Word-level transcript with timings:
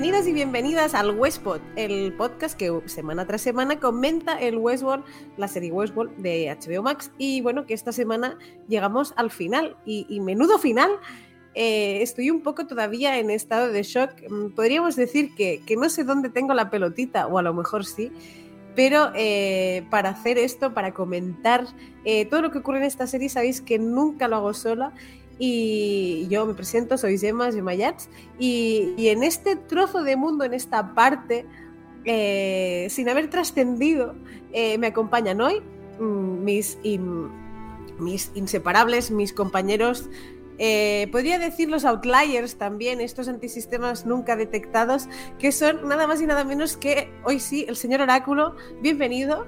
Bienvenidos 0.00 0.28
y 0.28 0.32
bienvenidas 0.32 0.94
al 0.94 1.18
Westpod, 1.18 1.58
el 1.74 2.12
podcast 2.12 2.56
que 2.56 2.82
semana 2.86 3.26
tras 3.26 3.42
semana 3.42 3.80
comenta 3.80 4.38
el 4.38 4.56
Westworld, 4.56 5.04
la 5.36 5.48
serie 5.48 5.72
Westworld 5.72 6.14
de 6.18 6.56
HBO 6.56 6.84
Max. 6.84 7.10
Y 7.18 7.40
bueno, 7.40 7.66
que 7.66 7.74
esta 7.74 7.90
semana 7.90 8.38
llegamos 8.68 9.12
al 9.16 9.32
final, 9.32 9.76
y, 9.84 10.20
menudo 10.20 10.60
final. 10.60 10.92
Eh, 11.54 12.00
estoy 12.00 12.30
un 12.30 12.44
poco 12.44 12.68
todavía 12.68 13.18
en 13.18 13.28
estado 13.28 13.72
de 13.72 13.82
shock. 13.82 14.10
Mm, 14.30 14.50
podríamos 14.54 14.94
decir 14.94 15.34
que, 15.34 15.64
no 15.76 15.90
sé 15.90 16.04
dónde 16.04 16.28
tengo 16.28 16.54
la 16.54 16.70
pelotita, 16.70 17.26
o 17.26 17.36
a 17.36 17.42
lo 17.42 17.52
mejor 17.52 17.84
sí, 17.84 18.12
pero 18.76 19.10
eh, 19.16 19.84
para 19.90 20.10
hacer 20.10 20.38
esto, 20.38 20.74
para 20.74 20.94
comentar 20.94 21.66
eh, 22.04 22.24
todo 22.26 22.42
lo 22.42 22.52
que 22.52 22.58
ocurre 22.58 22.78
en 22.78 22.84
esta 22.84 23.08
serie, 23.08 23.28
sabéis 23.28 23.60
que 23.60 23.80
nunca 23.80 24.28
lo 24.28 24.36
hago 24.36 24.54
sola 24.54 24.92
y 25.38 26.26
yo 26.28 26.46
me 26.46 26.54
presento, 26.54 26.98
soy 26.98 27.18
Gemma, 27.18 27.52
Gemma 27.52 27.74
Yats, 27.74 28.08
y, 28.38 28.94
y, 28.96 29.08
en 29.08 29.22
este 29.22 29.56
trozo 29.56 30.02
de 30.02 30.16
mundo, 30.16 30.44
en 30.44 30.54
esta 30.54 30.94
parte, 30.94 31.46
eh, 32.04 32.86
sin 32.90 33.08
haber 33.08 33.28
trascendido, 33.28 34.14
eh, 34.52 34.78
me 34.78 34.86
acompañan 34.86 35.40
hoy 35.40 35.60
mm, 36.00 36.44
mis, 36.44 36.78
mis 37.98 38.30
inseparables, 38.34 39.10
mis 39.10 39.32
compañeros 39.32 40.08
eh, 40.60 41.08
podría 41.12 41.38
decir 41.38 41.68
los 41.68 41.84
outliers 41.84 42.56
también, 42.56 43.00
estos 43.00 43.28
antisistemas 43.28 44.06
nunca 44.06 44.36
detectados, 44.36 45.08
que 45.38 45.52
son 45.52 45.86
nada 45.86 46.06
más 46.06 46.20
y 46.20 46.26
nada 46.26 46.44
menos 46.44 46.76
que, 46.76 47.12
hoy 47.24 47.38
sí, 47.40 47.64
el 47.68 47.76
señor 47.76 48.00
Oráculo. 48.00 48.56
Bienvenido. 48.80 49.46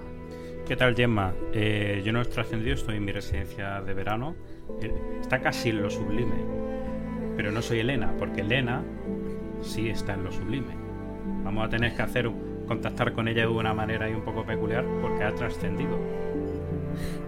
¿Qué 0.68 0.76
tal, 0.76 0.94
Gemma? 0.94 1.34
yo 1.52 2.12
no 2.12 2.20
he 2.20 2.24
trascendido, 2.26 2.74
estoy 2.74 2.98
en 2.98 3.06
mi 3.06 3.12
residencia 3.12 3.80
de 3.80 3.94
verano 3.94 4.36
está 5.20 5.40
casi 5.40 5.70
en 5.70 5.82
lo 5.82 5.90
sublime. 5.90 6.36
Pero 7.36 7.52
no 7.52 7.62
soy 7.62 7.80
Elena, 7.80 8.12
porque 8.18 8.42
Elena 8.42 8.82
sí 9.62 9.88
está 9.88 10.14
en 10.14 10.24
lo 10.24 10.32
sublime. 10.32 10.74
Vamos 11.44 11.66
a 11.66 11.68
tener 11.68 11.94
que 11.94 12.02
hacer 12.02 12.30
contactar 12.66 13.12
con 13.12 13.28
ella 13.28 13.42
de 13.42 13.48
una 13.48 13.74
manera 13.74 14.08
y 14.08 14.14
un 14.14 14.22
poco 14.22 14.44
peculiar 14.44 14.84
porque 15.00 15.24
ha 15.24 15.34
trascendido. 15.34 15.98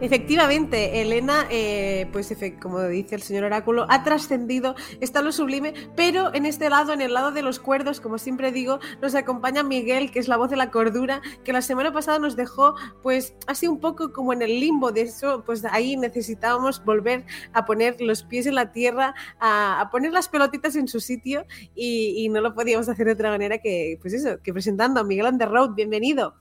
Efectivamente, 0.00 1.00
Elena, 1.00 1.46
eh, 1.50 2.08
pues 2.12 2.34
como 2.60 2.82
dice 2.82 3.14
el 3.14 3.22
señor 3.22 3.44
Oráculo, 3.44 3.86
ha 3.88 4.02
trascendido, 4.02 4.74
está 5.00 5.22
lo 5.22 5.30
sublime, 5.30 5.74
pero 5.94 6.34
en 6.34 6.44
este 6.44 6.68
lado, 6.68 6.92
en 6.92 7.00
el 7.00 7.14
lado 7.14 7.30
de 7.30 7.42
los 7.42 7.60
cuerdos, 7.60 8.00
como 8.00 8.18
siempre 8.18 8.50
digo, 8.50 8.80
nos 9.00 9.14
acompaña 9.14 9.62
Miguel, 9.62 10.10
que 10.10 10.18
es 10.18 10.28
la 10.28 10.36
voz 10.36 10.50
de 10.50 10.56
la 10.56 10.70
cordura, 10.70 11.22
que 11.44 11.52
la 11.52 11.62
semana 11.62 11.92
pasada 11.92 12.18
nos 12.18 12.34
dejó, 12.34 12.74
pues 13.02 13.34
así 13.46 13.68
un 13.68 13.78
poco 13.78 14.12
como 14.12 14.32
en 14.32 14.42
el 14.42 14.58
limbo 14.60 14.90
de 14.90 15.02
eso, 15.02 15.44
pues 15.46 15.64
ahí 15.64 15.96
necesitábamos 15.96 16.84
volver 16.84 17.24
a 17.52 17.64
poner 17.64 18.00
los 18.00 18.24
pies 18.24 18.46
en 18.46 18.56
la 18.56 18.72
tierra, 18.72 19.14
a, 19.38 19.88
poner 19.92 20.12
las 20.12 20.28
pelotitas 20.28 20.74
en 20.76 20.88
su 20.88 21.00
sitio 21.00 21.46
y, 21.74 22.28
no 22.32 22.40
lo 22.40 22.54
podíamos 22.54 22.88
hacer 22.88 23.06
de 23.06 23.12
otra 23.12 23.30
manera 23.30 23.58
que, 23.58 23.98
pues 24.00 24.14
eso, 24.14 24.40
que 24.42 24.52
presentando 24.52 25.00
a 25.00 25.04
Miguel 25.04 25.26
Underroad, 25.26 25.74
bienvenido. 25.74 26.34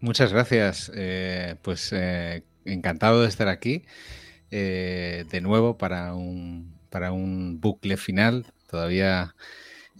Muchas 0.00 0.32
gracias. 0.32 0.90
Eh, 0.94 1.56
pues 1.62 1.90
eh, 1.92 2.42
encantado 2.72 3.22
de 3.22 3.28
estar 3.28 3.48
aquí 3.48 3.84
eh, 4.50 5.26
de 5.30 5.40
nuevo 5.42 5.76
para 5.76 6.14
un, 6.14 6.74
para 6.90 7.12
un 7.12 7.60
bucle 7.60 7.96
final. 7.96 8.46
Todavía 8.70 9.34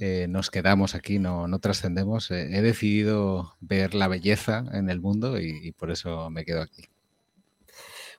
eh, 0.00 0.26
nos 0.28 0.50
quedamos 0.50 0.94
aquí, 0.94 1.18
no, 1.18 1.48
no 1.48 1.58
trascendemos. 1.58 2.30
Eh, 2.30 2.56
he 2.56 2.62
decidido 2.62 3.56
ver 3.60 3.94
la 3.94 4.08
belleza 4.08 4.64
en 4.72 4.88
el 4.88 5.00
mundo 5.00 5.38
y, 5.38 5.72
por 5.72 5.90
eso 5.90 6.30
me 6.30 6.44
quedo 6.46 6.62
aquí. 6.62 6.84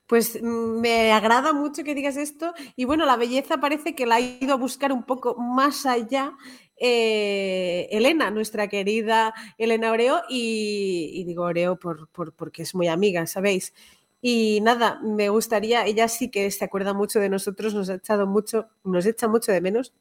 Pues 0.05 0.39
mm, 0.41 0.79
me 0.79 1.11
agrada 1.11 1.51
mucho 1.51 1.83
que 1.83 1.95
digas 1.95 2.16
esto. 2.16 2.53
Y 2.75 2.85
bueno, 2.85 3.05
la 3.07 3.17
belleza 3.17 3.57
parece 3.57 3.95
que 3.95 4.05
la 4.05 4.16
ha 4.16 4.21
ido 4.21 4.53
a 4.53 4.57
buscar 4.57 4.91
un 4.91 5.03
poco 5.03 5.35
más 5.35 5.85
allá 5.87 6.33
Elena, 6.81 8.31
nuestra 8.31 8.69
querida 8.69 9.33
Elena 9.57 9.91
Oreo, 9.91 10.21
y, 10.29 11.25
digo 11.25 11.43
Oreo 11.43 11.77
por, 11.77 12.07
porque 12.37 12.61
es 12.61 12.73
muy 12.73 12.87
amiga, 12.87 13.27
¿sabéis? 13.27 13.73
Y 14.22 14.59
nada, 14.62 15.00
me 15.02 15.30
gustaría, 15.30 15.85
ella 15.85 16.07
sí 16.07 16.30
que 16.30 16.52
se 16.52 16.66
acuerda 16.66 16.94
mucho 16.94 17.19
de 17.19 17.30
nosotros, 17.30 17.74
nos 17.74 17.90
ha 17.90 17.96
echado 17.96 18.28
mucho, 18.28 18.68
nos 18.84 19.06
echa 19.06 19.28
mucho 19.28 19.52
de 19.52 19.62
menos 19.62 19.94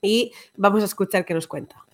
y 0.00 0.32
vamos 0.56 0.82
a 0.82 0.86
escuchar 0.86 1.24
qué 1.24 1.34
nos 1.34 1.48
cuenta. 1.48 1.84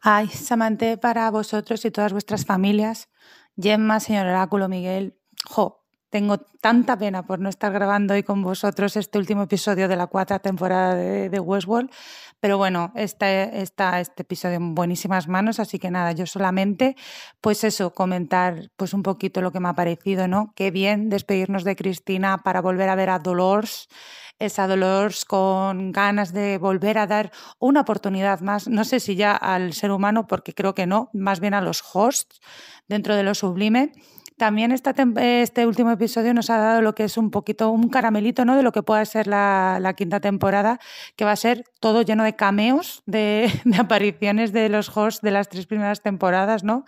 Ay, 0.00 0.28
Samante, 0.28 0.96
para 0.98 1.30
vosotros 1.30 1.84
y 1.84 1.90
todas 1.90 2.12
vuestras 2.12 2.44
familias, 2.44 3.08
Gemma, 3.56 4.00
señor 4.00 4.26
Oráculo, 4.26 4.68
Miguel, 4.68 5.16
jo, 5.44 5.81
tengo 6.12 6.36
tanta 6.36 6.98
pena 6.98 7.24
por 7.24 7.40
no 7.40 7.48
estar 7.48 7.72
grabando 7.72 8.12
hoy 8.12 8.22
con 8.22 8.42
vosotros 8.42 8.96
este 8.96 9.16
último 9.16 9.44
episodio 9.44 9.88
de 9.88 9.96
la 9.96 10.08
cuarta 10.08 10.40
temporada 10.40 10.94
de, 10.94 11.40
Westworld, 11.40 11.90
pero 12.38 12.58
bueno, 12.58 12.92
está, 12.94 13.32
está 13.44 13.98
este 13.98 14.20
episodio 14.20 14.56
en 14.56 14.74
buenísimas 14.74 15.26
manos, 15.26 15.58
así 15.58 15.78
que 15.78 15.90
nada, 15.90 16.12
yo 16.12 16.26
solamente, 16.26 16.96
pues 17.40 17.64
eso, 17.64 17.94
comentar 17.94 18.70
pues 18.76 18.92
un 18.92 19.02
poquito 19.02 19.40
lo 19.40 19.52
que 19.52 19.60
me 19.60 19.70
ha 19.70 19.74
parecido, 19.74 20.28
¿no? 20.28 20.52
Qué 20.54 20.70
bien 20.70 21.08
despedirnos 21.08 21.64
de 21.64 21.76
Cristina 21.76 22.42
para 22.44 22.60
volver 22.60 22.90
a 22.90 22.94
ver 22.94 23.08
a 23.08 23.18
Dolores, 23.18 23.88
esa 24.38 24.66
Dolores 24.66 25.24
con 25.24 25.92
ganas 25.92 26.34
de 26.34 26.58
volver 26.58 26.98
a 26.98 27.06
dar 27.06 27.32
una 27.58 27.80
oportunidad 27.80 28.40
más, 28.40 28.68
no 28.68 28.84
sé 28.84 29.00
si 29.00 29.16
ya 29.16 29.32
al 29.34 29.72
ser 29.72 29.90
humano, 29.90 30.26
porque 30.26 30.52
creo 30.52 30.74
que 30.74 30.86
no, 30.86 31.08
más 31.14 31.40
bien 31.40 31.54
a 31.54 31.62
los 31.62 31.82
hosts 31.94 32.42
dentro 32.86 33.16
de 33.16 33.22
lo 33.22 33.34
sublime 33.34 33.92
también 34.42 34.72
este 34.72 35.66
último 35.68 35.92
episodio 35.92 36.34
nos 36.34 36.50
ha 36.50 36.56
dado 36.56 36.82
lo 36.82 36.96
que 36.96 37.04
es 37.04 37.16
un 37.16 37.30
poquito, 37.30 37.70
un 37.70 37.88
caramelito, 37.88 38.44
¿no? 38.44 38.56
De 38.56 38.64
lo 38.64 38.72
que 38.72 38.82
pueda 38.82 39.04
ser 39.04 39.28
la, 39.28 39.94
quinta 39.96 40.18
temporada, 40.18 40.80
que 41.14 41.24
va 41.24 41.30
a 41.30 41.36
ser 41.36 41.62
todo 41.78 42.02
lleno 42.02 42.24
de 42.24 42.34
cameos, 42.34 43.04
de, 43.06 43.48
apariciones 43.78 44.52
de 44.52 44.68
los 44.68 44.96
hosts 44.96 45.20
de 45.22 45.30
las 45.30 45.48
tres 45.48 45.66
primeras 45.66 46.02
temporadas, 46.02 46.64
¿no? 46.64 46.84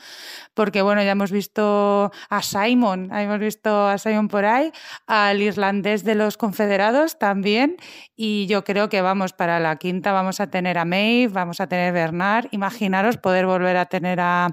Porque, 0.53 0.83
bueno, 0.83 1.05
ya 1.05 1.13
hemos 1.13 1.31
visto 1.31 2.11
a 2.29 2.43
Simon, 2.43 3.15
hemos 3.15 3.39
visto 3.39 3.87
a 3.87 3.99
Simon 3.99 4.27
por 4.27 4.47
ahí, 4.47 4.73
al 5.07 5.41
irlandés 5.41 6.03
de 6.03 6.17
los 6.17 6.37
confederados 6.37 7.21
también, 7.21 7.77
y 8.17 8.49
yo 8.49 8.65
creo 8.65 8.89
que 8.89 9.01
vamos, 9.01 9.33
para 9.33 9.61
la 9.61 9.77
quinta 9.77 10.11
vamos 10.11 10.41
a 10.41 10.49
tener 10.49 10.77
a 10.77 10.85
Maeve, 10.85 11.33
vamos 11.33 11.61
a 11.61 11.69
tener 11.69 11.93
Bernard, 11.93 12.49
imaginaros 12.51 13.17
poder 13.17 13.47
volver 13.47 13.77
a 13.77 13.87
tener 13.87 14.19
a 14.19 14.51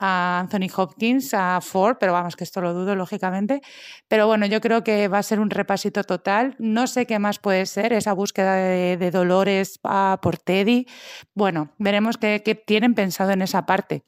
Anthony 0.00 0.68
Hopkins, 0.74 1.32
a 1.34 1.60
Ford, 1.60 1.96
pero 2.00 2.12
vamos 2.12 2.31
que 2.36 2.44
esto 2.44 2.60
lo 2.60 2.74
dudo, 2.74 2.94
lógicamente. 2.96 3.62
Pero 4.08 4.26
bueno, 4.26 4.46
yo 4.46 4.60
creo 4.60 4.84
que 4.84 5.08
va 5.08 5.18
a 5.18 5.22
ser 5.22 5.40
un 5.40 5.50
repasito 5.50 6.04
total. 6.04 6.56
No 6.58 6.86
sé 6.86 7.06
qué 7.06 7.18
más 7.18 7.38
puede 7.38 7.66
ser 7.66 7.92
esa 7.92 8.12
búsqueda 8.12 8.54
de, 8.56 9.10
Dolores 9.12 9.78
por 9.78 10.38
Teddy. 10.38 10.86
Bueno, 11.34 11.70
veremos 11.78 12.16
qué 12.16 12.62
tienen 12.66 12.94
pensado 12.94 13.30
en 13.32 13.42
esa 13.42 13.66
parte. 13.66 14.04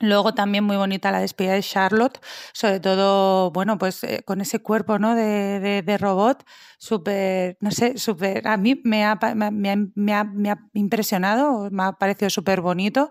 Luego 0.00 0.34
también 0.34 0.64
muy 0.64 0.76
bonita 0.76 1.12
la 1.12 1.20
despedida 1.20 1.52
de 1.52 1.62
Charlotte, 1.62 2.18
sobre 2.52 2.80
todo, 2.80 3.52
bueno, 3.52 3.78
pues 3.78 4.02
eh, 4.02 4.22
con 4.24 4.40
ese 4.40 4.58
cuerpo 4.58 4.98
¿no? 4.98 5.14
de, 5.14 5.96
robot, 6.00 6.44
súper, 6.84 7.56
no 7.60 7.70
sé, 7.70 7.96
súper, 7.96 8.46
a 8.46 8.58
mí 8.58 8.78
me 8.84 9.04
ha, 9.04 9.18
me, 9.34 9.50
me, 9.50 10.12
ha, 10.12 10.24
me 10.24 10.50
ha, 10.50 10.58
impresionado, 10.74 11.70
me 11.70 11.84
ha 11.84 11.92
parecido 11.92 12.28
súper 12.28 12.60
bonito, 12.60 13.10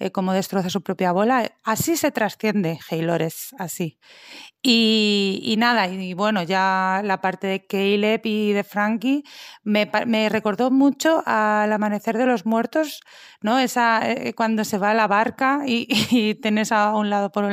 eh, 0.00 0.10
como 0.10 0.32
destroza 0.32 0.70
su 0.70 0.82
propia 0.82 1.12
bola. 1.12 1.52
Así 1.62 1.96
se 1.96 2.10
trasciende 2.10 2.80
Haylores, 2.90 3.54
así. 3.58 4.00
Y, 4.60 5.54
nada, 5.58 5.86
y 5.86 6.14
bueno, 6.14 6.42
ya 6.42 7.00
la 7.04 7.20
parte 7.20 7.46
de 7.46 7.66
Caleb 7.66 8.22
y 8.24 8.52
de 8.52 8.64
Frankie 8.64 9.22
me, 9.62 9.88
me 10.06 10.28
recordó 10.28 10.72
mucho 10.72 11.22
al 11.24 11.72
amanecer 11.72 12.18
de 12.18 12.26
los 12.26 12.44
muertos, 12.44 13.02
¿no? 13.40 13.60
Esa, 13.60 14.10
eh, 14.10 14.34
cuando 14.34 14.64
se 14.64 14.78
va 14.78 14.90
a 14.90 14.94
la 14.94 15.06
barca 15.06 15.62
y, 15.66 15.86
y 16.10 16.34
tenés 16.34 16.72
a 16.72 16.94
un 16.96 17.08
lado 17.08 17.30
por 17.30 17.44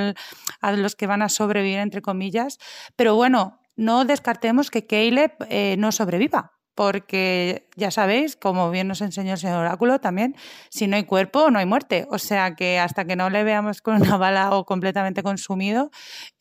a 0.61 0.71
los 0.71 0.95
que 0.95 1.07
van 1.07 1.21
a 1.21 1.29
sobrevivir, 1.29 1.77
entre 1.77 2.01
comillas. 2.01 2.57
Pero 2.95 3.15
bueno, 3.15 3.58
no 3.79 4.03
descartemos 4.03 4.69
que 4.69 4.85
Caleb 4.85 5.31
eh, 5.47 5.75
no 5.79 5.93
sobreviva, 5.93 6.51
porque 6.75 7.69
ya 7.77 7.91
sabéis, 7.91 8.35
como 8.35 8.69
bien 8.71 8.89
nos 8.89 8.99
enseñó 8.99 9.33
el 9.33 9.39
señor 9.39 9.59
Oráculo 9.59 9.99
también, 9.99 10.35
si 10.69 10.87
no 10.87 10.97
hay 10.97 11.05
cuerpo, 11.05 11.49
no 11.49 11.59
hay 11.59 11.65
muerte. 11.65 12.05
O 12.11 12.19
sea 12.19 12.55
que 12.55 12.77
hasta 12.77 13.05
que 13.05 13.15
no 13.15 13.29
le 13.29 13.43
veamos 13.45 13.81
con 13.81 14.01
una 14.01 14.17
bala 14.17 14.51
o 14.51 14.65
completamente 14.65 15.23
consumido, 15.23 15.91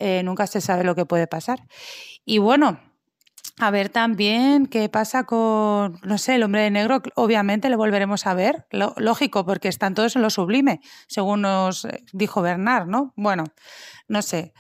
eh, 0.01 0.23
nunca 0.25 0.49
se 0.49 0.61
sabe 0.61 0.83
lo 0.83 0.97
que 0.97 1.07
puede 1.07 1.29
pasar. 1.29 1.61
Y 2.25 2.39
bueno, 2.39 2.81
a 3.61 3.71
ver 3.71 3.89
también 3.89 4.67
qué 4.67 4.89
pasa 4.89 5.23
con, 5.23 6.01
no 6.03 6.19
sé, 6.19 6.35
el 6.35 6.43
hombre 6.43 6.63
de 6.63 6.73
negro, 6.73 7.03
obviamente 7.15 7.69
le 7.71 7.77
volveremos 7.77 8.27
a 8.27 8.35
ver, 8.35 8.67
lógico, 8.97 9.47
porque 9.47 9.69
están 9.69 9.95
todos 9.95 10.17
en 10.17 10.23
lo 10.23 10.31
sublime, 10.31 10.81
según 11.07 11.43
nos 11.43 11.87
dijo 12.13 12.43
Bernard, 12.43 12.89
¿no? 12.89 13.13
Bueno, 13.17 13.45
no 14.09 14.23
sé. 14.23 14.53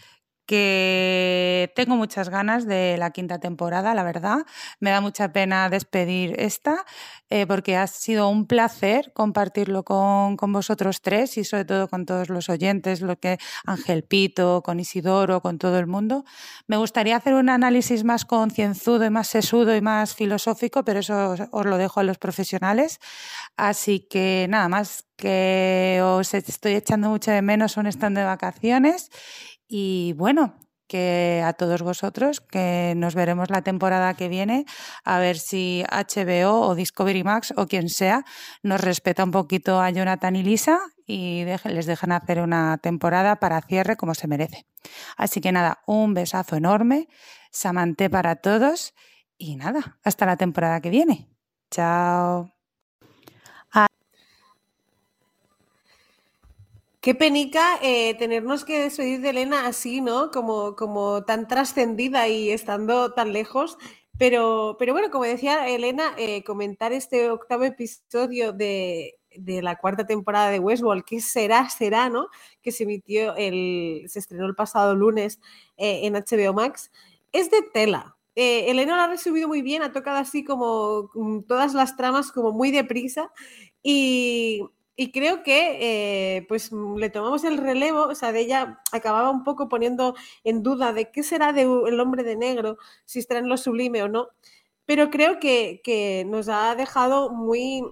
Que 0.49 1.71
tengo 1.77 1.95
muchas 1.95 2.31
ganas 2.31 2.67
de 2.67 2.97
la 2.97 3.11
quinta 3.11 3.39
temporada, 3.39 3.95
la 3.95 4.03
verdad. 4.03 4.47
Me 4.81 4.91
da 4.91 5.03
mucha 5.03 5.31
pena 5.31 5.69
despedir 5.69 6.41
esta, 6.41 6.87
eh, 7.29 7.47
porque 7.47 7.77
ha 7.77 7.87
sido 7.87 8.31
un 8.31 8.47
placer 8.47 9.13
compartirlo 9.13 9.85
con, 9.85 10.39
con, 10.39 10.51
vosotros 10.51 11.03
tres 11.03 11.37
y 11.37 11.45
sobre 11.45 11.67
todo 11.67 11.89
con 11.89 12.07
todos 12.07 12.31
los 12.31 12.49
oyentes, 12.49 13.03
lo 13.03 13.17
que 13.17 13.37
Ángel 13.67 14.05
Pito, 14.05 14.63
con 14.63 14.81
Isidoro, 14.81 15.43
con 15.43 15.59
todo 15.59 15.79
el 15.79 15.87
mundo. 15.87 16.25
Me 16.67 16.79
gustaría 16.79 17.17
hacer 17.17 17.35
un 17.35 17.51
análisis 17.51 18.03
más 18.03 18.25
concienzudo 18.25 19.05
y 19.05 19.11
más 19.11 19.29
sesudo 19.29 19.77
y 19.77 19.83
más 19.83 20.15
filosófico, 20.15 20.83
pero 20.83 21.01
eso 21.01 21.37
os 21.51 21.67
lo 21.67 21.77
dejo 21.77 22.01
a 22.01 22.05
los 22.05 22.17
profesionales. 22.17 23.01
Así 23.59 24.01
que 24.01 24.47
nada 24.49 24.71
más 24.71 25.05
que 25.17 26.01
os 26.03 26.33
estoy 26.33 26.75
echando 26.75 27.11
mucho 27.11 27.33
de 27.33 27.43
menos 27.43 27.77
un 27.77 27.87
stand 27.87 28.17
de 28.17 28.25
vacaciones 28.25 29.11
y 29.69 30.15
bueno, 30.15 30.55
que 30.89 31.43
a 31.45 31.53
todos 31.53 31.83
vosotros, 31.83 32.41
que 32.41 32.95
nos 32.97 33.15
veremos 33.15 33.51
la 33.51 33.63
temporada 33.63 34.15
que 34.15 34.29
viene, 34.29 34.65
a 35.05 35.19
ver 35.19 35.39
si 35.39 35.85
HBO 35.91 36.61
o 36.61 36.75
Discovery 36.75 37.23
Max 37.23 37.53
o 37.57 37.67
quien 37.67 37.91
sea 37.91 38.25
nos 38.63 38.81
respeta 38.81 39.23
un 39.23 39.31
poquito 39.31 39.81
a 39.81 39.91
Jonathan 39.91 40.35
y 40.35 40.43
Lisa 40.43 40.81
y 41.07 41.45
les 41.65 41.87
dejan 41.87 42.13
hacer 42.13 42.41
una 42.41 42.79
temporada 42.79 43.37
para 43.37 43.61
cierre 43.61 43.97
como 43.97 44.15
se 44.15 44.27
merece. 44.27 44.67
Así 45.17 45.41
que 45.41 45.53
nada, 45.53 45.81
un 45.87 46.15
besazo 46.15 46.57
enorme, 46.57 47.09
Samanté 47.51 48.11
para 48.11 48.37
todos 48.37 48.95
y 49.37 49.57
nada, 49.57 49.99
hasta 50.05 50.27
la 50.27 50.37
temporada 50.37 50.81
que 50.81 50.91
viene. 50.91 51.29
Chao. 51.71 52.58
Qué 57.09 57.15
penica 57.15 57.79
eh, 57.81 58.13
tenernos 58.19 58.67
que 58.67 58.81
despedir 58.83 59.23
de 59.23 59.31
Elena 59.31 59.67
así, 59.67 60.03
¿no? 60.03 60.31
Como, 60.31 60.77
como 60.77 61.25
tan 61.25 61.49
trascendida 61.49 62.29
y 62.29 62.51
estando 62.51 63.15
tan 63.15 63.33
lejos. 63.33 63.79
Pero, 64.19 64.77
pero 64.79 64.93
bueno, 64.93 65.11
como 65.11 65.25
decía 65.25 65.67
Elena, 65.69 66.13
eh, 66.19 66.45
comentar 66.45 66.93
este 66.93 67.31
octavo 67.31 67.65
episodio 67.65 68.53
de, 68.53 69.15
la 69.39 69.77
cuarta 69.77 70.05
temporada 70.07 70.51
de 70.51 70.59
Westworld, 70.59 71.03
¿qué 71.07 71.23
será? 71.23 71.71
Será, 71.71 72.11
¿no? 72.11 72.29
Que 72.61 72.73
se 72.73 72.85
emitió 72.85 73.35
el, 73.37 74.05
se 74.07 74.19
estrenó 74.19 74.45
el 74.45 74.55
pasado 74.55 74.95
lunes 74.95 75.41
eh, 75.79 76.01
en 76.05 76.13
HBO 76.13 76.53
Max. 76.53 76.93
Es 77.33 77.51
de 77.51 77.63
tela. 77.73 78.19
Elena 78.35 78.97
lo 78.97 79.03
ha 79.05 79.09
resumido 79.09 79.49
muy 79.49 79.63
bien, 79.63 79.83
ha 79.83 79.93
tocado 79.93 80.19
así 80.19 80.45
como 80.45 81.11
mm, 81.15 81.45
todas 81.45 81.73
las 81.73 81.97
tramas 81.97 82.33
como 82.33 82.53
muy 82.53 82.71
deprisa 82.71 83.33
y, 83.83 84.63
y 85.01 85.13
creo 85.13 85.45
que 85.45 85.79
eh, 86.39 86.47
pues 86.49 86.73
mm, 86.73 86.97
le 86.97 87.09
tomamos 87.09 87.45
el 87.45 87.57
relevo, 87.57 88.07
o 88.07 88.15
sea, 88.17 88.33
de 88.33 88.41
ella 88.41 88.83
acababa 88.91 89.31
un 89.31 89.45
poco 89.45 89.69
poniendo 89.69 90.17
en 90.43 90.65
duda 90.65 90.93
de 90.93 91.13
qué 91.13 91.23
será 91.23 91.53
de 91.53 91.63
el 91.63 92.01
hombre 92.01 92.25
de 92.25 92.35
negro, 92.35 92.79
si 93.05 93.21
estará 93.21 93.39
en 93.39 93.49
lo 93.49 93.57
sublime 93.57 94.03
o 94.03 94.09
no, 94.09 94.27
pero 94.87 95.09
creo 95.09 95.39
que, 95.39 95.81
que 95.85 96.25
nos 96.27 96.49
ha 96.49 96.75
dejado 96.75 97.31
muy, 97.31 97.85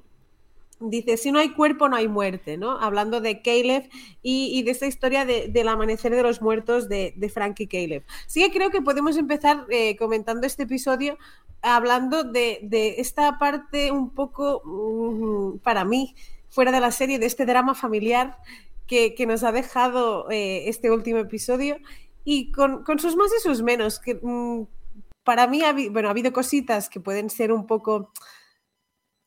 dice, 0.81 1.17
si 1.17 1.31
no 1.31 1.39
hay 1.39 1.51
cuerpo, 1.51 1.89
no 1.89 1.95
hay 1.95 2.09
muerte, 2.09 2.57
¿no? 2.57 2.73
Hablando 2.81 3.21
de 3.21 3.41
Caleb 3.41 3.89
y, 4.21 4.65
de 4.65 4.71
esta 4.73 4.87
historia 4.87 5.25
del 5.25 5.69
amanecer 5.69 6.13
de 6.13 6.25
los 6.25 6.43
muertos 6.43 6.89
de, 6.89 7.15
de 7.17 7.29
Frank 7.29 7.61
y 7.61 7.69
Caleb. 7.69 8.05
Sí 8.27 8.43
que 8.43 8.51
creo 8.51 8.71
que 8.71 8.83
podemos 8.83 9.17
empezar 9.17 9.65
eh, 9.71 9.97
comentando 9.97 10.45
este 10.45 10.65
episodio 10.65 11.19
hablando 11.63 12.25
de, 12.25 12.59
de 12.63 12.97
esta 12.99 13.39
parte 13.39 13.93
un 13.93 14.11
poco, 14.11 14.63
mm, 14.65 15.59
para 15.59 15.85
mí, 15.85 16.17
fuera 16.57 16.73
de 16.73 16.81
la 16.81 16.91
serie, 16.91 17.19
de 17.19 17.27
este 17.27 17.45
drama 17.45 17.75
familiar 17.75 18.39
que, 18.87 19.15
nos 19.29 19.45
ha 19.45 19.53
dejado 19.53 20.31
eh, 20.31 20.71
este 20.71 20.91
último 20.91 21.19
episodio 21.19 21.77
y 22.25 22.51
con, 22.51 22.83
sus 22.99 23.15
más 23.15 23.31
y 23.39 23.43
sus 23.43 23.63
menos, 23.63 24.01
que 24.01 24.15
mm, 24.15 24.67
para 25.23 25.49
mí 25.49 25.63
ha, 25.63 25.75
bueno, 25.91 26.09
ha 26.09 26.13
habido 26.13 26.33
cositas 26.33 26.89
que 26.89 26.99
pueden 26.99 27.29
ser 27.29 27.53
un 27.53 27.67
poco 27.67 28.11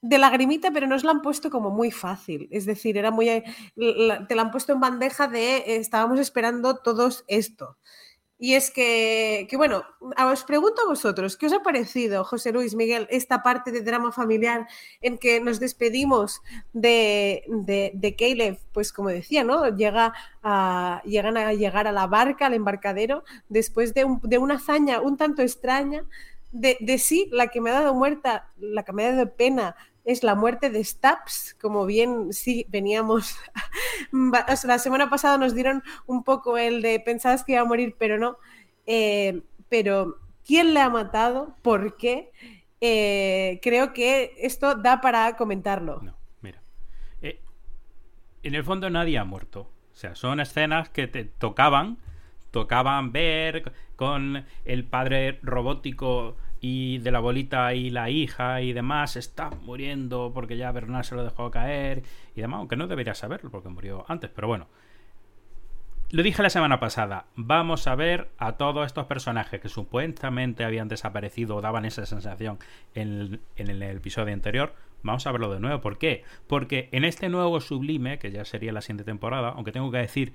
de 0.01 0.17
lagrimita, 0.17 0.71
pero 0.71 0.87
nos 0.87 1.03
la 1.03 1.11
han 1.11 1.21
puesto 1.21 1.51
como 1.51 1.69
muy 1.69 1.91
fácil. 1.91 2.47
Es 2.49 2.65
decir, 2.65 2.97
era 2.97 3.11
muy. 3.11 3.27
te 3.75 4.35
la 4.35 4.41
han 4.41 4.49
puesto 4.49 4.73
en 4.73 4.79
bandeja 4.79 5.27
de 5.27 5.57
eh, 5.57 5.75
estábamos 5.75 6.19
esperando 6.19 6.77
todos 6.77 7.25
esto. 7.27 7.77
Y 8.41 8.53
es 8.53 8.71
que, 8.71 9.47
que, 9.49 9.57
bueno, 9.57 9.83
os 9.99 10.43
pregunto 10.45 10.81
a 10.81 10.87
vosotros, 10.87 11.35
¿qué 11.35 11.47
os 11.47 11.53
ha 11.53 11.61
parecido, 11.61 12.23
José 12.23 12.53
Luis, 12.53 12.73
Miguel, 12.73 13.05
esta 13.09 13.43
parte 13.43 13.69
de 13.73 13.81
drama 13.81 14.13
familiar 14.13 14.65
en 15.01 15.17
que 15.17 15.41
nos 15.41 15.59
despedimos 15.59 16.41
de, 16.71 17.43
de, 17.49 18.15
Caleb? 18.17 18.57
Pues 18.71 18.93
como 18.93 19.09
decía, 19.09 19.43
¿no? 19.43 19.67
Llega 19.75 20.13
a, 20.41 21.01
llegan 21.03 21.35
a 21.35 21.51
llegar 21.51 21.85
a 21.85 21.91
la 21.91 22.07
barca, 22.07 22.45
al 22.45 22.53
embarcadero, 22.53 23.25
después 23.49 23.93
de, 23.93 24.05
de 24.23 24.37
una 24.37 24.55
hazaña 24.55 25.01
un 25.01 25.17
tanto 25.17 25.41
extraña. 25.41 26.05
De, 26.53 26.77
de, 26.79 26.97
sí, 26.97 27.27
la 27.33 27.47
que 27.49 27.59
me 27.59 27.71
ha 27.71 27.73
dado 27.73 27.93
muerta, 27.93 28.47
la 28.57 28.83
que 28.83 28.93
me 28.93 29.05
ha 29.05 29.11
dado 29.11 29.35
pena 29.35 29.75
es 30.05 30.23
la 30.23 30.33
muerte 30.33 30.69
de 30.69 30.83
Stabs, 30.83 31.55
como 31.61 31.85
bien 31.85 32.33
sí 32.33 32.65
veníamos, 32.69 33.35
la 34.11 34.79
semana 34.79 35.09
pasada 35.09 35.37
nos 35.37 35.53
dieron 35.53 35.83
un 36.07 36.23
poco 36.23 36.57
el 36.57 36.81
de 36.81 36.99
pensabas 36.99 37.43
que 37.43 37.53
iba 37.53 37.61
a 37.61 37.65
morir, 37.65 37.95
pero 37.97 38.17
no, 38.17 38.37
eh, 38.85 39.41
pero 39.69 40.17
¿quién 40.45 40.73
le 40.73 40.81
ha 40.81 40.89
matado? 40.89 41.55
¿Por 41.61 41.97
qué? 41.97 42.31
Eh, 42.81 43.59
creo 43.61 43.93
que 43.93 44.33
esto 44.37 44.75
da 44.75 45.01
para 45.01 45.35
comentarlo. 45.35 45.99
No, 46.01 46.15
mira, 46.41 46.61
eh, 47.21 47.41
en 48.43 48.55
el 48.55 48.63
fondo 48.63 48.89
nadie 48.89 49.17
ha 49.17 49.25
muerto, 49.25 49.61
o 49.93 49.95
sea, 49.95 50.15
son 50.15 50.39
escenas 50.39 50.89
que 50.89 51.07
te 51.07 51.25
tocaban, 51.25 51.97
tocaban 52.51 53.11
ver 53.11 53.73
con 53.95 54.45
el 54.65 54.85
padre 54.85 55.39
robótico 55.43 56.37
y 56.61 56.97
de 56.99 57.11
la 57.11 57.19
bolita 57.19 57.73
y 57.73 57.89
la 57.89 58.09
hija 58.09 58.61
y 58.61 58.73
demás 58.73 59.15
está 59.15 59.49
muriendo 59.49 60.31
porque 60.33 60.57
ya 60.57 60.71
Bernard 60.71 61.05
se 61.05 61.15
lo 61.15 61.23
dejó 61.23 61.51
caer 61.51 62.03
y 62.35 62.41
demás, 62.41 62.59
aunque 62.59 62.75
no 62.75 62.87
debería 62.87 63.15
saberlo 63.15 63.49
porque 63.49 63.69
murió 63.69 64.05
antes, 64.07 64.29
pero 64.29 64.47
bueno. 64.47 64.67
Lo 66.11 66.23
dije 66.23 66.41
la 66.41 66.49
semana 66.49 66.79
pasada, 66.79 67.27
vamos 67.35 67.85
a 67.85 67.93
ver 67.93 68.29
a 68.39 68.53
todos 68.53 68.87
estos 68.87 69.05
personajes 69.05 69.61
que 69.61 69.69
supuestamente 69.69 70.63
habían 70.63 70.87
desaparecido 70.87 71.55
o 71.55 71.61
daban 71.61 71.85
esa 71.85 72.07
sensación 72.07 72.57
en 72.95 73.39
el, 73.57 73.83
episodio 73.83 74.33
anterior, 74.33 74.73
vamos 75.03 75.27
a 75.27 75.31
verlo 75.31 75.53
de 75.53 75.59
nuevo. 75.59 75.81
¿Por 75.81 75.99
qué? 75.99 76.23
Porque 76.47 76.89
en 76.93 77.05
este 77.05 77.29
nuevo 77.29 77.61
sublime, 77.61 78.17
que 78.17 78.31
ya 78.31 78.43
sería 78.43 78.71
la 78.71 78.81
siguiente 78.81 79.03
temporada, 79.03 79.49
aunque 79.49 79.71
tengo 79.71 79.91
que 79.91 79.99
decir 79.99 80.33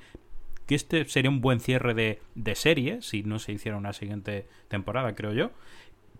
que 0.67 0.77
este 0.77 1.07
sería 1.07 1.29
un 1.29 1.41
buen 1.41 1.59
cierre 1.59 1.93
de, 1.93 2.23
de 2.37 2.55
serie, 2.55 3.03
si 3.03 3.25
no 3.25 3.41
se 3.41 3.51
hiciera 3.51 3.77
una 3.77 3.93
siguiente 3.93 4.47
temporada, 4.69 5.17
creo 5.17 5.33
yo, 5.33 5.51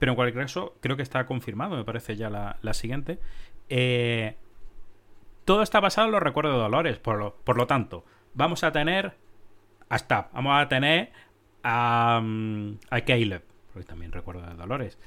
pero 0.05 0.13
en 0.13 0.17
cualquier 0.17 0.45
caso, 0.45 0.77
creo 0.83 0.99
que 0.99 1.03
está 1.03 1.25
confirmado, 1.25 1.79
me 1.79 1.85
parece 1.85 2.15
ya 2.15 2.29
la, 2.29 2.75
siguiente. 2.75 3.21
Eh, 3.71 4.37
todo 5.47 5.63
está 5.63 5.81
basado 5.81 6.09
en 6.09 6.13
los 6.13 6.23
recuerdos 6.23 6.53
de 6.53 6.59
Dolores, 6.59 6.99
por 6.99 7.17
lo, 7.17 7.37
por 7.37 7.57
lo 7.57 7.67
tanto, 7.67 8.05
vamos 8.35 8.65
a 8.65 8.71
tener 8.71 9.15
hasta, 9.89 10.29
vamos 10.35 10.63
a 10.63 10.69
tener 10.69 11.11
a, 11.63 12.21
mm, 12.23 12.81
a 12.91 13.01
Caleb, 13.01 13.45
porque 13.73 13.87
también 13.87 14.13
recuerdo 14.13 14.43
de 14.43 14.53
Dolores. 14.53 14.99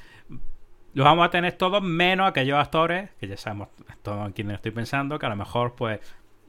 Los 0.96 1.06
vamos 1.06 1.28
a 1.28 1.30
tener 1.30 1.54
todos 1.54 1.84
menos 1.84 2.28
aquellos 2.28 2.58
actores, 2.58 3.12
que 3.20 3.28
ya 3.28 3.38
sabemos 3.38 3.68
todos 4.02 4.26
en 4.26 4.34
quién 4.34 4.50
estoy 4.50 4.72
pensando, 4.72 5.20
que 5.20 5.28
a 5.28 5.30
lo 5.30 5.36
mejor 5.36 5.76
pues 5.76 6.00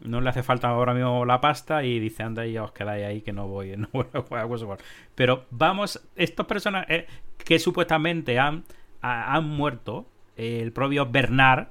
no 0.02 0.20
le 0.20 0.30
hace 0.30 0.42
falta 0.42 0.68
ahora 0.68 0.94
mismo 0.94 1.24
la 1.24 1.40
pasta 1.40 1.84
y 1.84 1.98
dice, 1.98 2.22
anda 2.22 2.46
y 2.46 2.56
os 2.58 2.72
quedáis 2.72 3.04
ahí 3.04 3.20
que 3.22 3.32
no 3.32 3.48
voy, 3.48 3.76
no 3.76 3.88
voy 3.92 4.06
a 4.12 4.22
jugar 4.22 4.46
a. 4.46 4.78
Pero 5.14 5.46
vamos, 5.50 6.00
estos 6.16 6.46
personajes 6.46 6.88
eh, 6.90 7.06
que 7.38 7.58
supuestamente 7.58 8.38
han, 8.38 8.64
han 9.00 9.44
muerto, 9.48 10.06
el 10.36 10.72
propio 10.72 11.06
Bernard, 11.06 11.68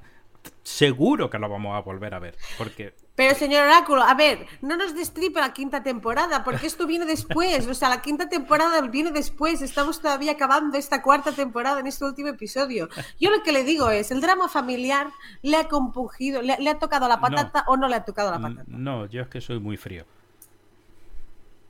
seguro 0.62 1.30
que 1.30 1.38
lo 1.38 1.48
vamos 1.48 1.76
a 1.76 1.80
volver 1.80 2.14
a 2.14 2.18
ver. 2.18 2.36
Porque 2.56 2.94
pero 3.18 3.34
señor 3.34 3.64
Oráculo, 3.64 4.04
a 4.04 4.14
ver, 4.14 4.46
no 4.62 4.76
nos 4.76 4.94
destripe 4.94 5.40
la 5.40 5.52
quinta 5.52 5.82
temporada, 5.82 6.44
porque 6.44 6.68
esto 6.68 6.86
viene 6.86 7.04
después, 7.04 7.66
o 7.66 7.74
sea, 7.74 7.88
la 7.88 8.00
quinta 8.00 8.28
temporada 8.28 8.80
viene 8.82 9.10
después, 9.10 9.60
estamos 9.60 10.00
todavía 10.00 10.30
acabando 10.30 10.78
esta 10.78 11.02
cuarta 11.02 11.32
temporada 11.32 11.80
en 11.80 11.88
este 11.88 12.04
último 12.04 12.28
episodio. 12.28 12.88
Yo 13.18 13.32
lo 13.32 13.42
que 13.42 13.50
le 13.50 13.64
digo 13.64 13.90
es, 13.90 14.12
el 14.12 14.20
drama 14.20 14.48
familiar 14.48 15.08
le 15.42 15.56
ha 15.56 15.66
compungido, 15.66 16.42
le, 16.42 16.70
ha 16.70 16.78
tocado 16.78 17.08
la 17.08 17.20
patata 17.20 17.64
o 17.66 17.76
no 17.76 17.88
le 17.88 17.96
ha 17.96 18.04
tocado 18.04 18.30
la 18.30 18.38
patata. 18.38 18.62
No, 18.68 19.06
yo 19.06 19.22
es 19.22 19.28
que 19.28 19.40
soy 19.40 19.58
muy 19.58 19.76
frío. 19.76 20.04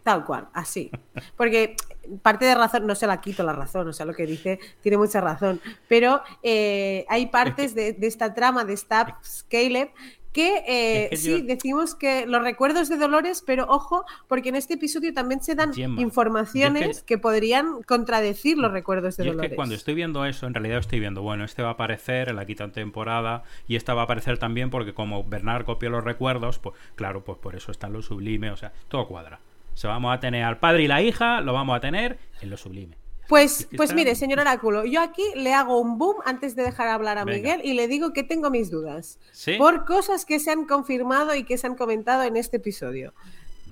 Tal 0.02 0.24
cual, 0.26 0.48
así. 0.52 0.90
Porque 1.36 1.76
parte 2.22 2.44
de 2.44 2.54
razón, 2.54 2.86
no 2.86 2.94
se 2.94 3.06
la 3.06 3.20
quito 3.20 3.42
la 3.42 3.52
razón, 3.52 3.88
o 3.88 3.92
sea, 3.92 4.06
lo 4.06 4.14
que 4.14 4.26
dice 4.26 4.58
tiene 4.80 4.96
mucha 4.96 5.20
razón, 5.20 5.60
pero 5.88 6.22
eh, 6.42 7.04
hay 7.08 7.26
partes 7.26 7.74
de, 7.74 7.96
esta 8.00 8.32
trama 8.32 8.64
de 8.64 8.76
Stabs 8.76 9.44
Caleb 9.50 9.90
que, 10.32 10.64
eh, 10.66 11.16
sí, 11.16 11.42
decimos 11.42 11.94
que 11.94 12.26
los 12.26 12.42
recuerdos 12.42 12.88
de 12.88 12.96
Dolores, 12.96 13.42
pero 13.46 13.66
ojo, 13.68 14.04
porque 14.26 14.50
en 14.50 14.56
este 14.56 14.74
episodio 14.74 15.12
también 15.12 15.42
se 15.42 15.54
dan 15.54 15.72
informaciones 15.98 17.02
que... 17.02 17.18
podrían 17.18 17.82
contradecir 17.82 18.58
los 18.58 18.72
recuerdos 18.72 19.16
de 19.16 19.24
Dolores. 19.24 19.44
Es 19.44 19.50
que 19.50 19.56
cuando 19.56 19.74
estoy 19.74 19.94
viendo 19.94 20.24
eso, 20.24 20.46
en 20.46 20.54
realidad 20.54 20.78
estoy 20.78 21.00
viendo, 21.00 21.22
bueno, 21.22 21.44
este 21.44 21.62
va 21.62 21.70
a 21.70 21.72
aparecer 21.72 22.28
en 22.28 22.36
la 22.36 22.46
quinta 22.46 22.70
temporada 22.70 23.42
y 23.66 23.76
esta 23.76 23.94
va 23.94 24.02
a 24.02 24.04
aparecer 24.04 24.38
también 24.38 24.70
porque 24.70 24.94
como 24.94 25.24
Bernard 25.24 25.64
copió 25.64 25.90
los 25.90 26.04
recuerdos, 26.04 26.58
pues 26.58 26.74
claro, 26.94 27.24
pues 27.24 27.38
por 27.38 27.56
eso 27.56 27.72
está 27.72 27.88
lo 27.88 28.02
sublime, 28.02 28.50
o 28.50 28.56
sea, 28.56 28.72
todo 28.88 29.06
cuadra. 29.06 29.40
O 29.74 29.76
sea, 29.76 29.90
vamos 29.90 30.14
a 30.14 30.20
tener 30.20 30.44
al 30.44 30.58
padre 30.58 30.84
y 30.84 30.88
la 30.88 31.02
hija, 31.02 31.40
lo 31.40 31.52
vamos 31.52 31.76
a 31.76 31.80
tener 31.80 32.18
en 32.40 32.50
lo 32.50 32.56
sublime. 32.56 32.96
Pues, 33.28 33.68
pues 33.76 33.94
mire, 33.94 34.14
señor 34.14 34.40
Oráculo, 34.40 34.86
yo 34.86 35.02
aquí 35.02 35.22
le 35.36 35.52
hago 35.52 35.78
un 35.78 35.98
boom 35.98 36.16
antes 36.24 36.56
de 36.56 36.62
dejar 36.62 36.88
hablar 36.88 37.18
a 37.18 37.26
Miguel 37.26 37.60
y 37.62 37.74
le 37.74 37.86
digo 37.86 38.14
que 38.14 38.22
tengo 38.22 38.50
mis 38.50 38.70
dudas. 38.70 39.18
Por 39.58 39.84
cosas 39.84 40.24
que 40.24 40.40
se 40.40 40.50
han 40.50 40.64
confirmado 40.64 41.34
y 41.34 41.44
que 41.44 41.58
se 41.58 41.66
han 41.66 41.74
comentado 41.74 42.22
en 42.22 42.38
este 42.38 42.56
episodio. 42.56 43.12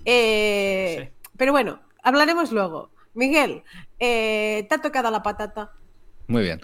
Eh, 0.04 1.10
pero 1.38 1.52
bueno, 1.52 1.80
hablaremos 2.02 2.52
luego. 2.52 2.90
Miguel, 3.14 3.62
eh, 3.98 4.66
¿te 4.68 4.74
ha 4.74 4.78
tocado 4.78 5.10
la 5.10 5.22
patata? 5.22 5.72
Muy 6.26 6.42
bien. 6.42 6.60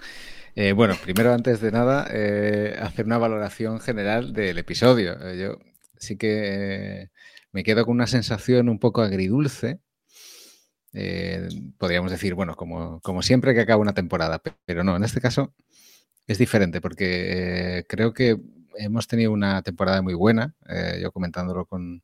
Eh, 0.55 0.73
bueno, 0.73 0.95
primero, 1.01 1.33
antes 1.33 1.61
de 1.61 1.71
nada, 1.71 2.03
hacer 2.03 3.07
una 3.07 3.17
valoración 3.17 3.79
general 3.79 4.33
del 4.33 4.59
episodio. 4.59 5.17
yo 5.33 5.57
sí 5.97 6.15
que 6.15 7.09
me 7.51 7.63
quedo 7.63 7.85
con 7.85 7.95
una 7.95 8.05
sensación 8.05 8.69
un 8.69 8.77
poco 8.77 9.01
agridulce 9.01 9.79
eh, 10.93 11.49
podríamos 11.79 12.11
decir, 12.11 12.35
bueno, 12.35 12.55
como, 12.55 13.21
siempre 13.21 13.53
que 13.53 13.61
acaba 13.61 13.81
una 13.81 13.93
temporada, 13.93 14.41
pero 14.65 14.83
no, 14.83 14.95
en 14.95 15.03
este 15.03 15.21
caso 15.21 15.53
es 16.27 16.37
diferente 16.37 16.81
porque 16.81 17.79
eh, 17.79 17.85
creo 17.87 18.13
que 18.13 18.37
hemos 18.77 19.07
tenido 19.07 19.31
una 19.31 19.61
temporada 19.63 20.01
muy 20.01 20.13
buena, 20.13 20.53
eh, 20.69 20.99
yo 21.01 21.11
comentándolo 21.11 21.65
con, 21.65 22.03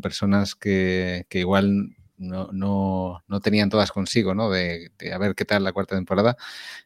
personas 0.00 0.54
que, 0.54 1.26
igual 1.32 1.90
no, 2.16 2.48
no, 2.52 3.40
tenían 3.42 3.68
todas 3.68 3.92
consigo, 3.92 4.34
¿no? 4.34 4.48
De, 4.50 4.90
a 5.12 5.18
ver 5.18 5.34
qué 5.34 5.44
tal 5.44 5.64
la 5.64 5.74
cuarta 5.74 5.96
temporada. 5.96 6.34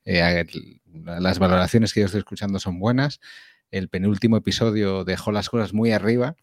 las 0.05 1.39
valoraciones 1.39 1.93
que 1.93 2.01
yo 2.01 2.07
estoy 2.07 2.19
escuchando 2.19 2.59
son 2.59 2.81
buenas. 2.81 3.21
El 3.71 3.89
penúltimo 3.89 4.37
episodio 4.37 5.05
dejó 5.05 5.31
las 5.31 5.49
cosas 5.49 5.73
muy 5.73 5.93
arriba. 5.93 6.35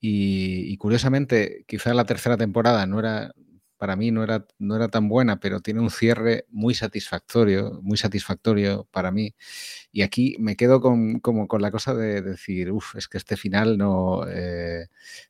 Y, 0.00 0.64
y, 0.72 0.78
curiosamente, 0.78 1.64
quizá 1.68 1.92
la 1.92 2.06
tercera 2.06 2.38
temporada 2.38 2.86
no 2.86 2.98
era, 2.98 3.34
para 3.82 3.96
mí 3.96 4.12
no 4.12 4.22
era, 4.22 4.46
no 4.60 4.76
era 4.76 4.86
tan 4.86 5.08
buena, 5.08 5.40
pero 5.40 5.58
tiene 5.58 5.80
un 5.80 5.90
cierre 5.90 6.46
muy 6.50 6.72
satisfactorio, 6.72 7.80
muy 7.82 7.96
satisfactorio 7.98 8.86
para 8.92 9.10
mí. 9.10 9.34
Y 9.90 10.02
aquí 10.02 10.36
me 10.38 10.54
quedo 10.54 10.80
con, 10.80 11.18
como 11.18 11.48
con 11.48 11.62
la 11.62 11.72
cosa 11.72 11.92
de 11.92 12.22
decir, 12.22 12.70
uff, 12.70 12.94
es 12.94 13.08
que 13.08 13.18
este 13.18 13.36
final 13.36 13.76
no 13.76 14.24
eh, 14.28 14.86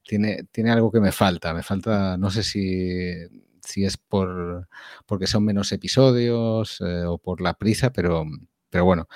tiene, 0.06 0.44
tiene 0.52 0.71
algo 0.71 0.92
que 0.92 1.00
me 1.00 1.12
falta. 1.12 1.54
Me 1.54 1.62
falta, 1.62 2.18
no 2.18 2.30
sé 2.30 2.42
si, 2.42 3.14
si 3.62 3.87
es 3.87 3.97
por 3.97 4.68
porque 5.06 5.26
son 5.26 5.47
menos 5.47 5.73
episodios 5.73 6.78
eh, 6.82 7.04
o 7.06 7.16
por 7.16 7.40
la 7.40 7.54
prisa, 7.54 7.90
pero, 7.90 8.26
pero 8.68 8.85
bueno, 8.85 9.09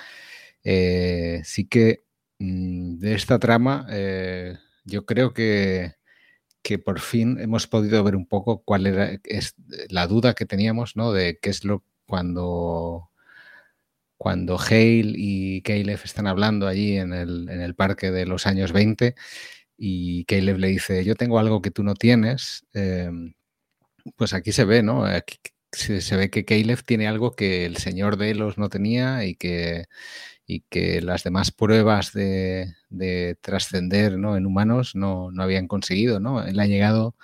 eh, 0.63 1.41
sí 1.43 1.67
que 1.67 2.05
mm, 2.39 2.97
de 2.97 3.13
esta 3.13 3.37
trama 3.37 3.85
yo 4.83 5.05
creo 5.05 5.31
que 5.31 5.96
que 6.61 6.79
por 6.79 6.99
fin 6.99 7.39
hemos 7.39 7.67
podido 7.67 8.03
ver 8.03 8.15
un 8.15 8.25
poco 8.27 8.63
cuál 8.63 8.87
era 8.87 9.19
es 9.23 9.55
la 9.89 10.07
duda 10.07 10.33
que 10.33 10.45
teníamos, 10.45 10.95
¿no? 10.95 11.11
De 11.13 11.39
qué 11.41 11.49
es 11.49 11.63
lo 11.63 11.83
cuando 12.05 13.09
cuando 14.17 14.57
Hale 14.59 15.13
y 15.15 15.61
Caleb 15.61 15.99
están 16.03 16.27
hablando 16.27 16.67
allí 16.67 16.97
en 16.97 17.13
el, 17.13 17.49
en 17.49 17.61
el 17.61 17.75
parque 17.75 18.11
de 18.11 18.25
los 18.25 18.47
años 18.47 18.71
20 18.71 19.15
y 19.77 20.25
Caleb 20.25 20.57
le 20.57 20.69
dice, 20.69 21.05
yo 21.05 21.15
tengo 21.15 21.39
algo 21.39 21.61
que 21.61 21.71
tú 21.71 21.83
no 21.83 21.93
tienes, 21.93 22.65
em, 22.73 23.33
pues 24.15 24.33
aquí 24.33 24.51
se 24.51 24.65
ve, 24.65 24.83
¿no? 24.83 25.05
se, 25.71 26.15
ve 26.17 26.29
que 26.29 26.45
Caleb 26.45 26.83
tiene 26.83 27.07
algo 27.07 27.35
que 27.35 27.65
el 27.65 27.77
señor 27.77 28.17
de 28.17 28.31
Elos 28.31 28.57
no 28.57 28.69
tenía 28.69 29.25
y 29.25 29.35
que, 29.35 29.85
y 30.47 30.61
que 30.69 31.01
las 31.01 31.23
demás 31.25 31.51
pruebas 31.51 32.13
de, 32.13 32.73
trascender 33.41 34.17
¿no? 34.17 34.37
en 34.37 34.45
humanos 34.45 34.95
no, 34.95 35.29
habían 35.37 35.67
conseguido. 35.67 36.21
¿no? 36.21 36.41
Él 36.41 36.59
ha 36.61 36.65
llegado 36.65 37.15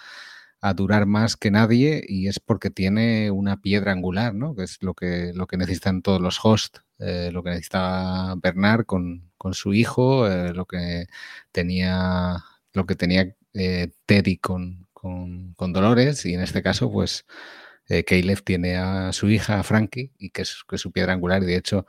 a 0.60 0.74
durar 0.74 1.06
más 1.06 1.38
que 1.38 1.50
nadie 1.50 2.04
y 2.08 2.28
es 2.28 2.40
porque 2.40 2.70
tiene 2.70 3.32
una 3.32 3.62
piedra 3.62 3.94
angular, 3.94 4.36
¿no? 4.36 4.56
que 4.56 4.64
es 4.64 4.78
lo 4.82 4.94
que, 4.94 5.32
lo 5.34 5.48
que 5.48 5.58
necesitan 5.58 6.02
todos 6.02 6.22
los 6.22 6.40
hosts, 6.44 6.84
eh, 7.00 7.32
lo 7.32 7.44
que 7.44 7.52
necesita 7.52 8.36
Bernard 8.38 8.86
con, 8.86 9.32
su 9.54 9.74
hijo, 9.74 10.28
eh, 10.28 10.54
lo 10.54 10.66
que 10.66 11.08
tenía, 11.52 12.38
lo 12.74 12.86
que 12.86 12.96
tenía 12.96 13.36
eh, 13.54 13.92
Teddy 14.06 14.38
con, 14.38 14.88
con, 14.94 15.54
con, 15.54 15.74
Dolores 15.74 16.26
y 16.26 16.34
en 16.34 16.42
este 16.42 16.62
caso 16.62 16.92
pues 16.92 17.26
Caleb 18.08 18.42
tiene 18.44 18.78
a 18.78 19.12
su 19.12 19.30
hija, 19.30 19.62
Frankie, 19.64 20.14
y 20.18 20.30
que 20.30 20.44
es, 20.44 20.64
que 20.68 20.78
es 20.78 20.82
su 20.82 20.94
piedra 20.94 21.12
angular 21.12 21.44
y 21.44 21.48
de 21.48 21.58
hecho 21.58 21.86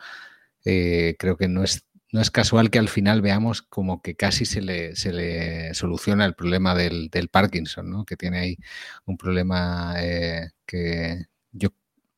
eh, 0.65 1.17
creo 1.19 1.37
que 1.37 1.49
no 1.49 1.63
es, 1.63 1.87
no 2.13 2.21
es 2.21 2.31
casual 2.31 2.71
que 2.71 2.79
al 2.79 2.89
final 2.89 3.23
veamos 3.23 3.63
como 3.63 4.03
que 4.03 4.17
casi 4.17 4.47
se 4.47 4.63
le, 4.63 4.97
se 4.97 5.13
le 5.13 5.75
soluciona 5.75 6.25
el 6.25 6.35
problema 6.35 6.75
del, 6.75 7.11
Parkinson, 7.31 7.91
¿no? 7.91 8.05
que 8.05 8.17
tiene 8.17 8.39
ahí 8.39 8.57
un 9.05 9.17
problema 9.17 9.95
eh, 9.99 10.51
que 10.67 11.27
yo, 11.53 11.71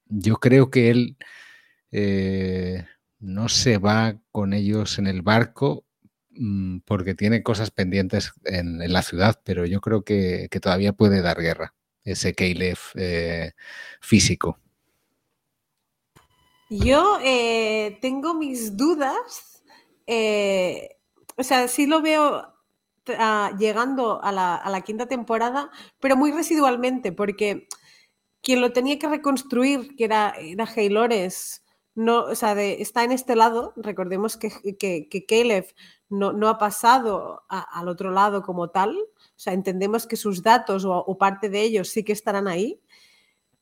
yo 0.06 0.36
creo 0.36 0.70
que 0.70 0.90
él 0.90 1.16
eh, 1.92 2.84
no 3.20 3.48
se 3.48 3.78
va 3.78 4.20
con 4.32 4.52
ellos 4.52 4.98
en 4.98 5.06
el 5.06 5.22
barco 5.22 5.86
mm, 6.30 6.80
porque 6.86 7.14
tiene 7.14 7.42
cosas 7.42 7.70
pendientes 7.70 8.32
en, 8.44 8.78
la 8.92 9.02
ciudad, 9.02 9.40
pero 9.44 9.66
yo 9.66 9.80
creo 9.80 10.04
que, 10.04 10.48
todavía 10.62 10.92
puede 10.92 11.22
dar 11.22 11.40
guerra 11.40 11.74
ese 12.04 12.34
Caleb 12.34 12.78
físico. 14.00 14.60
Yo 16.68 17.18
eh, 17.23 17.99
tengo 18.00 18.35
mis 18.35 18.76
dudas. 18.76 19.62
Eh, 20.06 20.96
o 21.37 21.42
sea, 21.42 21.68
sí 21.68 21.87
lo 21.87 22.02
veo 22.02 22.54
ah, 23.18 23.52
llegando 23.58 24.20
a 24.23 24.32
la, 24.32 24.80
quinta 24.85 25.06
temporada, 25.06 25.70
pero 26.00 26.16
muy 26.16 26.32
residualmente, 26.32 27.12
porque 27.12 27.68
quien 28.42 28.61
lo 28.61 28.73
tenía 28.73 28.99
que 28.99 29.08
reconstruir, 29.08 29.96
que 29.96 30.04
era, 30.04 30.35
era 30.38 30.66
no, 31.94 32.25
o 32.25 32.35
sea, 32.35 32.52
está 32.62 33.04
en 33.04 33.12
este 33.12 33.37
lado. 33.37 33.73
Recordemos 33.76 34.37
que, 34.37 34.50
que, 34.78 35.26
Caleb 35.26 35.66
no, 36.11 36.49
ha 36.49 36.58
pasado 36.58 37.44
al 37.49 37.88
otro 37.88 38.11
lado 38.11 38.42
como 38.42 38.68
tal. 38.68 38.96
O 38.99 39.38
sea, 39.38 39.54
entendemos 39.54 40.06
que 40.06 40.16
sus 40.16 40.42
datos 40.42 40.85
o 40.87 41.18
parte 41.18 41.49
de 41.49 41.62
ellos 41.62 41.88
sí 41.88 42.04
que 42.04 42.12
estarán 42.12 42.49
ahí. 42.49 42.80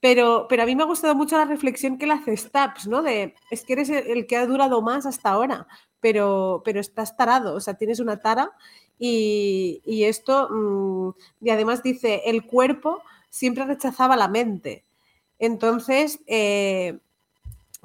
Pero, 0.05 0.45
pero 0.51 0.63
a 0.63 0.67
mí 0.67 0.77
me 0.77 0.83
ha 0.83 0.87
gustado 0.87 1.15
mucho 1.15 1.39
la 1.39 1.47
reflexión 1.47 1.97
que 1.97 2.07
le 2.07 2.13
hace 2.13 2.37
Stabs, 2.37 2.87
¿no? 2.87 3.01
De, 3.03 3.35
es 3.51 3.65
que 3.65 3.73
eres 3.73 3.89
el, 3.89 4.27
que 4.27 4.37
ha 4.37 4.45
durado 4.45 4.83
más 4.83 5.07
hasta 5.07 5.31
ahora, 5.31 5.67
pero, 5.99 6.61
pero 6.63 6.79
estás 6.79 7.17
tarado, 7.17 7.55
o 7.55 7.61
sea, 7.61 7.73
tienes 7.79 8.01
una 8.01 8.21
tara 8.21 8.51
y, 8.99 9.81
esto, 10.05 10.51
mm, 10.51 11.47
y 11.47 11.49
además 11.49 11.83
dice, 11.83 12.21
el 12.27 12.45
cuerpo 12.45 13.03
siempre 13.31 13.65
rechazaba 13.65 14.15
la 14.15 14.29
mente. 14.29 14.85
Entonces, 15.39 16.21
eh, 16.27 16.99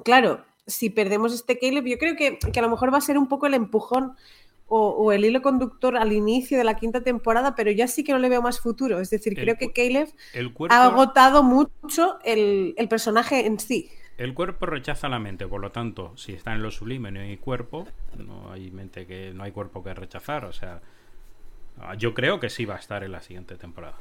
claro, 0.04 0.44
si 0.66 0.90
perdemos 0.90 1.32
este 1.32 1.58
Caleb, 1.58 1.86
yo 1.86 1.96
creo 1.96 2.16
que, 2.16 2.38
que, 2.38 2.60
a 2.60 2.62
lo 2.62 2.68
mejor 2.68 2.92
va 2.92 2.98
a 2.98 3.00
ser 3.00 3.16
un 3.16 3.28
poco 3.28 3.46
el 3.46 3.54
empujón 3.54 4.14
o, 4.72 5.12
el 5.12 5.24
hilo 5.24 5.42
conductor 5.42 5.96
al 5.96 6.12
inicio 6.12 6.56
de 6.56 6.64
la 6.64 6.76
quinta 6.76 7.02
temporada, 7.02 7.56
pero 7.56 7.72
ya 7.72 7.88
sí 7.88 8.04
que 8.04 8.12
no 8.12 8.18
le 8.18 8.28
veo 8.28 8.40
más 8.40 8.60
futuro. 8.60 9.00
Es 9.00 9.10
decir, 9.10 9.34
creo 9.34 9.56
que 9.56 9.72
Caleb 9.72 10.08
ha 10.68 10.84
agotado 10.84 11.42
mucho 11.42 12.18
el, 12.24 12.74
personaje 12.88 13.46
en 13.46 13.58
sí. 13.58 13.90
El 14.16 14.32
cuerpo 14.32 14.66
rechaza 14.66 15.08
la 15.08 15.18
mente, 15.18 15.46
por 15.48 15.60
lo 15.60 15.72
tanto, 15.72 16.16
si 16.16 16.34
está 16.34 16.54
en 16.54 16.62
lo 16.62 16.70
sublime 16.70 17.10
no 17.10 17.20
hay 17.20 17.36
cuerpo, 17.36 17.88
no 18.16 18.52
hay 18.52 18.70
mente 18.70 19.06
que 19.06 19.32
no 19.34 19.42
hay 19.42 19.50
cuerpo 19.50 19.82
que 19.82 19.92
rechazar, 19.94 20.44
o 20.44 20.52
sea, 20.52 20.80
yo 21.96 22.14
creo 22.14 22.38
que 22.38 22.50
sí 22.50 22.64
va 22.64 22.76
a 22.76 22.78
estar 22.78 23.02
en 23.02 23.12
la 23.12 23.22
siguiente 23.22 23.56
temporada. 23.56 23.96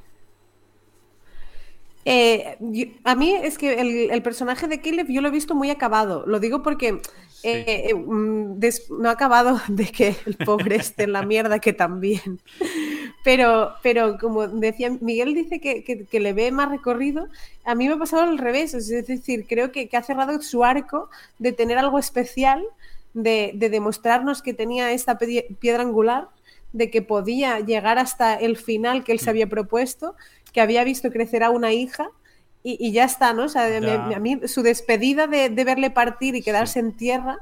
Eh, 2.06 2.58
a 3.04 3.16
mí 3.16 3.32
es 3.34 3.58
que 3.58 4.10
el, 4.12 4.22
personaje 4.22 4.68
de 4.68 4.82
Caleb 4.82 5.08
yo 5.10 5.22
lo 5.22 5.28
he 5.28 5.32
visto 5.32 5.56
muy 5.56 5.70
acabado. 5.70 6.24
Lo 6.26 6.40
digo 6.40 6.64
porque 6.64 7.02
eh, 7.44 7.90
eh, 7.90 7.94
mm, 7.94 8.60
no 9.00 9.10
ha 9.10 9.12
acabado 9.12 9.60
de 9.68 9.86
que 9.86 10.16
el 10.26 10.38
pobre 10.38 10.78
esté 10.78 11.04
en 11.04 11.14
la 11.14 11.24
mierda, 11.24 11.60
que 11.60 11.74
también. 11.74 12.40
Pero, 13.24 13.74
pero 13.84 14.18
como 14.18 14.48
decía, 14.48 14.90
Miguel 15.02 15.34
dice 15.34 15.60
que, 15.60 16.08
le 16.20 16.34
ve 16.34 16.52
más 16.52 16.70
recorrido. 16.70 17.28
A 17.66 17.76
mí 17.76 17.88
me 17.88 17.96
ha 17.96 18.00
pasado 18.00 18.24
al 18.24 18.38
revés. 18.38 18.74
Es 18.74 18.88
decir, 18.88 19.46
creo 19.48 19.72
que, 19.72 19.90
ha 19.92 20.04
cerrado 20.04 20.42
su 20.42 20.64
arco 20.64 21.10
de 21.38 21.52
tener 21.52 21.78
algo 21.78 22.00
especial, 22.00 22.64
de, 23.14 23.52
de 23.56 23.70
demostrarnos 23.70 24.42
que 24.42 24.54
tenía 24.54 24.92
esta 24.94 25.18
piedra 25.18 25.84
angular, 25.84 26.30
de 26.72 26.90
que 26.90 27.02
podía 27.02 27.60
llegar 27.60 27.98
hasta 27.98 28.36
el 28.36 28.56
final 28.56 29.04
que 29.04 29.12
él 29.12 29.20
se 29.20 29.30
había 29.30 29.48
propuesto 29.48 30.16
que 30.52 30.62
había 30.62 30.84
visto 30.84 31.12
crecer 31.12 31.44
a 31.44 31.50
una 31.50 31.72
hija 31.72 32.10
y, 32.62 32.92
ya 32.92 33.06
está, 33.06 33.34
¿no? 33.34 33.44
O 33.44 33.50
sea, 33.50 33.66
a 34.16 34.20
mí 34.20 34.42
su 34.46 34.62
despedida 34.62 35.28
de, 35.28 35.50
verle 35.64 35.92
partir 35.92 36.36
y 36.36 36.42
quedarse 36.42 36.80
en 36.80 36.92
tierra, 36.92 37.38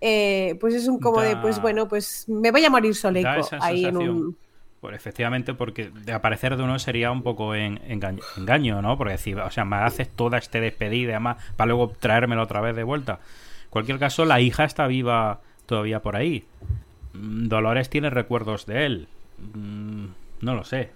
eh, 0.00 0.56
pues 0.60 0.74
es 0.74 0.88
un 0.88 0.98
como 0.98 1.20
de, 1.20 1.36
pues 1.36 1.60
bueno, 1.60 1.86
pues 1.86 2.28
me 2.28 2.50
voy 2.50 2.64
a 2.64 2.70
morir 2.70 2.94
soleco 2.94 3.46
ahí 3.60 3.84
en 3.84 3.96
un... 3.96 4.36
Pues 4.80 4.96
efectivamente, 4.96 5.54
porque 5.54 5.90
de 5.90 6.12
aparecer 6.12 6.56
de 6.56 6.62
uno 6.62 6.78
sería 6.78 7.10
un 7.10 7.22
poco 7.22 7.54
en, 7.54 7.80
engaño, 8.36 8.82
¿no? 8.82 8.98
Porque 8.98 9.12
decir, 9.12 9.38
o 9.38 9.50
sea, 9.50 9.64
me 9.64 9.76
haces 9.76 10.10
toda 10.10 10.36
este 10.36 10.60
despedida, 10.60 11.12
además, 11.12 11.42
para 11.56 11.68
luego 11.68 11.88
traérmelo 11.88 12.42
otra 12.42 12.60
vez 12.60 12.76
de 12.76 12.82
vuelta. 12.82 13.20
En 13.64 13.70
cualquier 13.70 13.98
caso, 13.98 14.26
la 14.26 14.40
hija 14.40 14.64
está 14.64 14.86
viva 14.86 15.40
todavía 15.64 16.00
por 16.00 16.16
ahí. 16.16 16.44
Mm, 17.14 17.48
Dolores 17.48 17.88
tiene 17.88 18.10
recuerdos 18.10 18.66
de 18.66 18.84
él. 18.84 19.08
Mm, 19.54 20.06
no 20.42 20.54
lo 20.54 20.64
sé, 20.64 20.90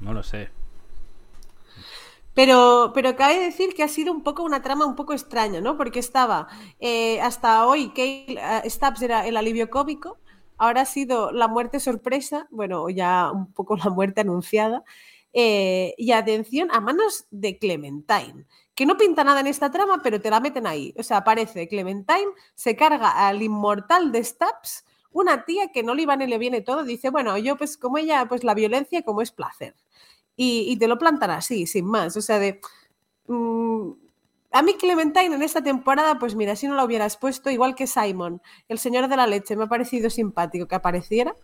no 0.00 0.12
lo 0.12 0.24
sé. 0.24 0.48
Pero, 2.38 2.92
pero 2.94 3.16
cabe 3.16 3.40
decir 3.40 3.74
que 3.74 3.82
ha 3.82 3.88
sido 3.88 4.12
un 4.12 4.22
poco 4.22 4.44
una 4.44 4.62
trama 4.62 4.86
un 4.86 4.94
poco 4.94 5.12
extraña, 5.12 5.60
¿no? 5.60 5.76
Porque 5.76 5.98
estaba 5.98 6.46
eh, 6.78 7.20
hasta 7.20 7.66
hoy 7.66 7.92
que 7.92 8.38
uh, 8.38 8.70
Stubbs 8.70 9.02
era 9.02 9.26
el 9.26 9.36
alivio 9.36 9.70
cómico, 9.70 10.18
ahora 10.56 10.82
ha 10.82 10.84
sido 10.84 11.32
la 11.32 11.48
muerte 11.48 11.80
sorpresa, 11.80 12.46
bueno, 12.52 12.88
ya 12.90 13.32
un 13.32 13.52
poco 13.52 13.76
la 13.76 13.90
muerte 13.90 14.20
anunciada, 14.20 14.84
eh, 15.32 15.94
y 15.98 16.12
atención 16.12 16.68
a 16.70 16.80
manos 16.80 17.26
de 17.32 17.58
Clementine, 17.58 18.46
que 18.76 18.86
no 18.86 18.96
pinta 18.96 19.24
nada 19.24 19.40
en 19.40 19.48
esta 19.48 19.72
trama, 19.72 20.00
pero 20.00 20.20
te 20.20 20.30
la 20.30 20.38
meten 20.38 20.68
ahí. 20.68 20.94
O 20.96 21.02
sea, 21.02 21.16
aparece 21.16 21.66
Clementine, 21.66 22.30
se 22.54 22.76
carga 22.76 23.26
al 23.26 23.42
inmortal 23.42 24.12
de 24.12 24.22
Stubbs, 24.22 24.84
una 25.10 25.44
tía 25.44 25.72
que 25.72 25.82
no 25.82 25.92
le 25.92 26.02
iba 26.02 26.14
ni 26.14 26.28
le 26.28 26.38
viene 26.38 26.60
todo, 26.60 26.84
dice, 26.84 27.10
bueno, 27.10 27.36
yo 27.36 27.56
pues 27.56 27.76
como 27.76 27.98
ella, 27.98 28.26
pues 28.28 28.44
la 28.44 28.54
violencia 28.54 29.02
como 29.02 29.22
es 29.22 29.32
placer 29.32 29.74
y, 30.40 30.76
te 30.76 30.86
lo 30.86 30.98
plantan 30.98 31.30
así, 31.30 31.66
sin 31.66 31.84
más. 31.84 32.16
O 32.16 32.22
sea, 32.22 32.38
de... 32.38 32.60
Mm, 33.26 33.90
a 34.52 34.62
mí 34.62 34.74
Clementine 34.74 35.34
en 35.34 35.42
esta 35.42 35.62
temporada, 35.62 36.18
pues 36.18 36.36
mira, 36.36 36.54
si 36.54 36.68
no 36.68 36.74
lo 36.74 36.84
hubieras 36.84 37.16
puesto, 37.16 37.50
igual 37.50 37.74
que 37.74 37.86
Simon, 37.86 38.40
el 38.68 38.78
señor 38.78 39.08
de 39.08 39.16
la 39.16 39.26
leche, 39.26 39.56
me 39.56 39.64
ha 39.64 39.66
parecido 39.66 40.08
simpático 40.08 40.66
que 40.66 40.76
apareciera. 40.76 41.34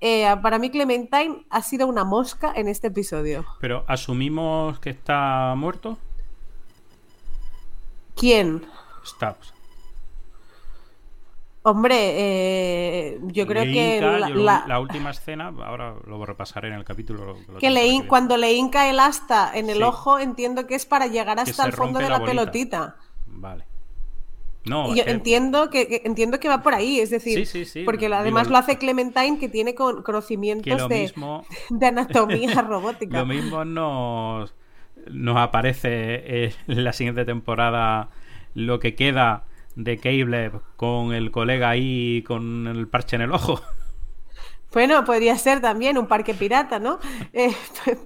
Eh, 0.00 0.24
para 0.42 0.58
mí 0.58 0.70
Clementine 0.70 1.44
ha 1.50 1.60
sido 1.60 1.88
una 1.88 2.04
mosca 2.04 2.52
en 2.54 2.68
este 2.68 2.86
episodio. 2.86 3.44
Pero 3.60 3.84
asumimos 3.88 4.78
que 4.78 4.90
está 4.90 5.52
muerto. 5.56 5.98
¿Quién? 8.14 8.64
Stubbs. 9.04 9.52
Hombre, 11.62 11.96
eh, 11.98 13.20
yo 13.24 13.46
creo 13.46 13.64
que 13.64 14.00
la, 14.00 14.80
última 14.80 15.10
escena, 15.10 15.52
ahora 15.62 15.94
lo 16.06 16.24
repasaré 16.24 16.68
en 16.68 16.74
el 16.74 16.84
capítulo. 16.84 17.36
que 17.58 18.04
cuando 18.08 18.38
le 18.38 18.54
hinca 18.54 18.88
el 18.88 18.98
asta 18.98 19.50
en 19.52 19.68
el 19.68 19.82
ojo, 19.82 20.18
entiendo 20.18 20.66
que 20.66 20.74
es 20.74 20.86
para 20.86 21.06
llegar 21.06 21.38
hasta 21.38 21.66
el 21.66 21.72
fondo 21.72 21.98
de 21.98 22.08
la, 22.08 22.24
pelotita. 22.24 22.96
Vale. 23.26 23.64
No, 24.64 24.94
yo 24.94 25.02
entiendo 25.06 25.68
que, 25.70 26.02
entiendo 26.04 26.38
que 26.38 26.48
va 26.48 26.62
por 26.62 26.74
ahí, 26.74 27.00
es 27.00 27.10
decir, 27.10 27.46
porque 27.84 28.06
además 28.06 28.48
lo 28.48 28.56
hace 28.56 28.78
Clementine 28.78 29.38
que 29.38 29.48
tiene 29.48 29.74
conocimientos 29.74 30.88
de, 30.88 31.12
de, 31.70 31.86
anatomía 31.86 32.62
robótica. 32.68 33.18
Lo 33.18 33.26
mismo 33.26 33.66
nos, 33.66 34.54
nos 35.10 35.36
aparece 35.36 36.54
en 36.66 36.84
la 36.84 36.94
siguiente 36.94 37.26
temporada 37.26 38.08
lo 38.54 38.80
que 38.80 38.94
queda 38.94 39.44
de 39.76 39.98
Cable 39.98 40.52
con 40.76 41.12
el 41.12 41.30
colega 41.30 41.70
ahí 41.70 42.22
con 42.22 42.66
el 42.66 42.88
parche 42.88 43.16
en 43.16 43.22
el 43.22 43.32
ojo. 43.32 43.60
Bueno, 44.72 45.04
podría 45.04 45.36
ser 45.36 45.60
también 45.60 45.98
un 45.98 46.06
parque 46.06 46.34
pirata, 46.34 46.78
¿no? 46.78 46.98
Eh, 47.32 47.54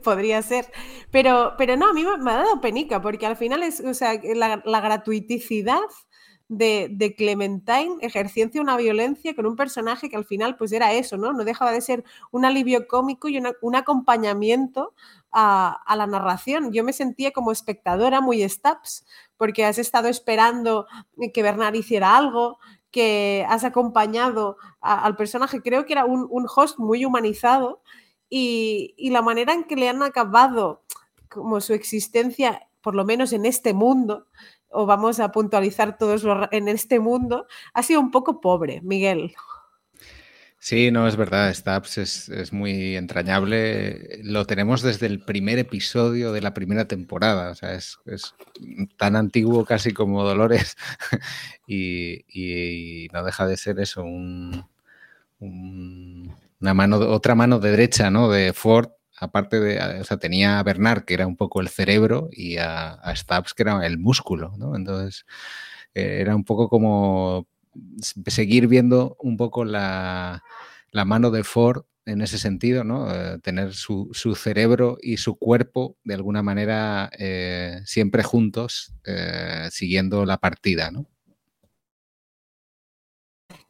podría 0.02 0.40
ser. 0.42 0.66
Pero, 1.10 1.54
pero 1.58 1.76
no, 1.76 1.90
a 1.90 1.92
mí 1.92 2.04
me, 2.04 2.30
ha 2.30 2.36
dado 2.36 2.60
penica, 2.60 3.02
porque 3.02 3.26
al 3.26 3.36
final 3.36 3.62
es, 3.62 3.80
o 3.80 3.94
sea, 3.94 4.18
la, 4.34 4.62
la 4.64 4.80
gratuiticidad 4.80 5.80
de, 6.48 7.14
Clementine 7.16 7.96
ejerciendo 8.00 8.60
una 8.60 8.76
violencia 8.76 9.34
con 9.34 9.46
un 9.46 9.56
personaje 9.56 10.08
que 10.08 10.16
al 10.16 10.24
final 10.24 10.56
pues 10.56 10.72
era 10.72 10.92
eso, 10.92 11.16
¿no? 11.16 11.32
No 11.32 11.44
dejaba 11.44 11.72
de 11.72 11.80
ser 11.80 12.04
un 12.30 12.44
alivio 12.44 12.86
cómico 12.86 13.28
y 13.28 13.38
un 13.38 13.74
acompañamiento 13.76 14.94
a, 15.30 15.82
a, 15.86 15.96
la 15.96 16.06
narración. 16.06 16.72
Yo 16.72 16.84
me 16.84 16.92
sentía 16.92 17.32
como 17.32 17.50
espectadora 17.50 18.20
muy 18.20 18.46
stabs, 18.48 19.06
porque 19.36 19.64
has 19.64 19.78
estado 19.78 20.08
esperando 20.08 20.86
que 21.32 21.42
Bernard 21.42 21.74
hiciera 21.74 22.16
algo, 22.16 22.58
que 22.94 23.44
has 23.48 23.64
acompañado 23.64 24.56
al 24.80 25.16
personaje. 25.16 25.60
Creo 25.60 25.84
que 25.84 25.94
era 25.94 26.04
un, 26.04 26.46
host 26.54 26.78
muy 26.78 27.04
humanizado 27.04 27.82
y, 28.30 28.94
la 29.10 29.20
manera 29.20 29.52
en 29.52 29.64
que 29.64 29.74
le 29.74 29.88
han 29.88 30.00
acabado 30.04 30.84
como 31.28 31.60
su 31.60 31.72
existencia, 31.72 32.68
por 32.82 32.94
lo 32.94 33.04
menos 33.04 33.32
en 33.32 33.46
este 33.46 33.74
mundo, 33.74 34.28
o 34.74 34.86
vamos 34.86 35.20
a 35.20 35.32
puntualizar 35.32 35.96
todos 35.96 36.24
en 36.50 36.68
este 36.68 37.00
mundo, 37.00 37.46
ha 37.72 37.82
sido 37.82 38.00
un 38.00 38.10
poco 38.10 38.40
pobre, 38.40 38.80
Miguel. 38.82 39.34
Sí, 40.64 40.90
no, 40.90 41.06
es 41.06 41.16
verdad, 41.16 41.52
Stabs 41.52 41.98
es, 41.98 42.52
muy 42.54 42.96
entrañable. 42.96 44.20
Lo 44.22 44.46
tenemos 44.46 44.80
desde 44.80 45.04
el 45.04 45.22
primer 45.22 45.58
episodio 45.58 46.32
de 46.32 46.40
la 46.40 46.54
primera 46.54 46.88
temporada, 46.88 47.50
o 47.50 47.54
sea, 47.54 47.74
es, 47.74 47.98
tan 48.96 49.14
antiguo 49.14 49.66
casi 49.66 49.92
como 49.92 50.24
Dolores 50.24 50.76
y, 51.66 53.08
no 53.12 53.22
deja 53.24 53.46
de 53.46 53.58
ser 53.58 53.78
eso, 53.78 54.04
una 54.04 54.72
mano, 56.72 56.96
otra 56.96 57.34
mano 57.34 57.58
de 57.58 57.70
derecha, 57.70 58.10
¿no? 58.10 58.30
De 58.30 58.54
Ford, 58.54 58.88
aparte 59.18 59.60
de, 59.60 60.00
o 60.00 60.04
sea, 60.04 60.16
tenía 60.18 60.58
a 60.58 60.62
Bernard, 60.62 61.04
que 61.04 61.14
era 61.14 61.26
un 61.26 61.36
poco 61.36 61.60
el 61.60 61.68
cerebro, 61.68 62.28
y 62.32 62.58
a, 62.58 62.92
a 62.94 63.14
Stabs, 63.16 63.54
que 63.54 63.62
era 63.62 63.86
el 63.86 63.98
músculo, 63.98 64.54
¿no? 64.58 64.76
Entonces, 64.76 65.24
eh, 65.94 66.18
era 66.20 66.34
un 66.36 66.44
poco 66.44 66.68
como 66.68 67.48
seguir 67.92 68.68
viendo 68.68 69.16
un 69.20 69.36
poco 69.36 69.64
la, 69.64 70.42
mano 70.92 71.30
de 71.30 71.44
Ford 71.44 71.84
en 72.06 72.20
ese 72.20 72.38
sentido, 72.38 72.84
¿no? 72.84 73.12
Eh, 73.12 73.38
tener 73.40 73.74
su, 73.74 74.10
cerebro 74.36 74.98
y 75.00 75.16
su 75.16 75.36
cuerpo 75.36 75.96
de 76.04 76.14
alguna 76.14 76.42
manera 76.42 77.10
eh, 77.18 77.80
siempre 77.84 78.22
juntos, 78.22 78.94
siguiendo 79.70 80.24
la 80.26 80.38
partida, 80.38 80.90
¿no? 80.90 81.06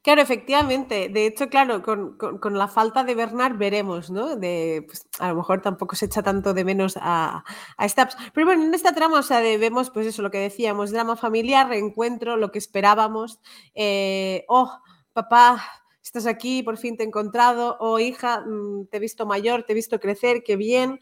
Claro, 0.05 0.21
efectivamente. 0.21 1.09
De 1.09 1.25
hecho, 1.25 1.49
claro, 1.49 1.83
con, 1.83 2.59
la 2.59 2.69
falta 2.69 3.05
de 3.05 3.15
Bernard 3.15 3.57
veremos, 3.57 4.11
¿no? 4.11 4.37
De, 4.37 4.85
pues, 4.87 5.09
a 5.19 5.29
lo 5.31 5.37
mejor 5.37 5.63
tampoco 5.63 5.97
se 5.97 6.05
echa 6.05 6.23
tanto 6.23 6.53
de 6.53 6.63
menos 6.63 6.99
a, 7.01 7.43
a 7.79 7.89
Stabs. 7.89 8.15
Pero 8.35 8.45
bueno, 8.47 8.65
en 8.65 8.75
esta 8.75 8.95
trama, 8.95 9.21
o 9.21 9.23
sea, 9.23 9.41
vemos, 9.41 9.89
pues 9.89 10.07
eso, 10.07 10.21
lo 10.21 10.31
que 10.31 10.37
decíamos, 10.39 10.91
drama 10.91 11.17
familiar, 11.17 11.69
reencuentro, 11.69 12.37
lo 12.37 12.53
que 12.53 12.59
esperábamos. 12.59 13.41
Eh, 13.75 14.45
oh, 14.49 14.71
papá, 15.15 15.65
estás 16.03 16.27
aquí, 16.27 16.63
por 16.63 16.77
fin 16.77 16.99
te 16.99 17.03
he 17.05 17.07
encontrado. 17.07 17.79
Oh, 17.81 17.99
hija, 17.99 18.41
mm, 18.43 18.89
te 18.91 18.99
he 18.99 19.01
visto 19.01 19.25
mayor, 19.25 19.63
te 19.63 19.73
he 19.73 19.75
visto 19.75 20.01
crecer, 20.01 20.43
qué 20.45 20.57
bien. 20.57 21.01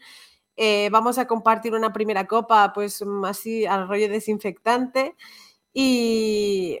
Eh, 0.55 0.87
vamos 0.93 1.17
a 1.17 1.27
compartir 1.27 1.73
una 1.73 1.91
primera 1.91 2.25
copa, 2.25 2.71
pues 2.73 3.03
mm, 3.05 3.25
así 3.25 3.65
al 3.65 3.85
rollo 3.89 4.07
desinfectante. 4.07 5.15
Y 5.73 6.79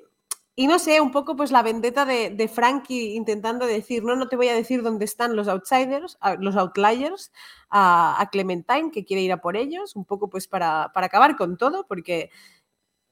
y 0.55 0.67
no 0.67 0.77
sé, 0.77 1.01
un 1.01 1.11
poco 1.11 1.35
pues 1.35 1.51
la 1.51 1.63
vendetta 1.63 2.05
de, 2.05 2.47
Frankie 2.47 3.15
intentando 3.15 3.65
decir, 3.65 4.03
no, 4.03 4.15
no 4.15 4.27
te 4.27 4.35
voy 4.35 4.49
a 4.49 4.53
decir 4.53 4.83
dónde 4.83 5.05
están 5.05 5.35
los 5.35 5.47
outsiders, 5.47 6.17
los 6.39 6.55
outliers, 6.55 7.31
a, 7.71 8.29
Clementine, 8.31 8.91
que 8.91 9.03
quiere 9.03 9.23
ir 9.23 9.31
a 9.31 9.41
por 9.41 9.57
ellos, 9.57 9.95
un 9.95 10.05
poco 10.05 10.29
pues 10.29 10.47
para, 10.47 10.91
acabar 10.93 11.37
con 11.37 11.57
todo, 11.57 11.87
porque, 11.87 12.29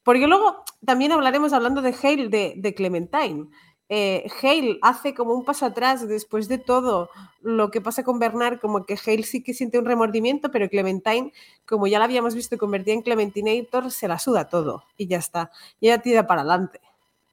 porque 0.03 0.27
luego 0.27 0.63
también 0.85 1.11
hablaremos 1.13 1.51
hablando 1.53 1.81
de 1.81 1.95
Hale 2.03 2.29
de, 2.29 2.73
Clementine. 2.75 3.47
Eh, 3.89 4.27
Hale 4.41 4.77
hace 4.83 5.13
como 5.15 5.33
un 5.33 5.43
paso 5.43 5.65
atrás 5.65 6.07
después 6.07 6.47
de 6.47 6.59
todo 6.59 7.09
lo 7.41 7.71
que 7.71 7.81
pasa 7.81 8.03
con 8.03 8.19
Bernard, 8.19 8.59
como 8.59 8.85
que 8.85 8.97
Hale 9.03 9.23
sí 9.23 9.43
que 9.43 9.55
siente 9.55 9.79
un 9.79 9.85
remordimiento, 9.85 10.51
pero 10.51 10.69
Clementine, 10.69 11.33
como 11.65 11.87
ya 11.87 11.97
la 11.97 12.05
habíamos 12.05 12.35
visto 12.35 12.57
convertida 12.59 12.93
en 12.93 13.01
Clementinator, 13.01 13.89
se 13.91 14.07
la 14.07 14.19
suda 14.19 14.47
todo 14.47 14.83
y 14.95 15.07
ya 15.07 15.17
está. 15.17 15.51
Y 15.79 15.87
ella 15.87 16.01
tira 16.03 16.27
para 16.27 16.41
adelante. 16.41 16.79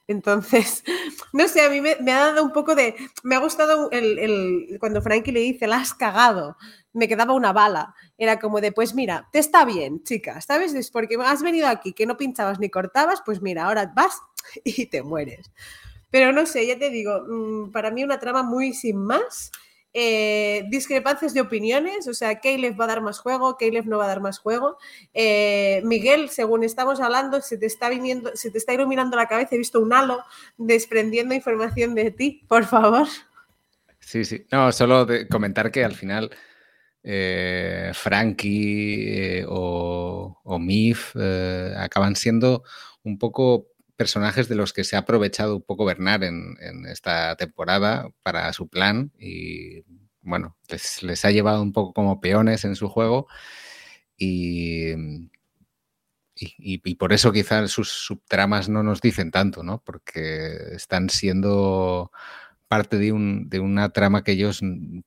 Entonces, 0.08 0.82
no 1.32 1.46
sé, 1.46 1.60
a 1.60 1.70
mí 1.70 1.80
me, 1.80 1.92
ha 1.92 2.18
dado 2.18 2.42
un 2.42 2.52
poco 2.52 2.74
de... 2.74 2.96
Me 3.22 3.36
ha 3.36 3.38
gustado 3.38 3.90
el, 3.92 4.76
cuando 4.80 5.02
Frankie 5.02 5.32
le 5.32 5.40
dice, 5.40 5.66
la 5.66 5.76
has 5.76 5.94
cagado, 5.94 6.56
me 6.92 7.06
quedaba 7.06 7.34
una 7.34 7.52
bala. 7.52 7.94
Era 8.16 8.40
como 8.40 8.60
de, 8.60 8.72
pues 8.72 8.94
mira, 8.94 9.28
te 9.30 9.38
está 9.38 9.64
bien, 9.64 10.02
chica, 10.02 10.40
¿sabes? 10.40 10.74
Es 10.74 10.90
porque 10.90 11.16
has 11.22 11.42
venido 11.42 11.68
aquí 11.68 11.92
que 11.92 12.06
no 12.06 12.16
pinchabas 12.16 12.58
ni 12.58 12.70
cortabas, 12.70 13.22
pues 13.24 13.42
mira, 13.42 13.66
ahora 13.66 13.92
vas 13.94 14.18
y 14.64 14.86
te 14.86 15.02
mueres. 15.02 15.52
Pero 16.10 16.32
no 16.32 16.46
sé, 16.46 16.66
ya 16.66 16.78
te 16.78 16.88
digo, 16.88 17.22
mm, 17.28 17.70
para 17.70 17.90
mí 17.90 18.02
una 18.02 18.18
trama 18.18 18.42
muy 18.42 18.72
sin 18.72 18.96
más 18.96 19.52
eh, 19.94 20.64
discrepancias 20.68 21.32
de 21.34 21.40
opiniones, 21.40 22.06
o 22.08 22.14
sea, 22.14 22.40
Caleb 22.40 22.78
va 22.78 22.84
a 22.84 22.88
dar 22.88 23.00
más 23.00 23.18
juego, 23.18 23.56
Caleb 23.56 23.86
no 23.86 23.98
va 23.98 24.04
a 24.04 24.08
dar 24.08 24.20
más 24.20 24.38
juego. 24.38 24.78
Eh, 25.14 25.80
Miguel, 25.84 26.28
según 26.28 26.62
estamos 26.62 27.00
hablando, 27.00 27.40
se 27.40 27.56
te 27.56 27.66
está 27.66 27.88
viniendo, 27.88 28.30
se 28.34 28.50
te 28.50 28.58
está 28.58 28.74
iluminando 28.74 29.16
la 29.16 29.26
cabeza, 29.26 29.54
he 29.54 29.58
visto 29.58 29.80
un 29.80 29.92
halo 29.92 30.22
desprendiendo 30.56 31.34
información 31.34 31.94
de 31.94 32.10
ti, 32.10 32.44
por 32.48 32.64
favor. 32.66 33.06
Sí, 34.00 34.24
sí. 34.24 34.46
No, 34.52 34.70
solo 34.72 35.06
comentar 35.30 35.70
que 35.70 35.84
al 35.84 35.94
final 35.94 36.30
eh, 37.02 37.90
Frankie 37.94 39.44
o, 39.48 40.40
o 40.44 40.58
Mif 40.58 41.16
acaban 41.76 42.14
siendo 42.14 42.62
un 43.04 43.18
poco 43.18 43.68
personajes 43.98 44.48
de 44.48 44.54
los 44.54 44.72
que 44.72 44.84
se 44.84 44.94
ha 44.94 45.00
aprovechado 45.00 45.56
un 45.56 45.62
poco 45.62 45.84
Bernard 45.84 46.22
en, 46.22 46.86
esta 46.86 47.34
temporada 47.34 48.08
para 48.22 48.52
su 48.52 48.68
plan 48.68 49.10
y 49.18 49.82
bueno, 50.20 50.56
les, 50.68 51.24
ha 51.24 51.32
llevado 51.32 51.60
un 51.60 51.72
poco 51.72 51.92
como 51.94 52.20
peones 52.20 52.64
en 52.64 52.76
su 52.76 52.88
juego 52.88 53.26
y, 54.16 54.92
y, 56.36 56.94
por 56.94 57.12
eso 57.12 57.32
quizás 57.32 57.72
sus 57.72 57.88
subtramas 57.88 58.68
no 58.68 58.84
nos 58.84 59.00
dicen 59.00 59.32
tanto, 59.32 59.64
¿no? 59.64 59.82
Porque 59.84 60.74
están 60.76 61.10
siendo 61.10 62.12
parte 62.68 62.98
de, 62.98 63.10
un, 63.10 63.48
de, 63.48 63.58
una 63.58 63.88
trama 63.90 64.22
que 64.22 64.32
ellos 64.32 64.60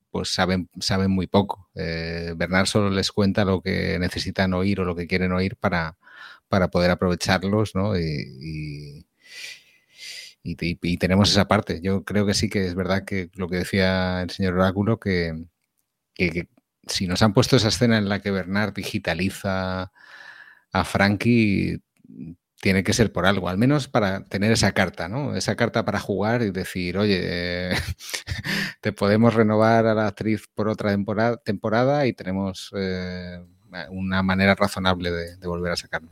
pues 0.10 0.34
saben, 0.34 0.70
saben 0.82 1.12
muy 1.12 1.28
poco. 1.28 1.70
Eh, 1.76 2.34
Bernard 2.36 2.66
solo 2.66 2.90
les 2.90 3.14
cuenta 3.14 3.46
lo 3.46 3.62
que 3.62 3.98
necesitan 4.00 4.54
oír 4.54 4.82
o 4.82 4.86
lo 4.86 4.96
que 4.96 5.08
quieren 5.08 5.32
oír 5.32 5.56
para, 5.56 5.98
para 6.52 6.70
poder 6.70 6.92
aprovecharlos, 6.92 7.76
¿no? 7.76 7.98
Y, 7.98 9.08
y, 10.44 10.98
tenemos 10.98 11.32
esa 11.32 11.48
parte. 11.48 11.82
Yo 11.82 12.04
creo 12.04 12.26
que 12.26 12.34
sí 12.34 12.50
que 12.50 12.68
es 12.68 12.76
verdad 12.76 13.06
que 13.06 13.30
lo 13.36 13.48
que 13.50 13.58
decía 13.58 14.22
el 14.22 14.30
señor 14.32 14.56
Oráculo, 14.56 15.00
que, 15.00 15.46
que 16.14 16.50
si 16.88 17.08
nos 17.08 17.22
han 17.24 17.34
puesto 17.34 17.56
esa 17.58 17.70
escena 17.70 17.98
en 17.98 18.10
la 18.10 18.22
que 18.22 18.32
Bernard 18.32 18.74
digitaliza 18.74 19.92
a 20.74 20.86
Frankie, 20.86 21.82
tiene 22.62 22.84
que 22.84 22.94
ser 22.94 23.12
por 23.12 23.26
algo, 23.26 23.50
al 23.50 23.58
menos 23.58 23.88
para 23.88 24.26
tener 24.26 24.52
esa 24.52 24.72
carta, 24.74 25.08
¿no? 25.10 25.36
Esa 25.36 25.56
carta 25.56 25.86
para 25.86 26.00
jugar 26.00 26.44
y 26.44 26.52
decir, 26.52 26.98
oye, 26.98 27.72
te 28.82 28.94
podemos 28.94 29.34
renovar 29.34 29.88
a 29.88 29.96
la 29.96 30.08
actriz 30.08 30.48
por 30.54 30.68
otra 30.70 30.92
temporada, 30.92 31.38
temporada 31.38 32.08
y 32.08 32.14
tenemos 32.14 32.72
eh, 32.76 33.40
una 33.90 34.24
manera 34.24 34.56
razonable 34.56 35.12
de, 35.12 35.48
volver 35.48 35.72
a 35.74 35.76
sacarlo. 35.78 36.12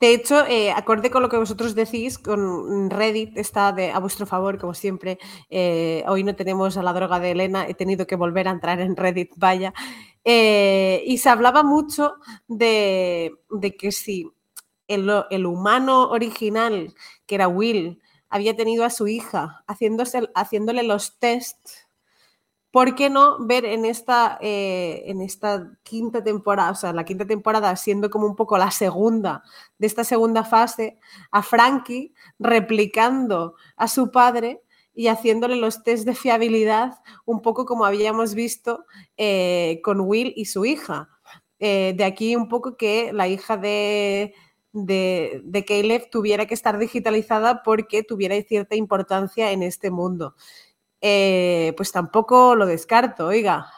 De 0.00 0.14
hecho, 0.14 0.46
eh, 0.46 0.70
acorde 0.72 1.10
con 1.10 1.22
lo 1.22 1.28
que 1.28 1.36
vosotros 1.36 1.74
decís, 1.74 2.18
con 2.18 2.88
Reddit 2.88 3.36
está 3.36 3.70
de, 3.72 3.90
a 3.90 3.98
vuestro 3.98 4.24
favor, 4.24 4.58
como 4.58 4.72
siempre. 4.72 5.18
Eh, 5.50 6.02
hoy 6.08 6.24
no 6.24 6.34
tenemos 6.34 6.78
a 6.78 6.82
la 6.82 6.94
droga 6.94 7.20
de 7.20 7.32
Elena, 7.32 7.68
he 7.68 7.74
tenido 7.74 8.06
que 8.06 8.16
volver 8.16 8.48
a 8.48 8.52
entrar 8.52 8.80
en 8.80 8.96
Reddit, 8.96 9.32
vaya. 9.36 9.74
y 10.24 11.18
se 11.18 11.28
hablaba 11.28 11.62
mucho 11.62 12.14
de, 12.48 13.34
que 13.78 13.92
si 13.92 14.30
el, 14.88 15.46
humano 15.46 16.08
original, 16.10 16.94
que 17.26 17.34
era 17.34 17.48
Will, 17.48 18.00
había 18.30 18.56
tenido 18.56 18.84
a 18.84 18.90
su 18.90 19.06
hija 19.06 19.64
haciéndole 19.66 20.82
los 20.82 21.18
tests, 21.18 21.79
¿por 22.70 22.94
qué 22.94 23.10
no 23.10 23.44
ver 23.44 23.64
en 23.64 23.84
esta, 23.84 24.38
eh, 24.40 25.02
en 25.06 25.20
esta 25.20 25.72
quinta 25.82 26.22
temporada, 26.22 26.70
o 26.70 26.74
sea, 26.74 26.92
la 26.92 27.04
quinta 27.04 27.26
temporada 27.26 27.74
siendo 27.76 28.10
como 28.10 28.26
un 28.26 28.36
poco 28.36 28.58
la 28.58 28.70
segunda 28.70 29.42
de 29.78 29.86
esta 29.86 30.04
segunda 30.04 30.44
fase, 30.44 30.98
a 31.30 31.42
Frankie 31.42 32.14
replicando 32.38 33.54
a 33.76 33.88
su 33.88 34.10
padre 34.10 34.62
y 34.94 35.08
haciéndole 35.08 35.56
los 35.56 35.82
test 35.82 36.04
de 36.04 36.14
fiabilidad, 36.14 36.98
un 37.24 37.42
poco 37.42 37.64
como 37.64 37.84
habíamos 37.84 38.34
visto 38.34 38.84
eh, 39.16 39.80
con 39.82 40.00
Will 40.00 40.32
y 40.36 40.46
su 40.46 40.64
hija. 40.64 41.08
Eh, 41.58 41.94
de 41.96 42.04
aquí 42.04 42.36
un 42.36 42.48
poco 42.48 42.76
que 42.76 43.12
la 43.12 43.28
hija 43.28 43.56
de, 43.56 44.34
de, 44.72 45.42
de 45.44 45.64
Caleb 45.64 46.08
tuviera 46.10 46.46
que 46.46 46.54
estar 46.54 46.78
digitalizada 46.78 47.62
porque 47.62 48.02
tuviera 48.02 48.40
cierta 48.42 48.76
importancia 48.76 49.52
en 49.52 49.62
este 49.62 49.90
mundo. 49.90 50.34
Eh, 51.00 51.72
pues 51.76 51.92
tampoco 51.92 52.54
lo 52.56 52.66
descarto, 52.66 53.26
oiga. 53.26 53.70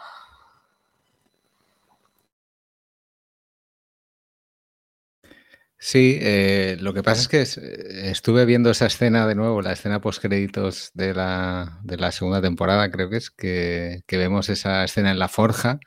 Sí, 5.79 6.19
eh, 6.21 6.77
lo 6.81 6.95
que 6.95 7.03
pasa 7.03 7.23
es 7.23 7.29
que 7.29 8.11
estuve 8.11 8.45
viendo 8.45 8.71
esa 8.71 8.87
escena 8.87 9.27
de 9.27 9.35
nuevo, 9.35 9.63
la 9.63 9.73
escena 9.73 10.01
post 10.01 10.23
créditos 10.23 10.93
de 10.95 11.13
la, 11.13 11.81
de 11.83 11.97
la 11.97 12.13
segunda 12.13 12.41
temporada, 12.41 12.89
creo 12.93 13.11
que 13.11 13.17
es, 13.17 13.31
que, 13.31 14.03
que, 14.07 14.17
vemos 14.17 14.49
esa 14.49 14.85
escena 14.85 15.11
en 15.11 15.19
la 15.19 15.27
forja 15.29 15.81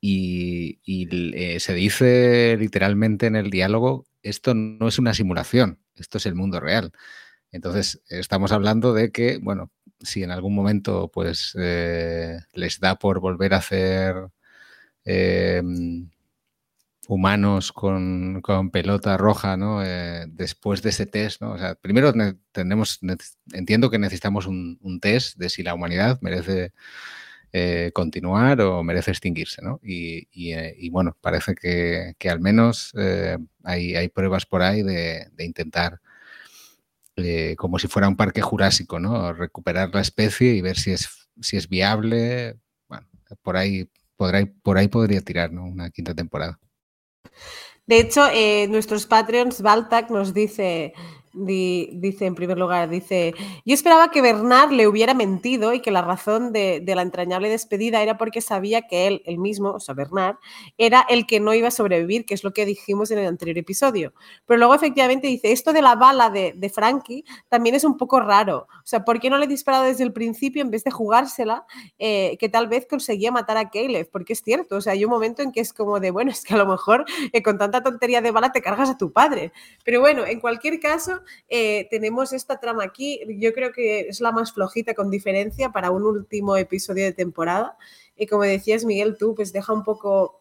y, 0.00 0.80
eh, 1.34 1.60
se 1.60 1.74
dice 1.74 2.56
literalmente 2.58 3.26
en 3.26 3.36
el 3.36 3.50
diálogo, 3.50 4.06
esto 4.22 4.54
no 4.54 4.88
es 4.88 4.98
una 4.98 5.14
simulación, 5.14 5.80
esto 5.94 6.18
es 6.18 6.26
el 6.26 6.34
mundo 6.34 6.60
real. 6.60 6.92
Entonces, 7.52 8.02
estamos 8.08 8.52
hablando 8.52 8.94
de 8.94 9.12
que, 9.12 9.38
bueno, 9.42 9.72
si 10.00 10.22
en 10.22 10.30
algún 10.30 10.54
momento 10.54 11.10
pues 11.12 11.54
eh, 11.58 12.38
les 12.54 12.80
da 12.80 12.96
por 12.98 13.20
volver 13.20 13.54
a 13.54 13.58
hacer 13.58 14.14
em, 15.04 16.10
humanos 17.08 17.72
con, 17.72 18.42
pelota 18.72 19.16
roja, 19.16 19.56
¿no? 19.56 19.82
Eh, 19.84 20.26
después 20.28 20.82
de 20.82 20.90
ese 20.90 21.06
test, 21.06 21.40
¿no? 21.42 21.52
O 21.52 21.58
sea, 21.58 21.74
primero 21.74 22.12
tenemos, 22.52 23.00
entiendo 23.52 23.90
que 23.90 23.98
necesitamos 23.98 24.46
un, 24.46 24.78
un, 24.82 25.00
test 25.00 25.36
de 25.38 25.48
si 25.48 25.62
la 25.62 25.74
humanidad 25.74 26.18
merece 26.22 26.72
eh, 27.52 27.90
continuar 27.92 28.60
o 28.60 28.84
merece 28.84 29.10
extinguirse. 29.10 29.60
¿no? 29.62 29.80
Y, 29.82 30.28
eh, 30.52 30.76
bueno, 30.92 31.16
parece 31.20 31.54
que, 31.56 32.28
al 32.28 32.40
menos 32.40 32.92
eh, 32.96 33.38
hay, 33.64 34.08
pruebas 34.08 34.46
por 34.46 34.62
ahí 34.62 34.82
de, 34.82 35.26
intentar, 35.38 36.00
como 37.56 37.78
si 37.78 37.88
fuera 37.88 38.08
un 38.08 38.16
parque 38.16 38.42
jurásico, 38.42 38.98
¿no? 39.00 39.32
recuperar 39.32 39.90
la 39.92 40.00
especie 40.00 40.54
y 40.54 40.60
ver 40.60 40.76
si 40.76 40.92
es, 40.92 41.68
viable. 41.68 42.58
Bueno, 42.88 43.06
por 43.42 43.56
ahí, 43.56 43.88
podría 44.16 45.20
tirar 45.22 45.50
una 45.50 45.90
quinta 45.90 46.14
temporada. 46.14 46.58
De 47.86 47.98
hecho, 47.98 48.28
nuestros 48.68 49.06
Patreons, 49.06 49.62
Baltac 49.62 50.10
nos 50.10 50.32
dice, 50.32 50.92
dice 51.32 52.26
en 52.26 52.34
primer 52.34 52.58
lugar, 52.58 52.88
dice, 52.88 53.34
yo 53.64 53.74
esperaba 53.74 54.10
que 54.10 54.20
Bernard 54.20 54.72
le 54.72 54.86
hubiera 54.86 55.14
mentido 55.14 55.72
y 55.72 55.80
que 55.80 55.90
la 55.90 56.02
razón 56.02 56.52
de, 56.52 56.82
la 56.86 57.02
entrañable 57.02 57.48
despedida 57.48 58.02
era 58.02 58.18
porque 58.18 58.40
sabía 58.40 58.82
que 58.82 59.06
él, 59.06 59.22
el 59.26 59.38
mismo, 59.38 59.70
o 59.70 59.80
sea, 59.80 59.94
Bernard, 59.94 60.36
era 60.76 61.06
el 61.08 61.26
que 61.26 61.38
no 61.38 61.54
iba 61.54 61.68
a 61.68 61.70
sobrevivir, 61.72 62.26
que 62.26 62.34
es 62.34 62.42
lo 62.42 62.52
que 62.52 62.66
dijimos 62.66 63.10
en 63.10 63.18
el 63.18 63.26
anterior 63.26 63.58
episodio. 63.58 64.12
Pero 64.46 64.58
luego 64.58 64.74
efectivamente 64.74 65.28
dice, 65.28 65.52
esto 65.52 65.72
de 65.72 65.82
la 65.82 65.94
bala 65.94 66.30
de, 66.30 66.52
de 66.56 66.68
Frankie 66.68 67.24
también 67.48 67.74
es 67.74 67.84
un 67.84 67.96
poco 67.96 68.20
raro. 68.20 68.66
O 68.78 68.86
sea, 68.86 69.04
¿por 69.04 69.20
qué 69.20 69.30
no 69.30 69.38
le 69.38 69.46
disparado 69.46 69.84
desde 69.84 70.02
el 70.04 70.12
principio 70.12 70.62
en 70.62 70.70
vez 70.70 70.84
de 70.84 70.90
jugársela 70.90 71.64
eh, 71.98 72.36
que 72.38 72.48
tal 72.48 72.66
vez 72.66 72.86
conseguía 72.88 73.30
matar 73.30 73.56
a 73.56 73.70
Caleb? 73.70 74.08
Porque 74.10 74.32
es 74.32 74.42
cierto, 74.42 74.76
o 74.76 74.80
sea, 74.80 74.94
hay 74.94 75.04
un 75.04 75.10
momento 75.10 75.42
en 75.42 75.52
que 75.52 75.60
es 75.60 75.72
como 75.72 76.00
de, 76.00 76.10
bueno, 76.10 76.30
es 76.30 76.44
que 76.44 76.54
a 76.54 76.56
lo 76.56 76.66
mejor 76.66 77.04
eh, 77.32 77.42
con 77.42 77.58
tanta 77.58 77.82
tontería 77.82 78.20
de 78.20 78.30
bala 78.30 78.52
te 78.52 78.62
cargas 78.62 78.90
a 78.90 78.98
tu 78.98 79.12
padre. 79.12 79.52
Pero 79.84 80.00
bueno, 80.00 80.26
en 80.26 80.40
cualquier 80.40 80.80
eh, 81.48 81.88
tenemos 81.90 82.32
esta 82.32 82.58
trama 82.60 82.84
aquí. 82.84 83.20
Yo 83.38 83.52
creo 83.52 83.72
que 83.72 84.08
es 84.08 84.20
la 84.20 84.32
más 84.32 84.52
flojita 84.52 84.94
con 84.94 85.10
diferencia 85.10 85.70
para 85.70 85.90
un 85.90 86.04
último 86.04 86.56
episodio 86.56 87.04
de 87.04 87.12
temporada. 87.12 87.76
Y 88.16 88.26
como 88.26 88.42
decías, 88.42 88.84
Miguel, 88.84 89.16
tú 89.18 89.34
pues 89.34 89.52
deja 89.52 89.72
un 89.72 89.84
poco 89.84 90.40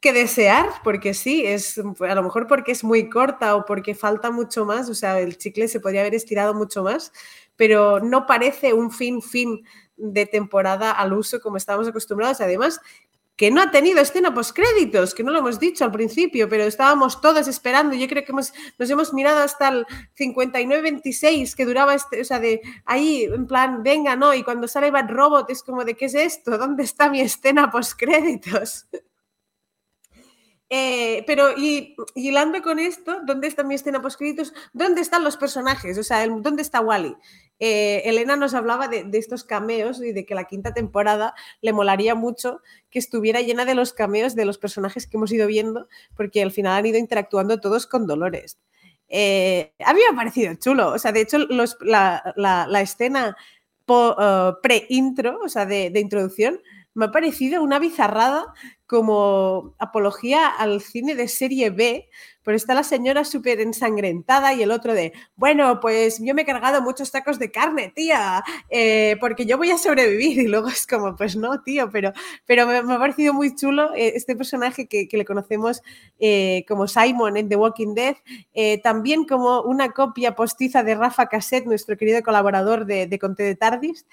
que 0.00 0.12
desear, 0.12 0.66
porque 0.82 1.12
sí, 1.12 1.44
es 1.44 1.78
a 1.78 2.14
lo 2.14 2.22
mejor 2.22 2.46
porque 2.46 2.72
es 2.72 2.82
muy 2.82 3.10
corta 3.10 3.54
o 3.54 3.66
porque 3.66 3.94
falta 3.94 4.30
mucho 4.30 4.64
más, 4.64 4.88
o 4.88 4.94
sea, 4.94 5.20
el 5.20 5.36
chicle 5.36 5.68
se 5.68 5.78
podría 5.78 6.00
haber 6.00 6.14
estirado 6.14 6.54
mucho 6.54 6.82
más, 6.82 7.12
pero 7.56 8.00
no 8.00 8.26
parece 8.26 8.72
un 8.72 8.90
fin 8.90 9.20
fin 9.20 9.62
de 10.00 10.24
temporada 10.24 10.90
al 10.90 11.12
uso 11.12 11.40
como 11.40 11.58
estábamos 11.58 11.88
acostumbrados. 11.88 12.40
Además, 12.40 12.80
que 13.40 13.50
no 13.50 13.62
ha 13.62 13.70
tenido 13.70 14.02
escena 14.02 14.34
postcréditos, 14.34 15.14
que 15.14 15.24
no 15.24 15.32
lo 15.32 15.38
hemos 15.38 15.58
dicho 15.58 15.82
al 15.82 15.90
principio, 15.90 16.46
pero 16.46 16.64
estábamos 16.64 17.22
todos 17.22 17.48
esperando. 17.48 17.96
Yo 17.96 18.06
creo 18.06 18.22
que 18.22 18.32
hemos, 18.32 18.52
nos 18.78 18.90
hemos 18.90 19.14
mirado 19.14 19.40
hasta 19.40 19.68
el 19.68 19.86
59-26 20.18 21.54
que 21.54 21.64
duraba 21.64 21.94
este, 21.94 22.20
o 22.20 22.24
sea, 22.26 22.38
de 22.38 22.60
ahí, 22.84 23.24
en 23.24 23.46
plan, 23.46 23.82
venga, 23.82 24.14
no, 24.14 24.34
y 24.34 24.42
cuando 24.42 24.68
sale 24.68 24.90
Bad 24.90 25.08
Robot 25.08 25.48
es 25.48 25.62
como 25.62 25.86
de, 25.86 25.94
¿qué 25.94 26.04
es 26.04 26.14
esto? 26.16 26.58
¿Dónde 26.58 26.82
está 26.82 27.08
mi 27.08 27.22
escena 27.22 27.70
postcréditos? 27.70 28.88
Eh, 30.72 31.24
pero, 31.26 31.58
y, 31.58 31.96
hilando 32.14 32.62
con 32.62 32.78
esto, 32.78 33.22
¿dónde 33.26 33.48
está 33.48 33.64
mi 33.64 33.74
escena 33.74 34.00
postcréditos? 34.00 34.54
¿Dónde 34.72 35.00
están 35.00 35.24
los 35.24 35.36
personajes? 35.36 35.98
O 35.98 36.04
sea, 36.04 36.24
¿dónde 36.28 36.62
está 36.62 36.80
Wally? 36.80 37.16
Eh, 37.62 38.00
Elena 38.06 38.36
nos 38.36 38.54
hablaba 38.54 38.88
de, 38.88 39.06
estos 39.12 39.44
cameos 39.44 40.00
y 40.00 40.12
de 40.12 40.24
que 40.24 40.34
la 40.34 40.44
quinta 40.44 40.72
temporada 40.72 41.34
le 41.60 41.74
molaría 41.74 42.14
mucho 42.14 42.62
que 42.90 42.98
estuviera 42.98 43.42
llena 43.42 43.66
de 43.66 43.74
los 43.74 43.92
cameos 43.92 44.34
de 44.34 44.46
los 44.46 44.56
personajes 44.56 45.06
que 45.06 45.18
hemos 45.18 45.30
ido 45.30 45.46
viendo, 45.46 45.86
porque 46.16 46.42
al 46.42 46.52
final 46.52 46.78
han 46.78 46.86
ido 46.86 46.98
interactuando 46.98 47.60
todos 47.60 47.86
con 47.86 48.06
Dolores. 48.06 48.58
Eh, 49.08 49.74
a 49.84 49.92
mí 49.92 50.00
me 50.00 50.14
ha 50.14 50.16
parecido 50.16 50.54
chulo, 50.54 50.92
o 50.92 50.98
sea, 50.98 51.12
de 51.12 51.20
hecho 51.20 51.38
la, 51.80 52.80
escena 52.80 53.36
uh, 53.88 54.52
pre-intro, 54.62 55.38
o 55.44 55.48
sea, 55.48 55.66
de, 55.66 55.90
de 55.90 56.00
introducción, 56.00 56.60
me 56.94 57.06
ha 57.06 57.10
parecido 57.10 57.62
una 57.62 57.78
bizarrada 57.78 58.54
como 58.90 59.76
apología 59.78 60.48
al 60.48 60.80
cine 60.80 61.14
de 61.14 61.28
serie 61.28 61.70
B, 61.70 62.08
pero 62.42 62.56
está 62.56 62.74
la 62.74 62.82
señora 62.82 63.24
súper 63.24 63.60
ensangrentada 63.60 64.52
y 64.52 64.64
el 64.64 64.72
otro 64.72 64.94
de, 64.94 65.12
bueno, 65.36 65.78
pues 65.78 66.18
yo 66.20 66.34
me 66.34 66.42
he 66.42 66.44
cargado 66.44 66.82
muchos 66.82 67.12
tacos 67.12 67.38
de 67.38 67.52
carne, 67.52 67.92
tía, 67.94 68.42
eh, 68.68 69.16
porque 69.20 69.46
yo 69.46 69.58
voy 69.58 69.70
a 69.70 69.78
sobrevivir. 69.78 70.40
Y 70.40 70.48
luego 70.48 70.66
es 70.70 70.88
como, 70.88 71.14
pues 71.14 71.36
no, 71.36 71.62
tío, 71.62 71.88
pero, 71.92 72.12
pero 72.46 72.66
me, 72.66 72.78
ha 72.78 72.98
parecido 72.98 73.32
muy 73.32 73.54
chulo 73.54 73.94
eh, 73.94 74.14
este 74.16 74.34
personaje 74.34 74.88
que, 74.88 75.08
le 75.08 75.24
conocemos 75.24 75.82
eh, 76.18 76.64
como 76.66 76.88
Simon 76.88 77.36
en 77.36 77.48
The 77.48 77.54
Walking 77.54 77.94
Dead, 77.94 78.16
también 78.82 79.24
como 79.24 79.62
una 79.62 79.92
copia 79.92 80.34
postiza 80.34 80.82
de 80.82 80.96
Rafa 80.96 81.26
Cassette, 81.26 81.66
nuestro 81.66 81.96
querido 81.96 82.24
colaborador 82.24 82.86
de, 82.86 83.06
de 83.06 83.18
Conte 83.20 83.44
de 83.44 83.54
Tardis. 83.54 84.04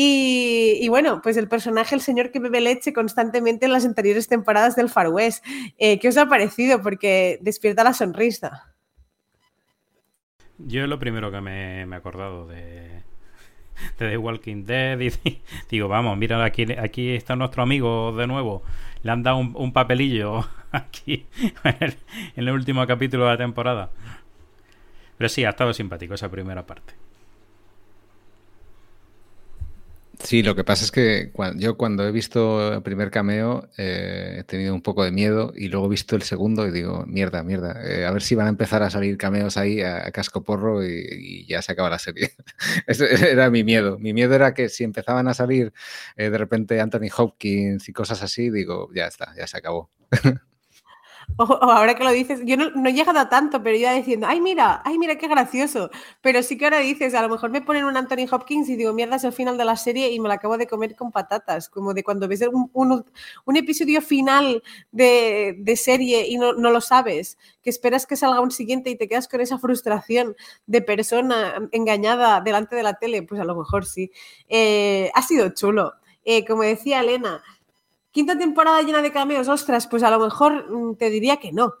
Y, 0.00 0.88
bueno, 0.90 1.20
pues 1.22 1.36
el 1.36 1.48
personaje, 1.48 1.92
el 1.92 2.00
señor 2.00 2.30
que 2.30 2.38
bebe 2.38 2.60
leche 2.60 2.92
constantemente 2.92 3.66
en 3.66 3.72
las 3.72 3.84
anteriores 3.84 4.28
temporadas 4.28 4.76
del 4.76 4.88
Far 4.88 5.08
West. 5.08 5.44
Eh, 5.76 5.98
¿Qué 5.98 6.06
os 6.06 6.16
ha 6.16 6.28
parecido? 6.28 6.80
Porque 6.80 7.40
despierta 7.42 7.82
la 7.82 7.92
sonrisa. 7.92 8.72
Yo 10.56 10.86
lo 10.86 11.00
primero 11.00 11.32
que 11.32 11.40
me, 11.40 11.82
he 11.82 11.94
acordado 11.96 12.46
de, 12.46 13.02
de 13.98 14.10
The 14.10 14.16
Walking 14.16 14.66
Dead. 14.66 15.00
Y 15.00 15.42
digo, 15.68 15.88
vamos, 15.88 16.16
mira, 16.16 16.44
aquí 16.44 17.10
está 17.10 17.34
nuestro 17.34 17.64
amigo 17.64 18.12
de 18.12 18.28
nuevo. 18.28 18.62
Le 19.02 19.10
han 19.10 19.24
dado 19.24 19.38
un, 19.38 19.72
papelillo 19.72 20.48
aquí 20.70 21.26
en 21.64 21.92
el 22.36 22.50
último 22.50 22.86
capítulo 22.86 23.24
de 23.24 23.30
la 23.32 23.36
temporada. 23.36 23.90
Pero 25.16 25.28
sí, 25.28 25.44
ha 25.44 25.50
estado 25.50 25.74
simpático 25.74 26.14
esa 26.14 26.30
primera 26.30 26.64
parte. 26.64 26.94
Sí, 30.20 30.42
lo 30.42 30.56
que 30.56 30.64
pasa 30.64 30.84
es 30.84 30.90
que 30.90 31.32
yo 31.56 31.76
cuando 31.76 32.06
he 32.06 32.10
visto 32.10 32.74
el 32.74 32.82
primer 32.82 33.10
cameo 33.10 33.68
eh, 33.78 34.38
he 34.40 34.44
tenido 34.44 34.74
un 34.74 34.82
poco 34.82 35.04
de 35.04 35.12
miedo 35.12 35.52
y 35.54 35.68
luego 35.68 35.86
he 35.86 35.90
visto 35.90 36.16
el 36.16 36.22
segundo 36.22 36.66
y 36.66 36.72
digo, 36.72 37.04
mierda, 37.06 37.44
mierda, 37.44 37.80
eh, 37.84 38.04
a 38.04 38.10
ver 38.10 38.22
si 38.22 38.34
van 38.34 38.46
a 38.46 38.50
empezar 38.50 38.82
a 38.82 38.90
salir 38.90 39.16
cameos 39.16 39.56
ahí 39.56 39.80
a, 39.80 40.10
casco 40.10 40.42
porro 40.42 40.84
y, 40.84 41.46
ya 41.46 41.62
se 41.62 41.72
acaba 41.72 41.88
la 41.90 41.98
serie. 42.00 42.32
Ese 42.86 43.30
era 43.30 43.48
mi 43.50 43.62
miedo. 43.64 43.98
Mi 43.98 44.12
miedo 44.12 44.34
era 44.34 44.54
que 44.54 44.68
si 44.68 44.84
empezaban 44.84 45.28
a 45.28 45.34
salir 45.34 45.72
eh, 46.16 46.30
de 46.30 46.38
repente 46.38 46.80
Anthony 46.80 47.10
Hopkins 47.16 47.88
y 47.88 47.92
cosas 47.92 48.22
así, 48.22 48.50
digo, 48.50 48.90
ya 48.94 49.06
está, 49.06 49.34
ya 49.36 49.46
se 49.46 49.56
acabó. 49.56 49.90
O, 51.36 51.44
ahora 51.44 51.94
que 51.94 52.02
lo 52.02 52.10
dices, 52.10 52.40
yo 52.44 52.56
no, 52.56 52.88
he 52.88 52.92
llegado 52.92 53.20
a 53.20 53.28
tanto, 53.28 53.62
pero 53.62 53.76
iba 53.76 53.92
diciendo, 53.92 54.26
ay, 54.28 54.40
mira, 54.40 54.82
ay, 54.84 54.98
mira 54.98 55.16
qué 55.16 55.28
gracioso. 55.28 55.90
Pero 56.20 56.42
sí 56.42 56.58
que 56.58 56.64
ahora 56.64 56.78
dices, 56.80 57.14
a 57.14 57.22
lo 57.22 57.28
mejor 57.28 57.50
me 57.50 57.60
ponen 57.60 57.84
un 57.84 57.96
Anthony 57.96 58.26
Hopkins 58.30 58.68
y 58.68 58.76
digo, 58.76 58.92
mierda, 58.92 59.16
es 59.16 59.24
el 59.24 59.32
final 59.32 59.56
de 59.56 59.64
la 59.64 59.76
serie 59.76 60.10
y 60.10 60.18
me 60.18 60.28
la 60.28 60.34
acabo 60.34 60.58
de 60.58 60.66
comer 60.66 60.96
con 60.96 61.12
patatas. 61.12 61.68
Como 61.68 61.94
de 61.94 62.02
cuando 62.02 62.26
ves 62.26 62.42
un, 62.72 63.04
episodio 63.54 64.02
final 64.02 64.62
de, 64.90 65.74
serie 65.76 66.26
y 66.26 66.38
no, 66.38 66.52
lo 66.52 66.80
sabes, 66.80 67.38
que 67.62 67.70
esperas 67.70 68.06
que 68.06 68.16
salga 68.16 68.40
un 68.40 68.50
siguiente 68.50 68.90
y 68.90 68.96
te 68.96 69.08
quedas 69.08 69.28
con 69.28 69.40
esa 69.40 69.58
frustración 69.58 70.34
de 70.66 70.82
persona 70.82 71.68
engañada 71.72 72.40
delante 72.40 72.74
de 72.74 72.82
la 72.82 72.94
tele, 72.94 73.22
pues 73.22 73.40
a 73.40 73.44
lo 73.44 73.54
mejor 73.54 73.86
sí. 73.86 74.10
Eh, 74.48 75.10
ha 75.14 75.22
sido 75.22 75.50
chulo. 75.50 75.94
Eh, 76.24 76.44
como 76.44 76.62
decía 76.62 77.00
Elena, 77.00 77.42
Quinta 78.18 78.36
temporada 78.36 78.82
llena 78.82 79.00
de 79.00 79.12
cameos, 79.12 79.46
ostras, 79.46 79.86
pues 79.86 80.02
a 80.02 80.10
lo 80.10 80.18
mejor 80.18 80.68
mm, 80.68 80.96
te 80.96 81.08
diría 81.08 81.36
que 81.36 81.52
no. 81.52 81.74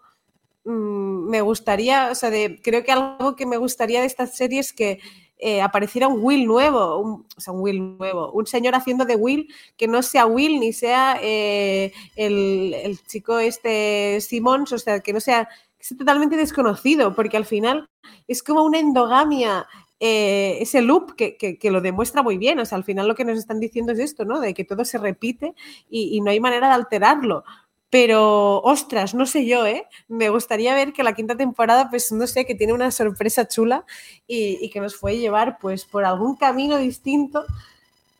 Mm, 0.62 1.28
me 1.28 1.40
gustaría, 1.40 2.12
o 2.12 2.14
sea, 2.14 2.30
creo 2.62 2.84
que 2.84 2.92
algo 2.92 3.34
que 3.34 3.44
me 3.44 3.56
gustaría 3.56 3.98
de 4.02 4.06
esta 4.06 4.24
serie 4.28 4.60
es 4.60 4.72
que 4.72 5.00
eh, 5.38 5.60
apareciera 5.60 6.06
un 6.06 6.22
Will 6.22 6.46
nuevo, 6.46 6.98
un, 6.98 7.26
o 7.36 7.40
sea, 7.40 7.52
un 7.52 7.60
Will 7.60 7.98
nuevo, 7.98 8.30
un 8.30 8.46
señor 8.46 8.76
haciendo 8.76 9.04
de 9.04 9.16
Will 9.16 9.52
que 9.76 9.88
no 9.88 10.00
sea 10.00 10.26
Will 10.26 10.60
ni 10.60 10.72
sea 10.72 11.18
eh, 11.20 11.92
el, 12.14 13.00
chico 13.08 13.40
este 13.40 14.20
Simons, 14.20 14.70
o 14.72 14.78
sea, 14.78 15.00
que 15.00 15.12
no 15.12 15.18
sea, 15.18 15.48
que 15.76 15.84
sea 15.84 15.98
totalmente 15.98 16.36
desconocido, 16.36 17.16
porque 17.16 17.36
al 17.36 17.46
final 17.46 17.88
es 18.28 18.44
como 18.44 18.62
una 18.62 18.78
endogamia 18.78 19.66
eh, 20.00 20.58
ese 20.60 20.80
loop 20.80 21.14
que, 21.16 21.58
lo 21.70 21.80
demuestra 21.80 22.22
muy 22.22 22.38
bien. 22.38 22.58
O 22.58 22.64
sea, 22.64 22.76
al 22.76 22.84
final 22.84 23.08
lo 23.08 23.14
que 23.14 23.24
nos 23.24 23.38
están 23.38 23.60
diciendo 23.60 23.92
es 23.92 23.98
esto, 23.98 24.24
¿no? 24.24 24.40
De 24.40 24.54
que 24.54 24.64
todo 24.64 24.84
se 24.84 24.98
repite 24.98 25.54
y, 25.90 26.20
no 26.20 26.30
hay 26.30 26.40
manera 26.40 26.68
de 26.68 26.74
alterarlo. 26.74 27.44
Pero, 27.90 28.60
ostras, 28.62 29.14
no 29.14 29.24
sé 29.24 29.46
yo, 29.46 29.64
¿eh? 29.66 29.86
Me 30.08 30.28
gustaría 30.28 30.74
ver 30.74 30.92
que 30.92 31.02
la 31.02 31.14
quinta 31.14 31.36
temporada, 31.36 31.88
pues 31.88 32.12
no 32.12 32.26
sé, 32.26 32.44
que 32.44 32.54
tiene 32.54 32.74
una 32.74 32.90
sorpresa 32.90 33.48
chula 33.48 33.86
y, 34.26 34.58
y 34.60 34.70
que 34.70 34.80
nos 34.80 34.94
fue 34.96 35.16
llevar, 35.16 35.58
pues, 35.58 35.86
por 35.86 36.04
algún 36.04 36.36
camino 36.36 36.76
distinto. 36.76 37.44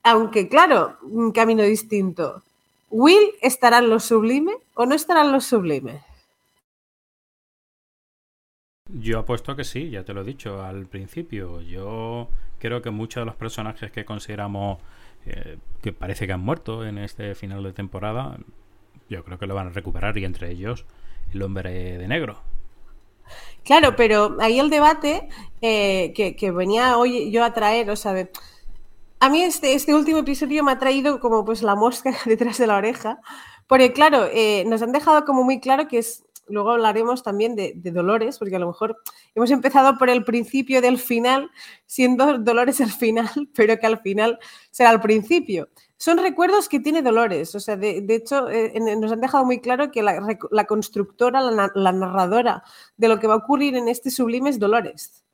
Aunque, 0.03 0.49
claro, 0.49 0.97
un 1.03 1.33
camino 1.33 1.62
distinto. 1.62 2.43
¿Will 2.91 3.33
estará 3.43 3.79
en 3.79 3.91
lo 3.91 4.01
sublime 4.01 4.55
o 4.75 4.87
no 4.87 4.95
estará 4.95 5.23
en 5.23 5.33
lo 5.33 5.41
sublime? 5.43 6.08
Yo 8.88 9.18
apuesto 9.18 9.55
que 9.55 9.64
sí, 9.64 9.90
ya 9.90 10.05
te 10.05 10.14
lo 10.14 10.22
he 10.22 10.24
dicho 10.24 10.62
al 10.62 10.87
principio. 10.87 11.61
Yo 11.61 12.29
creo 12.59 12.81
que 12.83 12.90
muchos 12.90 13.22
de 13.22 13.27
los 13.27 13.37
personajes 13.37 13.90
que 13.90 14.05
consideramos 14.05 14.79
eh, 15.27 15.59
que 15.83 15.92
parece 15.92 16.27
que 16.27 16.33
han 16.33 16.40
muerto 16.40 16.87
en 16.87 16.98
este 16.98 17.35
final 17.35 17.62
de 17.62 17.72
temporada, 17.72 18.38
yo 19.09 19.24
creo 19.24 19.38
que 19.38 19.46
lo 19.46 19.55
van 19.55 19.68
a 19.68 19.70
recuperar 19.70 20.16
y 20.16 20.24
entre 20.24 20.51
ellos 20.51 20.87
el 21.33 21.42
hombre 21.42 21.98
de 21.98 22.09
negro. 22.09 22.40
Claro, 23.64 23.94
pero 23.96 24.38
ahí 24.40 24.59
el 24.59 24.70
debate 24.70 25.29
eh, 25.61 26.14
que, 26.14 26.51
venía 26.51 26.96
hoy 26.96 27.31
yo 27.31 27.44
a 27.44 27.53
traer, 27.53 27.90
o 27.90 27.96
sea, 27.96 28.14
a 29.20 29.29
mí 29.29 29.42
este, 29.42 29.74
este 29.74 29.94
último 29.94 30.18
episodio 30.18 30.64
me 30.64 30.72
ha 30.72 30.79
traído 30.79 31.20
como 31.20 31.44
pues 31.44 31.62
la 31.62 31.74
mosca 31.74 32.14
detrás 32.24 32.57
de 32.57 32.66
la 32.66 32.77
oreja, 32.77 33.18
porque 33.66 33.92
claro, 33.92 34.27
eh, 34.33 34.64
nos 34.66 34.81
han 34.81 34.92
dejado 34.92 35.27
como 35.27 35.44
muy 35.44 35.61
claro 35.61 35.88
que 35.88 35.98
es 35.98 36.24
luego 36.49 36.71
hablaremos 36.71 37.23
también 37.23 37.55
de, 37.57 37.75
Dolores, 37.75 38.39
porque 38.39 38.57
a 38.57 38.59
lo 38.59 38.67
mejor 38.67 38.97
hemos 39.35 39.51
empezado 39.51 39.99
por 39.99 40.11
el 40.11 40.25
principio 40.25 40.81
del 40.81 40.99
final, 40.99 41.51
siendo 41.87 42.39
Dolores 42.39 42.81
el 42.81 42.91
final, 42.91 43.29
pero 43.55 43.79
que 43.79 43.87
al 43.87 44.01
final 44.01 44.39
será 44.71 44.91
el 44.91 45.01
principio. 45.01 45.69
Son 45.97 46.19
recuerdos 46.19 46.69
que 46.69 46.81
tiene 46.81 47.03
Dolores, 47.03 47.55
o 47.55 47.61
sea, 47.61 47.77
de, 47.77 48.05
hecho 48.09 48.49
eh, 48.49 48.79
nos 48.79 49.11
han 49.11 49.21
dejado 49.21 49.45
muy 49.45 49.61
claro 49.61 49.91
que 49.91 50.03
la, 50.03 50.65
constructora, 50.67 51.41
la, 51.41 51.93
narradora 51.93 52.63
de 52.97 53.09
lo 53.09 53.19
que 53.19 53.27
va 53.27 53.35
a 53.35 53.39
ocurrir 53.39 53.77
en 53.77 53.89
este 53.89 54.11
sublime 54.11 54.51
es 54.51 54.61
Dolores. 54.61 55.25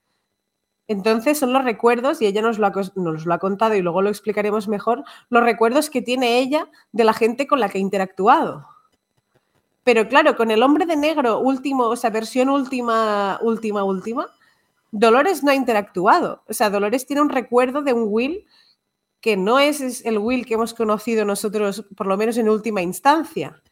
Entonces 0.86 1.38
son 1.38 1.52
los 1.52 1.64
recuerdos, 1.64 2.20
y 2.22 2.26
ella 2.26 2.42
nos 2.42 2.58
lo, 2.58 2.70
nos 2.96 3.26
lo 3.26 3.34
ha 3.34 3.38
contado 3.38 3.74
y 3.74 3.82
luego 3.82 4.02
lo 4.02 4.10
explicaremos 4.10 4.68
mejor, 4.68 5.04
los 5.28 5.42
recuerdos 5.42 5.90
que 5.90 6.02
tiene 6.02 6.38
ella 6.38 6.68
de 6.92 7.04
la 7.04 7.12
gente 7.12 7.46
con 7.46 7.60
la 7.60 7.68
que 7.68 7.78
ha 7.78 7.82
interactuado. 7.82 8.73
Pero 9.84 10.08
claro, 10.08 10.36
con 10.36 10.50
el 10.50 10.62
hombre 10.62 10.86
de 10.86 10.96
negro 10.96 11.38
último, 11.38 11.84
o 11.84 11.96
sea, 11.96 12.10
versión 12.10 12.48
última, 12.48 13.38
última, 13.42 13.84
última, 13.84 14.26
Dolores 14.90 15.42
no 15.42 15.50
ha 15.50 15.54
interactuado. 15.54 16.42
O 16.48 16.54
sea, 16.54 16.70
Dolores 16.70 17.06
tiene 17.06 17.22
un 17.22 17.28
recuerdo 17.28 17.82
de 17.82 17.92
un 17.92 18.06
Will 18.08 18.46
que 19.20 19.36
no 19.36 19.58
es 19.58 20.04
el 20.04 20.18
Will 20.18 20.44
que 20.44 20.54
hemos 20.54 20.74
conocido 20.74 21.24
nosotros, 21.24 21.86
por 21.96 22.06
lo 22.06 22.16
menos 22.16 22.36
en 22.36 22.48
última 22.48 22.82
instancia. 22.82 23.62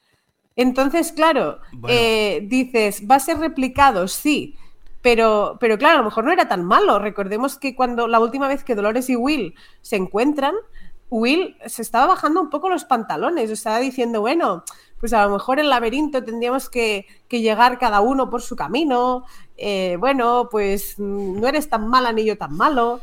Entonces, 0.57 1.13
claro, 1.13 1.61
eh, 1.89 2.41
dices, 2.49 3.03
¿va 3.11 3.17
a 3.17 3.21
ser 3.21 3.39
replicado? 3.39 4.09
Sí, 4.09 4.57
pero, 5.03 5.59
pero 5.61 5.79
claro, 5.79 5.97
a 5.97 5.99
lo 5.99 6.05
mejor 6.07 6.25
no 6.25 6.33
era 6.33 6.49
tan 6.49 6.65
malo. 6.65 6.99
Recordemos 6.99 7.59
que 7.59 7.75
cuando 7.75 8.09
la 8.09 8.21
última 8.21 8.49
vez 8.49 8.65
que 8.65 8.75
Dolores 8.75 9.11
y 9.11 9.17
Will 9.17 9.55
se 9.81 9.97
encuentran, 9.97 10.55
Will 11.11 11.57
se 11.67 11.83
estaba 11.83 12.07
bajando 12.07 12.41
un 12.41 12.51
poco 12.51 12.71
los 12.71 12.85
pantalones, 12.85 13.51
o 13.51 13.53
estaba 13.53 13.79
diciendo, 13.79 14.23
bueno, 14.23 14.65
pues 15.03 15.13
a 15.15 15.27
lo 15.27 15.33
mejor 15.33 15.59
el 15.59 15.69
laberinto 15.69 16.23
tendríamos 16.23 16.71
que, 16.71 17.09
llegar 17.29 17.81
cada 17.81 18.01
uno 18.01 18.31
por 18.31 18.41
su 18.41 18.55
camino. 18.55 19.25
Eh, 19.57 19.97
bueno, 19.99 20.47
pues 20.49 20.95
mm, 20.97 21.41
no 21.41 21.49
eres 21.49 21.69
tan 21.69 21.89
mala 21.89 22.13
ni 22.13 22.25
yo 22.25 22.39
tan 22.39 22.57
malo. 22.57 23.01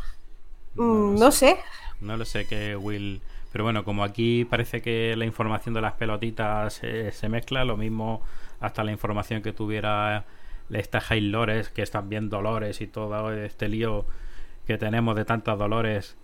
No, 0.76 0.86
mm, 0.86 1.32
sé. 1.34 1.58
No 2.00 2.16
lo 2.16 2.24
sé 2.24 2.48
que 2.48 2.78
Will. 2.78 3.22
Pero 3.52 3.66
bueno, 3.66 3.84
como 3.84 4.06
aquí 4.06 4.46
parece 4.46 4.82
que 4.82 5.14
la 5.18 5.26
información 5.26 5.74
de 5.74 5.82
las 5.82 5.92
pelotitas 5.96 6.76
se, 6.76 7.28
mezcla, 7.28 7.66
lo 7.66 7.76
mismo 7.76 8.22
hasta 8.62 8.86
la 8.86 8.94
información 8.94 9.42
que 9.42 9.52
tuviera 9.52 10.24
esta 10.72 11.04
Lores, 11.20 11.68
que 11.68 11.82
están 11.82 12.08
bien 12.08 12.30
dolores 12.30 12.80
y 12.80 12.88
todo 12.88 13.34
este 13.34 13.68
lío 13.68 14.06
que 14.66 14.78
tenemos 14.78 15.18
de 15.18 15.26
tantos 15.26 15.60
dolores. 15.60 16.16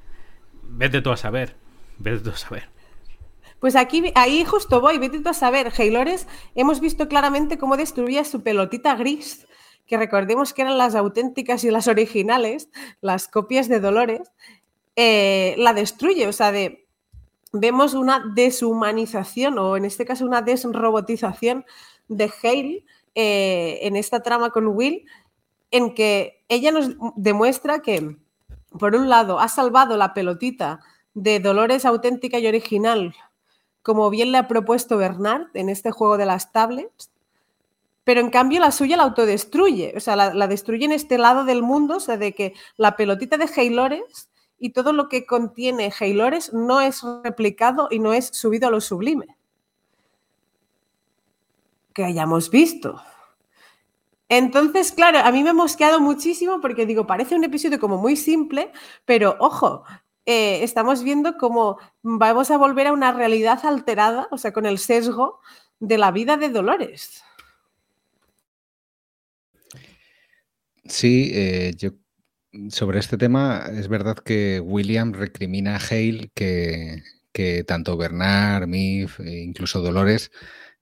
Vete 0.63 1.01
tú 1.01 1.11
a 1.11 1.17
saber. 1.17 1.57
Vete 1.97 2.19
tú 2.19 2.29
a 2.29 2.38
saber. 2.38 2.74
Pues 3.65 3.75
aquí, 3.75 4.12
ahí 4.13 4.45
justo 4.45 4.80
voy, 4.80 4.99
vete 4.99 5.28
a 5.28 5.34
saber, 5.34 5.73
Haylores, 5.75 6.28
hemos 6.54 6.80
visto 6.80 7.08
claramente 7.08 7.58
cómo 7.58 7.78
destruía 7.78 8.23
su 8.23 8.43
pelotita 8.43 8.93
gris, 8.93 9.47
que 9.88 9.97
recordemos 9.97 10.54
que 10.54 10.62
eran 10.62 10.78
las 10.78 10.93
auténticas 10.93 11.63
y 11.63 11.71
las 11.71 11.88
originales, 11.88 12.69
las 13.01 13.28
copias 13.28 13.67
de 13.67 13.80
Dolores, 13.80 14.32
eh, 14.95 15.56
la 15.58 15.73
destruye, 15.73 16.28
o 16.28 16.32
sea, 16.32 16.51
de, 16.51 16.86
vemos 17.54 17.95
una 17.95 18.32
deshumanización 18.36 19.58
o 19.58 19.78
en 19.78 19.86
este 19.86 20.06
caso 20.06 20.28
una 20.28 20.43
desrobotización 20.43 21.65
de 22.08 22.32
Hale 22.43 22.86
eh, 23.15 23.80
en 23.82 23.95
esta 23.95 24.21
trama 24.21 24.51
con 24.51 24.67
Will, 24.67 25.08
en 25.71 25.95
que 25.95 26.43
ella 26.49 26.71
nos 26.71 26.91
demuestra 27.15 27.80
que, 27.80 28.15
por 28.78 28.95
un 28.95 29.10
lado, 29.10 29.39
ha 29.39 29.47
salvado 29.47 29.97
la 29.97 30.13
pelotita 30.13 30.82
de 31.15 31.39
Dolores 31.39 31.84
auténtica 31.84 32.38
y 32.38 32.45
original 32.45 33.15
como 33.86 34.10
bien 34.10 34.32
le 34.32 34.39
ha 34.39 34.48
propuesto 34.48 34.98
Bernard 34.98 35.50
en 35.54 35.69
este 35.69 35.91
juego 35.91 36.17
de 36.17 36.26
las 36.26 36.52
tablets, 36.52 37.12
pero 38.04 38.19
en 38.19 38.32
cambio 38.32 38.60
la 38.60 38.71
suya 38.71 38.98
la 38.98 39.04
autodestruye, 39.04 39.93
o 39.95 40.00
sea, 40.00 40.15
la, 40.15 40.48
destruye 40.48 40.86
en 40.86 40.91
este 40.91 41.19
lado 41.19 41.45
del 41.45 41.62
mundo, 41.62 41.98
o 41.98 42.00
sea, 42.00 42.17
de 42.17 42.34
que 42.34 42.56
la 42.78 42.95
pelotita 42.95 43.38
de 43.38 43.48
Haylores 43.56 44.32
y 44.58 44.71
todo 44.71 44.91
lo 44.91 45.08
que 45.08 45.28
contiene 45.28 45.93
Haylores 46.00 46.52
no 46.52 46.82
es 46.82 47.04
replicado 47.24 47.88
y 47.91 48.00
no 48.00 48.12
es 48.13 48.26
subido 48.26 48.69
a 48.69 48.71
lo 48.71 48.82
sublime. 48.82 49.38
Que 51.93 52.06
hayamos 52.06 52.50
visto. 52.50 53.00
Entonces, 54.30 54.93
claro, 54.93 55.19
a 55.19 55.32
mí 55.32 55.43
me 55.43 55.52
ha 55.52 55.54
mosqueado 55.54 56.00
muchísimo 56.00 56.60
porque 56.60 56.88
digo, 56.88 57.06
parece 57.06 57.36
un 57.36 57.43
episodio 57.43 57.80
como 57.80 57.98
muy 57.98 58.15
simple, 58.15 58.71
pero 59.06 59.36
ojo, 59.39 59.84
eh, 60.25 60.63
estamos 60.63 61.03
viendo 61.03 61.38
cómo 61.38 61.77
vamos 62.01 62.51
a 62.51 62.57
volver 62.57 62.88
a 62.88 62.93
una 62.93 63.11
realidad 63.11 63.65
alterada, 63.65 64.27
o 64.31 64.38
sea, 64.38 64.53
con 64.53 64.65
el 64.65 64.77
sesgo 64.77 65.39
de 65.79 65.97
la 65.97 66.11
vida 66.11 66.38
de 66.38 66.49
Dolores. 66.49 67.23
Sí, 70.85 71.31
eh, 71.33 71.73
yo 71.77 71.91
sobre 72.69 72.99
este 72.99 73.17
tema, 73.17 73.65
es 73.71 73.88
verdad 73.88 74.15
que 74.15 74.59
William 74.59 75.13
recrimina 75.13 75.75
a 75.75 75.79
Hale 75.79 76.31
que, 76.33 77.03
que 77.31 77.63
tanto 77.63 77.97
Bernard, 77.97 78.67
Mif 78.67 79.19
e 79.19 79.41
incluso 79.43 79.81
Dolores 79.81 80.31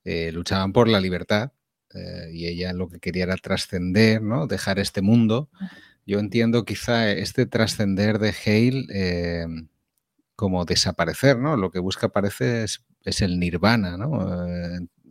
eh, 0.04 0.32
luchaban 0.32 0.74
por 0.74 0.88
la 0.88 1.00
libertad 1.00 1.52
eh, 1.94 2.30
y 2.32 2.48
ella 2.48 2.74
lo 2.74 2.90
que 2.90 3.00
quería 3.00 3.24
era 3.24 3.38
trascender, 3.38 4.22
¿no? 4.22 4.48
dejar 4.48 4.80
este 4.80 5.02
mundo. 5.02 5.50
Yo 6.06 6.20
entiendo 6.20 6.66
quizá 6.66 7.12
este 7.12 7.46
trascender 7.46 8.20
de 8.20 8.30
Hale 8.46 8.86
eh, 8.94 9.48
como 10.36 10.66
desaparecer, 10.66 11.38
¿no? 11.38 11.56
Lo 11.58 11.72
que 11.72 11.80
busca 11.80 12.10
parece 12.10 12.64
es, 12.64 12.82
el 13.22 13.40
nirvana, 13.40 13.98
¿no? 13.98 14.46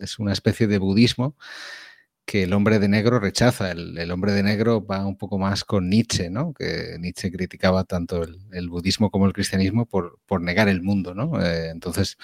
es 0.01 0.19
una 0.19 0.33
especie 0.33 0.67
de 0.67 0.79
budismo 0.79 1.37
que 2.25 2.45
el 2.45 2.53
hombre 2.53 2.79
de 2.79 2.89
negro 2.89 3.19
rechaza. 3.21 3.73
El, 3.73 4.11
hombre 4.11 4.33
de 4.33 4.43
negro 4.43 4.85
va 4.85 5.07
un 5.07 5.17
poco 5.17 5.39
más 5.39 5.65
con 5.65 5.89
Nietzsche, 5.89 6.31
¿no? 6.31 6.55
Que 6.55 6.97
Nietzsche 6.99 7.31
criticaba 7.31 7.85
tanto 7.85 8.23
el, 8.23 8.69
budismo 8.69 9.11
como 9.11 9.27
el 9.27 9.33
cristianismo 9.33 9.87
por, 9.87 10.19
negar 10.41 10.69
el 10.69 10.83
mundo, 10.83 11.15
¿no? 11.15 11.41
entonces, 11.45 12.17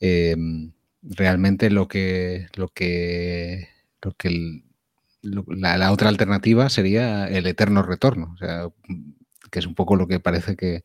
em, 0.00 0.72
realmente 1.02 1.70
lo 1.70 1.88
que, 1.88 2.48
lo 2.56 2.68
que, 2.68 3.68
lo 4.02 4.12
que 4.12 4.64
la, 5.22 5.92
otra 5.92 6.08
alternativa 6.08 6.68
sería 6.68 7.28
el 7.28 7.46
eterno 7.46 7.82
retorno, 7.82 8.32
o 8.34 8.36
sea, 8.38 8.68
que 9.50 9.58
es 9.58 9.66
un 9.66 9.74
poco 9.74 9.96
lo 9.96 10.06
que 10.06 10.20
parece 10.20 10.56
que, 10.56 10.84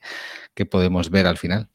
que 0.53 0.65
podemos 0.65 1.09
ver 1.09 1.27
al 1.27 1.37
final. 1.37 1.69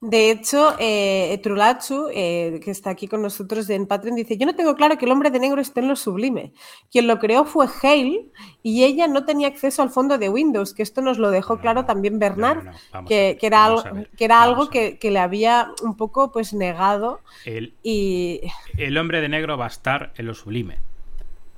De 0.00 0.30
hecho, 0.30 0.76
eh, 0.78 1.40
Trulachu, 1.42 2.08
eh, 2.12 2.60
que 2.62 2.70
está 2.70 2.90
aquí 2.90 3.08
con 3.08 3.22
nosotros 3.22 3.68
en 3.70 3.86
Patreon, 3.86 4.14
dice, 4.14 4.36
yo 4.36 4.44
no 4.44 4.54
tengo 4.54 4.76
claro 4.76 4.98
que 4.98 5.06
el 5.06 5.10
hombre 5.10 5.30
de 5.30 5.40
negro 5.40 5.60
esté 5.60 5.80
en 5.80 5.88
lo 5.88 5.96
sublime. 5.96 6.52
Quien 6.92 7.06
lo 7.06 7.18
creó 7.18 7.46
fue 7.46 7.66
Hale 7.82 8.26
y 8.62 8.84
ella 8.84 9.08
no 9.08 9.24
tenía 9.24 9.48
acceso 9.48 9.82
al 9.82 9.88
fondo 9.88 10.18
de 10.18 10.28
Windows, 10.28 10.74
que 10.74 10.82
esto 10.82 11.00
nos 11.00 11.16
lo 11.16 11.30
dejó 11.30 11.58
claro 11.58 11.86
también 11.86 12.18
Bernard, 12.18 12.74
que, 13.08 13.38
era 13.40 13.64
algo, 13.64 13.82
que, 14.16 14.24
era 14.24 14.42
algo 14.42 14.68
que, 14.68 14.98
le 15.02 15.18
había 15.18 15.70
un 15.82 15.96
poco 15.96 16.30
pues 16.30 16.52
negado. 16.52 17.20
El, 17.46 17.74
y... 17.82 18.42
el 18.76 18.98
hombre 18.98 19.22
de 19.22 19.30
negro 19.30 19.56
va 19.56 19.64
a 19.64 19.68
estar 19.68 20.12
en 20.16 20.26
lo 20.26 20.34
sublime. 20.34 20.78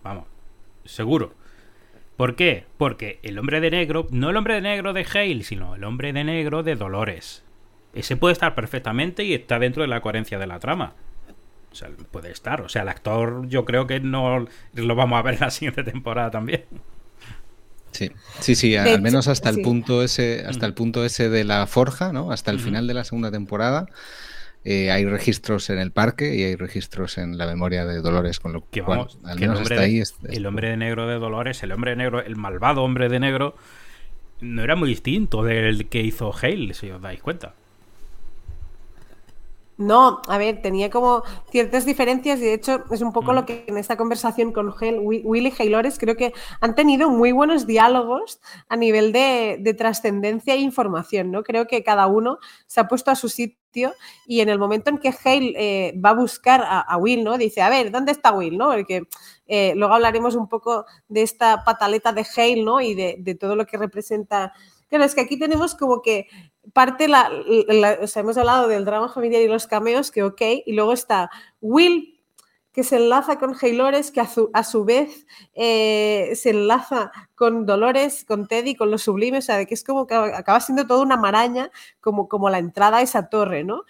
Vamos, 0.09 0.25
seguro. 0.85 1.35
¿Por 2.17 2.35
qué? 2.35 2.65
Porque 2.79 3.21
el 3.23 3.39
hombre 3.39 3.61
de 3.61 3.71
negro, 3.71 4.07
no 4.11 4.31
el 4.31 4.37
hombre 4.37 4.55
de 4.55 4.61
negro 4.63 4.93
de 4.93 5.05
Hale, 5.05 5.45
sino 5.45 5.77
el 5.77 5.85
hombre 5.85 6.13
de 6.13 6.25
negro 6.25 6.63
de 6.63 6.75
Dolores 6.75 7.45
ese 7.95 8.17
puede 8.17 8.33
estar 8.33 8.55
perfectamente 8.55 9.25
y 9.25 9.35
está 9.35 9.59
dentro 9.59 9.83
de 9.83 9.89
la 9.89 10.01
coherencia 10.01 10.39
de 10.39 10.47
la 10.47 10.59
trama. 10.59 10.95
O 11.73 11.75
sea, 11.75 11.89
puede 12.11 12.31
estar. 12.31 12.61
O 12.61 12.69
sea, 12.69 12.83
el 12.83 12.89
actor 12.89 13.47
yo 13.49 13.65
creo 13.65 13.87
que 13.87 14.01
no 14.01 14.47
lo 14.75 14.95
vamos 14.95 15.19
a 15.19 15.23
ver 15.23 15.35
en 15.35 15.41
la 15.41 15.51
siguiente 15.51 15.85
temporada 15.85 16.31
también. 16.31 16.65
Sí, 17.91 18.13
sí, 18.41 18.55
sí, 18.55 18.77
al 18.77 19.01
menos 19.01 19.29
hasta 19.29 19.49
el 19.49 19.63
punto 19.63 20.03
ese, 20.03 20.45
hasta 20.47 20.67
el 20.67 20.75
punto 20.75 21.05
ese 21.05 21.31
de 21.31 21.45
la 21.45 21.67
forja, 21.67 22.13
¿no? 22.13 22.31
Hasta 22.31 22.51
el 22.51 22.61
final 22.61 22.87
de 22.87 22.95
la 22.95 23.03
segunda 23.03 23.31
temporada. 23.31 23.89
Eh, 24.71 24.91
hay 24.91 25.07
registros 25.07 25.71
en 25.71 25.79
el 25.79 25.93
parque 25.93 26.37
y 26.37 26.43
hay 26.43 26.55
registros 26.55 27.17
en 27.17 27.39
la 27.39 27.47
memoria 27.47 27.87
de 27.87 28.03
Dolores, 28.03 28.39
con 28.39 28.53
lo 28.53 28.69
que 28.71 28.83
cual, 28.83 29.07
al 29.25 29.41
menos 29.41 29.63
hasta 29.63 29.81
ahí. 29.81 30.03
el 30.29 30.45
hombre 30.45 30.69
de 30.69 30.77
negro 30.77 31.07
de 31.07 31.15
Dolores, 31.15 31.63
el 31.63 31.73
hombre 31.73 31.93
de 31.93 31.97
negro, 31.97 32.23
el 32.23 32.37
malvado 32.37 32.83
hombre 32.83 33.09
de 33.09 33.19
negro, 33.19 33.57
no 34.43 34.63
era 34.63 34.77
muy 34.77 34.91
distinto 34.91 35.43
del 35.43 35.89
que 35.89 36.03
hizo 36.03 36.35
Hale, 36.35 36.75
si 36.75 36.91
os 36.91 37.01
dais 37.01 37.23
cuenta. 37.23 37.55
No, 39.79 40.23
a 40.27 40.39
ver, 40.39 40.61
tenía 40.61 40.91
como 40.91 41.23
ciertas 41.53 41.87
diferencias 41.87 42.41
y 42.41 42.43
de 42.43 42.55
hecho 42.55 42.83
es 42.91 43.01
un 43.01 43.13
poco 43.13 43.33
lo 43.33 43.43
mm. 43.43 43.45
que 43.45 43.65
en 43.69 43.79
esta 43.79 43.97
conversación 43.97 44.51
con 44.51 44.75
Willy 44.81 45.55
Haylores 45.57 46.01
creo 46.01 46.17
que 46.17 46.33
han 46.61 46.75
tenido 46.75 47.11
muy 47.11 47.31
buenos 47.31 47.65
diálogos 47.65 48.41
a 48.69 48.75
nivel 48.77 49.13
de, 49.13 49.75
trascendencia 49.79 50.55
e 50.55 50.59
información, 50.59 51.31
¿no? 51.31 51.45
Creo 51.45 51.69
que 51.69 51.85
cada 51.85 52.09
uno 52.09 52.39
se 52.67 52.81
ha 52.81 52.89
puesto 52.89 53.13
a 53.13 53.15
su 53.15 53.29
sitio 53.29 53.93
y 54.27 54.41
en 54.41 54.49
el 54.49 54.59
momento 54.59 54.91
en 54.91 54.99
que 54.99 55.15
Hale 55.25 55.53
eh, 55.57 55.95
va 56.05 56.11
a 56.11 56.15
buscar 56.15 56.65
a, 56.67 56.97
Will, 56.97 57.23
¿no? 57.23 57.39
Dice, 57.39 57.63
a 57.63 57.71
ver, 57.71 57.93
¿dónde 57.93 58.11
está 58.11 58.33
Will, 58.33 58.59
no? 58.59 58.73
Porque 58.73 59.03
eh, 59.47 59.75
luego 59.77 59.95
hablaremos 59.95 60.35
un 60.35 60.49
poco 60.49 60.87
de 61.07 61.23
esta 61.23 61.63
pataleta 61.63 62.13
de 62.13 62.27
Hale, 62.37 62.65
¿no? 62.65 62.81
Y 62.81 62.95
de, 62.95 63.15
de 63.21 63.37
todo 63.37 63.55
lo 63.55 63.65
que 63.65 63.77
representa 63.77 64.53
Claro, 64.89 65.05
es 65.05 65.15
que 65.15 65.21
aquí 65.21 65.39
tenemos 65.39 65.75
como 65.75 66.01
que 66.03 66.29
parte 66.73 67.09
la, 67.09 67.31
o 68.01 68.07
sea, 68.07 68.21
hemos 68.21 68.39
hablado 68.39 68.69
del 68.69 68.85
drama 68.85 69.09
familiar 69.09 69.43
y 69.43 69.49
los 69.49 69.67
cameos, 69.67 70.11
que 70.11 70.23
ok, 70.23 70.41
y 70.67 70.73
luego 70.73 70.93
está 70.93 71.31
Will 71.61 72.19
que 72.73 72.85
se 72.85 72.97
enlaza 72.97 73.41
con 73.41 73.57
Haylores, 73.61 74.13
que 74.13 74.21
a 74.21 74.63
su, 74.63 74.85
vez 74.85 75.27
eh, 75.55 76.33
se 76.37 76.51
enlaza 76.51 77.11
con 77.35 77.67
Dolores, 77.67 78.25
con 78.25 78.47
Teddy, 78.47 78.77
con 78.77 78.91
los 78.91 79.03
sublimes, 79.03 79.45
o 79.45 79.47
sea, 79.47 79.57
de 79.57 79.67
que 79.67 79.75
es 79.75 79.83
como 79.83 80.07
que 80.07 80.15
acaba 80.15 80.61
siendo 80.61 80.87
toda 80.87 81.03
una 81.03 81.17
maraña, 81.17 81.73
como, 82.01 82.29
como 82.29 82.51
la 82.51 82.59
entrada 82.59 82.99
a 82.99 83.03
esa 83.03 83.31
torre, 83.31 83.65
¿no? 83.65 83.83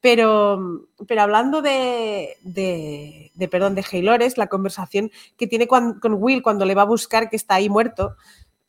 Pero, 0.00 0.88
pero 1.06 1.20
hablando 1.20 1.60
de, 1.60 2.38
de, 2.42 3.48
perdón, 3.50 3.74
de 3.74 3.84
Haylores, 3.92 4.38
la 4.38 4.46
conversación 4.46 5.10
que 5.36 5.46
tiene 5.46 5.68
con 5.68 6.00
Will 6.02 6.42
cuando 6.42 6.64
le 6.64 6.74
va 6.74 6.82
a 6.82 6.86
buscar 6.86 7.28
que 7.28 7.36
está 7.36 7.56
ahí 7.56 7.68
muerto, 7.68 8.16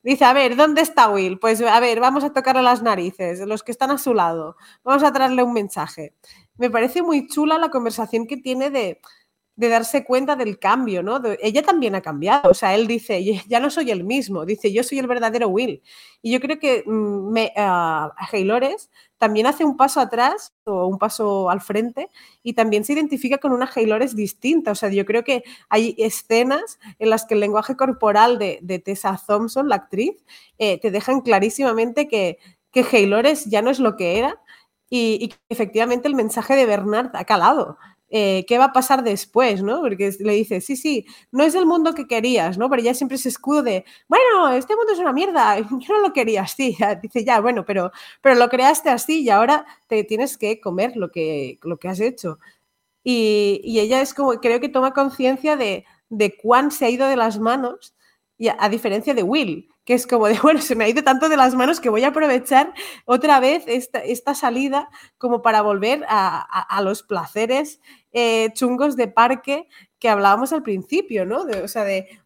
Dice, 0.03 0.25
a 0.25 0.33
ver, 0.33 0.55
¿dónde 0.55 0.81
está 0.81 1.09
Will? 1.09 1.37
Pues 1.39 1.61
a 1.61 1.79
ver, 1.79 1.99
vamos 1.99 2.23
a 2.23 2.33
tocarle 2.33 2.63
las 2.63 2.81
narices, 2.81 3.39
los 3.41 3.63
que 3.63 3.71
están 3.71 3.91
a 3.91 3.97
su 3.99 4.13
lado. 4.13 4.55
Vamos 4.83 5.03
a 5.03 5.13
traerle 5.13 5.43
un 5.43 5.53
mensaje. 5.53 6.15
Me 6.57 6.69
parece 6.71 7.03
muy 7.03 7.27
chula 7.27 7.57
la 7.59 7.69
conversación 7.69 8.25
que 8.25 8.37
tiene 8.37 8.71
de, 8.71 8.99
de 9.55 9.69
darse 9.69 10.03
cuenta 10.03 10.35
del 10.35 10.57
cambio, 10.57 11.03
¿no? 11.03 11.21
ella 11.39 11.61
también 11.61 11.93
ha 11.93 12.01
cambiado, 12.01 12.49
o 12.49 12.53
sea, 12.53 12.73
él 12.73 12.87
dice, 12.87 13.23
ya 13.47 13.59
no 13.59 13.69
soy 13.69 13.91
el 13.91 14.03
mismo, 14.03 14.45
dice, 14.45 14.73
yo 14.73 14.83
soy 14.83 14.99
el 14.99 15.07
verdadero 15.07 15.49
Will. 15.49 15.83
Y 16.21 16.31
yo 16.31 16.39
creo 16.39 16.57
que 16.57 16.83
mm, 16.85 17.31
me, 17.31 17.53
uh, 17.55 18.09
Haylores 18.31 18.89
también 19.21 19.45
hace 19.45 19.63
un 19.63 19.77
paso 19.77 19.99
atrás 19.99 20.51
o 20.63 20.87
un 20.87 20.97
paso 20.97 21.51
al 21.51 21.61
frente 21.61 22.09
y 22.41 22.53
también 22.53 22.83
se 22.83 22.93
identifica 22.93 23.37
con 23.37 23.51
una 23.51 23.69
Haylores 23.71 24.15
distinta, 24.15 24.71
o 24.71 24.75
sea, 24.75 24.89
yo 24.89 25.05
creo 25.05 25.23
que 25.23 25.43
hay 25.69 25.93
escenas 25.99 26.79
en 26.97 27.11
las 27.11 27.25
que 27.25 27.35
el 27.35 27.39
lenguaje 27.39 27.75
corporal 27.75 28.39
de, 28.39 28.81
Tessa 28.83 29.21
Thompson, 29.27 29.69
la 29.69 29.75
actriz, 29.75 30.25
eh, 30.57 30.79
te 30.79 30.89
dejan 30.89 31.21
clarísimamente 31.21 32.07
que, 32.07 32.39
que 32.71 32.83
ya 33.45 33.61
no 33.61 33.69
es 33.69 33.77
lo 33.77 33.95
que 33.95 34.17
era 34.17 34.41
y, 34.89 35.19
y, 35.21 35.27
que 35.27 35.37
efectivamente 35.49 36.07
el 36.07 36.15
mensaje 36.15 36.55
de 36.55 36.65
Bernard 36.65 37.11
ha 37.13 37.23
calado. 37.23 37.77
Eh, 38.13 38.45
qué 38.45 38.57
va 38.57 38.65
a 38.65 38.73
pasar 38.73 39.03
después, 39.03 39.63
¿no? 39.63 39.79
Porque 39.79 40.13
le 40.19 40.33
dice, 40.33 40.59
sí, 40.59 40.75
sí, 40.75 41.05
no 41.31 41.45
es 41.45 41.55
el 41.55 41.65
mundo 41.65 41.93
que 41.93 42.07
querías, 42.07 42.57
¿no? 42.57 42.69
Pero 42.69 42.81
ella 42.81 42.93
siempre 42.93 43.17
se 43.17 43.29
escudo 43.29 43.63
de, 43.63 43.85
bueno, 44.09 44.49
este 44.49 44.75
mundo 44.75 44.91
es 44.91 44.99
una 44.99 45.13
mierda, 45.13 45.57
yo 45.79 45.93
no 45.93 46.01
lo 46.01 46.11
quería 46.11 46.41
así. 46.41 46.75
Dice, 47.01 47.23
ya, 47.23 47.39
bueno, 47.39 47.63
pero, 47.65 47.91
pero 48.21 48.35
lo 48.35 48.49
creaste 48.49 48.89
así 48.89 49.21
y 49.21 49.29
ahora 49.29 49.65
te 49.87 50.03
tienes 50.03 50.37
que 50.37 50.59
comer 50.59 50.97
lo 50.97 51.09
que, 51.09 51.57
lo 51.63 51.77
que 51.77 51.87
has 51.87 52.01
hecho. 52.01 52.37
Y, 53.03 53.61
y 53.63 53.79
ella 53.79 54.01
es 54.01 54.13
como, 54.13 54.33
creo 54.41 54.59
que 54.59 54.69
toma 54.69 54.93
conciencia 54.93 55.55
de, 55.55 55.85
de 56.09 56.35
cuán 56.37 56.71
se 56.71 56.85
ha 56.85 56.89
ido 56.89 57.07
de 57.07 57.15
las 57.17 57.39
manos, 57.39 57.95
a 58.49 58.69
diferencia 58.69 59.13
de 59.13 59.23
Will, 59.23 59.69
que 59.85 59.93
es 59.93 60.07
como 60.07 60.27
de, 60.27 60.39
bueno, 60.41 60.61
se 60.61 60.75
me 60.75 60.85
ha 60.85 60.89
ido 60.89 61.03
tanto 61.03 61.29
de 61.29 61.37
las 61.37 61.55
manos 61.55 61.79
que 61.79 61.89
voy 61.89 62.03
a 62.03 62.09
aprovechar 62.09 62.73
otra 63.05 63.39
vez 63.39 63.63
esta, 63.67 63.99
esta 63.99 64.35
salida 64.35 64.89
como 65.17 65.41
para 65.41 65.61
volver 65.61 66.03
a, 66.07 66.39
a, 66.39 66.81
los 66.81 67.03
placeres 67.03 67.81
eh, 68.11 68.51
chungos 68.53 68.95
de 68.95 69.07
parque 69.07 69.67
que 69.99 70.09
hablábamos 70.09 70.53
al 70.53 70.63
principio, 70.63 71.25
¿no? 71.25 71.45
De, 71.45 71.61
o 71.61 71.67
sea, 71.67 71.83
de 71.83 72.19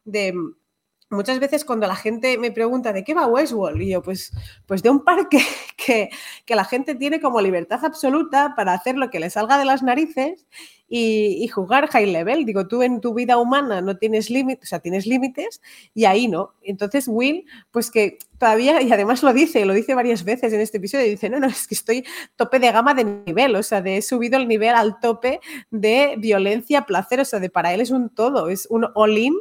muchas 1.16 1.40
veces 1.40 1.66
cuando 1.66 1.88
la 1.88 1.96
gente 1.96 2.38
me 2.38 2.52
pregunta 2.52 2.94
de 2.94 3.04
qué 3.04 3.14
va 3.14 3.28
Westworld, 3.28 3.82
y 3.82 3.90
yo, 3.90 4.04
pues, 4.04 4.32
pues 4.66 4.84
de 4.84 4.90
un 4.90 5.04
parque 5.04 5.40
que, 5.78 6.10
que, 6.46 6.56
la 6.56 6.66
gente 6.66 6.96
tiene 6.96 7.20
como 7.20 7.42
libertad 7.42 7.84
absoluta 7.84 8.54
para 8.56 8.74
hacer 8.74 8.98
lo 8.98 9.10
que 9.10 9.20
le 9.20 9.30
salga 9.30 9.58
de 9.58 9.66
las 9.66 9.82
narices 9.84 10.46
y, 10.88 11.48
jugar 11.48 11.88
high 11.88 12.06
level. 12.06 12.46
Digo, 12.46 12.68
tú 12.68 12.84
en 12.84 13.02
tu 13.02 13.14
vida 13.14 13.38
humana 13.38 13.82
no 13.82 13.98
tienes 13.98 14.30
límites, 14.30 14.64
o 14.64 14.70
sea, 14.70 14.80
tienes 14.80 15.06
límites 15.06 15.62
y 15.94 16.06
ahí 16.06 16.28
no. 16.28 16.54
Entonces 16.62 17.08
Will, 17.08 17.46
pues 17.72 17.92
que 17.92 18.18
todavía, 18.38 18.82
y 18.82 18.92
además 18.92 19.24
lo 19.24 19.34
dice, 19.34 19.66
lo 19.66 19.74
dice 19.74 19.96
varias 19.96 20.24
veces 20.24 20.54
en 20.54 20.62
este 20.62 20.78
episodio, 20.78 21.06
dice, 21.06 21.30
no, 21.30 21.40
no, 21.40 21.48
es 21.48 21.68
que 21.68 21.76
estoy 21.76 22.06
tope 22.36 22.60
de 22.60 22.72
gama 22.72 22.94
de 22.94 23.06
nivel, 23.06 23.56
o 23.56 23.64
sea, 23.64 23.82
de 23.82 23.98
he 23.98 24.02
subido 24.02 24.38
el 24.38 24.48
nivel 24.48 24.76
al 24.76 25.00
tope 25.00 25.40
de 25.72 26.16
violencia, 26.18 26.86
placer, 26.86 27.20
o 27.20 27.26
sea, 27.26 27.40
de 27.40 27.50
para 27.50 27.74
él 27.74 27.82
es 27.82 27.92
un 27.92 28.10
todo, 28.10 28.50
es 28.50 28.68
un 28.70 28.88
all-in 28.94 29.34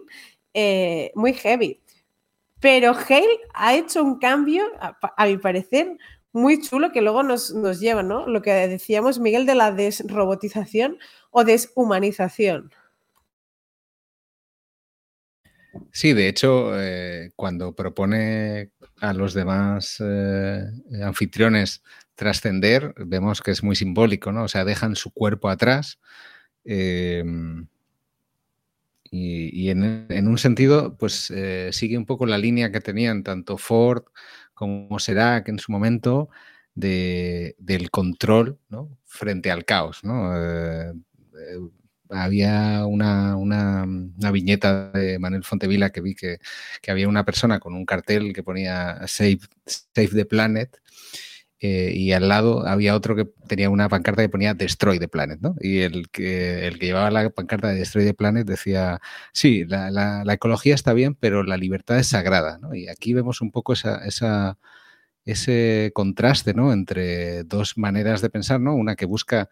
eh, 0.55 1.13
muy 1.15 1.35
heavy. 1.35 1.81
Pero 2.61 2.93
Hale 2.93 3.41
ha 3.53 3.75
hecho 3.75 4.03
un 4.03 4.19
cambio, 4.19 4.65
a 4.81 5.27
mi 5.27 5.37
parecer, 5.37 5.99
muy 6.35 6.61
chulo 6.61 6.93
que 6.93 7.01
luego 7.01 7.23
nos, 7.23 7.53
lleva, 7.79 8.03
¿no? 8.03 8.27
Lo 8.27 8.43
que 8.43 8.51
decíamos, 8.53 9.21
Miguel, 9.21 9.47
de 9.47 9.55
la 9.55 9.71
desrobotización 9.71 10.99
o 11.31 11.45
deshumanización. 11.45 12.73
Sí, 15.93 16.13
de 16.13 16.29
hecho, 16.29 16.81
eh, 16.81 17.31
cuando 17.37 17.75
propone 17.75 18.73
a 19.01 19.13
los 19.13 19.33
demás 19.33 19.99
eh, 20.01 20.65
anfitriones 21.03 21.83
trascender, 22.17 22.95
vemos 22.97 23.41
que 23.41 23.53
es 23.53 23.63
muy 23.63 23.77
simbólico, 23.77 24.33
¿no? 24.33 24.45
O 24.45 24.49
sea, 24.49 24.65
dejan 24.65 24.97
su 24.97 25.13
cuerpo 25.13 25.49
atrás 25.49 26.01
Y, 29.17 29.71
en, 29.71 30.27
un 30.27 30.39
sentido, 30.39 30.97
pues 30.97 31.31
eh, 31.31 31.71
sigue 31.73 31.97
un 31.97 32.05
poco 32.05 32.27
la 32.27 32.37
línea 32.37 32.73
que 32.73 32.81
tenían 32.81 33.23
tanto 33.23 33.59
Ford 33.59 34.03
como 34.55 34.99
Serac 34.99 35.49
en 35.49 35.61
su 35.61 35.71
momento 35.71 36.31
de, 36.75 37.55
del 37.59 37.93
control 37.93 38.59
frente 39.05 39.53
al 39.53 39.65
caos. 39.65 40.01
Eh, 40.05 40.93
eh, 41.33 41.59
había 42.11 42.87
una, 42.87 43.37
una, 43.37 43.87
viñeta 44.33 44.91
de 44.91 45.21
Manuel 45.21 45.45
Fontevila 45.45 45.91
que 45.91 46.01
vi 46.01 46.17
que, 46.17 46.39
que, 46.83 46.91
había 46.91 47.09
una 47.09 47.25
persona 47.25 47.61
con 47.61 47.75
un 47.75 47.87
cartel 47.87 48.33
que 48.33 48.43
ponía 48.43 49.07
Save, 49.07 49.39
Save 49.65 50.09
the 50.09 50.25
Planet 50.25 50.77
eh, 51.67 51.93
y 51.95 52.13
al 52.13 52.29
lado 52.29 52.67
había 52.67 52.95
otro 52.95 53.17
que 53.17 53.25
tenía 53.49 53.71
una 53.71 53.89
pancarta 53.89 54.21
que 54.21 54.29
ponía 54.29 54.53
Destroy 54.53 54.99
the 54.99 55.09
Planet, 55.09 55.41
¿no? 55.41 55.55
Y 55.61 55.79
el 55.79 56.11
que, 56.11 56.67
el 56.67 56.79
que 56.79 56.85
llevaba 56.85 57.11
la 57.11 57.31
pancarta 57.31 57.69
de 57.69 57.77
Destroy 57.77 58.05
the 58.05 58.13
Planet 58.13 58.47
decía, 58.47 59.01
sí, 59.33 59.65
la, 59.65 59.91
la, 59.91 60.31
ecología 60.35 60.75
está 60.75 60.93
bien, 60.93 61.15
pero 61.15 61.43
la 61.43 61.57
libertad 61.57 61.99
es 61.99 62.09
sagrada. 62.09 62.61
Y 62.75 62.89
aquí 62.89 63.15
vemos 63.15 63.41
un 63.41 63.51
poco 63.51 63.73
esa, 63.73 64.05
esa, 64.05 64.59
ese 65.25 65.91
contraste, 65.95 66.53
¿no? 66.53 66.71
Entre 66.71 67.45
dos 67.45 67.79
maneras 67.79 68.21
de 68.21 68.29
pensar, 68.29 68.61
¿no? 68.61 68.75
Una 68.75 68.95
que 68.95 69.07
busca 69.07 69.49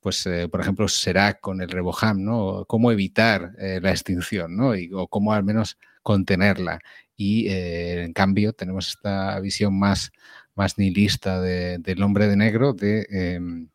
pues, 0.00 0.26
eh, 0.26 0.48
por 0.50 0.60
ejemplo, 0.60 0.86
será 0.86 1.34
con 1.40 1.62
el 1.62 1.70
Reboham, 1.70 2.22
¿no? 2.24 2.66
Cómo 2.68 2.92
evitar 2.92 3.54
eh, 3.58 3.80
la 3.82 3.90
extinción, 3.90 4.54
¿no? 4.54 4.76
Y, 4.76 4.90
o 4.92 5.08
cómo 5.08 5.32
al 5.32 5.44
menos 5.44 5.78
contenerla. 6.02 6.80
Y 7.16 7.48
en 7.48 8.12
cambio 8.12 8.52
tenemos 8.52 8.88
esta 8.88 9.38
visión 9.40 9.78
más 9.78 10.12
más 10.54 10.78
nihilista 10.78 11.40
del 11.40 12.02
hombre 12.02 12.28
de 12.28 12.36
negro 12.36 12.76
em, 12.80 13.68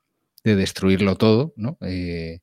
de, 0.43 0.55
destruirlo 0.55 1.15
todo, 1.15 1.53
¿no? 1.55 1.78
Eh, 1.82 2.39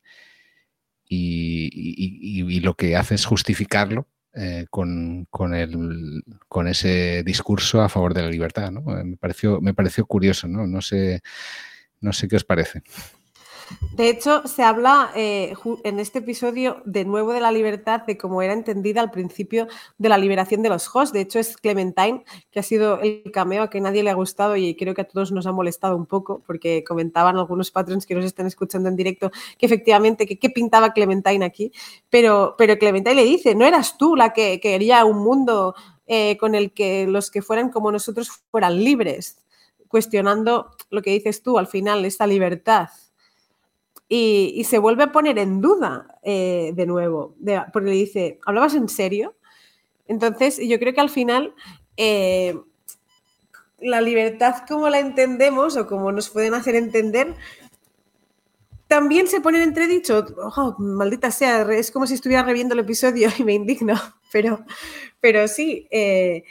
y, 1.09 2.61
lo 2.61 2.75
que 2.75 2.97
hace 2.97 3.15
es 3.15 3.25
justificarlo 3.25 4.09
eh, 4.35 4.67
con, 4.71 5.27
el, 5.55 6.25
con 6.49 6.67
ese 6.67 7.23
discurso 7.25 7.83
a 7.83 7.89
favor 7.89 8.15
de 8.15 8.23
la 8.23 8.31
libertad. 8.31 8.71
¿no? 8.71 8.99
Eh, 8.99 9.05
me, 9.05 9.17
pareció, 9.17 9.61
me 9.61 9.75
pareció 9.75 10.07
curioso, 10.07 10.49
¿no? 10.49 10.67
No 10.67 10.81
sé, 10.81 11.23
no 12.01 12.13
sé 12.13 12.27
qué 12.29 12.37
os 12.37 12.45
parece. 12.45 12.83
De 13.93 14.09
hecho, 14.09 14.47
se 14.49 14.65
habla 14.65 15.13
eh, 15.15 15.55
en 15.85 16.01
este 16.01 16.19
episodio 16.19 16.83
de 16.85 17.05
nuevo 17.05 17.33
de 17.33 17.41
la 17.41 17.53
libertad, 17.53 18.03
de 18.03 18.19
cómo 18.19 18.43
era 18.43 18.53
entendida 18.53 19.01
al 19.01 19.13
principio 19.13 19.69
de 19.99 20.09
la 20.09 20.19
liberación 20.19 20.63
de 20.63 20.69
los 20.69 20.91
hosts. 20.93 21.13
De 21.13 21.21
hecho, 21.21 21.39
es 21.39 21.57
Clementine, 21.57 22.25
que 22.51 22.59
ha 22.59 22.65
sido 22.65 23.01
el 23.01 23.31
cameo 23.33 23.63
a 23.63 23.71
que 23.71 23.81
nadie 23.81 24.03
le 24.03 24.11
ha 24.11 24.15
gustado 24.15 24.57
y 24.57 24.75
creo 24.75 24.95
que 24.95 25.03
a 25.03 25.09
todos 25.09 25.31
nos 25.31 25.47
ha 25.47 25.53
molestado 25.53 25.97
un 25.97 26.07
poco, 26.07 26.43
porque 26.45 26.83
comentaban 26.83 27.37
algunos 27.37 27.71
patrons 27.71 28.05
que 28.05 28.17
nos 28.17 28.25
están 28.25 28.47
escuchando 28.47 28.89
en 28.89 28.97
directo 28.97 29.31
que 29.59 29.67
efectivamente, 29.67 30.27
que 30.27 30.41
qué 30.41 30.51
pintaba 30.51 30.93
Clementine 30.93 31.45
aquí. 31.45 31.71
Pero, 32.11 32.57
pero 32.59 32.77
Clementine 32.77 33.15
le 33.15 33.25
dice, 33.25 33.55
no 33.55 33.65
eras 33.65 33.97
tú 33.97 34.17
la 34.17 34.33
que 34.33 34.59
quería 34.59 35.05
un 35.05 35.19
mundo 35.23 35.77
eh, 36.07 36.37
con 36.39 36.57
el 36.57 36.73
que 36.73 37.07
los 37.07 37.31
que 37.31 37.43
fueran 37.43 37.71
como 37.71 37.93
nosotros 37.93 38.29
fueran 38.51 38.83
libres, 38.83 39.39
cuestionando 39.87 40.71
lo 40.91 41.01
que 41.01 41.13
dices 41.13 41.43
tú 41.43 41.59
al 41.59 41.69
final, 41.69 42.05
esta 42.05 42.27
libertad 42.27 42.89
y, 44.09 44.65
se 44.65 44.79
vuelve 44.79 45.05
a 45.05 45.13
poner 45.13 45.39
en 45.39 45.61
duda 45.61 46.19
eh, 46.23 46.73
de 46.75 46.87
nuevo, 46.87 47.35
porque 47.73 47.89
le 47.89 47.97
dice, 47.97 48.39
¿hablabas 48.45 48.75
en 48.75 48.89
serio? 48.89 49.35
Entonces, 50.07 50.59
yo 50.63 50.79
creo 50.79 50.95
que 50.95 51.01
al 51.01 51.11
final 51.11 51.55
eh, 51.97 52.59
la 53.81 54.01
libertad 54.01 54.65
como 54.69 54.89
la 54.89 55.01
entendemos 55.01 55.77
o 55.77 55.87
como 55.87 56.13
nos 56.13 56.29
pueden 56.29 56.55
hacer 56.55 56.75
entender, 56.75 57.35
también 58.87 59.27
se 59.27 59.41
pone 59.41 59.59
en 59.59 59.65
entredicho, 59.65 60.25
oh, 60.37 60.77
maldita 60.79 61.31
sea, 61.31 61.63
es 61.73 61.91
como 61.91 62.07
si 62.07 62.15
estuviera 62.15 62.43
reviendo 62.43 62.75
el 62.75 62.81
episodio 62.81 63.29
y 63.39 63.45
me 63.45 63.55
indigno, 63.55 63.95
pero, 64.31 64.65
pero 65.21 65.49
sí, 65.49 65.89
eh, 65.91 66.45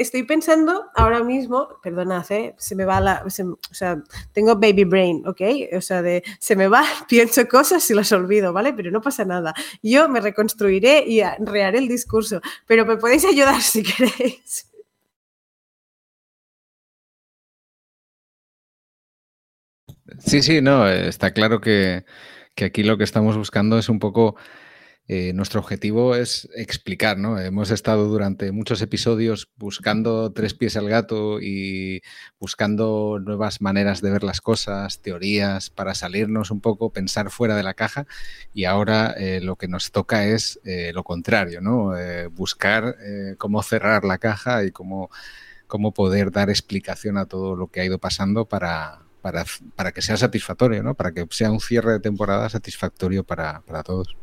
estoy 0.00 0.22
pensando 0.22 0.86
ahora 0.94 1.22
mismo, 1.22 1.68
perdonad, 1.82 2.24
¿eh? 2.32 2.54
se 2.56 2.74
me 2.74 2.86
va 2.86 3.00
la, 3.00 3.22
o 3.24 3.30
sea, 3.74 4.02
tengo 4.32 4.54
baby 4.56 4.84
brain, 4.84 5.22
¿ok? 5.26 5.40
O 5.76 5.80
sea, 5.82 6.00
de, 6.00 6.22
se 6.38 6.56
me 6.56 6.68
va, 6.68 6.84
pienso 7.08 7.46
cosas 7.46 7.88
y 7.90 7.94
las 7.94 8.10
olvido, 8.12 8.52
¿vale? 8.52 8.72
Pero 8.72 8.90
no 8.90 9.02
pasa 9.02 9.24
nada. 9.24 9.54
Yo 9.82 10.08
me 10.08 10.20
reconstruiré 10.20 11.04
y 11.06 11.22
reharé 11.40 11.78
el 11.78 11.88
discurso, 11.88 12.40
pero 12.66 12.86
me 12.86 12.96
podéis 12.96 13.24
ayudar 13.26 13.60
si 13.60 13.82
queréis. 13.84 14.66
Sí, 20.18 20.42
sí, 20.42 20.60
no, 20.60 20.88
está 20.88 21.32
claro 21.32 21.60
que, 21.60 22.04
que 22.54 22.64
aquí 22.64 22.82
lo 22.82 22.96
que 22.98 23.04
estamos 23.04 23.36
buscando 23.36 23.78
es 23.78 23.88
un 23.88 23.98
poco 23.98 24.36
eh, 25.12 25.32
nuestro 25.32 25.58
objetivo 25.58 26.14
es 26.14 26.48
explicar, 26.54 27.18
¿no? 27.18 27.36
Hemos 27.36 27.72
estado 27.72 28.06
durante 28.06 28.52
muchos 28.52 28.80
episodios 28.80 29.48
buscando 29.56 30.30
tres 30.30 30.54
pies 30.54 30.76
al 30.76 30.88
gato 30.88 31.40
y 31.40 32.00
buscando 32.38 33.18
nuevas 33.20 33.60
maneras 33.60 34.02
de 34.02 34.12
ver 34.12 34.22
las 34.22 34.40
cosas, 34.40 35.02
teorías, 35.02 35.68
para 35.68 35.96
salirnos 35.96 36.52
un 36.52 36.60
poco, 36.60 36.92
pensar 36.92 37.32
fuera 37.32 37.56
de 37.56 37.64
la 37.64 37.74
caja 37.74 38.06
y 38.54 38.66
ahora 38.66 39.12
eh, 39.18 39.40
lo 39.40 39.56
que 39.56 39.66
nos 39.66 39.90
toca 39.90 40.26
es 40.26 40.60
eh, 40.62 40.92
lo 40.94 41.02
contrario, 41.02 41.60
¿no? 41.60 41.90
buscar 42.30 42.94
cómo 43.36 43.64
cerrar 43.64 44.04
la 44.04 44.18
caja 44.18 44.62
y 44.64 44.70
cómo, 44.70 45.10
cómo 45.66 45.92
poder 45.92 46.30
dar 46.30 46.50
explicación 46.50 47.18
a 47.18 47.26
todo 47.26 47.56
lo 47.56 47.66
que 47.66 47.80
ha 47.80 47.84
ido 47.84 47.98
pasando 47.98 48.44
para, 48.44 49.00
para, 49.22 49.90
que 49.90 50.02
sea 50.02 50.16
satisfactorio, 50.16 50.84
¿no? 50.84 50.94
Para 50.94 51.10
que 51.10 51.26
sea 51.30 51.50
un 51.50 51.60
cierre 51.60 51.94
de 51.94 52.00
temporada 52.00 52.48
satisfactorio 52.48 53.24
para 53.24 53.82
todos. 53.84 54.16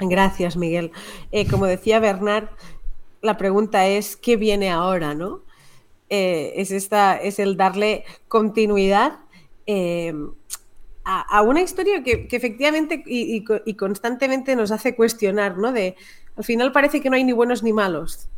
Gracias, 0.00 0.56
Miguel. 0.56 0.92
Eh, 1.30 1.46
como 1.46 1.66
decía 1.66 1.98
Bernard, 1.98 2.48
la 3.20 3.36
pregunta 3.36 3.86
es, 3.86 4.16
¿qué 4.16 4.36
viene 4.36 4.70
ahora? 4.70 5.14
¿no? 5.14 5.42
Eh, 6.08 6.54
es, 6.56 6.70
esta, 6.70 7.16
es 7.16 7.38
el 7.38 7.56
darle 7.56 8.04
continuidad 8.26 9.18
eh, 9.66 10.14
a, 11.04 11.42
una 11.42 11.60
historia 11.60 12.02
que, 12.02 12.28
efectivamente 12.30 13.02
y, 13.04 13.44
constantemente 13.76 14.56
nos 14.56 14.70
hace 14.70 14.94
cuestionar, 14.94 15.58
¿no? 15.58 15.72
De, 15.72 15.96
al 16.36 16.44
final 16.44 16.72
parece 16.72 17.00
que 17.00 17.10
no 17.10 17.16
hay 17.16 17.24
ni 17.24 17.32
buenos 17.32 17.62
ni 17.62 17.72
malos, 17.72 18.28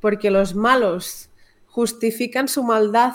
porque 0.00 0.30
los 0.30 0.54
malos 0.54 1.28
justifican 1.66 2.46
su 2.46 2.62
maldad 2.62 3.14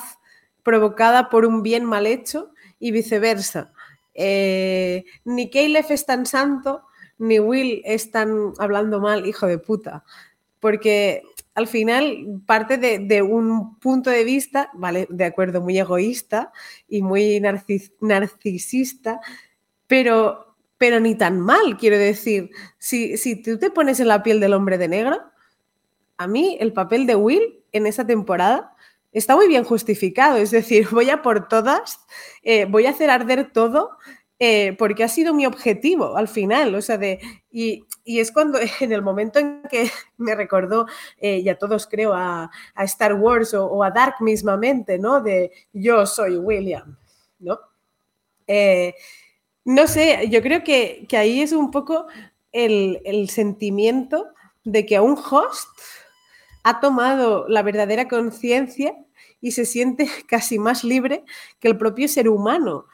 provocada 0.63 1.29
por 1.29 1.45
un 1.45 1.63
bien 1.63 1.85
mal 1.85 2.07
hecho 2.07 2.51
y 2.79 2.91
viceversa. 2.91 3.71
ni 4.15 5.49
Caleb 5.49 5.85
es 5.89 6.05
tan 6.05 6.25
santo 6.25 6.83
ni 7.17 7.39
Will 7.39 7.81
están 7.85 8.53
hablando 8.57 8.99
mal, 8.99 9.25
hijo 9.25 9.47
de 9.47 9.57
puta. 9.57 10.03
Porque 10.59 11.23
al 11.53 11.67
final 11.67 12.41
parte 12.45 12.77
de, 12.77 13.21
un 13.21 13.79
punto 13.79 14.09
de 14.09 14.23
vista, 14.23 14.69
vale, 14.73 15.07
de 15.09 15.25
acuerdo, 15.25 15.61
muy 15.61 15.79
egoísta 15.79 16.51
y 16.87 17.01
muy 17.01 17.41
narcisista, 18.01 19.21
pero, 19.87 20.55
pero 20.77 20.99
ni 20.99 21.15
tan 21.15 21.39
mal, 21.39 21.77
quiero 21.77 21.97
decir. 21.97 22.51
Si, 22.77 23.17
si 23.17 23.41
tú 23.41 23.57
te 23.57 23.69
pones 23.69 23.99
en 23.99 24.09
la 24.09 24.23
piel 24.23 24.39
del 24.39 24.53
hombre 24.53 24.77
de 24.77 24.87
negro, 24.87 25.21
a 26.17 26.27
mí 26.27 26.57
el 26.59 26.73
papel 26.73 27.05
de 27.05 27.15
Will 27.15 27.63
en 27.71 27.87
esa 27.87 28.05
temporada 28.05 28.75
está 29.11 29.35
muy 29.35 29.47
bien 29.47 29.63
justificado. 29.63 30.37
Es 30.37 30.51
decir, 30.51 30.87
voy 30.91 31.09
a 31.09 31.21
por 31.21 31.47
todas, 31.47 31.99
eh, 32.43 32.65
voy 32.65 32.85
a 32.85 32.91
hacer 32.91 33.09
arder 33.09 33.51
todo 33.51 33.97
eh, 34.37 34.75
porque 34.77 35.03
ha 35.03 35.07
sido 35.07 35.33
mi 35.33 35.45
objetivo 35.45 36.17
al 36.17 36.27
final, 36.27 36.75
o 36.75 36.81
sea, 36.81 36.97
de, 36.97 37.19
y, 37.51 37.85
es 38.05 38.31
cuando 38.31 38.59
en 38.81 38.91
el 38.91 39.01
momento 39.01 39.39
en 39.39 39.61
que 39.69 39.89
me 40.17 40.35
recordó, 40.35 40.87
eh, 41.19 41.39
y 41.39 41.49
a 41.49 41.57
todos 41.57 41.87
creo, 41.87 42.13
a, 42.13 42.51
Star 42.79 43.13
Wars 43.13 43.53
o, 43.53 43.83
a 43.83 43.91
Dark 43.91 44.15
mismamente, 44.19 44.99
¿no? 44.99 45.21
De 45.21 45.51
yo 45.71 46.05
soy 46.05 46.37
William, 46.37 46.97
¿no? 47.39 47.59
Eh, 48.47 48.93
no 49.63 49.87
sé, 49.87 50.27
yo 50.29 50.41
creo 50.41 50.63
que, 50.63 51.07
ahí 51.17 51.41
es 51.41 51.51
un 51.53 51.71
poco 51.71 52.07
el, 52.51 53.01
el 53.05 53.29
sentimiento 53.29 54.27
de 54.65 54.85
que 54.85 54.97
a 54.97 55.01
un 55.01 55.17
host 55.17 55.69
ha 56.63 56.79
tomado 56.79 57.47
la 57.47 57.61
verdadera 57.61 58.07
conciencia 58.07 58.95
y 59.39 59.51
se 59.51 59.65
siente 59.65 60.09
casi 60.27 60.59
más 60.59 60.83
libre 60.83 61.23
que 61.59 61.67
el 61.69 61.77
propio 61.77 62.07
ser 62.07 62.27
humano. 62.27 62.85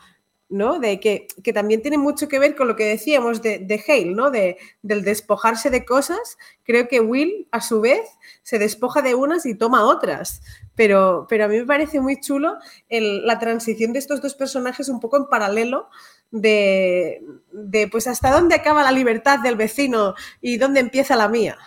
¿No? 0.52 0.80
De 0.80 1.00
que, 1.00 1.28
también 1.54 1.82
tiene 1.82 1.98
mucho 1.98 2.28
que 2.28 2.38
ver 2.38 2.56
con 2.56 2.68
lo 2.68 2.76
que 2.76 2.86
decíamos 2.86 3.42
de, 3.42 3.60
de 3.60 3.84
Hale, 3.88 4.14
¿no? 4.14 4.30
De, 4.30 4.58
del 4.82 5.04
despojarse 5.04 5.70
de 5.70 5.86
cosas. 5.86 6.38
Creo 6.64 6.88
que 6.88 7.00
Will, 7.00 7.48
a 7.52 7.62
su 7.62 7.82
vez, 7.82 8.02
se 8.44 8.60
despoja 8.60 9.02
de 9.02 9.16
unas 9.16 9.46
y 9.46 9.56
toma 9.56 9.86
otras. 9.86 10.42
Pero, 10.76 11.26
pero 11.30 11.46
a 11.46 11.48
mí 11.48 11.58
me 11.58 11.66
parece 11.66 12.02
muy 12.02 12.20
chulo 12.20 12.58
la 12.90 13.40
transición 13.40 13.94
de 13.94 14.00
estos 14.00 14.22
dos 14.22 14.36
personajes 14.36 14.90
un 14.90 15.00
poco 15.00 15.18
en 15.18 15.28
paralelo 15.28 15.90
de, 16.32 17.22
de, 17.52 17.88
pues 17.88 18.08
hasta 18.08 18.32
dónde 18.32 18.56
acaba 18.56 18.84
la 18.84 18.92
libertad 18.92 19.40
del 19.40 19.56
vecino 19.56 20.16
y 20.42 20.58
dónde 20.58 20.82
empieza 20.82 21.16
la 21.16 21.28
mía. 21.28 21.58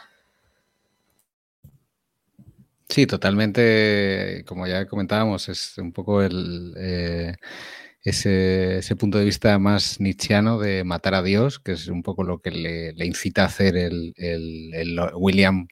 Sí, 2.88 3.06
totalmente, 3.06 4.44
como 4.46 4.66
ya 4.66 4.86
comentábamos, 4.86 5.48
es 5.48 5.78
un 5.78 5.92
poco 5.92 6.22
el... 6.22 6.74
Eh, 6.76 7.34
ese, 8.04 8.96
punto 8.96 9.18
de 9.18 9.24
vista 9.24 9.58
más 9.58 9.98
nietzscheano 9.98 10.58
de 10.58 10.84
matar 10.84 11.14
a 11.14 11.22
Dios, 11.22 11.58
que 11.58 11.72
es 11.72 11.88
un 11.88 12.02
poco 12.02 12.22
lo 12.22 12.40
que 12.40 12.50
le, 12.50 13.06
incita 13.06 13.42
a 13.42 13.46
hacer 13.46 13.76
el, 13.76 14.14
William 15.14 15.68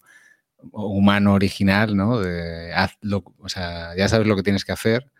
humano 0.72 1.34
original, 1.34 1.96
¿no? 1.96 2.20
De, 2.20 2.72
sea, 3.46 3.94
ya 3.96 4.08
sabes 4.08 4.26
lo 4.26 4.36
que 4.36 4.42
tienes 4.42 4.64
que 4.64 4.72
hacer. 4.72 5.10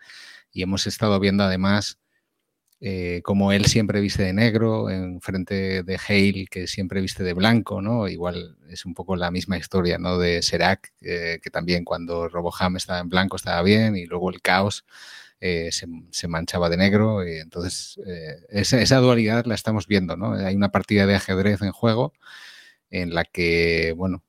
Y 0.52 0.62
hemos 0.62 0.86
estado 0.86 1.18
viendo 1.20 1.44
además 1.44 1.98
eh, 2.84 3.22
como 3.22 3.52
él 3.52 3.66
siempre 3.66 4.00
viste 4.00 4.24
de 4.24 4.32
negro 4.32 4.90
en 4.90 5.20
frente 5.20 5.84
de 5.84 6.00
Hale, 6.08 6.46
que 6.50 6.66
siempre 6.66 7.00
viste 7.00 7.22
de 7.22 7.32
blanco, 7.32 7.80
¿no? 7.80 8.08
Igual 8.08 8.56
es 8.68 8.84
un 8.84 8.94
poco 8.94 9.14
la 9.14 9.30
misma 9.30 9.56
historia, 9.56 9.98
¿no? 9.98 10.18
De 10.18 10.42
Serac, 10.42 10.92
eh, 11.00 11.38
que 11.40 11.50
también 11.50 11.84
cuando 11.84 12.28
Roboham 12.28 12.76
estaba 12.76 12.98
en 12.98 13.08
blanco 13.08 13.36
estaba 13.36 13.62
bien, 13.62 13.94
y 13.96 14.06
luego 14.06 14.30
el 14.30 14.42
caos 14.42 14.84
eh, 15.42 15.70
se, 15.72 16.28
manchaba 16.28 16.70
de 16.70 16.76
negro. 16.76 17.26
Y 17.26 17.38
entonces, 17.38 17.98
esa, 18.48 18.96
dualidad 18.98 19.44
la 19.44 19.54
estamos 19.54 19.86
viendo, 19.86 20.16
¿no? 20.16 20.34
Hay 20.34 20.54
una 20.54 20.70
partida 20.70 21.04
de 21.06 21.16
ajedrez 21.16 21.62
en 21.62 21.72
juego 21.72 22.12
en 22.90 23.14
la 23.14 23.24
que, 23.24 23.92
bueno, 23.96 24.22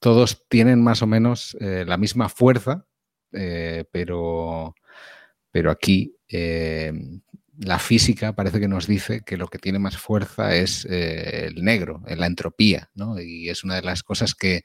todos 0.00 0.46
tienen 0.48 0.82
más 0.82 1.02
o 1.02 1.06
menos 1.06 1.56
la 1.60 1.96
misma 1.96 2.28
fuerza, 2.28 2.86
pero, 3.30 4.74
pero 5.50 5.70
aquí 5.70 6.18
eh, 6.28 6.92
la 7.58 7.78
física 7.78 8.34
parece 8.34 8.60
que 8.60 8.68
nos 8.68 8.86
dice 8.86 9.22
que 9.22 9.36
lo 9.36 9.48
que 9.48 9.58
tiene 9.58 9.78
más 9.78 9.96
fuerza 9.96 10.54
es 10.54 10.86
eh, 10.88 11.46
el 11.46 11.64
negro, 11.64 12.02
la 12.06 12.26
entropía, 12.26 12.90
¿no? 12.94 13.20
Y 13.20 13.48
es 13.48 13.64
una 13.64 13.74
de 13.74 13.82
las 13.82 14.04
cosas 14.04 14.34
que, 14.34 14.62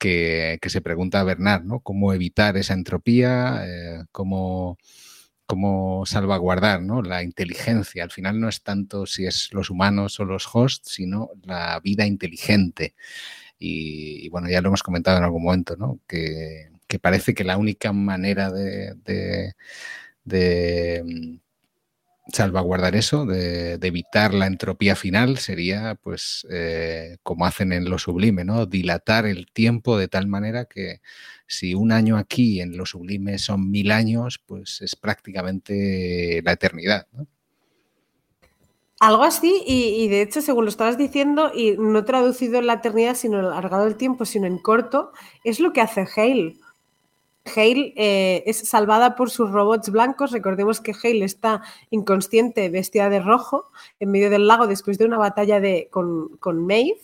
que, 0.00 0.58
se 0.66 0.80
pregunta 0.80 1.22
Bernard, 1.22 1.64
¿no? 1.64 1.80
Cómo 1.80 2.12
evitar 2.14 2.56
esa 2.56 2.74
entropía, 2.74 3.62
eh, 3.66 4.04
cómo, 4.12 4.78
cómo, 5.46 6.04
salvaguardar 6.06 6.82
¿no? 6.82 7.02
la 7.02 7.22
inteligencia. 7.22 8.02
Al 8.04 8.10
final 8.10 8.40
no 8.40 8.48
es 8.48 8.62
tanto 8.62 9.06
si 9.06 9.26
es 9.26 9.52
los 9.52 9.70
humanos 9.70 10.18
o 10.20 10.24
los 10.24 10.48
hosts, 10.52 10.92
sino 10.94 11.30
la 11.44 11.80
vida 11.80 12.06
inteligente. 12.06 12.94
Y, 13.58 14.28
bueno, 14.30 14.48
ya 14.48 14.62
lo 14.62 14.68
hemos 14.68 14.82
comentado 14.82 15.18
en 15.18 15.24
algún 15.24 15.44
momento, 15.44 15.76
¿no? 15.76 16.00
Que, 16.08 16.70
parece 17.00 17.34
que 17.34 17.44
la 17.44 17.56
única 17.56 17.92
manera 17.92 18.50
de 18.50 19.54
de 20.24 21.40
salvaguardar 22.32 22.96
eso, 22.96 23.26
de, 23.26 23.74
evitar 23.82 24.34
la 24.34 24.46
entropía 24.46 24.96
final, 24.96 25.38
sería, 25.38 25.96
pues, 26.02 26.46
eh, 26.50 27.18
como 27.22 27.46
hacen 27.46 27.72
en 27.72 27.88
lo 27.90 27.98
sublime, 27.98 28.44
¿no? 28.44 28.66
Dilatar 28.66 29.26
el 29.26 29.46
tiempo 29.52 29.98
de 29.98 30.08
tal 30.08 30.26
manera 30.26 30.64
que 30.64 31.00
si 31.46 31.74
un 31.74 31.92
año 31.92 32.16
aquí 32.16 32.60
en 32.60 32.76
lo 32.76 32.86
sublime 32.86 33.38
son 33.38 33.70
mil 33.70 33.90
años, 33.90 34.40
pues 34.44 34.80
es 34.82 34.96
prácticamente 34.96 36.40
la 36.44 36.52
eternidad, 36.52 37.06
Algo 39.00 39.24
así, 39.24 39.62
y, 39.66 40.08
de 40.08 40.22
hecho, 40.22 40.42
según 40.42 40.64
lo 40.64 40.70
estabas 40.70 40.98
diciendo, 40.98 41.50
y 41.54 41.76
no 41.78 42.04
traducido 42.04 42.58
en 42.58 42.66
la 42.66 42.74
eternidad, 42.74 43.14
sino 43.16 43.38
alargado 43.38 43.86
el 43.86 43.96
tiempo, 43.96 44.26
sino 44.26 44.46
en 44.46 44.58
corto, 44.58 45.12
es 45.42 45.58
lo 45.58 45.72
que 45.72 45.80
hace 45.80 46.06
Hale. 46.16 46.56
Hale 47.54 47.92
eh, 47.96 48.42
es 48.46 48.68
salvada 48.68 49.16
por 49.16 49.30
sus 49.30 49.50
robots 49.50 49.90
blancos. 49.90 50.32
Recordemos 50.32 50.80
que 50.80 50.92
Hale 50.92 51.24
está 51.24 51.62
inconsciente, 51.90 52.68
vestida 52.68 53.10
de 53.10 53.20
rojo, 53.20 53.70
en 53.98 54.10
medio 54.10 54.30
del 54.30 54.46
lago 54.46 54.66
después 54.66 54.98
de 54.98 55.04
una 55.04 55.18
batalla 55.18 55.60
de, 55.60 55.88
con, 55.90 56.36
con 56.38 56.66
Maeve. 56.66 57.00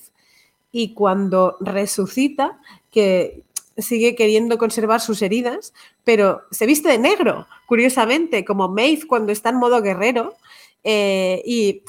Y 0.72 0.94
cuando 0.94 1.56
resucita, 1.60 2.60
que 2.90 3.42
sigue 3.78 4.14
queriendo 4.14 4.58
conservar 4.58 5.00
sus 5.00 5.22
heridas, 5.22 5.74
pero 6.04 6.42
se 6.50 6.66
viste 6.66 6.88
de 6.88 6.98
negro, 6.98 7.46
curiosamente, 7.66 8.44
como 8.44 8.68
Maeve 8.68 9.06
cuando 9.06 9.32
está 9.32 9.50
en 9.50 9.56
modo 9.56 9.82
guerrero. 9.82 10.34
Eh, 10.84 11.42
y, 11.44 11.82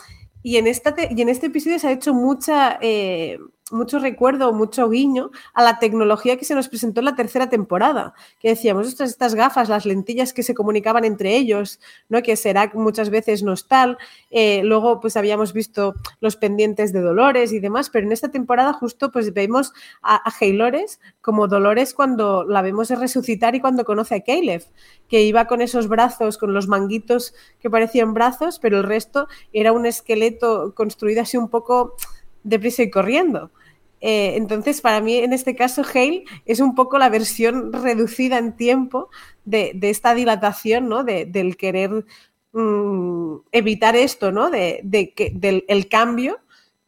en 0.43 0.67
esta 0.67 0.95
y, 1.09 1.21
en 1.21 1.29
este 1.29 1.47
episodio 1.47 1.79
se 1.79 1.87
ha 1.87 1.91
hecho 1.91 2.13
mucha, 2.13 2.77
eh, 2.81 3.39
mucho 3.71 3.99
recuerdo, 3.99 4.53
mucho 4.53 4.89
guiño 4.89 5.29
a 5.53 5.63
la 5.63 5.79
tecnología 5.79 6.37
que 6.37 6.45
se 6.45 6.55
nos 6.55 6.69
presentó 6.69 7.01
en 7.01 7.05
la 7.05 7.15
tercera 7.15 7.49
temporada, 7.49 8.13
que 8.39 8.49
decíamos, 8.49 8.99
estas, 8.99 9.35
gafas, 9.35 9.69
las 9.69 9.85
lentillas 9.85 10.33
que 10.33 10.43
se 10.43 10.53
comunicaban 10.53 11.05
entre 11.05 11.35
ellos, 11.35 11.79
¿no? 12.09 12.21
que 12.21 12.35
será 12.35 12.71
muchas 12.73 13.09
veces 13.09 13.43
no 13.43 13.53
es 13.53 13.67
tal, 13.67 13.97
eh, 14.31 14.61
luego 14.63 14.99
pues 14.99 15.17
habíamos 15.17 15.53
visto 15.53 15.93
los 16.19 16.35
pendientes 16.35 16.93
de 16.93 17.01
Dolores 17.01 17.53
y 17.53 17.59
demás, 17.59 17.89
pero 17.89 18.05
en 18.05 18.11
esta 18.11 18.29
temporada 18.29 18.73
justo 18.73 19.11
pues 19.11 19.33
vemos 19.33 19.73
a, 20.01 20.15
a 20.15 20.33
Haylores 20.39 20.99
como 21.21 21.47
Dolores 21.47 21.93
cuando 21.93 22.43
la 22.43 22.61
vemos 22.61 22.87
resucitar 22.95 23.55
y 23.55 23.61
cuando 23.61 23.85
conoce 23.85 24.15
a 24.15 24.21
Caleb, 24.21 24.63
que 25.07 25.21
iba 25.21 25.45
con 25.45 25.61
esos 25.61 25.87
brazos, 25.87 26.37
con 26.37 26.53
los 26.53 26.67
manguitos 26.67 27.33
que 27.59 27.69
parecían 27.69 28.13
brazos, 28.13 28.59
pero 28.59 28.77
el 28.77 28.83
resto 28.83 29.27
era 29.53 29.71
un 29.71 29.85
esqueleto 29.85 30.73
construido 30.75 31.21
así 31.21 31.37
un 31.37 31.49
poco 31.49 31.95
deprisa 32.43 32.83
y 32.83 32.89
corriendo. 32.89 33.51
Eh, 33.99 34.35
entonces, 34.35 34.81
para 34.81 35.01
mí, 35.01 35.17
en 35.17 35.33
este 35.33 35.55
caso, 35.55 35.83
Hale 35.83 36.23
es 36.45 36.59
un 36.59 36.75
poco 36.75 36.97
la 36.97 37.09
versión 37.09 37.73
reducida 37.73 38.37
en 38.37 38.55
tiempo 38.55 39.09
de, 39.45 39.77
esta 39.81 40.13
dilatación, 40.13 40.87
¿no? 40.87 41.03
del 41.03 41.57
querer 41.57 42.05
mm, 42.51 43.35
evitar 43.51 43.95
esto, 43.95 44.31
¿no? 44.31 44.49
De, 44.49 45.13
que, 45.15 45.31
del 45.33 45.65
el 45.67 45.89
cambio 45.89 46.39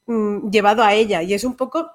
mm, 0.05 0.49
llevado 0.49 0.83
a 0.83 0.93
ella. 0.93 1.23
Y 1.23 1.33
es 1.33 1.43
un 1.43 1.55
poco 1.55 1.91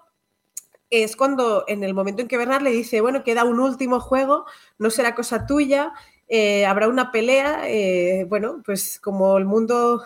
es 0.90 1.16
cuando 1.16 1.64
en 1.66 1.82
el 1.82 1.94
momento 1.94 2.22
en 2.22 2.28
que 2.28 2.36
Bernard 2.36 2.62
le 2.62 2.70
dice, 2.70 3.00
bueno, 3.00 3.24
queda 3.24 3.44
un 3.44 3.58
último 3.58 4.00
juego, 4.00 4.44
no 4.78 4.90
será 4.90 5.14
cosa 5.14 5.46
tuya, 5.46 5.92
eh, 6.28 6.66
habrá 6.66 6.88
una 6.88 7.10
pelea, 7.10 7.68
eh, 7.68 8.26
bueno, 8.28 8.62
pues 8.64 9.00
como 9.00 9.36
el 9.36 9.44
mundo 9.44 10.04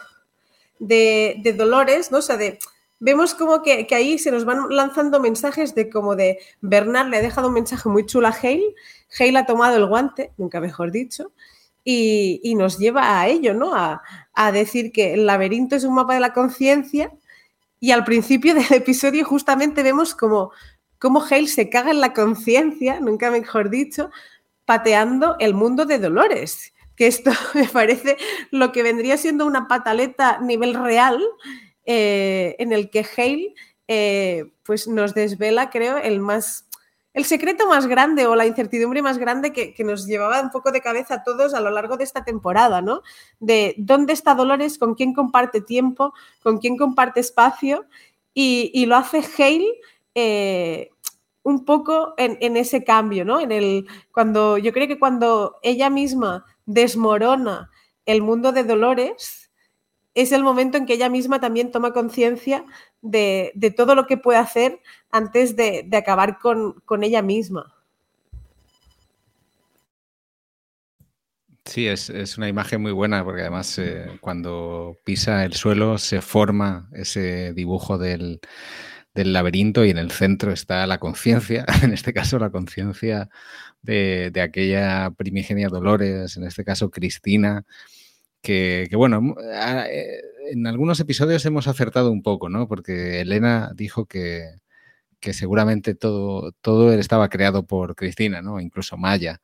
de, 0.78 1.36
de 1.42 1.52
Dolores, 1.52 2.10
¿no? 2.10 2.18
O 2.18 2.22
sea, 2.22 2.36
de 2.36 2.58
vemos 3.00 3.34
como 3.34 3.62
que, 3.62 3.86
ahí 3.90 4.18
se 4.18 4.30
nos 4.30 4.44
van 4.44 4.68
lanzando 4.70 5.20
mensajes 5.20 5.74
de 5.74 5.88
como 5.90 6.16
de 6.16 6.38
Bernard 6.60 7.08
le 7.08 7.18
ha 7.18 7.22
dejado 7.22 7.48
un 7.48 7.54
mensaje 7.54 7.88
muy 7.88 8.06
chulo 8.06 8.28
a 8.28 8.30
Hale, 8.30 8.74
Hale 9.18 9.38
ha 9.38 9.46
tomado 9.46 9.76
el 9.76 9.86
guante, 9.86 10.32
nunca 10.36 10.60
mejor 10.60 10.90
dicho, 10.90 11.32
y, 11.84 12.54
nos 12.56 12.78
lleva 12.78 13.20
a 13.20 13.28
ello, 13.28 13.54
¿no? 13.54 13.72
A, 13.74 14.02
decir 14.52 14.92
que 14.92 15.14
el 15.14 15.26
laberinto 15.26 15.74
es 15.74 15.84
un 15.84 15.94
mapa 15.94 16.14
de 16.14 16.20
la 16.20 16.32
conciencia 16.32 17.12
y 17.80 17.92
al 17.92 18.04
principio 18.04 18.54
del 18.54 18.72
episodio 18.72 19.24
justamente 19.24 19.82
vemos 19.82 20.14
como, 20.14 20.52
como 20.98 21.24
Hale 21.24 21.48
se 21.48 21.70
caga 21.70 21.90
en 21.90 22.00
la 22.00 22.12
conciencia, 22.12 23.00
nunca 23.00 23.30
mejor 23.30 23.70
dicho, 23.70 24.10
pateando 24.64 25.36
el 25.38 25.54
mundo 25.54 25.86
de 25.86 25.98
Dolores, 25.98 26.74
que 26.94 27.06
esto 27.06 27.30
me 27.54 27.66
parece 27.66 28.18
lo 28.50 28.70
que 28.72 28.82
vendría 28.82 29.16
siendo 29.16 29.46
una 29.46 29.66
pataleta 29.66 30.36
a 30.36 30.40
nivel 30.40 30.74
real 30.74 31.22
eh, 31.90 32.54
en 32.58 32.74
el 32.74 32.90
que 32.90 33.02
Hale 33.16 33.54
eh, 33.88 34.52
pues 34.62 34.86
nos 34.86 35.14
desvela, 35.14 35.70
creo, 35.70 35.96
el 35.96 36.20
más 36.20 36.66
el 37.14 37.24
secreto 37.24 37.66
más 37.66 37.86
grande 37.86 38.26
o 38.26 38.36
la 38.36 38.46
incertidumbre 38.46 39.00
más 39.00 39.16
grande 39.16 39.52
que, 39.54 39.74
nos 39.82 40.06
llevaba 40.06 40.42
un 40.42 40.50
poco 40.50 40.70
de 40.70 40.82
cabeza 40.82 41.14
a 41.14 41.22
todos 41.24 41.54
a 41.54 41.60
lo 41.60 41.70
largo 41.70 41.96
de 41.96 42.04
esta 42.04 42.22
temporada, 42.24 42.82
¿no? 42.82 43.00
De 43.40 43.74
dónde 43.78 44.12
está 44.12 44.34
Dolores, 44.34 44.76
con 44.76 44.94
quién 44.94 45.14
comparte 45.14 45.62
tiempo, 45.62 46.12
con 46.42 46.58
quién 46.58 46.76
comparte 46.76 47.20
espacio, 47.20 47.86
y, 48.34 48.84
lo 48.84 48.94
hace 48.94 49.24
Hale 49.38 49.80
eh, 50.14 50.90
un 51.42 51.64
poco 51.64 52.12
en, 52.18 52.36
en, 52.40 52.58
ese 52.58 52.84
cambio, 52.84 53.24
¿no? 53.24 53.40
En 53.40 53.50
el, 53.50 53.88
cuando, 54.12 54.58
yo 54.58 54.72
creo 54.74 54.86
que 54.86 54.98
cuando 54.98 55.58
ella 55.62 55.88
misma 55.88 56.44
desmorona 56.66 57.70
el 58.04 58.20
mundo 58.20 58.52
de 58.52 58.62
Dolores, 58.62 59.47
es 60.18 60.32
el 60.32 60.42
momento 60.42 60.76
en 60.76 60.84
que 60.84 60.94
ella 60.94 61.08
misma 61.08 61.40
también 61.40 61.70
toma 61.70 61.92
conciencia 61.92 62.64
de, 63.02 63.52
todo 63.76 63.94
lo 63.94 64.08
que 64.08 64.16
puede 64.16 64.38
hacer 64.38 64.80
antes 65.12 65.54
de, 65.54 65.88
acabar 65.92 66.38
con, 66.40 67.04
ella 67.04 67.22
misma. 67.22 67.72
Sí, 71.64 71.86
es, 71.86 72.36
una 72.36 72.48
imagen 72.48 72.82
muy 72.82 72.90
buena 72.90 73.22
porque 73.22 73.42
además 73.42 73.78
eh, 73.78 74.18
cuando 74.20 74.98
pisa 75.04 75.44
el 75.44 75.52
suelo 75.52 75.98
se 75.98 76.20
forma 76.20 76.88
ese 76.94 77.52
dibujo 77.52 77.96
del, 77.96 78.40
laberinto 79.14 79.84
y 79.84 79.90
en 79.90 79.98
el 79.98 80.10
centro 80.10 80.52
está 80.52 80.84
la 80.88 80.98
conciencia, 80.98 81.64
en 81.82 81.92
este 81.92 82.12
caso 82.12 82.40
la 82.40 82.50
conciencia 82.50 83.28
de, 83.82 84.30
de, 84.32 84.40
aquella 84.40 85.12
primigenia 85.16 85.68
Dolores, 85.68 86.36
en 86.36 86.44
este 86.44 86.64
caso 86.64 86.90
Cristina, 86.90 87.64
que, 88.42 88.88
bueno, 88.94 89.34
ah, 89.52 89.86
eh, 89.90 90.20
en 90.50 90.66
algunos 90.66 91.00
episodios 91.00 91.44
hemos 91.46 91.68
acertado 91.68 92.10
un 92.10 92.22
poco, 92.22 92.48
¿no? 92.48 92.68
Porque 92.68 93.20
Elena 93.20 93.72
dijo 93.74 94.06
que, 94.06 94.58
seguramente 95.20 95.94
todo, 95.94 96.52
todo 96.60 96.92
estaba 96.92 97.28
creado 97.28 97.66
por 97.66 97.94
Cristina, 97.96 98.42
¿no? 98.42 98.60
Incluso 98.60 98.96
Maya. 98.96 99.40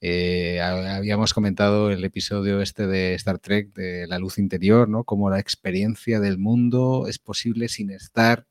Eh, 0.00 0.60
habíamos 0.60 1.32
comentado 1.32 1.90
el 1.90 2.04
episodio 2.04 2.60
este 2.60 2.86
de 2.86 3.14
Star 3.14 3.38
Trek 3.38 3.72
de 3.72 4.06
la 4.06 4.18
luz 4.18 4.38
interior, 4.38 4.88
¿no? 4.88 5.04
Como 5.04 5.30
la 5.30 5.40
experiencia 5.40 6.20
del 6.20 6.38
mundo 6.38 7.06
es 7.08 7.18
posible 7.18 7.68
sin 7.68 7.90
estar 7.90 8.46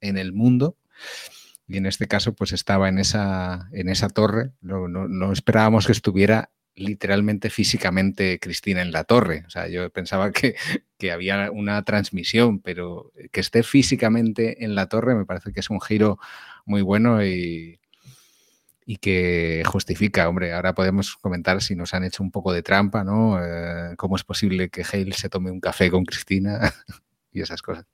en 0.00 0.18
el 0.18 0.32
mundo. 0.32 0.76
Y 1.68 1.76
en 1.76 1.86
este 1.86 2.08
caso, 2.08 2.34
pues 2.34 2.52
estaba 2.52 2.88
en 2.88 2.98
esa, 2.98 3.68
en 3.72 3.88
esa 3.88 4.08
torre. 4.08 4.52
no 4.62 5.32
esperábamos 5.32 5.86
que 5.86 5.92
estuviera 5.92 6.50
literalmente 6.74 7.50
físicamente 7.50 8.38
Cristina 8.40 8.82
en 8.82 8.92
la 8.92 9.04
torre. 9.04 9.44
O 9.46 9.50
sea, 9.50 9.68
yo 9.68 9.90
pensaba 9.90 10.32
que, 10.32 10.56
que, 10.98 11.12
había 11.12 11.50
una 11.50 11.82
transmisión, 11.84 12.60
pero 12.60 13.12
que 13.32 13.40
esté 13.40 13.62
físicamente 13.62 14.64
en 14.64 14.74
la 14.74 14.88
torre 14.88 15.14
me 15.14 15.26
parece 15.26 15.52
que 15.52 15.60
es 15.60 15.70
un 15.70 15.80
giro 15.80 16.18
muy 16.64 16.82
bueno 16.82 17.24
y, 17.24 17.80
y 18.90 18.96
que 18.96 19.62
justifica, 19.66 20.28
hombre, 20.28 20.52
ahora 20.52 20.74
podemos 20.74 21.16
comentar 21.16 21.62
si 21.62 21.76
nos 21.76 21.94
han 21.94 22.02
hecho 22.02 22.24
un 22.24 22.32
poco 22.32 22.52
de 22.52 22.62
trampa, 22.62 23.04
¿no? 23.04 23.38
Eh, 23.40 23.94
¿Cómo 23.96 24.16
es 24.16 24.24
posible 24.24 24.68
que 24.68 24.82
Hale 24.82 25.12
se 25.12 25.28
tome 25.28 25.52
un 25.52 25.60
café 25.60 25.90
con 25.92 26.04
Cristina 26.04 26.72
y 27.32 27.40
esas 27.40 27.62
cosas? 27.62 27.86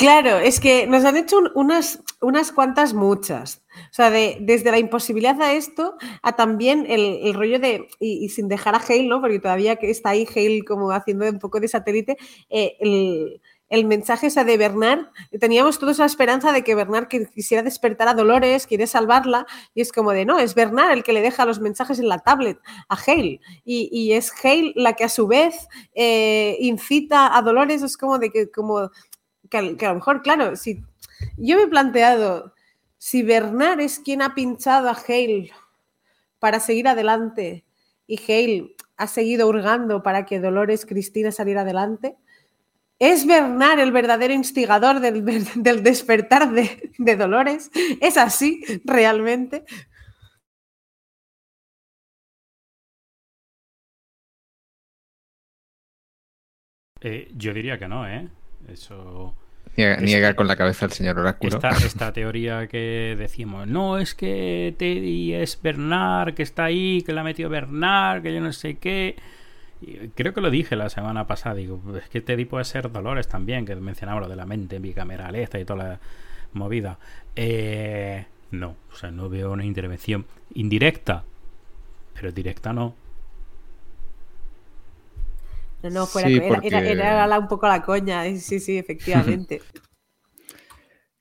Claro, 0.00 0.38
es 0.38 0.60
que 0.60 0.86
nos 0.86 1.04
han 1.04 1.18
hecho 1.18 1.36
unas, 1.54 2.02
unas 2.22 2.52
cuantas 2.52 2.94
muchas. 2.94 3.62
O 3.90 3.92
sea, 3.92 4.08
de, 4.08 4.38
desde 4.40 4.70
la 4.70 4.78
imposibilidad 4.78 5.38
a 5.42 5.52
esto, 5.52 5.94
a 6.22 6.36
también 6.36 6.86
el, 6.88 7.34
rollo 7.34 7.58
de, 7.58 7.86
y, 7.98 8.30
sin 8.30 8.48
dejar 8.48 8.74
a 8.74 8.78
Hale, 8.78 9.08
¿no? 9.08 9.20
Porque 9.20 9.40
todavía 9.40 9.74
está 9.74 10.08
ahí 10.10 10.26
Hale 10.34 10.64
como 10.66 10.90
haciendo 10.90 11.28
un 11.28 11.38
poco 11.38 11.60
de 11.60 11.68
satélite, 11.68 12.16
eh, 12.48 12.78
el, 12.80 13.42
el 13.70 13.84
mensaje 13.84 14.26
ese 14.26 14.44
de 14.44 14.56
Bernard, 14.56 15.06
teníamos 15.38 15.78
todos 15.78 15.98
la 15.98 16.06
esperanza 16.06 16.52
de 16.52 16.64
que 16.64 16.74
Bernard 16.74 17.06
quisiera 17.06 17.62
despertar 17.62 18.08
a 18.08 18.14
Dolores, 18.14 18.66
quiere 18.66 18.88
salvarla, 18.88 19.46
y 19.74 19.80
es 19.80 19.92
como 19.92 20.10
de, 20.10 20.24
no, 20.24 20.38
es 20.38 20.56
Bernard 20.56 20.92
el 20.92 21.04
que 21.04 21.12
le 21.12 21.20
deja 21.20 21.46
los 21.46 21.60
mensajes 21.60 22.00
en 22.00 22.08
la 22.08 22.18
tablet 22.18 22.58
a 22.88 22.96
Hale, 22.96 23.40
y, 23.64 24.12
es 24.12 24.32
Hale 24.42 24.72
la 24.74 24.94
que 24.94 25.04
a 25.04 25.08
su 25.08 25.28
vez 25.28 25.68
eh, 25.94 26.56
incita 26.58 27.36
a 27.36 27.42
Dolores, 27.42 27.82
es 27.82 27.96
como 27.96 28.18
de 28.18 28.30
que, 28.30 28.50
como, 28.50 28.90
que, 29.50 29.58
a 29.58 29.88
lo 29.90 29.96
mejor, 29.96 30.22
claro, 30.22 30.56
si 30.56 30.82
yo 31.36 31.56
me 31.56 31.64
he 31.64 31.68
planteado, 31.68 32.54
si 32.96 33.22
Bernard 33.22 33.80
es 33.80 33.98
quien 33.98 34.22
ha 34.22 34.34
pinchado 34.34 34.88
a 34.88 34.92
Hale 34.92 35.50
para 36.38 36.60
seguir 36.60 36.88
adelante, 36.88 37.64
y 38.06 38.18
Hale 38.18 38.74
ha 38.96 39.06
seguido 39.06 39.48
hurgando 39.48 40.02
para 40.02 40.24
que 40.26 40.40
Dolores 40.40 40.86
Cristina 40.86 41.32
saliera 41.32 41.62
adelante, 41.62 42.16
¿Es 43.00 43.26
Bernard 43.26 43.78
el 43.80 43.92
verdadero 43.92 44.34
instigador 44.34 45.00
del, 45.00 45.24
despertar 45.82 46.52
de, 46.52 47.16
Dolores? 47.16 47.70
¿Es 48.00 48.18
así 48.18 48.62
realmente? 48.84 49.64
Eh, 57.00 57.30
yo 57.34 57.54
diría 57.54 57.78
que 57.78 57.88
no, 57.88 58.06
¿eh? 58.06 58.28
Eso. 58.70 59.34
Niega, 59.76 60.34
con 60.34 60.46
la 60.46 60.56
cabeza 60.56 60.86
el 60.86 60.92
señor 60.92 61.18
Oráculo. 61.18 61.54
Esta, 61.54 61.70
esta, 61.70 62.12
teoría 62.12 62.66
que 62.66 63.14
decimos, 63.16 63.66
no, 63.66 63.98
es 63.98 64.14
que 64.14 64.74
Teddy 64.76 65.34
es 65.34 65.60
Bernard, 65.62 66.34
que 66.34 66.42
está 66.42 66.64
ahí, 66.64 67.02
que 67.02 67.12
la 67.12 67.22
ha 67.22 67.24
metido 67.24 67.48
Bernard, 67.48 68.22
que 68.22 68.34
yo 68.34 68.40
no 68.40 68.52
sé 68.52 68.76
qué 68.78 69.16
creo 70.14 70.34
que 70.34 70.40
lo 70.40 70.50
dije 70.50 70.76
la 70.76 70.88
semana 70.88 71.26
pasada, 71.26 71.54
digo, 71.54 71.80
es 71.96 72.08
que 72.08 72.20
Teddy 72.20 72.44
puede 72.44 72.64
ser 72.64 72.90
Dolores 72.90 73.28
también, 73.28 73.64
que 73.64 73.74
mencionaba 73.76 74.20
lo 74.20 74.28
de 74.28 74.36
la 74.36 74.46
mente 74.46 74.78
bicameral 74.78 75.34
esta 75.36 75.58
y 75.58 75.64
toda 75.64 75.84
la 75.84 76.00
movida. 76.52 76.98
Eh, 77.36 78.26
no, 78.50 78.76
o 78.92 78.96
sea, 78.96 79.10
no 79.10 79.28
veo 79.28 79.52
una 79.52 79.64
intervención 79.64 80.26
indirecta, 80.54 81.24
pero 82.14 82.32
directa 82.32 82.72
no. 82.72 82.94
No, 85.82 85.90
no, 85.90 86.06
fuera, 86.06 86.28
era, 86.28 87.38
un 87.38 87.48
poco 87.48 87.66
la 87.66 87.82
coña, 87.82 88.24
sí, 88.36 88.60
sí, 88.60 88.78
efectivamente. 88.78 89.62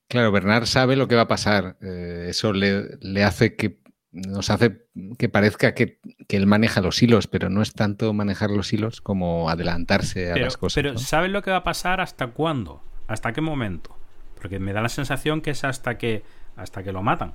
claro, 0.08 0.32
Bernard 0.32 0.66
sabe 0.66 0.96
lo 0.96 1.08
que 1.08 1.16
va 1.16 1.22
a 1.22 1.28
pasar. 1.28 1.78
Eh, 1.82 2.28
eso 2.30 2.54
le, 2.54 2.98
le, 3.02 3.24
hace 3.24 3.56
que 3.56 3.80
nos 4.12 4.50
hace 4.50 4.86
que 5.18 5.30
parezca 5.30 5.74
que, 5.74 6.00
él 6.28 6.48
maneja 6.48 6.82
los 6.82 7.02
hilos, 7.02 7.28
pero 7.28 7.50
no 7.50 7.62
es 7.62 7.74
tanto 7.74 8.14
manejar 8.14 8.50
los 8.50 8.74
hilos 8.74 9.02
como 9.02 9.50
adelantarse 9.50 10.32
a 10.32 10.38
las 10.38 10.58
cosas. 10.58 10.76
Pero 10.76 10.98
¿sabes 10.98 11.32
lo 11.32 11.42
que 11.42 11.52
va 11.52 11.58
a 11.58 11.64
pasar 11.64 12.02
hasta 12.02 12.28
cuándo? 12.28 12.84
¿Hasta 13.08 13.34
qué 13.34 13.42
momento? 13.42 13.96
Porque 14.36 14.60
me 14.60 14.74
da 14.74 14.82
la 14.82 14.90
sensación 14.90 15.42
que 15.42 15.52
es 15.52 15.64
hasta 15.64 15.98
que 15.98 16.24
hasta 16.56 16.84
que 16.84 16.92
lo 16.92 17.02
matan. 17.02 17.34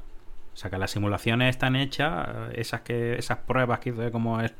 O 0.52 0.56
sea, 0.56 0.70
que 0.70 0.78
las 0.78 0.92
simulaciones 0.92 1.50
están 1.50 1.74
hechas, 1.74 2.28
esas 2.54 2.82
que 2.82 3.18
esas 3.18 3.38
pruebas 3.38 3.80
que 3.80 3.90
hizo 3.90 4.12
como 4.12 4.40
el, 4.40 4.52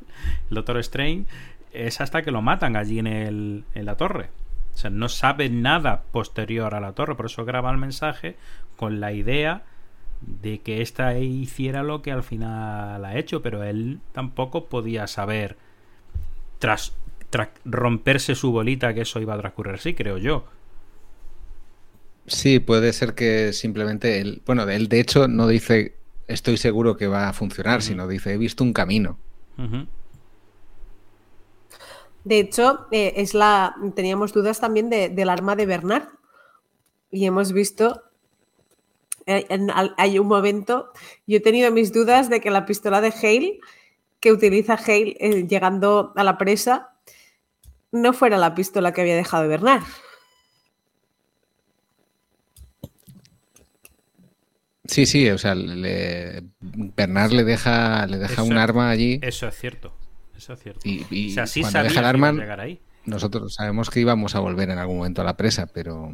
Doctor 0.51 0.79
Strange, 0.79 1.27
es 1.75 2.01
hasta 2.01 2.23
que 2.23 2.31
lo 2.31 2.43
matan 2.43 2.77
allí 2.77 2.99
en, 2.99 3.07
el, 3.07 3.65
en 3.75 3.85
la 3.85 3.97
torre. 3.97 4.31
O 4.75 4.77
sea, 4.77 4.91
no 4.91 5.09
sabe 5.09 5.49
nada 5.49 6.03
posterior 6.11 6.75
a 6.75 6.81
la 6.81 6.93
torre, 6.93 7.15
por 7.15 7.27
eso 7.27 7.45
graba 7.45 7.71
el 7.71 7.79
mensaje 7.79 8.37
con 8.77 9.01
la 9.01 9.13
idea 9.13 9.63
de 10.21 10.61
que 10.61 10.83
ésta 10.83 11.19
hiciera 11.19 11.83
lo 11.83 12.03
que 12.03 12.11
al 12.11 12.23
final 12.23 13.05
ha 13.05 13.19
hecho, 13.19 13.43
pero 13.43 13.63
él 13.63 14.01
tampoco 14.13 14.67
podía 14.67 15.07
saber 15.07 15.57
tras, 16.59 16.93
romperse 17.65 18.35
su 18.35 18.53
bolita 18.53 18.95
que 18.95 19.03
eso 19.03 19.21
iba 19.21 19.35
a 19.35 19.39
transcurrir 19.39 19.75
así, 19.75 19.95
creo 19.95 20.19
yo. 20.19 20.47
Sí, 22.27 22.59
puede 22.59 22.93
ser 22.93 23.15
que 23.15 23.53
simplemente 23.53 24.21
él, 24.21 24.43
bueno, 24.47 24.69
él 24.69 24.89
de 24.89 25.01
hecho 25.01 25.29
no 25.29 25.47
dice 25.47 25.95
estoy 26.27 26.57
seguro 26.57 26.97
que 26.97 27.07
va 27.07 27.29
a 27.29 27.33
funcionar, 27.35 27.83
sino 27.83 28.09
dice 28.09 28.33
he 28.33 28.39
visto 28.39 28.65
un 28.65 28.73
camino. 28.73 29.19
De 32.25 32.39
hecho, 32.39 32.87
eh, 32.91 33.13
es 33.17 33.35
la 33.35 33.77
teníamos 33.95 34.33
dudas 34.33 34.59
también 34.59 34.89
del 34.89 35.29
arma 35.29 35.57
de 35.57 35.67
Bernard 35.67 36.09
y 37.11 37.27
hemos 37.27 37.53
visto 37.53 38.03
eh, 39.27 39.47
hay 39.97 40.19
un 40.19 40.27
momento, 40.27 40.93
yo 41.27 41.39
he 41.39 41.41
tenido 41.41 41.71
mis 41.71 41.93
dudas 41.93 42.29
de 42.29 42.41
que 42.41 42.51
la 42.51 42.67
pistola 42.67 43.01
de 43.01 43.09
Hale, 43.09 43.61
que 44.21 44.33
utiliza 44.33 44.75
Hale 44.75 45.17
eh, 45.19 45.47
llegando 45.47 46.13
a 46.17 46.25
la 46.25 46.37
presa, 46.37 46.91
no 47.91 48.13
fuera 48.13 48.37
la 48.37 48.55
pistola 48.55 48.93
que 48.93 49.01
había 49.01 49.17
dejado 49.17 49.49
Bernard. 49.49 49.83
Sí, 54.87 55.07
sí, 55.07 55.31
o 55.31 55.39
sea, 55.39 55.55
Bernard 55.55 57.33
le 57.33 57.45
deja, 57.45 58.07
le 58.07 58.19
deja 58.19 58.43
un 58.43 58.59
arma 58.59 58.91
allí. 58.91 59.19
Eso 59.23 59.49
es 59.49 59.59
cierto. 59.59 59.95
Eso 60.37 60.53
es 60.53 60.61
cierto. 60.61 60.81
Y, 60.85 61.35
cuando 61.35 61.83
deja 61.83 62.01
el 62.01 62.07
arma, 62.07 62.35
nosotros 63.05 63.55
sabemos 63.55 63.91
que 63.91 64.01
íbamos 64.01 64.35
a 64.35 64.41
volver 64.41 64.71
en 64.71 64.79
algún 64.79 64.99
momento 64.99 65.23
a 65.23 65.25
la 65.25 65.37
presa, 65.37 65.67
pero. 65.67 66.13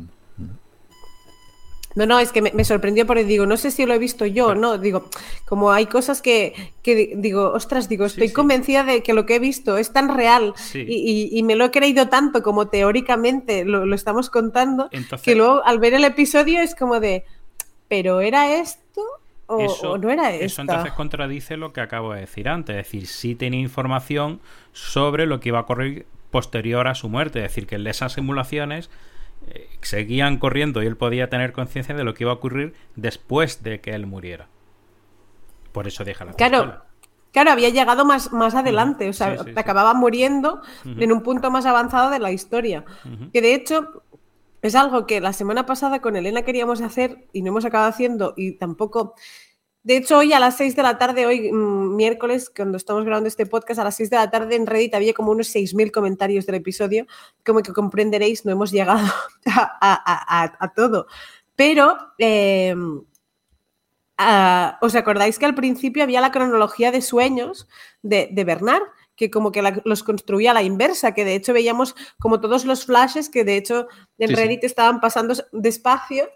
No, 1.97 2.07
no, 2.07 2.21
es 2.21 2.31
que 2.31 2.41
me, 2.41 2.64
sorprendió 2.64 3.05
porque 3.05 3.25
digo, 3.25 3.47
no 3.47 3.57
sé 3.57 3.73
si 3.73 3.85
lo 3.85 3.93
he 3.93 3.99
visto 3.99 4.25
yo, 4.25 4.55
no, 4.55 4.79
digo, 4.79 5.11
como 5.45 5.73
hay 5.73 5.87
cosas 5.87 6.23
que, 6.23 6.73
digo, 6.85 7.51
ostras, 7.51 7.89
digo, 7.89 8.05
estoy 8.05 8.33
convencida 8.33 8.85
de 8.85 9.03
que 9.03 9.12
lo 9.12 9.27
que 9.27 9.35
he 9.35 9.39
visto 9.41 9.77
es 9.77 9.93
tan 9.93 10.14
real 10.14 10.55
y, 10.73 11.43
me 11.43 11.57
lo 11.57 11.64
he 11.64 11.71
creído 11.73 12.09
tanto 12.09 12.45
como 12.45 12.68
teóricamente 12.68 13.64
lo, 13.64 13.93
estamos 13.93 14.31
contando, 14.31 14.89
que 15.25 15.35
luego 15.35 15.64
al 15.64 15.81
ver 15.81 15.95
el 15.95 16.05
episodio 16.05 16.61
es 16.61 16.77
como 16.77 17.01
de, 17.01 17.25
pero 17.89 18.21
¿era 18.21 18.55
esto? 18.55 18.81
O, 19.53 19.98
no 19.98 20.11
era 20.11 20.30
esto? 20.30 20.44
Eso 20.44 20.62
entonces 20.62 20.92
contradice 20.92 21.57
lo 21.57 21.72
que 21.72 21.80
acabo 21.80 22.12
de 22.12 22.20
decir 22.20 22.48
antes, 22.48 22.76
es 22.76 22.84
decir, 22.84 23.07
sí 23.07 23.34
tenía 23.34 23.61
información 23.61 24.40
sobre 24.72 25.26
lo 25.26 25.40
que 25.40 25.48
iba 25.48 25.59
a 25.59 25.62
ocurrir 25.62 26.07
posterior 26.30 26.86
a 26.86 26.94
su 26.94 27.09
muerte, 27.09 27.40
es 27.40 27.44
decir, 27.44 27.66
que 27.66 27.74
en 27.74 27.86
esas 27.86 28.12
simulaciones 28.12 28.90
eh, 29.48 29.68
seguían 29.80 30.38
corriendo 30.38 30.82
y 30.82 30.86
él 30.86 30.96
podía 30.96 31.28
tener 31.28 31.53
conciencia 31.53 31.94
de 31.94 32.05
lo 32.05 32.14
que 32.14 32.24
iba 32.24 32.30
a 32.30 32.36
ocurrir 32.36 32.74
después 32.94 33.62
de 33.64 33.80
que 33.80 33.90
él 33.90 34.07
muriera. 34.07 34.46
Por 35.72 35.88
eso 35.88 36.05
deja 36.05 36.24
la 36.24 36.34
Claro. 36.34 36.82
Claro, 37.32 37.53
había 37.53 37.68
llegado 37.68 38.05
más, 38.05 38.32
más 38.32 38.57
adelante, 38.57 39.09
o 39.09 39.12
sea, 39.12 39.36
acababa 39.55 39.94
muriendo 39.94 40.62
en 40.84 41.12
un 41.12 41.22
punto 41.22 41.48
más 41.53 41.64
avanzado 41.64 42.11
de 42.11 42.18
la 42.18 42.32
historia. 42.32 42.84
Que 43.32 43.40
de 43.40 43.55
hecho 43.55 44.03
es 44.63 44.75
algo 44.75 45.07
que 45.07 45.21
la 45.21 45.33
semana 45.33 45.67
pasada 45.67 46.01
con 46.01 46.17
Elena 46.17 46.43
queríamos 46.43 46.81
hacer 46.83 47.27
y 47.33 47.43
no 47.43 47.49
hemos 47.49 47.65
acabado 47.65 47.91
haciendo 47.91 48.35
y 48.37 48.53
tampoco 48.53 49.15
de 49.83 49.97
hecho, 49.97 50.19
hoy 50.19 50.35
a 50.35 50.41
las 50.41 50.59
6 50.59 50.77
de 50.77 50.83
la 50.83 50.99
tarde, 50.99 51.25
hoy 51.25 51.51
mm, 51.51 51.97
miércoles, 51.97 52.53
cuando 52.55 52.77
estamos 52.77 53.05
grabando 53.05 53.29
este 53.29 53.47
podcast, 53.47 53.81
a 53.81 53.85
las 53.85 53.97
6 53.97 54.11
de 54.11 54.17
la 54.17 54.31
tarde 54.31 54.55
en 54.57 54.67
Reddit 54.67 54.95
había 54.95 55.15
como 55.15 55.31
unos 55.33 55.55
6.000 55.55 55.91
comentarios 55.91 56.45
del 56.45 56.57
episodio. 56.57 57.07
Como 57.47 57.63
que 57.63 57.73
comprenderéis, 57.73 58.45
no 58.45 58.53
hemos 58.53 58.73
llegado 58.73 59.07
a, 59.47 60.73
todo. 60.77 61.07
Pero, 61.57 61.97
em, 62.19 63.03
¿os 64.83 64.95
acordáis 64.95 65.39
que 65.39 65.47
al 65.47 65.55
principio 65.55 66.03
había 66.03 66.21
la 66.21 66.31
cronología 66.31 66.91
de 66.93 67.01
sueños 67.01 67.67
de, 68.03 68.29
Bernard? 68.45 68.83
Que 69.21 69.31
como 69.31 69.53
que 69.53 69.62
los 69.85 70.03
construía 70.03 70.53
a 70.53 70.55
la 70.55 70.62
inversa, 70.62 71.12
que 71.12 71.27
de 71.27 71.35
hecho 71.35 71.53
veíamos 71.53 71.95
como 72.18 72.41
todos 72.41 72.64
los 72.64 72.87
flashes 72.87 73.29
que 73.29 73.45
de 73.45 73.59
hecho 73.59 73.87
en 74.16 74.35
Reddit 74.35 74.64
estaban 74.64 74.99
pasando 74.99 75.35
despacio 75.53 76.31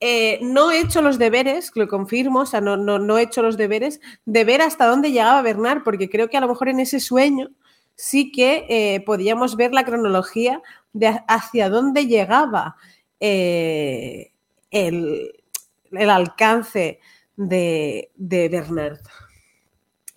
eh, 0.00 0.40
no 0.42 0.72
he 0.72 0.80
hecho 0.80 1.00
los 1.00 1.16
deberes, 1.18 1.70
lo 1.76 1.86
confirmo, 1.86 2.40
o 2.40 2.46
sea, 2.46 2.60
no, 2.60 2.76
no, 2.76 3.18
he 3.18 3.22
hecho 3.22 3.40
los 3.40 3.56
deberes 3.56 4.00
de 4.26 4.44
ver 4.44 4.62
hasta 4.62 4.86
dónde 4.86 5.12
llegaba 5.12 5.42
Bernard, 5.42 5.84
porque 5.84 6.10
creo 6.10 6.28
que 6.28 6.36
a 6.36 6.40
lo 6.40 6.48
mejor 6.48 6.68
en 6.68 6.80
ese 6.80 6.98
sueño 6.98 7.50
sí 7.94 8.32
que 8.32 8.66
eh, 8.68 9.00
podíamos 9.00 9.56
ver 9.56 9.72
la 9.72 9.84
cronología 9.84 10.60
de 10.92 11.20
hacia 11.28 11.68
dónde 11.68 12.06
llegaba 12.06 12.76
eh, 13.20 14.32
el, 14.70 15.32
alcance 15.92 16.98
de, 17.36 18.10
Bernard. 18.16 18.98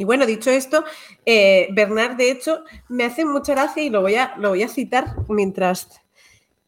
Y 0.02 0.04
bueno, 0.04 0.26
dicho 0.26 0.50
esto, 0.50 0.84
eh, 1.28 1.68
Bernard, 1.74 2.16
de 2.16 2.32
hecho, 2.32 2.64
me 2.90 3.04
hace 3.04 3.24
mucha 3.24 3.54
gracia 3.54 3.84
y 3.84 3.92
lo 3.92 4.02
voy 4.02 4.16
a, 4.16 4.34
lo 4.40 4.50
voy 4.50 4.64
a 4.64 4.68
citar 4.68 5.14
mientras 5.30 6.02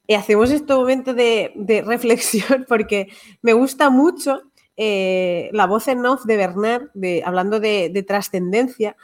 hacemos 0.08 0.52
este 0.52 0.72
momento 0.72 1.16
de, 1.16 1.52
reflexión, 1.88 2.64
porque 2.70 3.08
me 3.42 3.54
gusta 3.54 3.90
mucho 3.90 4.44
eh, 4.78 5.50
la 5.52 5.66
voz 5.66 5.88
en 5.88 6.06
off 6.06 6.26
de 6.26 6.38
Bernard, 6.38 6.92
de, 6.94 7.24
hablando 7.26 7.60
de, 7.60 8.06
trascendencia, 8.08 8.96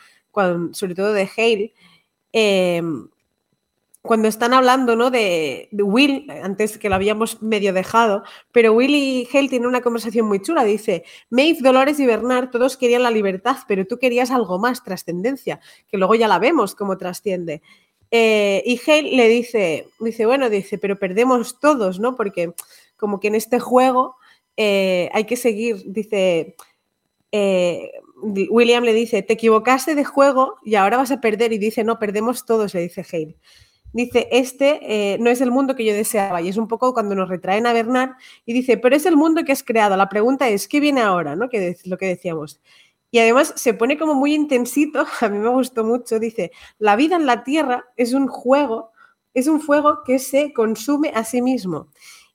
sobre 0.74 0.94
todo 0.94 1.12
de 1.14 1.28
Hale. 1.36 1.74
Eh, 2.32 2.84
cuando 4.02 4.28
están 4.30 4.54
hablando 4.54 4.96
¿no? 4.96 5.12
de, 5.12 5.68
Will, 5.72 6.30
antes 6.44 6.78
que 6.78 6.90
lo 6.90 6.96
habíamos 6.96 7.42
medio 7.42 7.74
dejado, 7.74 8.24
pero 8.52 8.74
Will 8.74 8.96
y 8.96 9.28
Hale 9.32 9.50
tienen 9.50 9.68
una 9.68 9.82
conversación 9.82 10.26
muy 10.26 10.42
chula. 10.42 10.64
Dice, 10.64 11.04
Maeve, 11.30 11.60
Dolores 11.62 12.00
y 12.00 12.06
Bernard 12.06 12.50
todos 12.50 12.78
querían 12.78 13.04
la 13.04 13.12
libertad, 13.12 13.58
pero 13.68 13.86
tú 13.86 14.00
querías 14.00 14.32
algo 14.32 14.58
más, 14.58 14.84
trascendencia, 14.84 15.60
que 15.88 15.98
luego 15.98 16.16
ya 16.16 16.28
la 16.28 16.40
vemos 16.40 16.76
cómo 16.76 16.98
trasciende. 16.98 17.62
Eh, 18.12 18.64
y 18.66 18.80
Hale 18.90 19.16
le 19.16 19.28
dice, 19.28 19.88
dice, 20.00 20.26
bueno, 20.26 20.50
dice, 20.50 20.78
pero 20.78 20.98
perdemos 20.98 21.60
todos, 21.60 22.00
¿no? 22.00 22.16
Porque 22.16 22.54
como 22.96 23.20
que 23.20 23.28
en 23.28 23.36
este 23.36 23.60
juego 23.60 24.16
eh, 24.56 25.10
hay 25.14 25.26
que 25.26 25.36
seguir, 25.36 25.84
dice, 25.86 26.56
eh, 27.32 27.92
William 28.50 28.84
le 28.84 28.94
dice, 28.94 29.22
te 29.24 29.34
equivocaste 29.34 29.94
de 29.94 30.06
juego 30.06 30.56
y 30.64 30.76
ahora 30.76 30.98
vas 30.98 31.12
a 31.12 31.22
perder. 31.22 31.52
Y 31.54 31.58
dice, 31.58 31.84
no, 31.84 32.00
perdemos 32.00 32.46
todos, 32.46 32.74
le 32.74 32.82
dice 32.82 33.06
Hale 33.12 33.38
dice, 33.94 34.28
este 34.32 34.80
eh, 34.82 35.18
no 35.20 35.30
es 35.30 35.42
el 35.42 35.52
mundo 35.52 35.76
que 35.76 35.86
yo 35.86 35.94
deseaba. 35.94 36.42
Y 36.42 36.50
es 36.50 36.58
un 36.58 36.68
poco 36.68 36.94
cuando 36.94 37.16
nos 37.16 37.30
retraen 37.30 37.66
a 37.68 37.74
Bernard 37.74 38.12
y 38.46 38.54
dice, 38.54 38.78
pero 38.78 38.96
es 38.96 39.06
el 39.06 39.18
mundo 39.18 39.44
que 39.44 39.52
has 39.52 39.64
creado. 39.64 39.98
La 39.98 40.10
pregunta 40.10 40.48
es, 40.50 40.68
¿qué 40.68 40.80
viene 40.80 41.02
ahora? 41.02 41.36
¿no? 41.36 41.50
Que 41.50 41.70
es 41.70 41.88
lo 41.88 41.98
que 41.98 42.08
decíamos. 42.08 42.60
Y 43.12 43.20
además 43.20 43.54
se 43.56 43.74
pone 43.74 43.98
como 43.98 44.14
muy 44.14 44.34
intensito, 44.34 45.06
a 45.22 45.30
mí 45.30 45.40
me 45.40 45.50
gustó 45.50 45.84
mucho, 45.84 46.20
dice, 46.20 46.52
la 46.78 46.96
vida 46.96 47.16
en 47.16 47.26
la 47.26 47.44
Tierra 47.44 47.86
es 47.98 48.14
un 48.14 48.28
juego, 48.28 48.92
es 49.34 49.48
un 49.48 49.62
fuego 49.62 50.04
que 50.06 50.20
se 50.20 50.54
consume 50.54 51.12
a 51.16 51.24
sí 51.24 51.42
mismo. 51.42 51.88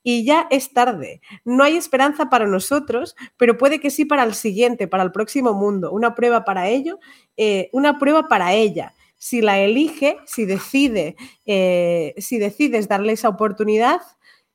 Y 0.07 0.27
ya 0.27 0.47
es 0.51 0.75
tarde. 0.75 1.23
No 1.47 1.65
hay 1.65 1.77
esperanza 1.79 2.29
para 2.29 2.47
nosotros, 2.47 3.17
pero 3.39 3.57
puede 3.57 3.81
que 3.81 3.91
sí 3.91 4.05
para 4.05 4.23
el 4.25 4.35
siguiente, 4.35 4.87
para 4.87 5.03
el 5.03 5.13
próximo 5.13 5.55
mundo. 5.55 5.93
Una 5.93 6.15
prueba 6.15 6.45
para 6.45 6.69
ello, 6.69 6.99
eh, 7.39 7.71
una 7.73 7.99
prueba 7.99 8.29
para 8.29 8.53
ella 8.53 8.93
si 9.25 9.41
la 9.41 9.59
elige, 9.59 10.19
si 10.27 10.45
decide, 10.45 11.17
eh, 11.47 12.15
si 12.19 12.37
decides 12.37 12.89
darle 12.89 13.15
esa 13.15 13.31
oportunidad, 13.31 14.03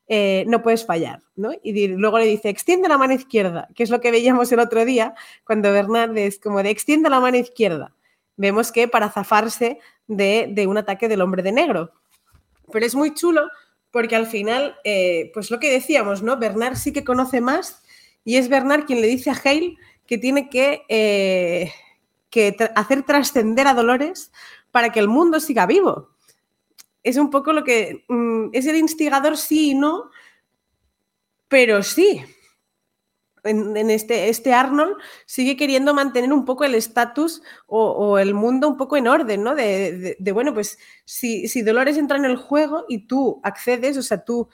eh, 0.07 0.43
no 0.47 0.61
puedes 0.61 0.85
fallar. 0.85 1.23
¿no? 1.35 1.53
Y 1.63 1.87
luego 1.87 2.19
le 2.19 2.25
dice, 2.25 2.49
extiende 2.49 2.87
la 2.87 2.99
mano 2.99 3.15
izquierda, 3.15 3.67
que 3.73 3.81
es 3.81 3.89
lo 3.89 3.99
que 3.99 4.11
veíamos 4.11 4.51
el 4.51 4.59
otro 4.59 4.85
día 4.85 5.15
cuando 5.43 5.71
Bernard 5.71 6.15
es 6.19 6.37
como 6.37 6.61
de 6.61 6.69
extiende 6.69 7.09
la 7.09 7.19
mano 7.19 7.37
izquierda. 7.37 7.95
Vemos 8.37 8.71
que 8.71 8.87
para 8.87 9.09
zafarse 9.09 9.79
de, 10.05 10.53
un 10.67 10.77
ataque 10.77 11.07
del 11.07 11.21
hombre 11.21 11.41
de 11.41 11.51
negro. 11.51 11.91
Pero 12.71 12.85
es 12.85 12.93
muy 12.93 13.15
chulo 13.15 13.47
porque 13.89 14.15
al 14.15 14.27
final, 14.27 14.75
eh, 14.83 15.31
pues 15.33 15.49
lo 15.49 15.59
que 15.59 15.71
decíamos, 15.71 16.21
¿no? 16.21 16.37
Bernard 16.37 16.75
sí 16.75 16.93
que 16.93 17.03
conoce 17.03 17.41
más 17.41 17.81
y 18.23 18.35
es 18.35 18.49
Bernard 18.49 18.85
quien 18.85 19.01
le 19.01 19.07
dice 19.07 19.31
a 19.31 19.41
Hale 19.43 19.77
que 20.05 20.19
tiene 20.19 20.47
que, 20.47 20.83
que 22.29 22.55
hacer 22.75 23.01
trascender 23.01 23.65
a 23.65 23.73
Dolores 23.73 24.31
para 24.71 24.91
que 24.91 24.99
el 24.99 25.07
mundo 25.07 25.39
siga 25.39 25.65
vivo. 25.65 26.09
Es 27.03 27.17
un 27.17 27.29
poco 27.29 27.53
lo 27.53 27.63
que 27.63 28.05
mm, 28.07 28.49
es 28.53 28.65
el 28.65 28.75
instigador 28.75 29.37
sí 29.37 29.71
y 29.71 29.75
no, 29.75 30.09
pero 31.47 31.83
sí. 31.83 32.23
En, 33.45 33.89
este, 33.89 34.27
este 34.27 34.53
Arnold 34.53 34.97
sigue 35.25 35.55
queriendo 35.55 35.93
mantener 35.93 36.33
un 36.33 36.43
poco 36.43 36.65
el 36.65 36.75
estatus 36.75 37.41
o, 37.67 38.17
el 38.17 38.33
mundo 38.33 38.67
un 38.67 38.75
poco 38.75 38.97
en 38.97 39.07
orden, 39.07 39.43
¿no? 39.43 39.55
De, 39.55 40.17
bueno, 40.33 40.53
pues 40.53 40.77
si, 41.05 41.47
si 41.47 41.61
Dolores 41.61 41.97
entra 41.97 42.17
en 42.17 42.25
el 42.25 42.35
juego 42.35 42.83
y 42.89 43.07
tú 43.07 43.39
accedes, 43.43 43.97
o 43.97 44.01
sea, 44.01 44.25
tú 44.25 44.49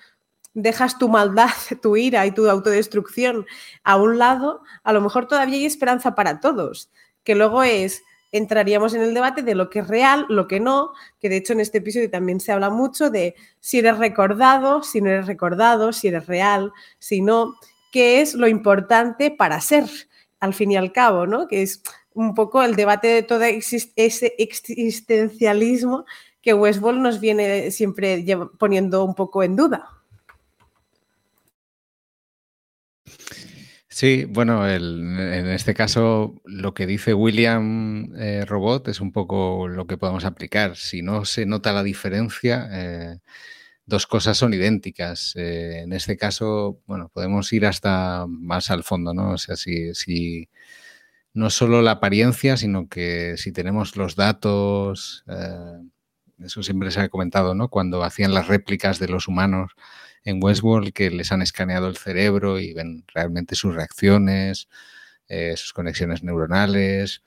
dejas 0.55 0.97
tu 0.97 1.09
maldad, 1.09 1.49
tu 1.81 1.95
ira 1.95 2.25
y 2.25 2.31
tu 2.31 2.49
autodestrucción 2.49 3.45
a 3.83 3.97
un 3.97 4.17
lado, 4.17 4.63
a 4.83 4.93
lo 4.93 5.01
mejor 5.01 5.27
todavía 5.27 5.57
hay 5.57 5.65
esperanza 5.65 6.15
para 6.15 6.39
todos, 6.39 6.91
que 7.23 7.35
luego 7.35 7.63
es, 7.63 8.03
entraríamos 8.31 8.93
en 8.93 9.01
el 9.01 9.13
debate 9.13 9.41
de 9.41 9.55
lo 9.55 9.69
que 9.69 9.79
es 9.79 9.87
real, 9.87 10.25
lo 10.29 10.47
que 10.47 10.59
no, 10.59 10.91
que 11.19 11.29
de 11.29 11.37
hecho 11.37 11.53
en 11.53 11.59
este 11.61 11.77
episodio 11.77 12.09
también 12.09 12.39
se 12.39 12.51
habla 12.51 12.69
mucho 12.69 13.09
de 13.09 13.35
si 13.59 13.79
eres 13.79 13.97
recordado, 13.97 14.83
si 14.83 15.01
no 15.01 15.09
eres 15.09 15.27
recordado, 15.27 15.93
si 15.93 16.09
eres 16.09 16.27
real, 16.27 16.71
si 16.99 17.21
no, 17.21 17.55
qué 17.91 18.21
es 18.21 18.33
lo 18.33 18.47
importante 18.47 19.31
para 19.31 19.61
ser, 19.61 19.85
al 20.39 20.53
fin 20.53 20.71
y 20.71 20.75
al 20.75 20.91
cabo, 20.91 21.25
¿no? 21.27 21.47
Que 21.47 21.61
es 21.61 21.81
un 22.13 22.33
poco 22.33 22.63
el 22.63 22.75
debate 22.75 23.07
de 23.07 23.23
todo 23.23 23.43
ese 23.43 24.35
existencialismo 24.37 26.05
que 26.41 26.53
Westworld 26.53 27.01
nos 27.01 27.19
viene 27.19 27.71
siempre 27.71 28.23
poniendo 28.59 29.03
un 29.03 29.15
poco 29.15 29.43
en 29.43 29.55
duda. 29.55 29.94
Sí, 33.97 34.25
bueno, 34.25 34.67
en 34.69 35.47
este 35.51 35.73
caso 35.73 36.35
lo 36.43 36.73
que 36.73 36.85
dice 36.85 37.13
William 37.13 38.13
eh, 38.17 38.43
Robot 38.45 38.89
es 38.89 38.99
un 38.99 39.13
poco 39.13 39.69
lo 39.69 39.87
que 39.87 39.97
podemos 39.97 40.25
aplicar. 40.25 40.75
Si 40.75 41.01
no 41.01 41.23
se 41.23 41.45
nota 41.45 41.71
la 41.71 41.81
diferencia, 41.81 42.67
eh, 42.73 43.19
dos 43.85 44.05
cosas 44.05 44.37
son 44.37 44.53
idénticas. 44.53 45.33
Eh, 45.37 45.83
en 45.83 45.93
este 45.93 46.17
caso, 46.17 46.81
bueno, 46.87 47.09
podemos 47.13 47.53
ir 47.53 47.65
hasta 47.65 48.25
más 48.27 48.69
al 48.69 48.83
fondo, 48.83 49.13
¿no? 49.13 49.31
O 49.31 49.37
sea, 49.37 49.55
si, 49.55 49.93
si 49.95 50.49
no 51.33 51.49
solo 51.49 51.81
la 51.81 51.91
apariencia, 51.91 52.57
sino 52.57 52.89
que 52.89 53.37
si 53.37 53.53
tenemos 53.53 53.95
los 53.95 54.17
datos, 54.17 55.23
eso 56.43 56.63
siempre 56.63 56.91
se 56.91 56.99
ha 56.99 57.09
comentado, 57.09 57.55
¿no? 57.55 57.69
Cuando 57.69 58.03
hacían 58.03 58.33
las 58.33 58.47
réplicas 58.49 58.99
de 58.99 59.07
los 59.07 59.29
humanos 59.29 59.71
en 60.25 60.43
Westworld 60.43 60.91
que 60.91 61.11
les 61.11 61.31
han 61.31 61.41
escaneado 61.41 61.87
el 61.87 61.97
cerebro 61.97 62.59
y 62.59 62.73
ven 62.73 63.05
realmente 63.13 63.55
sus 63.55 63.75
reacciones, 63.75 64.67
eh, 65.29 65.53
sus 65.55 65.71
conexiones 65.71 66.23
neuronales, 66.23 67.23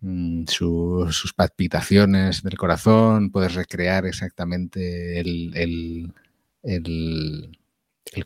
mm, 0.00 0.44
sus 0.46 1.32
palpitaciones 1.34 2.42
del 2.42 2.56
corazón, 2.56 3.30
puedes 3.30 3.54
recrear 3.54 4.06
exactamente 4.06 5.20
el, 5.20 6.14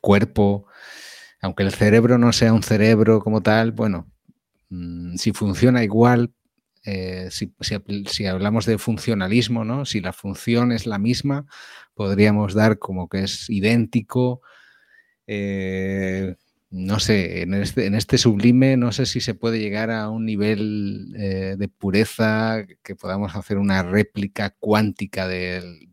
cuerpo. 0.00 0.66
Aunque 1.40 1.62
el 1.62 1.72
cerebro 1.72 2.18
no 2.18 2.32
sea 2.32 2.52
un 2.52 2.62
cerebro 2.62 3.20
como 3.20 3.42
tal, 3.42 3.72
bueno, 3.72 4.10
mm, 4.70 5.16
si 5.16 5.32
funciona 5.32 5.84
igual, 5.84 6.32
eh, 6.84 7.30
si, 7.30 8.26
hablamos 8.26 8.66
de 8.66 8.76
funcionalismo, 8.78 9.64
¿no? 9.64 9.86
si 9.86 10.00
la 10.00 10.12
función 10.12 10.70
es 10.70 10.86
la 10.86 10.98
misma, 10.98 11.46
podríamos 11.94 12.54
dar 12.54 12.78
como 12.78 13.08
que 13.08 13.24
es 13.24 13.48
idéntico. 13.48 14.42
Eh, 15.26 16.34
no 16.70 16.98
sé, 16.98 17.42
en 17.42 17.54
este, 17.54 17.86
en 17.86 17.94
este, 17.94 18.18
sublime 18.18 18.76
no 18.76 18.90
sé 18.90 19.06
si 19.06 19.20
se 19.20 19.34
puede 19.34 19.60
llegar 19.60 19.92
a 19.92 20.10
un 20.10 20.26
nivel 20.26 21.14
eh, 21.16 21.54
de 21.56 21.68
pureza 21.68 22.66
que 22.82 22.96
podamos 22.96 23.36
hacer 23.36 23.58
una 23.58 23.84
réplica 23.84 24.50
cuántica 24.58 25.28
del, 25.28 25.88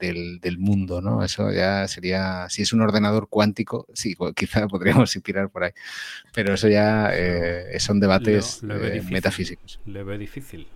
mundo, 0.58 1.00
¿no? 1.00 1.24
Eso 1.24 1.52
ya 1.52 1.88
sería, 1.88 2.50
si 2.50 2.64
es 2.64 2.74
un 2.74 2.82
ordenador 2.82 3.30
cuántico, 3.30 3.86
sí, 3.94 4.16
quizá 4.36 4.68
podríamos 4.68 5.16
inspirar 5.16 5.52
por 5.52 5.66
ahí, 5.66 5.72
pero 6.34 6.56
eso 6.56 6.68
ya 6.68 7.14
son 7.78 8.00
debates 8.00 8.64
metafísicos. 8.64 9.80
Lo 9.86 10.04
veo 10.04 10.18
difícil. 10.18 10.68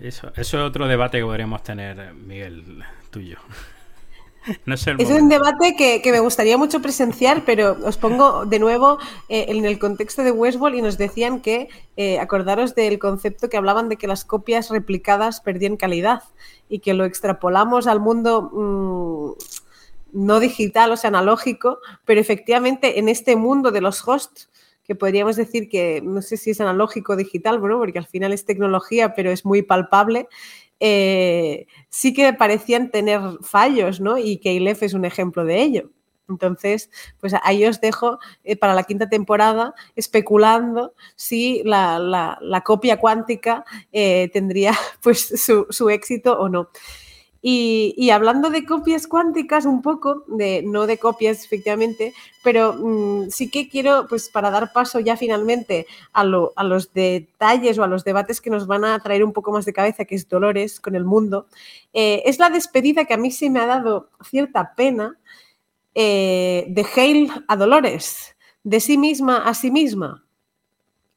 Eso, 0.00 0.30
es 0.36 0.54
otro 0.54 0.86
debate 0.86 1.18
que 1.18 1.24
podríamos 1.24 1.62
tener, 1.62 2.12
Miguel, 2.14 2.84
tuyo. 3.10 3.38
No 4.64 4.74
es, 4.74 4.86
un 4.86 5.28
debate 5.28 5.74
que, 5.76 6.12
me 6.12 6.20
gustaría 6.20 6.56
mucho 6.56 6.80
presenciar, 6.80 7.44
pero 7.44 7.76
os 7.82 7.96
pongo 7.96 8.46
de 8.46 8.60
nuevo 8.60 8.98
eh, 9.28 9.46
en 9.48 9.64
el 9.64 9.76
contexto 9.80 10.22
de 10.22 10.30
Westworld 10.30 10.76
y 10.76 10.82
nos 10.82 10.96
decían 10.96 11.40
que, 11.40 11.68
eh, 11.96 12.20
acordaros 12.20 12.76
del 12.76 13.00
concepto 13.00 13.48
que 13.48 13.56
hablaban 13.56 13.88
de 13.88 13.96
que 13.96 14.06
las 14.06 14.24
copias 14.24 14.70
replicadas 14.70 15.40
perdían 15.40 15.76
calidad 15.76 16.22
y 16.68 16.78
que 16.78 16.94
lo 16.94 17.04
extrapolamos 17.04 17.88
al 17.88 17.98
mundo 17.98 19.36
mm, 20.12 20.22
no 20.24 20.38
digital, 20.38 20.92
o 20.92 20.96
sea, 20.96 21.08
analógico, 21.08 21.80
pero 22.04 22.20
efectivamente 22.20 23.00
en 23.00 23.08
este 23.08 23.34
mundo 23.34 23.72
de 23.72 23.80
los 23.80 24.06
hosts 24.06 24.48
que 24.86 24.94
podríamos 24.94 25.36
decir 25.36 25.68
que 25.68 26.00
no 26.02 26.22
sé 26.22 26.36
si 26.36 26.50
es 26.50 26.60
analógico 26.60 27.12
o 27.12 27.16
digital, 27.16 27.58
bueno, 27.58 27.78
porque 27.78 27.98
al 27.98 28.06
final 28.06 28.32
es 28.32 28.44
tecnología, 28.44 29.14
pero 29.14 29.30
es 29.30 29.44
muy 29.44 29.62
palpable. 29.62 30.28
Eh, 30.80 31.66
sí 31.88 32.12
que 32.12 32.32
parecían 32.32 32.90
tener 32.90 33.20
fallos, 33.42 34.00
¿no? 34.00 34.18
Y 34.18 34.38
Keylef 34.38 34.82
es 34.82 34.94
un 34.94 35.04
ejemplo 35.04 35.44
de 35.44 35.62
ello. 35.62 35.90
Entonces, 36.28 36.90
pues 37.20 37.34
ahí 37.42 37.64
os 37.64 37.80
dejo 37.80 38.18
eh, 38.42 38.56
para 38.56 38.74
la 38.74 38.82
quinta 38.82 39.08
temporada 39.08 39.74
especulando 39.94 40.94
si 41.14 41.62
la, 41.64 42.38
copia 42.64 42.98
cuántica 42.98 43.64
eh, 43.92 44.28
tendría 44.32 44.74
pues 45.02 45.20
su, 45.40 45.66
su, 45.70 45.88
éxito 45.90 46.38
o 46.38 46.48
no. 46.48 46.70
Y, 47.48 48.10
hablando 48.10 48.50
de 48.50 48.66
copias 48.66 49.06
cuánticas 49.06 49.66
un 49.66 49.80
poco, 49.80 50.24
de, 50.26 50.64
no 50.64 50.88
de 50.88 50.98
copias 50.98 51.44
efectivamente, 51.44 52.12
pero 52.42 52.72
mm, 52.72 53.30
sí 53.30 53.52
que 53.52 53.68
quiero, 53.68 54.08
pues 54.08 54.28
para 54.28 54.50
dar 54.50 54.72
paso 54.72 54.98
ya 54.98 55.16
finalmente 55.16 55.86
a, 56.12 56.24
los 56.24 56.92
detalles 56.92 57.78
o 57.78 57.84
a 57.84 57.86
los 57.86 58.02
debates 58.02 58.40
que 58.40 58.50
nos 58.50 58.66
van 58.66 58.84
a 58.84 58.98
traer 58.98 59.22
un 59.22 59.32
poco 59.32 59.52
más 59.52 59.64
de 59.64 59.72
cabeza, 59.72 60.06
que 60.06 60.16
es 60.16 60.28
Dolores 60.28 60.80
con 60.80 60.96
el 60.96 61.04
mundo, 61.04 61.46
eh, 61.92 62.24
es 62.26 62.40
la 62.40 62.50
despedida 62.50 63.04
que 63.04 63.14
a 63.14 63.16
mí 63.16 63.30
sí 63.30 63.48
me 63.48 63.60
ha 63.60 63.66
dado 63.66 64.10
cierta 64.28 64.74
pena 64.74 65.16
eh, 65.94 66.66
de 66.68 66.84
Hale 66.96 67.28
a 67.46 67.54
Dolores, 67.54 68.34
de 68.64 68.80
sí 68.80 68.98
misma 68.98 69.44
a 69.48 69.54
sí 69.54 69.70
misma, 69.70 70.24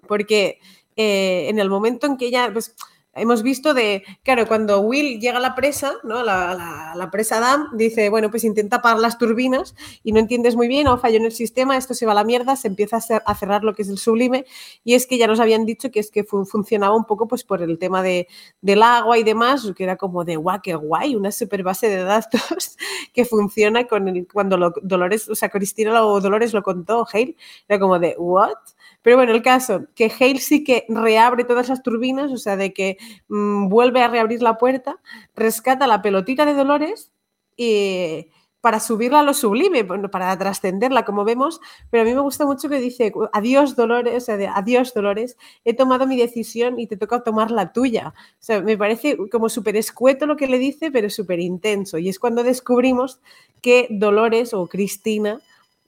porque 0.08 0.60
eh, 0.96 1.48
en 1.50 1.58
el 1.58 1.72
momento 1.72 2.06
en 2.06 2.18
que 2.18 2.28
ella... 2.28 2.52
Pues, 2.54 2.76
hemos 3.14 3.44
visto 3.44 3.74
de, 3.74 4.04
claro, 4.24 4.48
cuando 4.48 4.82
Will 4.82 5.20
llega 5.20 5.38
a 5.38 5.42
la 5.42 5.56
presa, 5.56 5.94
¿no? 6.04 6.24
La, 6.24 7.10
presa 7.12 7.40
Dam, 7.40 7.70
dice, 7.76 8.10
bueno, 8.10 8.30
pues 8.30 8.44
intenta 8.44 8.78
apagar 8.78 9.00
las 9.00 9.18
turbinas 9.18 9.76
y 10.04 10.12
no 10.12 10.20
entiendes 10.20 10.56
muy 10.56 10.68
bien, 10.68 10.88
o 10.88 10.98
falló 10.98 11.18
en 11.18 11.26
el 11.26 11.32
sistema, 11.32 11.78
esto 11.78 11.94
se 11.94 12.06
va 12.06 12.12
a 12.12 12.16
la 12.16 12.24
mierda, 12.24 12.56
se 12.56 12.68
empieza 12.68 13.00
a, 13.26 13.36
cerrar 13.36 13.64
lo 13.64 13.74
que 13.74 13.82
es 13.82 13.90
el 13.90 13.98
sublime, 13.98 14.46
y 14.84 14.94
es 14.94 15.08
que 15.08 15.18
ya 15.18 15.28
nos 15.28 15.40
habían 15.40 15.66
dicho 15.66 15.92
que 15.92 16.00
es 16.00 16.12
que 16.12 16.24
funcionaba 16.24 16.96
un 16.96 17.06
poco 17.06 17.28
pues 17.28 17.44
por 17.44 17.62
el 17.62 17.78
tema 17.78 18.04
de, 18.04 18.28
del 18.62 18.84
agua 18.84 19.18
y 19.18 19.24
demás, 19.24 19.72
que 19.76 19.84
era 19.84 19.96
como 19.98 20.24
de, 20.24 20.36
guau, 20.36 20.60
qué 20.62 20.76
guay, 20.76 21.16
una 21.16 21.32
super 21.32 21.64
base 21.64 21.90
de 21.90 22.04
datos 22.04 22.78
que 23.14 23.26
funciona 23.26 23.88
con 23.88 24.08
el, 24.08 24.28
cuando 24.28 24.58
lo, 24.58 24.74
Dolores, 24.82 25.30
o 25.30 25.36
sea, 25.36 25.50
Cristina 25.50 26.04
o 26.04 26.22
Dolores 26.22 26.54
lo 26.54 26.64
contó, 26.64 27.08
Hale, 27.12 27.36
era 27.68 27.80
como 27.80 28.00
de, 28.00 28.16
what? 28.18 28.58
Pero 29.02 29.16
bueno, 29.16 29.32
el 29.32 29.42
caso, 29.42 29.86
que 29.96 30.12
Hale 30.20 30.40
sí 30.40 30.64
que 30.64 30.86
reabre 30.90 31.44
todas 31.44 31.70
las 31.70 31.84
turbinas, 31.84 32.32
o 32.32 32.38
sea, 32.38 32.58
de 32.58 32.74
que 32.74 32.98
mm, 33.30 33.70
vuelve 33.70 34.02
a 34.02 34.08
reabrir 34.10 34.42
la 34.42 34.58
puerta, 34.58 34.98
rescata 35.36 35.88
la 35.88 36.02
pelotita 36.02 36.46
de 36.46 36.54
Dolores 36.54 37.12
y 37.56 38.28
para 38.62 38.80
subirla 38.80 39.22
a 39.22 39.24
lo 39.24 39.34
sublime, 39.34 39.86
para 39.86 40.38
trascenderla, 40.38 41.06
como 41.06 41.24
vemos, 41.24 41.62
pero 41.90 42.04
a 42.04 42.06
mí 42.06 42.14
me 42.14 42.20
gusta 42.20 42.46
mucho 42.46 42.68
que 42.68 42.80
dice, 42.80 43.14
adiós 43.32 43.76
Dolores, 43.76 44.24
o 44.24 44.26
sea, 44.26 44.54
adiós 44.54 44.94
Dolores, 44.94 45.38
he 45.64 45.74
tomado 45.74 46.06
mi 46.06 46.18
decisión 46.18 46.78
y 46.78 46.88
te 46.88 46.98
toca 46.98 47.24
tomar 47.24 47.52
la 47.52 47.72
tuya. 47.72 48.14
O 48.18 48.38
sea, 48.40 48.62
me 48.62 48.78
parece 48.78 49.18
como 49.32 49.48
súper 49.48 49.78
escueto 49.78 50.26
lo 50.26 50.36
que 50.36 50.48
le 50.48 50.60
dice, 50.60 50.92
pero 50.92 51.10
súper 51.10 51.40
intenso. 51.40 51.98
Y 51.98 52.10
es 52.10 52.20
cuando 52.20 52.44
descubrimos 52.44 53.22
que 53.62 53.88
Dolores 53.90 54.54
o 54.54 54.68
Cristina 54.68 55.40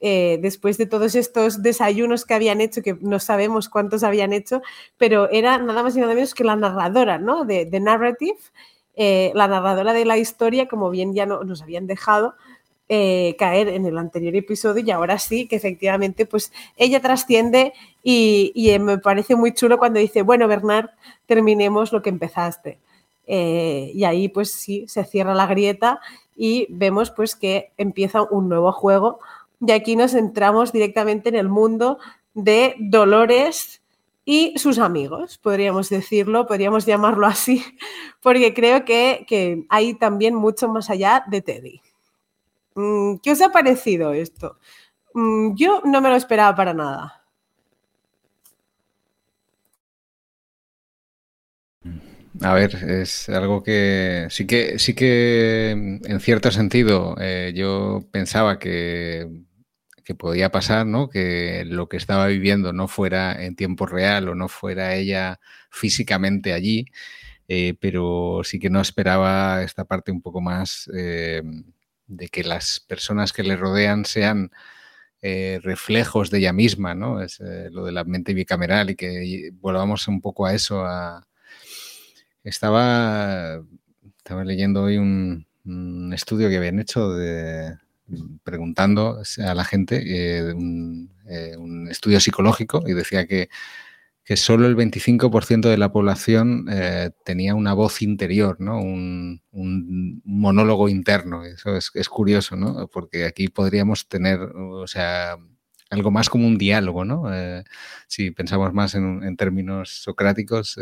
eh, 0.03 0.39
después 0.41 0.79
de 0.79 0.87
todos 0.87 1.13
estos 1.13 1.61
desayunos 1.61 2.25
que 2.25 2.33
habían 2.33 2.59
hecho, 2.59 2.81
que 2.81 2.97
no 3.01 3.19
sabemos 3.19 3.69
cuántos 3.69 4.03
habían 4.03 4.33
hecho, 4.33 4.63
pero 4.97 5.29
era 5.29 5.59
nada 5.59 5.83
más 5.83 5.95
y 5.95 5.99
nada 5.99 6.15
menos 6.15 6.33
que 6.33 6.43
la 6.43 6.55
narradora, 6.55 7.19
¿no? 7.19 7.45
De, 7.45 7.67
Narrative, 7.79 8.39
eh, 8.95 9.31
la 9.35 9.47
narradora 9.47 9.93
de 9.93 10.05
la 10.05 10.17
historia, 10.17 10.67
como 10.67 10.89
bien 10.89 11.13
ya 11.13 11.27
no, 11.27 11.43
nos 11.43 11.61
habían 11.61 11.85
dejado. 11.85 12.33
Eh, 12.93 13.37
caer 13.39 13.69
en 13.69 13.85
el 13.85 13.97
anterior 13.97 14.35
episodio 14.35 14.83
y 14.83 14.91
ahora 14.91 15.17
sí 15.17 15.47
que 15.47 15.55
efectivamente 15.55 16.25
pues 16.25 16.51
ella 16.75 16.99
trasciende 16.99 17.71
y, 18.03 18.51
me 18.81 18.97
parece 18.97 19.37
muy 19.37 19.53
chulo 19.53 19.77
cuando 19.77 19.97
dice 19.97 20.23
bueno 20.23 20.45
Bernard 20.49 20.89
terminemos 21.25 21.93
lo 21.93 22.01
que 22.01 22.09
empezaste 22.09 22.79
y 23.25 24.03
ahí 24.03 24.27
pues 24.27 24.51
sí 24.51 24.83
se 24.89 25.05
cierra 25.05 25.33
la 25.33 25.47
grieta 25.47 26.01
y 26.35 26.67
vemos 26.69 27.11
pues 27.11 27.37
que 27.37 27.71
empieza 27.77 28.23
un 28.23 28.49
nuevo 28.49 28.73
juego 28.73 29.19
y 29.61 29.71
aquí 29.71 29.95
nos 29.95 30.13
entramos 30.15 30.71
directamente 30.71 31.29
en 31.29 31.35
el 31.35 31.47
mundo 31.47 31.99
de 32.33 32.75
Dolores 32.79 33.81
y 34.25 34.57
sus 34.57 34.79
amigos, 34.79 35.37
podríamos 35.37 35.89
decirlo, 35.89 36.47
podríamos 36.47 36.85
llamarlo 36.85 37.27
así, 37.27 37.63
porque 38.21 38.53
creo 38.53 38.85
que, 38.85 39.65
hay 39.69 39.93
también 39.95 40.35
mucho 40.35 40.67
más 40.67 40.89
allá 40.89 41.23
de 41.27 41.41
Teddy. 41.41 41.81
Mm, 42.75 43.17
¿Qué 43.17 43.31
os 43.31 43.41
ha 43.41 43.49
parecido 43.49 44.13
esto? 44.13 44.57
Mm, 45.13 45.55
yo 45.55 45.81
no 45.85 46.01
me 46.01 46.09
lo 46.09 46.15
esperaba 46.15 46.55
para 46.55 46.73
nada. 46.73 47.21
A 52.41 52.53
ver, 52.53 52.73
es 52.75 53.29
algo 53.29 53.61
que 53.61 54.27
sí 54.29 54.47
que 54.47 54.79
sí 54.79 54.95
que 54.95 55.71
en 55.71 56.19
cierto 56.21 56.49
sentido 56.51 57.15
eh, 57.19 57.51
yo 57.53 58.05
pensaba 58.11 58.57
que 58.57 59.27
que 60.03 60.15
podía 60.15 60.51
pasar, 60.51 60.85
¿no? 60.85 61.09
Que 61.09 61.63
lo 61.65 61.89
que 61.89 61.97
estaba 61.97 62.27
viviendo 62.27 62.73
no 62.73 62.87
fuera 62.87 63.43
en 63.43 63.55
tiempo 63.55 63.85
real 63.85 64.29
o 64.29 64.35
no 64.35 64.47
fuera 64.47 64.95
ella 64.95 65.39
físicamente 65.69 66.53
allí, 66.53 66.85
eh, 67.47 67.75
pero 67.79 68.41
sí 68.43 68.59
que 68.59 68.69
no 68.69 68.81
esperaba 68.81 69.63
esta 69.63 69.85
parte 69.85 70.11
un 70.11 70.21
poco 70.21 70.41
más 70.41 70.89
eh, 70.95 71.41
de 72.07 72.27
que 72.29 72.43
las 72.43 72.79
personas 72.81 73.33
que 73.33 73.43
le 73.43 73.55
rodean 73.57 74.05
sean 74.05 74.51
eh, 75.21 75.59
reflejos 75.63 76.31
de 76.31 76.39
ella 76.39 76.53
misma, 76.53 76.95
¿no? 76.95 77.21
Es 77.21 77.39
lo 77.39 77.85
de 77.85 77.91
la 77.91 78.03
mente 78.03 78.33
bicameral 78.33 78.89
y 78.91 78.95
que 78.95 79.51
volvamos 79.53 80.07
un 80.07 80.21
poco 80.21 80.45
a 80.45 80.53
eso. 80.53 80.85
Estaba, 82.43 83.61
estaba 84.17 84.43
leyendo 84.43 84.83
hoy 84.83 84.97
un 84.97 86.11
estudio 86.13 86.49
que 86.49 86.57
habían 86.57 86.79
hecho 86.79 87.11
de, 87.13 87.77
preguntando 88.43 89.21
a 89.45 89.53
la 89.53 89.63
gente 89.63 90.01
eh, 90.05 90.53
eh, 91.27 91.57
un, 91.57 91.87
estudio 91.89 92.19
psicológico 92.19 92.83
y 92.85 92.93
decía 92.93 93.25
que, 93.27 93.49
que 94.23 94.37
solo 94.37 94.67
el 94.67 94.75
25% 94.75 95.69
de 95.69 95.77
la 95.77 95.91
población 95.91 96.67
eh, 96.69 97.11
tenía 97.25 97.55
una 97.55 97.73
voz 97.73 98.01
interior, 98.01 98.57
¿no? 98.59 98.79
Un, 98.81 99.41
monólogo 100.23 100.89
interno. 100.89 101.43
Eso 101.43 101.75
es, 101.75 102.09
curioso, 102.09 102.55
¿no? 102.55 102.87
Porque 102.87 103.25
aquí 103.25 103.49
podríamos 103.49 104.07
tener, 104.07 104.39
o 104.41 104.87
sea, 104.87 105.37
algo 105.89 106.11
más 106.11 106.29
como 106.29 106.47
un 106.47 106.57
diálogo, 106.57 107.03
¿no? 107.03 107.25
si 108.07 108.31
pensamos 108.31 108.73
más 108.73 108.95
en, 108.95 109.35
términos 109.35 109.89
socráticos, 110.03 110.77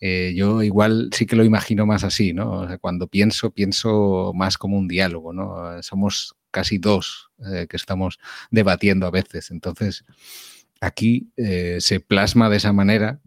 eh, 0.00 0.32
yo 0.34 0.62
igual 0.62 1.10
sí 1.12 1.26
que 1.26 1.36
lo 1.36 1.44
imagino 1.44 1.84
más 1.84 2.04
así, 2.04 2.32
¿no? 2.32 2.66
cuando 2.80 3.06
pienso, 3.06 3.50
pienso 3.50 4.32
más 4.34 4.56
como 4.56 4.78
un 4.78 4.88
diálogo, 4.88 5.32
¿no? 5.34 5.82
Somos 5.82 6.36
casi 6.50 6.78
dos 6.78 7.30
eh, 7.46 7.66
que 7.68 7.76
estamos 7.76 8.18
debatiendo 8.50 9.06
a 9.06 9.10
veces. 9.10 9.50
Entonces, 9.50 10.04
aquí 10.80 11.30
eh, 11.36 11.78
se 11.80 12.00
plasma 12.00 12.48
de 12.48 12.56
esa 12.56 12.72
manera, 12.72 13.20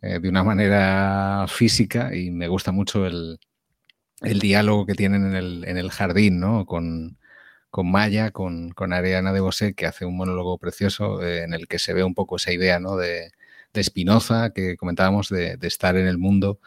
de 0.00 0.28
una 0.28 0.44
manera 0.44 1.46
física, 1.48 2.14
y 2.14 2.30
me 2.30 2.46
gusta 2.46 2.70
mucho 2.70 3.04
el, 3.06 3.40
diálogo 4.20 4.86
que 4.86 4.94
tienen 4.94 5.26
en 5.26 5.34
el, 5.34 5.64
en 5.66 5.76
el 5.76 5.90
jardín, 5.90 6.38
¿no? 6.38 6.66
Con, 6.66 7.18
con 7.70 7.90
Maya, 7.90 8.30
con, 8.30 8.70
con 8.70 8.92
Ariana 8.92 9.32
de 9.32 9.40
Bosé, 9.40 9.74
que 9.74 9.86
hace 9.86 10.04
un 10.04 10.16
monólogo 10.16 10.58
precioso 10.58 11.20
en 11.26 11.52
el 11.52 11.66
que 11.66 11.80
se 11.80 11.94
ve 11.94 12.04
un 12.04 12.14
poco 12.14 12.36
esa 12.36 12.52
idea, 12.52 12.78
¿no? 12.78 12.96
De, 12.96 13.32
de 13.78 13.84
Spinoza, 13.84 14.50
que 14.50 14.76
comentábamos, 14.76 15.28
de, 15.28 15.58
estar 15.62 15.96
en 15.96 16.06
el 16.06 16.18
mundo, 16.18 16.60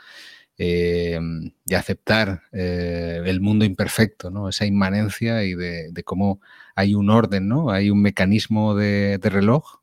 eh, 0.57 1.19
de 1.65 1.75
aceptar 1.75 2.43
eh, 2.51 3.21
el 3.25 3.41
mundo 3.41 3.65
imperfecto, 3.65 4.31
¿no? 4.31 4.49
esa 4.49 4.65
inmanencia 4.65 5.43
y 5.43 5.53
de, 5.53 6.03
cómo 6.03 6.41
hay 6.75 6.95
un 6.95 7.09
orden, 7.09 7.47
¿no? 7.47 7.71
hay 7.71 7.89
un 7.89 8.01
mecanismo 8.01 8.75
de, 8.75 9.19
reloj 9.21 9.81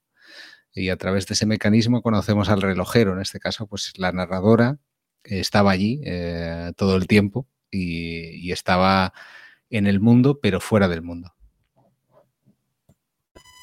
y 0.75 0.91
a 0.91 0.97
través 0.97 1.27
de 1.27 1.35
ese 1.35 1.47
mecanismo 1.47 2.03
conocemos 2.03 2.49
al 2.49 2.63
relojero, 2.63 3.13
en 3.13 3.21
este 3.21 3.41
caso, 3.41 3.67
pues 3.67 3.93
la 3.97 4.13
narradora 4.13 4.79
estaba 5.25 5.73
allí 5.73 6.01
eh, 6.05 6.73
todo 6.77 6.97
el 6.97 7.07
tiempo 7.07 7.47
y, 7.71 8.53
estaba 8.53 9.13
en 9.71 9.87
el 9.87 10.01
mundo, 10.01 10.41
pero 10.41 10.61
fuera 10.61 10.89
del 10.89 11.03
mundo. 11.03 11.35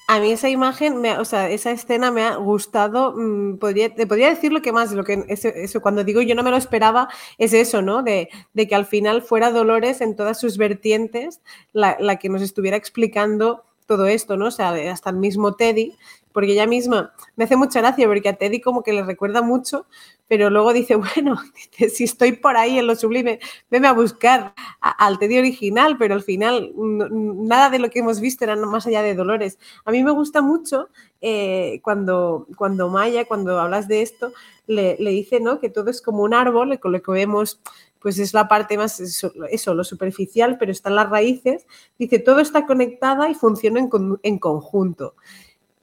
A 0.08 0.20
mí 0.20 0.32
esa 0.32 0.50
imagen, 0.50 1.04
o 1.18 1.26
sea, 1.26 1.50
esa 1.50 1.72
escena 1.72 2.12
me 2.12 2.24
ha 2.24 2.36
gustado. 2.36 3.14
Mm, 3.16 3.58
podría, 3.58 3.94
te 3.94 4.06
podría 4.06 4.30
decir 4.30 4.54
lo 4.54 4.62
que 4.62 4.72
más, 4.72 4.92
lo 4.92 5.04
que 5.04 5.26
eso, 5.28 5.82
cuando 5.82 6.04
digo 6.04 6.22
yo 6.22 6.36
no 6.36 6.44
me 6.44 6.52
lo 6.52 6.58
esperaba, 6.58 7.10
es 7.40 7.54
eso, 7.54 7.82
¿no? 7.82 8.04
De, 8.04 8.30
que 8.56 8.76
al 8.76 8.86
final 8.86 9.24
fuera 9.24 9.52
Dolores 9.52 10.02
en 10.02 10.16
todas 10.16 10.40
sus 10.40 10.58
vertientes 10.58 11.42
la, 11.74 11.98
la 12.00 12.18
que 12.18 12.30
nos 12.30 12.44
estuviera 12.44 12.78
explicando 12.78 13.64
todo 13.88 14.08
esto, 14.08 14.38
¿no? 14.38 14.48
O 14.48 14.52
sea, 14.52 14.70
hasta 14.92 15.10
el 15.10 15.18
mismo 15.18 15.56
Teddy, 15.56 15.96
porque 16.36 16.52
ella 16.52 16.68
misma 16.68 17.14
me 17.38 17.46
hace 17.46 17.56
mucha 17.56 17.80
gracia 17.80 18.08
porque 18.08 18.28
a 18.28 18.34
Teddy 18.34 18.60
como 18.60 18.84
que 18.84 18.92
le 18.92 19.04
recuerda 19.04 19.42
mucho, 19.42 19.86
pero 20.28 20.50
luego 20.50 20.74
dice, 20.74 20.96
bueno, 21.16 21.38
si 21.72 22.04
estoy 22.04 22.34
por 22.34 22.58
ahí 22.58 22.78
en 22.78 22.88
lo 22.88 22.96
sublime, 22.98 23.40
venme 23.72 23.88
a 23.88 23.94
buscar 23.94 24.54
al 24.82 25.18
Teddy 25.18 25.38
original, 25.38 25.98
pero 25.98 26.14
al 26.14 26.24
final 26.24 26.74
nada 26.76 27.70
de 27.70 27.80
lo 27.80 27.90
que 27.90 28.00
hemos 28.00 28.20
visto 28.20 28.44
era 28.44 28.58
más 28.58 28.86
allá 28.86 29.02
de 29.02 29.16
Dolores. 29.16 29.58
A 29.86 29.92
mí 29.92 30.04
me 30.04 30.12
gusta 30.12 30.42
mucho 30.42 30.90
eh, 31.22 31.80
cuando, 31.84 32.48
cuando 32.58 32.90
Maya, 32.90 33.24
cuando 33.24 33.58
hablas 33.58 33.88
de 33.88 34.02
esto, 34.02 34.34
le, 34.68 34.98
dice 34.98 35.40
¿no? 35.40 35.62
que 35.62 35.70
todo 35.70 35.90
es 35.90 36.02
como 36.02 36.24
un 36.24 36.34
árbol, 36.34 36.78
con 36.82 36.92
lo 36.92 37.02
que 37.02 37.12
vemos 37.14 37.62
pues 38.06 38.20
es 38.20 38.36
la 38.36 38.48
parte 38.48 38.78
más, 38.78 39.00
eso, 39.00 39.74
lo 39.74 39.84
superficial, 39.84 40.58
pero 40.60 40.72
están 40.72 40.94
las 40.94 41.10
raíces. 41.10 41.66
Dice, 41.98 42.20
todo 42.20 42.40
está 42.40 42.68
conectada 42.68 43.32
y 43.32 43.34
funciona 43.34 43.80
en, 44.22 44.38
conjunto. 44.38 45.16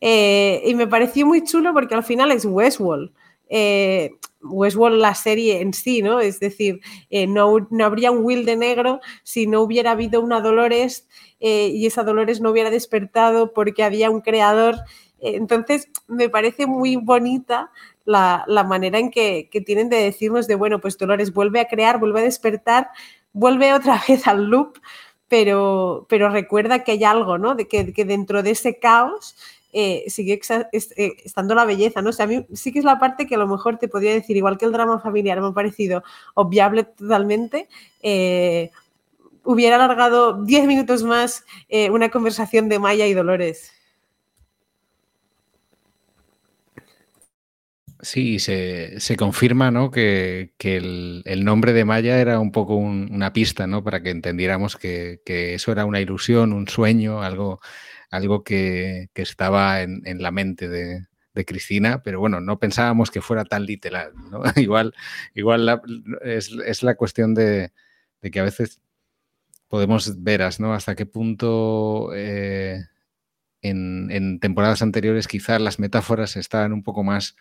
Eh, 0.04 0.60
y 0.66 0.74
me 0.74 0.88
pareció 0.88 1.24
muy 1.24 1.44
chulo 1.44 1.72
porque 1.72 1.94
al 1.94 2.02
final 2.02 2.32
es 2.32 2.44
Westworld. 2.44 3.12
eh, 3.48 4.10
Westworld 4.42 4.98
la 4.98 5.14
serie 5.14 5.60
en 5.60 5.72
sí, 5.72 6.02
¿no? 6.02 6.18
Es 6.18 6.40
decir, 6.40 6.80
eh, 7.10 7.28
no, 7.28 7.68
no, 7.70 7.84
habría 7.84 8.10
un 8.10 8.24
Will 8.24 8.44
de 8.44 8.56
negro 8.56 9.00
si 9.22 9.46
no 9.46 9.60
hubiera 9.60 9.92
habido 9.92 10.20
una 10.20 10.40
Dolores 10.40 11.06
eh, 11.38 11.68
y 11.68 11.86
esa 11.86 12.02
Dolores 12.02 12.40
no 12.40 12.50
hubiera 12.50 12.70
despertado 12.70 13.52
porque 13.52 13.84
había 13.84 14.10
un 14.10 14.20
creador. 14.20 14.76
entonces, 15.20 15.88
me 16.08 16.28
parece 16.28 16.66
muy 16.66 16.96
bonita 16.96 17.70
la, 18.04 18.44
manera 18.68 18.98
en 18.98 19.10
que, 19.12 19.48
tienen 19.64 19.88
de 19.88 19.98
decirnos 19.98 20.48
de, 20.48 20.56
bueno, 20.56 20.80
pues 20.80 20.98
Dolores 20.98 21.32
vuelve 21.32 21.60
a 21.60 21.68
crear, 21.68 22.00
vuelve 22.00 22.20
a 22.20 22.24
despertar, 22.24 22.88
vuelve 23.32 23.72
otra 23.72 24.02
vez 24.08 24.26
al 24.26 24.46
loop, 24.46 24.80
pero, 25.28 26.06
pero 26.08 26.28
recuerda 26.28 26.82
que 26.82 26.92
hay 26.92 27.04
algo, 27.04 27.38
¿no? 27.38 27.54
De 27.54 27.68
que, 27.68 27.92
que 27.92 28.04
dentro 28.04 28.42
de 28.42 28.50
ese 28.50 28.80
caos 28.80 29.36
eh, 29.72 30.04
sigue 30.08 30.38
eh, 30.50 31.12
estando 31.24 31.54
la 31.54 31.64
belleza, 31.64 32.02
¿no? 32.02 32.10
O 32.10 32.22
a 32.22 32.26
mí 32.26 32.46
sí 32.52 32.72
que 32.72 32.78
es 32.78 32.84
la 32.84 32.98
parte 32.98 33.26
que 33.26 33.36
a 33.36 33.38
lo 33.38 33.48
mejor 33.48 33.78
te 33.78 33.88
podría 33.88 34.12
decir, 34.12 34.36
igual 34.36 34.58
que 34.58 34.66
el 34.66 34.72
drama 34.72 35.00
familiar 35.00 35.40
me 35.40 35.48
ha 35.48 35.52
parecido 35.52 36.04
obviable 36.34 36.84
totalmente, 36.84 37.68
eh, 38.02 38.70
hubiera 39.44 39.76
alargado 39.76 40.44
10 40.44 40.66
minutos 40.66 41.02
más 41.02 41.44
una 41.90 42.10
conversación 42.10 42.68
de 42.68 42.78
Maya 42.78 43.06
y 43.06 43.14
Dolores. 43.14 43.72
Sí, 48.02 48.40
se, 48.40 48.98
se 48.98 49.16
confirma 49.16 49.70
¿no? 49.70 49.92
que, 49.92 50.54
que 50.58 50.76
el, 50.76 51.44
nombre 51.44 51.72
de 51.72 51.84
Maya 51.84 52.20
era 52.20 52.40
un 52.40 52.50
poco 52.50 52.74
una 52.74 53.32
pista 53.32 53.68
¿no? 53.68 53.84
para 53.84 54.02
que 54.02 54.10
entendiéramos 54.10 54.76
que, 54.76 55.20
que, 55.24 55.54
eso 55.54 55.70
era 55.70 55.84
una 55.84 56.00
ilusión, 56.00 56.52
un 56.52 56.66
sueño, 56.66 57.22
algo, 57.22 57.60
algo 58.12 58.44
que, 58.44 59.08
estaba 59.14 59.80
en, 59.82 60.22
la 60.22 60.30
mente 60.30 60.68
de, 60.68 61.06
Cristina, 61.46 62.02
pero 62.02 62.20
bueno, 62.20 62.42
no 62.42 62.58
pensábamos 62.58 63.10
que 63.10 63.22
fuera 63.22 63.44
tan 63.46 63.64
literal. 63.64 64.12
igual 64.56 64.94
igual 65.34 65.80
es, 66.20 66.82
la 66.82 66.94
cuestión 66.94 67.34
de, 67.34 67.72
que 68.20 68.38
a 68.38 68.44
veces 68.44 68.82
podemos 69.68 70.22
veras, 70.22 70.60
¿no? 70.60 70.74
Hasta 70.74 70.94
qué 70.94 71.06
punto 71.06 72.10
eh, 72.14 72.84
en, 73.62 74.38
temporadas 74.40 74.82
anteriores 74.82 75.26
quizás 75.26 75.60
las 75.62 75.78
metáforas 75.78 76.36
estaban 76.36 76.74
un 76.74 76.82
poco 76.82 77.02
más 77.02 77.34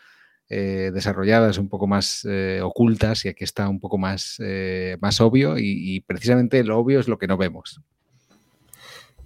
eh, 0.47 0.91
desarrolladas, 0.93 1.57
un 1.57 1.67
poco 1.67 1.85
más 1.85 2.25
eh, 2.29 2.61
ocultas 2.63 3.25
y 3.25 3.27
aquí 3.27 3.43
está 3.43 3.67
un 3.67 3.81
poco 3.81 3.97
más, 3.97 4.41
más 5.01 5.19
obvio 5.19 5.57
y, 5.57 5.99
precisamente 6.07 6.63
lo 6.63 6.79
obvio 6.79 7.01
es 7.01 7.09
lo 7.09 7.17
que 7.17 7.27
no 7.27 7.35
vemos. 7.35 7.81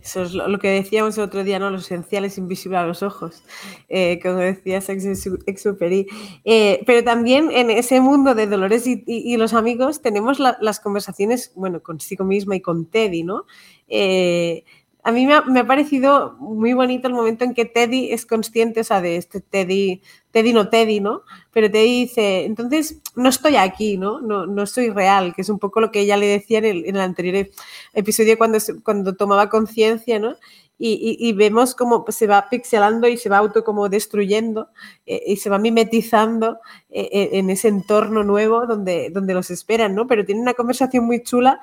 Eso 0.06 0.22
es 0.22 0.34
lo, 0.36 0.60
que 0.60 0.70
decíamos 0.70 1.18
el 1.18 1.24
otro 1.24 1.44
día, 1.44 1.58
¿no? 1.58 1.72
Lo 1.72 1.80
esencial 1.80 2.26
es 2.26 2.38
invisible 2.38 2.78
a 2.78 2.86
los 2.86 3.02
ojos, 3.02 3.42
eh, 3.90 4.20
como 4.22 4.36
decía 4.36 4.78
Exuperi. 4.78 6.06
Eh, 6.44 6.84
pero 6.86 7.04
también 7.04 7.50
en 7.52 7.72
ese 7.72 8.00
mundo 8.02 8.36
de 8.36 8.46
Dolores 8.46 8.86
y, 8.86 9.36
los 9.38 9.56
amigos 9.56 10.04
tenemos 10.04 10.40
las 10.40 10.80
conversaciones, 10.80 11.52
bueno, 11.56 11.82
consigo 11.82 12.24
misma 12.24 12.56
y 12.56 12.62
con 12.62 12.86
Teddy, 12.86 13.24
¿no? 13.24 13.46
Eh, 13.88 14.64
a 15.06 15.12
mí 15.12 15.28
me 15.28 15.60
ha, 15.60 15.68
parecido 15.68 16.36
muy 16.40 16.74
bonito 16.74 17.08
el 17.08 17.14
momento 17.14 17.44
en 17.46 17.54
que 17.54 17.66
Teddy 17.66 18.12
es 18.12 18.26
consciente, 18.26 18.80
o 18.80 18.84
sea, 18.84 19.02
de 19.02 19.18
este 19.18 19.40
Teddy, 19.40 20.02
Teddy 20.32 20.52
no 20.52 20.68
Teddy, 20.70 21.00
¿no? 21.00 21.22
Pero 21.54 21.70
Teddy 21.70 22.06
dice, 22.06 22.46
entonces 22.46 23.02
no 23.16 23.30
estoy 23.30 23.56
aquí, 23.56 23.98
¿no? 23.98 24.20
No, 24.20 24.48
no 24.48 24.66
soy 24.66 24.90
real, 24.90 25.36
que 25.36 25.44
es 25.44 25.50
un 25.50 25.60
poco 25.60 25.80
lo 25.80 25.92
que 25.92 26.00
ella 26.00 26.18
le 26.18 26.26
decía 26.26 26.58
en 26.58 26.66
el, 26.88 27.00
anterior 27.00 27.48
episodio 27.94 28.36
cuando, 28.36 28.58
cuando 28.84 29.16
tomaba 29.16 29.48
conciencia, 29.48 30.18
¿no? 30.18 30.38
Y, 30.80 31.32
vemos 31.34 31.76
cómo 31.76 32.04
se 32.10 32.28
va 32.28 32.50
pixelando 32.50 33.08
y 33.08 33.16
se 33.16 33.30
va 33.30 33.38
auto 33.38 33.64
como 33.64 33.88
destruyendo 33.88 34.70
eh, 35.06 35.22
y 35.26 35.38
se 35.38 35.50
va 35.50 35.58
mimetizando 35.58 36.60
eh, 36.90 37.08
eh, 37.14 37.30
en 37.34 37.50
ese 37.50 37.70
entorno 37.70 38.24
nuevo 38.26 38.66
donde, 38.66 39.10
donde 39.12 39.36
los 39.36 39.52
esperan, 39.52 39.96
¿no? 39.96 40.06
Pero 40.08 40.26
tiene 40.26 40.42
una 40.42 40.54
conversación 40.54 41.06
muy 41.06 41.24
chula 41.24 41.62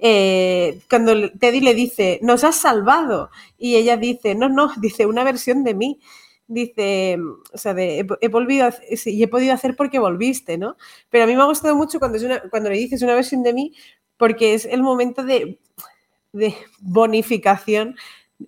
eh, 0.00 0.80
cuando 0.88 1.30
Teddy 1.32 1.60
le 1.60 1.74
dice, 1.74 2.18
nos 2.22 2.42
has 2.44 2.56
salvado, 2.56 3.30
y 3.58 3.76
ella 3.76 3.96
dice, 3.96 4.34
no, 4.34 4.48
no, 4.48 4.70
dice, 4.80 5.06
una 5.06 5.24
versión 5.24 5.64
de 5.64 5.74
mí. 5.74 6.00
Dice, 6.46 7.16
o 7.52 7.58
sea, 7.58 7.76
he, 7.78 8.04
podido 8.04 9.54
hacer 9.54 9.76
porque 9.76 10.00
volviste, 10.00 10.58
¿no? 10.58 10.76
Pero 11.08 11.22
a 11.22 11.26
mí 11.28 11.36
me 11.36 11.42
ha 11.42 11.44
gustado 11.44 11.76
mucho 11.76 12.00
cuando, 12.00 12.18
es 12.18 12.24
una, 12.24 12.40
cuando 12.50 12.70
le 12.70 12.76
dices 12.76 13.02
una 13.02 13.14
versión 13.14 13.44
de 13.44 13.52
mí, 13.52 13.72
porque 14.16 14.54
es 14.54 14.64
el 14.64 14.82
momento 14.82 15.22
de 15.22 15.60
bonificación 16.80 17.94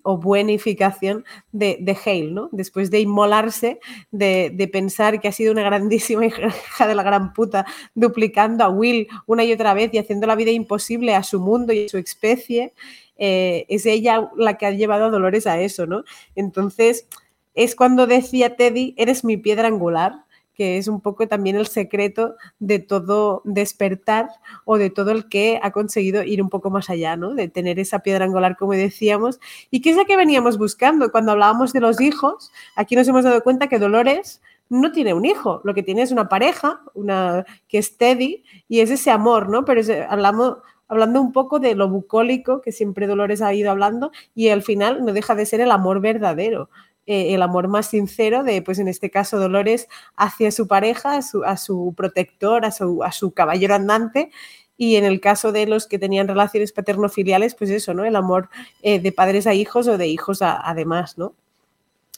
o 0.01 0.17
buenificación 0.17 1.23
de, 1.51 1.77
de 1.79 1.97
Hale, 2.05 2.31
¿no? 2.31 2.49
Después 2.51 2.89
de 2.89 2.99
inmolarse, 2.99 3.79
de, 4.11 4.69
pensar 4.71 5.21
que 5.21 5.27
ha 5.27 5.31
sido 5.31 5.51
una 5.51 5.63
grandísima 5.63 6.25
hija 6.25 6.87
de 6.87 6.95
la 6.95 7.03
gran 7.03 7.33
puta, 7.33 7.65
duplicando 7.93 8.63
a 8.63 8.69
Will 8.69 9.07
una 9.25 9.43
y 9.43 9.53
otra 9.53 9.73
vez 9.73 9.93
y 9.93 9.97
haciendo 9.97 10.27
la 10.27 10.35
vida 10.35 10.51
imposible 10.51 11.15
a 11.15 11.23
su 11.23 11.39
mundo 11.39 11.73
y 11.73 11.85
a 11.85 11.89
su 11.89 11.97
especie, 11.97 12.73
eh, 13.17 13.65
es 13.69 13.85
ella 13.85 14.29
la 14.35 14.57
que 14.57 14.65
ha 14.65 14.71
llevado 14.71 15.05
a 15.05 15.09
Dolores 15.09 15.45
a 15.45 15.61
eso, 15.61 15.85
¿no? 15.85 16.03
Entonces, 16.35 17.07
es 17.53 17.75
cuando 17.75 18.07
decía 18.07 18.55
Teddy, 18.55 18.95
eres 18.97 19.23
mi 19.23 19.37
piedra 19.37 19.67
angular, 19.67 20.25
que 20.53 20.77
es 20.77 20.87
un 20.87 21.01
poco 21.01 21.27
también 21.27 21.55
el 21.55 21.67
secreto 21.67 22.35
de 22.59 22.79
todo 22.79 23.41
despertar 23.45 24.29
o 24.65 24.77
de 24.77 24.89
todo 24.89 25.11
el 25.11 25.27
que 25.27 25.59
ha 25.61 25.71
conseguido 25.71 26.23
ir 26.23 26.41
un 26.41 26.49
poco 26.49 26.69
más 26.69 26.89
allá, 26.89 27.15
¿no? 27.15 27.33
De 27.33 27.47
tener 27.47 27.79
esa 27.79 27.99
piedra 27.99 28.25
angular, 28.25 28.55
como 28.57 28.73
decíamos, 28.73 29.39
y 29.71 29.81
que 29.81 29.91
es 29.91 29.97
la 29.97 30.05
que 30.05 30.15
veníamos 30.15 30.57
buscando. 30.57 31.11
Cuando 31.11 31.31
hablábamos 31.31 31.73
de 31.73 31.79
los 31.79 31.99
hijos, 32.01 32.51
aquí 32.75 32.95
nos 32.95 33.07
hemos 33.07 33.23
dado 33.23 33.41
cuenta 33.41 33.67
que 33.67 33.79
Dolores 33.79 34.41
no 34.69 34.91
tiene 34.91 35.13
un 35.13 35.25
hijo, 35.25 35.61
lo 35.63 35.73
que 35.73 35.83
tiene 35.83 36.01
es 36.01 36.11
una 36.11 36.29
pareja, 36.29 36.81
una 36.93 37.45
que 37.67 37.77
es 37.77 37.97
Teddy, 37.97 38.43
y 38.67 38.79
es 38.79 38.89
ese 38.89 39.11
amor, 39.11 39.49
¿no? 39.49 39.65
Pero 39.65 39.81
hablamos, 40.09 40.57
hablando 40.87 41.21
un 41.21 41.31
poco 41.31 41.59
de 41.59 41.75
lo 41.75 41.89
bucólico 41.89 42.61
que 42.61 42.71
siempre 42.71 43.07
Dolores 43.07 43.41
ha 43.41 43.53
ido 43.53 43.71
hablando, 43.71 44.11
y 44.33 44.49
al 44.49 44.63
final 44.63 45.03
no 45.05 45.13
deja 45.13 45.35
de 45.35 45.45
ser 45.45 45.61
el 45.61 45.71
amor 45.71 45.99
verdadero. 45.99 46.69
Eh, 47.05 47.33
el 47.33 47.41
amor 47.41 47.67
más 47.67 47.87
sincero 47.87 48.43
de, 48.43 48.61
pues 48.61 48.79
en 48.79 48.87
este 48.87 49.09
caso, 49.09 49.37
Dolores 49.37 49.89
hacia 50.15 50.51
su 50.51 50.67
pareja, 50.67 51.17
a 51.17 51.57
su, 51.57 51.93
protector, 51.97 52.65
a 52.65 52.71
su, 52.71 53.03
a 53.03 53.11
su, 53.11 53.31
caballero 53.31 53.75
andante. 53.75 54.31
Y 54.77 54.95
en 54.95 55.05
el 55.05 55.19
caso 55.19 55.51
de 55.51 55.67
los 55.67 55.85
que 55.85 55.99
tenían 55.99 56.27
relaciones 56.27 56.71
paterno-filiales, 56.71 57.55
pues 57.55 57.69
eso, 57.69 57.93
¿no? 57.93 58.05
El 58.05 58.15
amor 58.15 58.49
eh, 58.81 58.99
de 58.99 59.11
padres 59.11 59.47
a 59.47 59.53
hijos 59.53 59.87
o 59.87 59.97
de 59.97 60.07
hijos 60.07 60.41
a, 60.41 60.59
además, 60.67 61.17
¿no? 61.17 61.33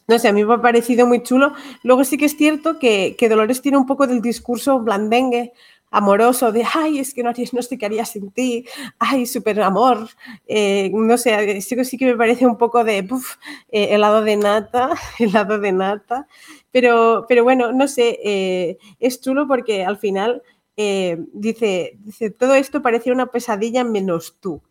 No 0.07 0.19
sé, 0.19 0.27
a 0.27 0.33
mí 0.33 0.45
me 0.45 0.53
ha 0.53 0.61
parecido 0.61 1.07
muy 1.07 1.23
chulo. 1.23 1.53
Luego 1.81 2.03
sí 2.03 2.17
que 2.17 2.25
es 2.25 2.37
cierto 2.37 2.77
que, 2.77 3.15
que 3.17 3.27
Dolores 3.27 3.61
tiene 3.61 3.77
un 3.77 3.87
poco 3.87 4.05
del 4.05 4.21
discurso 4.21 4.79
blandengue, 4.79 5.51
amoroso 5.91 6.51
de, 6.51 6.63
ay, 6.73 6.99
es 6.99 7.13
que 7.13 7.23
no, 7.23 7.31
no 7.53 7.61
sé 7.61 7.77
qué 7.77 7.85
haría 7.85 8.05
sin 8.05 8.31
ti, 8.31 8.65
ay, 8.99 9.25
súper 9.25 9.61
amor, 9.61 10.09
eh, 10.47 10.91
no 10.93 11.17
sé, 11.17 11.61
sí, 11.61 11.85
sí, 11.85 11.97
que 11.97 12.05
me 12.05 12.17
parece 12.17 12.45
un 12.45 12.57
poco 12.57 12.83
de, 12.83 13.03
puff, 13.03 13.35
eh, 13.71 13.89
helado 13.91 14.21
de 14.21 14.35
nata, 14.35 14.89
helado 15.19 15.59
de 15.59 15.71
nata, 15.71 16.27
pero, 16.71 17.25
pero 17.29 17.43
bueno, 17.43 17.71
no 17.71 17.87
sé, 17.87 18.19
eh, 18.23 18.77
es 18.99 19.21
chulo 19.21 19.47
porque 19.47 19.85
al 19.85 19.97
final 19.97 20.41
dice, 20.77 21.93
dice, 21.99 22.31
todo 22.31 22.53
esto 22.55 22.81
parece 22.81 23.09
una 23.09 23.27
pesadilla 23.27 23.85
menos 23.85 24.35
tú. 24.41 24.61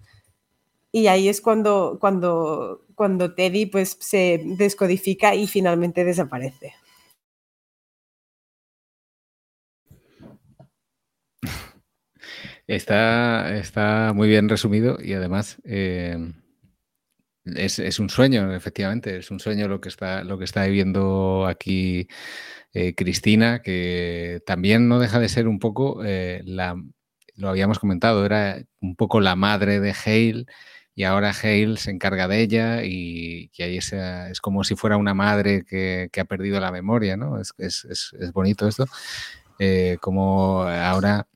Y 0.93 1.09
ahí 1.09 1.29
es 1.29 1.41
cuando, 1.41 1.97
cuando, 2.01 2.85
cuando 2.95 3.35
Teddy 3.35 3.67
pues, 3.67 3.97
se 4.01 4.43
descodifica 4.45 5.35
y 5.35 5.47
finalmente 5.47 6.05
desaparece. 6.05 6.75
Está, 12.67 13.57
está 13.59 14.13
muy 14.15 14.27
bien 14.29 14.49
resumido 14.49 14.97
y 15.03 15.13
además 15.13 15.59
eh, 15.65 16.33
es, 17.45 17.99
un 17.99 18.09
sueño, 18.09 18.55
efectivamente, 18.55 19.19
es 19.19 19.31
un 19.31 19.39
sueño 19.39 19.69
lo 19.69 19.81
que 19.83 19.91
está, 19.91 20.25
lo 20.25 20.39
que 20.39 20.45
está 20.45 20.65
viviendo 20.65 21.47
aquí 21.47 22.09
eh, 22.73 22.95
Cristina, 22.95 23.61
que 23.61 24.43
también 24.47 24.89
no 24.89 24.99
deja 24.99 25.19
de 25.21 25.29
ser 25.29 25.47
un 25.47 25.59
poco 25.59 26.03
eh, 26.05 26.43
la, 26.47 26.75
lo 27.37 27.51
habíamos 27.51 27.79
comentado, 27.79 28.25
era 28.25 28.63
un 28.81 28.97
poco 28.97 29.21
la 29.21 29.37
madre 29.37 29.81
de 29.81 29.93
Hale 29.93 30.47
y 30.95 31.05
ahora 31.05 31.33
Hale 31.33 31.77
se 31.77 31.91
encarga 31.91 32.29
de 32.29 32.41
ella 32.41 32.83
y 32.85 33.51
que 33.51 33.65
ahí 33.65 33.77
es, 33.77 33.93
es 33.93 34.41
como 34.41 34.65
si 34.65 34.75
fuera 34.75 34.97
una 34.97 35.13
madre 35.13 35.65
que, 35.67 36.11
ha 36.19 36.25
perdido 36.25 36.61
la 36.61 36.73
memoria, 36.73 37.17
¿no? 37.19 37.39
Es, 37.41 37.53
es, 37.59 37.85
es 38.19 38.33
bonito 38.33 38.67
esto. 38.69 38.87
como 40.01 40.63
ahora 40.63 41.27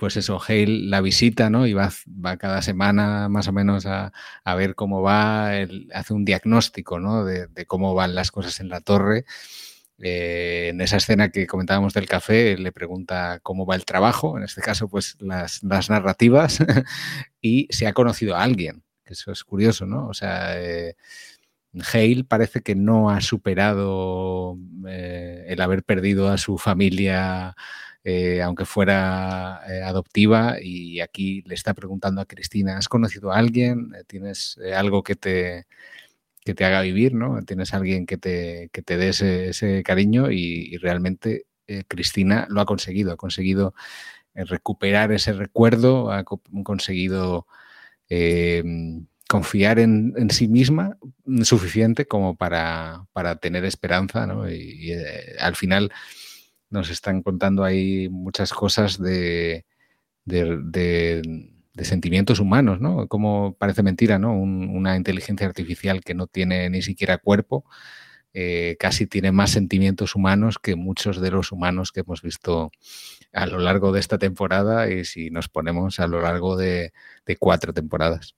pues 0.00 0.16
eso, 0.16 0.40
Hale 0.40 0.66
la 0.66 1.02
visita, 1.02 1.50
¿no? 1.50 1.66
Y 1.66 1.74
va, 1.74 1.90
cada 2.38 2.62
semana 2.62 3.28
más 3.28 3.48
o 3.48 3.52
menos 3.52 3.84
a, 3.84 4.10
ver 4.56 4.74
cómo 4.74 5.02
va, 5.02 5.50
hace 5.92 6.14
un 6.14 6.24
diagnóstico, 6.24 6.98
¿no? 6.98 7.26
De, 7.26 7.66
cómo 7.66 7.94
van 7.94 8.14
las 8.14 8.30
cosas 8.30 8.60
en 8.60 8.70
la 8.70 8.80
torre. 8.80 9.26
Eh, 9.98 10.68
en 10.70 10.80
esa 10.80 10.96
escena 10.96 11.28
que 11.28 11.46
comentábamos 11.46 11.92
del 11.92 12.06
café, 12.08 12.56
le 12.56 12.72
pregunta 12.72 13.40
cómo 13.42 13.66
va 13.66 13.74
el 13.76 13.84
trabajo, 13.84 14.38
en 14.38 14.44
este 14.44 14.62
caso, 14.62 14.88
pues 14.88 15.18
las, 15.20 15.62
narrativas, 15.62 16.60
y 17.42 17.68
si 17.68 17.84
ha 17.84 17.92
conocido 17.92 18.36
a 18.36 18.42
alguien, 18.42 18.82
eso 19.04 19.32
es 19.32 19.44
curioso, 19.44 19.84
¿no? 19.84 20.08
O 20.08 20.14
sea, 20.14 20.58
eh, 20.58 20.96
Hale 21.92 22.24
parece 22.24 22.62
que 22.62 22.74
no 22.74 23.10
ha 23.10 23.20
superado 23.20 24.56
eh, 24.88 25.44
el 25.48 25.60
haber 25.60 25.84
perdido 25.84 26.30
a 26.30 26.38
su 26.38 26.56
familia, 26.56 27.54
eh, 28.04 28.42
aunque 28.42 28.64
fuera 28.64 29.60
eh, 29.68 29.82
adoptiva, 29.82 30.56
y 30.60 31.00
aquí 31.00 31.42
le 31.46 31.54
está 31.54 31.74
preguntando 31.74 32.20
a 32.20 32.26
Cristina, 32.26 32.76
¿has 32.78 32.88
conocido 32.88 33.32
a 33.32 33.38
alguien? 33.38 33.92
¿Tienes 34.06 34.58
algo 34.74 35.02
que 35.02 35.16
te, 35.16 35.66
que 36.44 36.54
te 36.54 36.64
haga 36.64 36.82
vivir? 36.82 37.14
¿no? 37.14 37.42
¿Tienes 37.44 37.74
alguien 37.74 38.06
que 38.06 38.18
te, 38.18 38.70
que 38.72 38.82
te 38.82 38.96
dé 38.96 39.10
ese, 39.10 39.82
cariño? 39.84 40.30
Y, 40.30 40.76
realmente 40.78 41.46
Cristina 41.88 42.46
lo 42.50 42.60
ha 42.60 42.66
conseguido, 42.66 43.12
ha 43.12 43.16
conseguido 43.16 43.74
recuperar 44.34 45.12
ese 45.12 45.32
recuerdo, 45.32 46.10
ha 46.12 46.24
conseguido 46.24 47.46
confiar 49.30 49.78
en, 49.78 50.28
sí 50.30 50.48
misma 50.48 50.98
suficiente 51.44 52.04
como 52.04 52.34
para, 52.34 53.06
tener 53.40 53.64
esperanza, 53.64 54.26
¿no? 54.26 54.50
Y, 54.50 54.90
eh, 54.90 55.36
al 55.38 55.54
final 55.54 55.92
nos 56.70 56.90
están 56.90 57.22
contando 57.22 57.64
ahí 57.64 58.08
muchas 58.08 58.52
cosas 58.52 58.98
de, 59.00 59.64
sentimientos 61.82 62.40
humanos, 62.40 62.80
¿no? 62.80 63.08
Como 63.08 63.54
parece 63.58 63.82
mentira, 63.82 64.18
¿no? 64.18 64.34
una 64.34 64.96
inteligencia 64.96 65.46
artificial 65.46 66.02
que 66.02 66.14
no 66.14 66.26
tiene 66.26 66.68
ni 66.70 66.82
siquiera 66.82 67.18
cuerpo, 67.18 67.64
eh, 68.32 68.76
casi 68.78 69.06
tiene 69.06 69.32
más 69.32 69.50
sentimientos 69.50 70.14
humanos 70.14 70.58
que 70.58 70.76
muchos 70.76 71.20
de 71.20 71.30
los 71.32 71.52
humanos 71.52 71.90
que 71.92 72.00
hemos 72.00 72.22
visto 72.22 72.70
a 73.32 73.46
lo 73.46 73.58
largo 73.58 73.92
de 73.92 74.00
esta 74.00 74.18
temporada 74.18 74.90
y 74.90 75.04
si 75.04 75.30
nos 75.30 75.48
ponemos 75.48 75.98
a 76.00 76.06
lo 76.06 76.20
largo 76.20 76.56
de 76.56 76.92
cuatro 77.38 77.72
temporadas. 77.72 78.36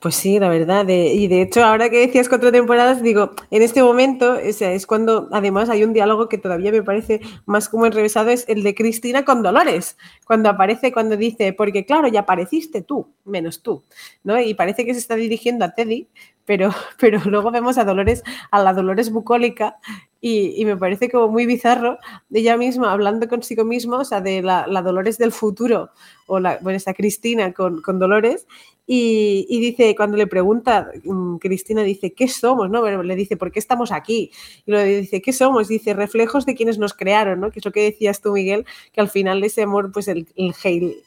Pues 0.00 0.14
sí, 0.14 0.38
la 0.38 0.48
verdad. 0.48 0.88
y 0.88 1.28
de 1.28 1.42
hecho, 1.42 1.62
ahora 1.62 1.90
que 1.90 1.98
decías 1.98 2.30
cuatro 2.30 2.50
temporadas, 2.50 3.02
digo, 3.02 3.32
en 3.50 3.60
este 3.60 3.82
momento 3.82 4.36
es 4.36 4.86
cuando 4.86 5.28
además 5.30 5.68
hay 5.68 5.84
un 5.84 5.92
diálogo 5.92 6.26
que 6.26 6.38
todavía 6.38 6.72
me 6.72 6.82
parece 6.82 7.20
más 7.44 7.68
como 7.68 7.84
enrevesado, 7.84 8.30
es 8.30 8.46
el 8.48 8.62
de 8.62 8.74
Cristina 8.74 9.26
con 9.26 9.42
Dolores, 9.42 9.98
cuando 10.24 10.48
aparece, 10.48 10.90
cuando 10.90 11.18
dice, 11.18 11.52
porque 11.52 11.84
claro, 11.84 12.08
ya 12.08 12.20
apareciste 12.20 12.80
tú, 12.80 13.12
menos 13.26 13.62
tú, 13.62 13.82
¿no? 14.24 14.40
Y 14.40 14.54
parece 14.54 14.86
que 14.86 14.94
se 14.94 15.00
está 15.00 15.16
dirigiendo 15.16 15.66
a 15.66 15.74
Teddy, 15.74 16.08
pero, 16.46 16.70
pero 16.98 17.20
luego 17.26 17.50
vemos 17.50 17.76
a 17.76 17.84
Dolores, 17.84 18.22
a 18.50 18.62
la 18.62 18.72
Dolores 18.72 19.10
bucólica, 19.12 19.76
y, 20.20 20.64
me 20.64 20.76
parece 20.76 21.10
como 21.10 21.28
muy 21.28 21.46
bizarro 21.46 21.98
de 22.28 22.40
ella 22.40 22.56
misma 22.56 22.92
hablando 22.92 23.28
consigo 23.28 23.64
misma, 23.64 23.98
o 23.98 24.04
sea, 24.04 24.20
de 24.20 24.42
la, 24.42 24.66
Dolores 24.82 25.18
del 25.18 25.32
futuro, 25.32 25.90
o 26.26 26.40
la, 26.40 26.58
bueno, 26.60 26.76
esta 26.76 26.94
Cristina 26.94 27.52
con, 27.52 27.80
con 27.80 27.98
Dolores, 27.98 28.46
y, 28.92 29.60
dice, 29.60 29.94
cuando 29.94 30.16
le 30.16 30.26
pregunta, 30.26 30.90
mm, 31.04 31.36
Cristina 31.36 31.84
dice, 31.84 32.12
¿qué 32.12 32.26
somos? 32.26 32.68
¿no? 32.68 32.84
le 33.04 33.14
dice, 33.14 33.36
¿por 33.36 33.52
qué 33.52 33.60
estamos 33.60 33.92
aquí? 33.92 34.32
Y 34.66 34.70
luego 34.72 34.84
dice, 34.84 35.22
¿qué 35.22 35.32
somos? 35.32 35.68
Dice, 35.68 35.94
reflejos 35.94 36.44
de 36.44 36.56
quienes 36.56 36.76
nos 36.76 36.92
crearon, 36.92 37.38
¿no? 37.38 37.52
Que 37.52 37.60
es 37.60 37.64
lo 37.64 37.70
que 37.70 37.84
decías 37.84 38.20
tú, 38.20 38.32
Miguel, 38.32 38.66
que 38.92 39.00
al 39.00 39.08
final 39.08 39.44
ese 39.44 39.62
amor, 39.62 39.92
pues 39.92 40.08
el, 40.08 40.26
el, 40.34 40.54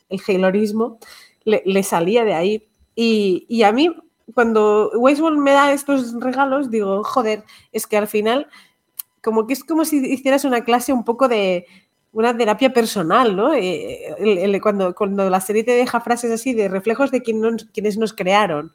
el 0.07 0.22
le, 1.43 1.84
salía 1.84 2.24
de 2.24 2.34
ahí. 2.34 2.70
Y, 2.95 3.45
y 3.49 3.64
a 3.64 3.74
mí, 3.74 3.93
cuando 4.34 4.89
Weiswall 4.95 5.38
me 5.38 5.51
da 5.51 5.74
estos 5.74 6.18
regalos, 6.22 6.72
digo, 6.72 7.03
joder, 7.03 7.43
es 7.74 7.86
que 7.86 7.97
al 7.97 8.07
final, 8.07 8.47
como 9.24 9.47
que 9.47 9.53
es 9.53 9.63
como 9.63 9.86
si 9.86 9.97
hicieras 10.05 10.45
una 10.45 10.63
clase 10.63 10.93
un 10.93 11.03
poco 11.03 11.28
de, 11.28 11.65
una 12.13 12.38
terapia 12.38 12.71
personal, 12.71 13.36
¿no? 13.36 13.53
Eh, 13.53 14.59
cuando, 14.61 14.93
cuando 14.93 15.30
la 15.30 15.41
serie 15.41 15.63
te 15.63 15.71
deja 15.71 15.99
frases 15.99 16.32
así 16.32 16.53
de 16.53 16.69
reflejos 16.69 17.09
de 17.11 17.24
quienes 17.24 17.97
nos 17.97 18.13
crearon 18.13 18.74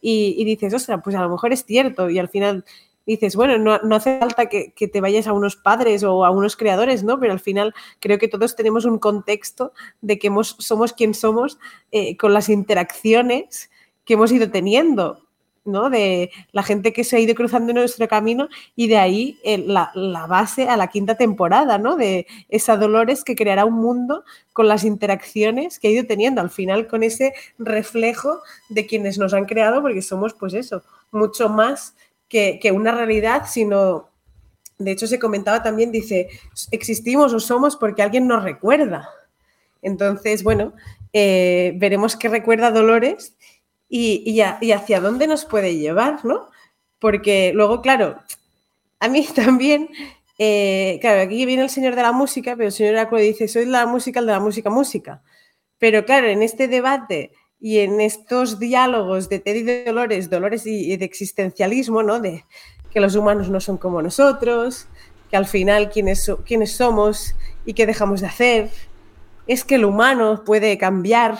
y, 0.00 0.44
dices, 0.44 0.72
ostras, 0.72 1.00
pues 1.04 1.14
a 1.14 1.22
lo 1.22 1.28
mejor 1.28 1.52
es 1.52 1.64
cierto 1.64 2.08
y 2.08 2.18
al 2.18 2.28
final 2.28 2.64
dices, 3.04 3.36
bueno, 3.36 3.58
no, 3.58 3.94
hace 3.96 4.18
falta 4.18 4.46
que, 4.46 4.72
te 4.74 5.00
vayas 5.00 5.26
a 5.26 5.32
unos 5.32 5.56
padres 5.56 6.02
o 6.02 6.24
a 6.24 6.30
unos 6.30 6.56
creadores, 6.56 7.04
¿no? 7.04 7.20
Pero 7.20 7.32
al 7.32 7.40
final 7.40 7.74
creo 8.00 8.18
que 8.18 8.28
todos 8.28 8.56
tenemos 8.56 8.86
un 8.86 8.98
contexto 8.98 9.72
de 10.00 10.18
que 10.18 10.30
somos 10.58 10.92
quien 10.94 11.14
somos 11.14 11.58
eh, 11.92 12.16
con 12.16 12.32
las 12.32 12.48
interacciones 12.48 13.70
que 14.04 14.14
hemos 14.14 14.32
ido 14.32 14.50
teniendo. 14.50 15.27
De 15.68 16.30
la 16.52 16.62
gente 16.62 16.92
que 16.92 17.04
se 17.04 17.16
ha 17.16 17.20
ido 17.20 17.34
cruzando 17.34 17.70
en 17.70 17.76
nuestro 17.76 18.08
camino 18.08 18.48
y 18.74 18.88
de 18.88 18.96
ahí 18.96 19.38
eh, 19.44 19.58
la, 19.58 19.90
base 20.26 20.68
a 20.68 20.76
la 20.78 20.86
quinta 20.86 21.16
temporada, 21.16 21.76
¿no? 21.76 21.96
De 21.96 22.26
esa 22.48 22.78
Dolores 22.78 23.22
que 23.22 23.36
creará 23.36 23.66
un 23.66 23.74
mundo 23.74 24.24
con 24.54 24.66
las 24.66 24.84
interacciones 24.84 25.78
que 25.78 25.88
ha 25.88 25.90
ido 25.90 26.06
teniendo, 26.06 26.40
al 26.40 26.48
final 26.48 26.86
con 26.86 27.02
ese 27.02 27.34
reflejo 27.58 28.40
de 28.70 28.86
quienes 28.86 29.18
nos 29.18 29.34
han 29.34 29.44
creado, 29.44 29.82
porque 29.82 30.00
somos, 30.00 30.32
pues 30.32 30.54
eso, 30.54 30.82
mucho 31.12 31.50
más 31.50 31.94
que, 32.28 32.58
una 32.74 32.92
realidad, 32.92 33.44
sino 33.46 34.08
de 34.78 34.92
hecho, 34.92 35.06
se 35.06 35.18
comentaba 35.18 35.62
también, 35.62 35.90
dice, 35.90 36.28
existimos 36.70 37.34
o 37.34 37.40
somos 37.40 37.76
porque 37.76 38.02
alguien 38.02 38.28
nos 38.28 38.44
recuerda. 38.44 39.08
Entonces, 39.82 40.44
bueno, 40.44 40.72
eh, 41.12 41.72
veremos 41.76 42.16
qué 42.16 42.28
recuerda 42.28 42.70
Dolores 42.70 43.34
y, 43.88 44.40
hacia 44.40 45.00
dónde 45.00 45.26
nos 45.26 45.44
puede 45.44 45.76
llevar, 45.76 46.24
¿no? 46.24 46.48
Porque 46.98 47.52
luego, 47.54 47.80
claro, 47.80 48.18
a 49.00 49.08
mí 49.08 49.26
también, 49.34 49.88
eh, 50.38 50.98
claro, 51.00 51.22
aquí 51.22 51.46
viene 51.46 51.62
el 51.62 51.70
señor 51.70 51.94
de 51.94 52.02
la 52.02 52.12
música, 52.12 52.54
pero 52.56 52.66
el 52.66 52.72
señor 52.72 52.94
Oráculo 52.94 53.20
dice, 53.20 53.48
soy 53.48 53.64
la 53.66 53.86
música, 53.86 54.20
el 54.20 54.26
de 54.26 54.32
la 54.32 54.40
música, 54.40 54.70
música. 54.70 55.22
Pero 55.78 56.04
claro, 56.04 56.26
en 56.28 56.42
este 56.42 56.68
debate 56.68 57.32
y 57.60 57.78
en 57.78 58.00
estos 58.00 58.58
diálogos 58.58 59.28
de 59.28 59.40
Teddy 59.40 59.62
de 59.62 59.84
Dolores, 59.84 60.30
Dolores 60.30 60.66
y, 60.66 60.96
de 60.96 61.04
existencialismo, 61.04 62.02
¿no? 62.02 62.20
De 62.20 62.44
que 62.90 63.00
los 63.00 63.16
humanos 63.16 63.48
no 63.48 63.60
son 63.60 63.78
como 63.78 64.02
nosotros, 64.02 64.88
que 65.30 65.36
al 65.36 65.46
final 65.46 65.90
quiénes, 65.90 66.30
quiénes 66.46 66.72
somos 66.72 67.34
y 67.66 67.74
qué 67.74 67.86
dejamos 67.86 68.20
de 68.20 68.28
hacer, 68.28 68.70
es 69.46 69.64
que 69.64 69.76
el 69.76 69.84
humano 69.84 70.42
puede 70.44 70.78
cambiar, 70.78 71.38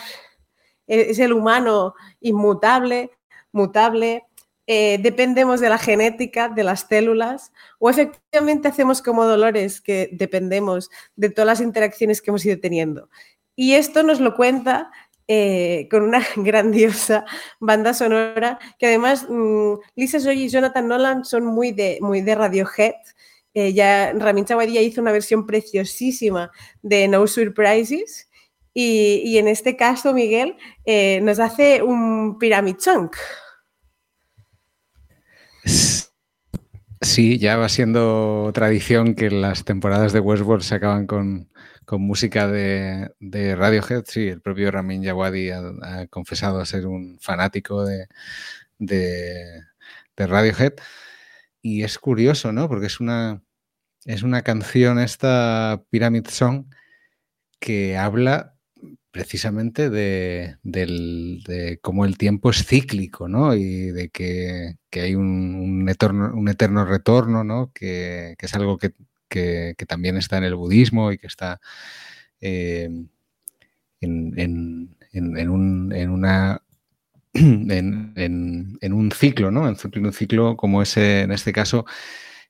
es 0.89 1.19
el 1.19 1.33
humano 1.33 1.95
inmutable, 2.21 3.11
mutable, 3.53 4.25
eh, 4.71 4.99
dependemos 5.01 5.61
de 5.61 5.71
la 5.71 5.79
genética, 5.79 6.51
de 6.51 6.63
las 6.63 6.87
células, 6.87 7.53
o 7.79 7.89
efectivamente 7.89 8.69
hacemos 8.69 9.01
como 9.01 9.25
Dolores, 9.25 9.81
que 9.81 10.11
dependemos 10.13 10.91
de 11.17 11.31
todas 11.31 11.47
las 11.47 11.61
interacciones 11.63 12.21
que 12.21 12.31
hemos 12.31 12.45
ido 12.45 12.61
teniendo. 12.61 13.09
Y 13.57 13.73
esto 13.75 14.03
nos 14.03 14.21
lo 14.21 14.35
cuenta 14.35 14.91
eh, 15.27 15.89
con 15.91 16.03
una 16.03 16.23
grandiosa 16.37 17.25
banda 17.61 17.95
sonora, 17.95 18.59
que 18.79 18.89
además 18.89 19.27
mm, 19.27 19.73
Lisa 19.97 20.19
Joy 20.19 20.43
y 20.43 20.49
Jonathan 20.51 20.87
Nolan 20.87 21.25
son 21.25 21.47
muy 21.47 21.73
de, 21.73 21.99
Radiohead. 22.35 22.95
Eh, 23.55 23.73
ya 23.73 24.13
Ramin 24.13 24.45
Chawadía 24.45 24.83
hizo 24.83 25.01
una 25.01 25.13
versión 25.13 25.47
preciosísima 25.47 26.51
de 26.83 27.09
No 27.09 27.27
Surprises, 27.27 28.28
y, 28.81 29.39
en 29.39 29.49
este 29.49 29.75
caso, 29.75 30.15
Miguel, 30.15 30.57
eh, 30.85 31.21
nos 31.23 31.41
hace 31.41 31.83
un 31.83 32.39
Pyramid 32.39 32.77
Chunk. 32.77 33.17
Sí, 37.01 37.39
ya 37.39 37.57
va 37.57 37.69
siendo 37.69 38.53
tradición 38.55 39.17
que 39.17 39.33
las 39.33 39.65
temporadas 39.65 40.13
de 40.13 40.21
Westworld 40.21 40.63
se 40.63 40.77
acaban 40.77 41.09
con, 41.09 41.51
música 41.91 42.47
de, 42.47 43.11
Radiohead. 43.57 44.05
Sí, 44.07 44.29
el 44.29 44.41
propio 44.41 44.71
Ramin 44.71 45.03
Djawadi 45.03 45.51
ha, 45.51 46.07
confesado 46.09 46.65
ser 46.65 46.87
un 46.87 47.19
fanático 47.21 47.85
de, 47.85 48.07
de, 48.79 49.65
Radiohead. 50.17 50.75
Y 51.63 51.83
es 51.83 51.99
curioso, 51.99 52.53
¿no? 52.53 52.69
Porque 52.69 52.87
es 52.87 53.01
una, 53.01 53.43
es 54.05 54.23
una 54.23 54.43
canción, 54.43 55.01
esta 55.01 55.83
Pyramid 55.91 56.29
Song, 56.29 56.67
que 57.59 57.97
habla 57.97 58.58
precisamente 59.11 59.91
de, 59.91 60.59
cómo 61.83 62.05
el 62.05 62.19
tiempo 62.19 62.51
es 62.51 62.65
cíclico, 62.67 63.29
¿no? 63.29 63.55
Y 63.55 63.91
de 63.91 64.11
que, 64.11 64.77
hay 64.93 65.15
un, 65.15 65.89
eterno, 65.89 66.85
retorno, 66.85 67.45
¿no? 67.45 67.71
Que, 67.73 68.37
es 68.39 68.55
algo 68.55 68.79
que, 68.79 69.75
también 69.87 70.17
está 70.17 70.39
en 70.39 70.45
el 70.45 70.55
budismo 70.55 71.13
y 71.13 71.19
que 71.19 71.27
está 71.27 71.61
eh, 72.41 72.91
en, 74.01 74.97
un, 75.51 75.93
en, 75.95 76.11
una... 76.11 76.63
En, 77.35 78.93
un 78.93 79.13
ciclo, 79.13 79.51
¿no? 79.51 79.69
En 79.69 79.77
un 80.05 80.13
ciclo 80.13 80.57
como 80.57 80.83
ese, 80.83 81.23
en 81.23 81.33
este 81.33 81.53
caso, 81.53 81.85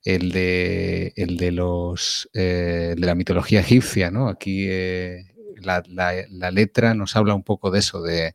el 0.05 0.33
de, 0.33 1.13
el 1.17 1.37
de 1.37 1.53
los 1.53 2.29
eh, 2.33 2.95
de 2.97 3.07
la 3.07 3.15
mitología 3.15 3.61
egipcia, 3.61 4.11
¿no? 4.11 4.29
Aquí 4.29 4.67
eh, 4.69 5.27
la, 5.61 6.51
letra 6.51 6.95
nos 6.95 7.17
habla 7.17 7.35
un 7.35 7.43
poco 7.43 7.71
de 7.71 7.79
eso, 7.79 8.03
de, 8.03 8.35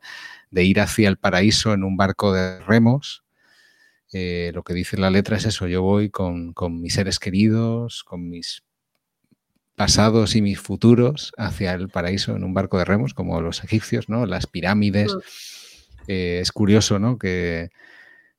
ir 0.52 0.80
hacia 0.80 1.10
el 1.10 1.18
paraíso 1.18 1.74
en 1.74 1.84
un 1.84 1.98
barco 1.98 2.34
de 2.34 2.60
remos. 2.60 3.24
Eh, 4.12 4.52
lo 4.54 4.64
que 4.64 4.74
dice 4.74 4.98
la 4.98 5.10
letra 5.10 5.38
es 5.38 5.46
eso, 5.46 5.68
yo 5.68 5.82
voy 5.82 6.10
con, 6.10 6.54
mis 6.70 6.94
seres 6.94 7.20
queridos, 7.20 8.04
con 8.04 8.30
mis 8.30 8.64
pasados 9.76 10.36
y 10.36 10.42
mis 10.44 10.60
futuros 10.60 11.34
hacia 11.36 11.74
el 11.74 11.90
paraíso 11.90 12.36
en 12.36 12.44
un 12.44 12.54
barco 12.54 12.78
de 12.78 12.86
remos, 12.86 13.14
como 13.14 13.42
los 13.42 13.64
egipcios, 13.64 14.10
¿no? 14.10 14.26
Las 14.26 14.46
pirámides. 14.46 15.14
Mm. 15.14 15.20
Eh, 16.08 16.40
es 16.42 16.52
curioso, 16.52 17.00
¿no? 17.00 17.18
Que 17.18 17.72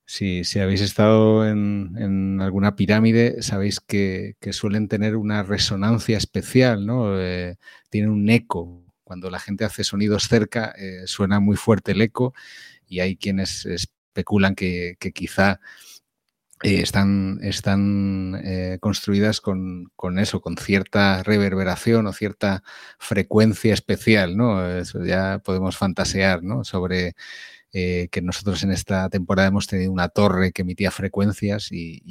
Si, 0.07 0.43
habéis 0.59 0.81
estado 0.81 1.47
en, 1.47 2.39
alguna 2.39 2.75
pirámide, 2.75 3.41
sabéis 3.41 3.79
que, 3.79 4.35
suelen 4.51 4.87
tener 4.87 5.15
una 5.15 5.41
resonancia 5.43 6.17
especial, 6.17 6.85
¿no? 6.85 7.19
Eh, 7.19 7.57
tienen 7.89 8.11
un 8.11 8.29
eco. 8.29 8.83
Cuando 9.03 9.29
la 9.31 9.39
gente 9.39 9.65
hace 9.65 9.83
sonidos 9.83 10.27
cerca, 10.27 10.73
eh, 10.77 11.03
suena 11.07 11.39
muy 11.39 11.57
fuerte 11.57 11.93
el 11.93 12.01
eco 12.01 12.33
y 12.87 12.99
hay 12.99 13.17
quienes 13.17 13.65
especulan 13.65 14.55
que, 14.55 14.97
quizá 15.13 15.59
eh, 16.63 16.81
están, 16.81 17.39
están 17.41 18.41
construidas 18.79 19.41
con, 19.41 19.89
eso, 20.19 20.39
con 20.41 20.57
cierta 20.57 21.23
reverberación 21.23 22.05
o 22.07 22.13
cierta 22.13 22.63
frecuencia 22.99 23.73
especial, 23.73 24.37
¿no? 24.37 24.67
Eso 24.77 25.03
ya 25.03 25.39
podemos 25.39 25.77
fantasear, 25.77 26.43
¿no? 26.43 26.63
Sobre 26.63 27.15
eh, 27.77 28.07
que 28.09 28.21
nosotros 28.21 28.63
en 28.63 28.71
esta 28.71 29.09
temporada 29.09 29.49
hemos 29.49 29.67
tenido 29.67 29.91
una 29.91 30.07
torre 30.07 30.53
que 30.53 30.61
emitía 30.61 30.91
frecuencias 30.91 31.73
y, 31.73 32.01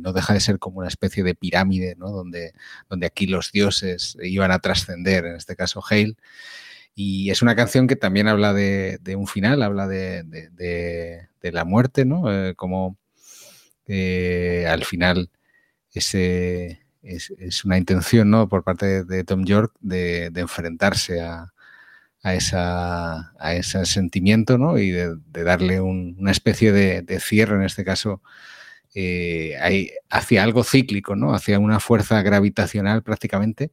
no 0.00 0.12
deja 0.12 0.34
de 0.34 0.38
ser 0.38 0.60
como 0.60 0.78
una 0.78 0.86
especie 0.86 1.24
de 1.24 1.34
pirámide, 1.34 1.96
¿no? 1.98 2.10
donde, 2.10 2.52
donde 2.88 3.08
aquí 3.08 3.26
los 3.26 3.50
dioses 3.50 4.16
iban 4.22 4.52
a 4.52 4.60
trascender, 4.60 5.24
en 5.26 5.34
este 5.34 5.56
caso 5.56 5.82
Hale. 5.90 6.14
Y 6.94 7.30
es 7.30 7.42
una 7.42 7.56
canción 7.56 7.88
que 7.88 7.96
también 7.96 8.28
habla 8.28 8.52
de, 8.54 9.00
un 9.16 9.26
final, 9.26 9.64
habla 9.64 9.88
de, 9.88 11.28
la 11.42 11.64
muerte, 11.64 12.04
¿no? 12.04 12.32
Eh, 12.32 12.54
como 12.54 12.96
eh, 13.88 14.66
al 14.68 14.84
final 14.84 15.28
ese, 15.92 16.82
es, 17.02 17.64
una 17.64 17.78
intención 17.78 18.30
¿no? 18.30 18.48
por 18.48 18.62
parte 18.62 19.02
de 19.02 19.24
Tom 19.24 19.44
York 19.44 19.74
de 19.80 20.30
enfrentarse 20.36 21.20
a, 21.20 21.49
a, 22.22 22.34
esa, 22.34 23.32
a 23.38 23.54
ese 23.54 23.84
sentimiento 23.86 24.58
¿no? 24.58 24.78
y 24.78 24.90
de, 24.90 25.16
darle 25.32 25.80
una 25.80 26.30
especie 26.30 26.72
de, 26.72 27.20
cierre, 27.20 27.56
en 27.56 27.62
este 27.62 27.84
caso, 27.84 28.22
eh, 28.94 29.56
hacia 30.10 30.42
algo 30.42 30.64
cíclico, 30.64 31.16
¿no? 31.16 31.34
hacia 31.34 31.58
una 31.58 31.80
fuerza 31.80 32.20
gravitacional 32.22 33.02
prácticamente. 33.02 33.70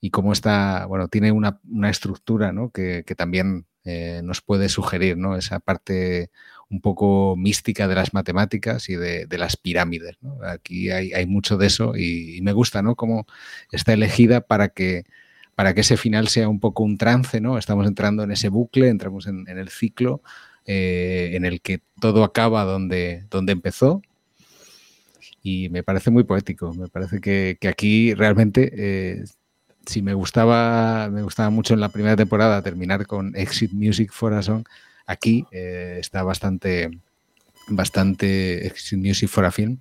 Y 0.00 0.10
como 0.10 0.32
está, 0.32 0.86
bueno, 0.86 1.08
tiene 1.08 1.30
una, 1.30 1.60
estructura 1.90 2.52
¿no? 2.52 2.70
que, 2.70 3.04
también 3.16 3.66
eh, 3.84 4.20
nos 4.24 4.40
puede 4.40 4.68
sugerir 4.68 5.16
¿no? 5.16 5.36
esa 5.36 5.60
parte 5.60 6.30
un 6.70 6.80
poco 6.80 7.34
mística 7.36 7.88
de 7.88 7.96
las 7.96 8.14
matemáticas 8.14 8.88
y 8.88 8.96
de, 8.96 9.26
las 9.30 9.56
pirámides. 9.56 10.16
Aquí 10.42 10.90
hay, 10.90 11.12
hay, 11.12 11.26
mucho 11.26 11.58
de 11.58 11.66
eso 11.66 11.96
y, 11.96 12.36
y 12.36 12.42
me 12.42 12.52
gusta 12.52 12.80
¿no? 12.80 12.94
cómo 12.94 13.26
está 13.72 13.92
elegida 13.92 14.40
para 14.40 14.68
que 14.68 15.04
para 15.60 15.74
que 15.74 15.82
ese 15.82 15.98
final 15.98 16.28
sea 16.28 16.48
un 16.48 16.58
poco 16.58 16.84
un 16.84 16.96
trance, 16.96 17.38
¿no? 17.38 17.58
Estamos 17.58 17.86
entrando 17.86 18.22
en 18.22 18.30
ese 18.30 18.48
bucle, 18.48 18.88
entramos 18.88 19.26
en, 19.26 19.46
el 19.46 19.68
ciclo 19.68 20.22
eh, 20.64 21.32
en 21.34 21.44
el 21.44 21.60
que 21.60 21.82
todo 22.00 22.24
acaba 22.24 22.64
donde, 22.64 23.26
donde 23.28 23.52
empezó. 23.52 24.00
Y 25.42 25.68
me 25.68 25.82
parece 25.82 26.10
muy 26.10 26.24
poético. 26.24 26.72
Me 26.72 26.88
parece 26.88 27.20
que, 27.20 27.58
aquí 27.68 28.14
realmente, 28.14 28.72
eh, 28.74 29.24
si 29.84 30.00
me 30.00 30.14
gustaba, 30.14 31.10
me 31.10 31.22
gustaba 31.22 31.50
mucho 31.50 31.74
en 31.74 31.80
la 31.80 31.90
primera 31.90 32.16
temporada 32.16 32.62
terminar 32.62 33.06
con 33.06 33.36
Exit 33.36 33.74
Music 33.74 34.12
for 34.14 34.32
a 34.32 34.42
Song, 34.42 34.64
aquí 35.04 35.44
eh, 35.52 35.98
está 36.00 36.22
bastante, 36.22 36.88
bastante 37.68 38.66
Exit 38.66 38.98
Music 38.98 39.28
for 39.28 39.44
a 39.44 39.50
Film, 39.52 39.78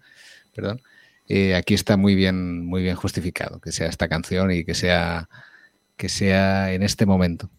perdón. 0.53 0.81
aquí 1.55 1.73
está 1.73 1.95
muy 1.95 2.15
bien, 2.15 2.65
muy 2.65 2.83
bien 2.83 2.97
justificado 2.97 3.61
que 3.61 3.71
sea 3.71 3.87
esta 3.87 4.09
canción 4.09 4.51
y 4.51 4.65
que 4.65 4.75
sea 4.75 5.29
que 5.99 6.07
sea 6.07 6.71
en 6.71 6.81
este 6.81 7.05
momento. 7.05 7.49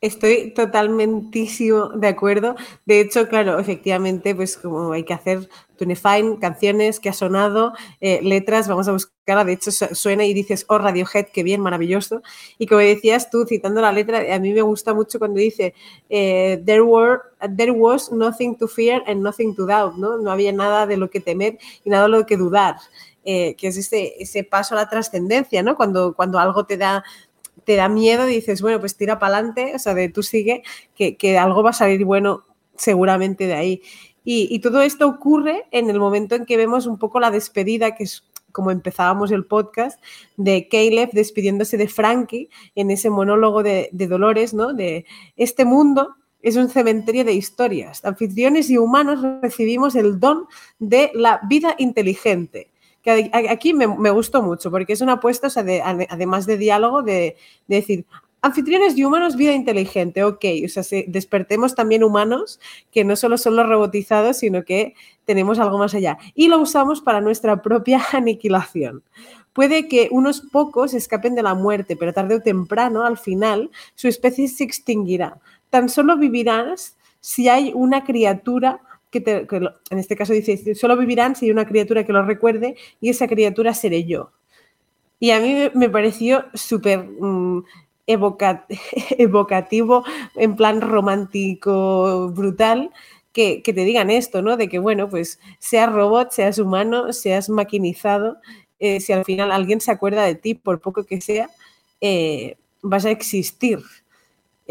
Estoy 0.00 0.52
totalmente 0.52 1.46
de 1.94 2.08
acuerdo. 2.08 2.56
De 2.84 3.00
hecho, 3.00 3.28
claro, 3.28 3.60
efectivamente, 3.60 4.34
pues 4.34 4.56
como 4.56 4.92
hay 4.92 5.04
que 5.04 5.14
hacer 5.14 5.48
Tunefine, 5.78 6.40
canciones 6.40 6.98
que 6.98 7.08
ha 7.08 7.12
sonado, 7.12 7.72
eh, 8.00 8.18
letras, 8.24 8.66
vamos 8.66 8.88
a 8.88 8.92
buscarla. 8.92 9.44
De 9.44 9.52
hecho, 9.52 9.70
suena 9.70 10.24
y 10.24 10.34
dices, 10.34 10.64
oh, 10.68 10.78
Radiohead, 10.78 11.26
qué 11.32 11.44
bien, 11.44 11.60
maravilloso. 11.60 12.20
Y 12.58 12.66
como 12.66 12.80
decías 12.80 13.30
tú, 13.30 13.46
citando 13.46 13.80
la 13.80 13.92
letra, 13.92 14.34
a 14.34 14.40
mí 14.40 14.52
me 14.52 14.62
gusta 14.62 14.92
mucho 14.92 15.20
cuando 15.20 15.38
dice, 15.38 15.72
eh, 16.10 16.60
there, 16.66 16.82
were, 16.82 17.20
there 17.56 17.70
was 17.70 18.10
nothing 18.10 18.56
to 18.56 18.66
fear 18.66 19.04
and 19.06 19.22
nothing 19.22 19.54
to 19.54 19.66
doubt, 19.66 19.94
¿no? 19.94 20.18
No 20.18 20.32
había 20.32 20.52
nada 20.52 20.84
de 20.88 20.96
lo 20.96 21.08
que 21.10 21.20
temer 21.20 21.58
y 21.84 21.90
nada 21.90 22.04
de 22.04 22.08
lo 22.08 22.26
que 22.26 22.36
dudar. 22.36 22.74
Eh, 23.24 23.54
que 23.54 23.68
es 23.68 23.76
ese, 23.76 24.14
ese 24.18 24.42
paso 24.42 24.74
a 24.74 24.78
la 24.78 24.88
trascendencia, 24.88 25.62
¿no? 25.62 25.76
Cuando, 25.76 26.14
cuando 26.14 26.40
algo 26.40 26.66
te 26.66 26.76
da, 26.76 27.04
te 27.64 27.76
da 27.76 27.88
miedo, 27.88 28.26
dices, 28.26 28.60
bueno, 28.62 28.80
pues 28.80 28.96
tira 28.96 29.20
para 29.20 29.36
adelante, 29.36 29.72
o 29.76 29.78
sea, 29.78 29.94
de 29.94 30.08
tú 30.08 30.24
sigue, 30.24 30.64
que, 30.96 31.16
que, 31.16 31.38
algo 31.38 31.62
va 31.62 31.70
a 31.70 31.72
salir 31.72 32.04
bueno 32.04 32.44
seguramente 32.76 33.46
de 33.46 33.54
ahí. 33.54 33.82
Y, 34.24 34.48
y, 34.50 34.58
todo 34.58 34.82
esto 34.82 35.06
ocurre 35.06 35.66
en 35.70 35.88
el 35.88 36.00
momento 36.00 36.34
en 36.34 36.46
que 36.46 36.56
vemos 36.56 36.86
un 36.86 36.98
poco 36.98 37.20
la 37.20 37.30
despedida, 37.30 37.94
que 37.94 38.04
es 38.04 38.24
como 38.50 38.72
empezábamos 38.72 39.30
el 39.30 39.46
podcast, 39.46 40.02
de 40.36 40.68
Caleb 40.68 41.10
despidiéndose 41.12 41.76
de 41.76 41.88
Frankie 41.88 42.50
en 42.74 42.90
ese 42.90 43.08
monólogo 43.08 43.62
de, 43.62 43.88
de 43.92 44.08
Dolores, 44.08 44.52
¿no? 44.52 44.74
De 44.74 45.06
este 45.36 45.64
mundo 45.64 46.16
es 46.42 46.56
un 46.56 46.68
cementerio 46.68 47.24
de 47.24 47.34
historias. 47.34 48.04
Anfitriones 48.04 48.68
y 48.68 48.78
humanos 48.78 49.22
recibimos 49.40 49.94
el 49.94 50.18
don 50.18 50.46
de 50.80 51.12
la 51.14 51.40
vida 51.48 51.76
inteligente 51.78 52.71
que 53.02 53.30
aquí 53.50 53.74
me, 53.74 54.10
gustó 54.10 54.42
mucho, 54.42 54.70
porque 54.70 54.92
es 54.92 55.00
una 55.00 55.14
apuesta, 55.14 55.48
además 56.08 56.46
de 56.46 56.56
diálogo, 56.56 57.02
de, 57.02 57.36
decir, 57.66 58.06
anfitriones 58.40 58.96
y 58.96 59.04
humanos, 59.04 59.36
vida 59.36 59.52
inteligente, 59.52 60.24
ok, 60.24 60.44
o 60.64 60.68
sea, 60.68 60.82
despertemos 61.08 61.74
también 61.74 62.04
humanos, 62.04 62.60
que 62.92 63.04
no 63.04 63.16
solo 63.16 63.38
son 63.38 63.56
los 63.56 63.68
robotizados, 63.68 64.38
sino 64.38 64.64
que 64.64 64.94
tenemos 65.24 65.58
algo 65.58 65.78
más 65.78 65.94
allá. 65.94 66.18
Y 66.34 66.48
lo 66.48 66.58
usamos 66.60 67.00
para 67.00 67.20
nuestra 67.20 67.60
propia 67.60 68.00
aniquilación. 68.12 69.02
Puede 69.52 69.86
que 69.86 70.08
unos 70.10 70.40
pocos 70.40 70.94
escapen 70.94 71.34
de 71.34 71.42
la 71.42 71.54
muerte, 71.54 71.96
pero 71.96 72.12
tarde 72.12 72.36
o 72.36 72.40
temprano, 72.40 73.04
al 73.04 73.18
final, 73.18 73.70
su 73.94 74.08
especie 74.08 74.48
se 74.48 74.64
extinguirá. 74.64 75.38
Tan 75.70 75.88
solo 75.88 76.16
vivirás 76.16 76.96
si 77.20 77.48
hay 77.48 77.72
una 77.74 78.04
criatura 78.04 78.80
que, 79.12 79.46
en 79.90 79.98
este 79.98 80.16
caso 80.16 80.32
dice, 80.32 80.74
solo 80.74 80.96
vivirán 80.96 81.36
si 81.36 81.46
hay 81.46 81.52
una 81.52 81.66
criatura 81.66 82.04
que 82.04 82.12
lo 82.12 82.24
recuerde 82.24 82.76
y 83.00 83.10
esa 83.10 83.28
criatura 83.28 83.74
seré 83.74 84.04
yo. 84.04 84.32
Y 85.20 85.30
a 85.30 85.38
mí 85.38 85.70
me 85.74 85.88
pareció 85.88 86.46
súper 86.54 87.04
mm, 87.04 87.64
evocativo, 89.18 90.04
en 90.34 90.56
plan 90.56 90.80
romántico, 90.80 92.30
brutal, 92.34 92.90
que, 93.32 93.62
te 93.64 93.72
digan 93.72 94.10
esto, 94.10 94.42
¿no? 94.42 94.56
De 94.56 94.68
que, 94.68 94.78
bueno, 94.78 95.08
pues 95.08 95.38
seas 95.58 95.92
robot, 95.92 96.32
seas 96.32 96.58
humano, 96.58 97.12
seas 97.12 97.48
maquinizado, 97.48 98.38
eh, 98.78 99.00
si 99.00 99.12
al 99.12 99.24
final 99.24 99.52
alguien 99.52 99.80
se 99.80 99.92
acuerda 99.92 100.24
de 100.24 100.34
ti, 100.34 100.54
por 100.54 100.80
poco 100.80 101.04
que 101.04 101.20
sea, 101.20 101.48
eh, 102.00 102.56
vas 102.82 103.04
a 103.04 103.10
existir. 103.10 103.78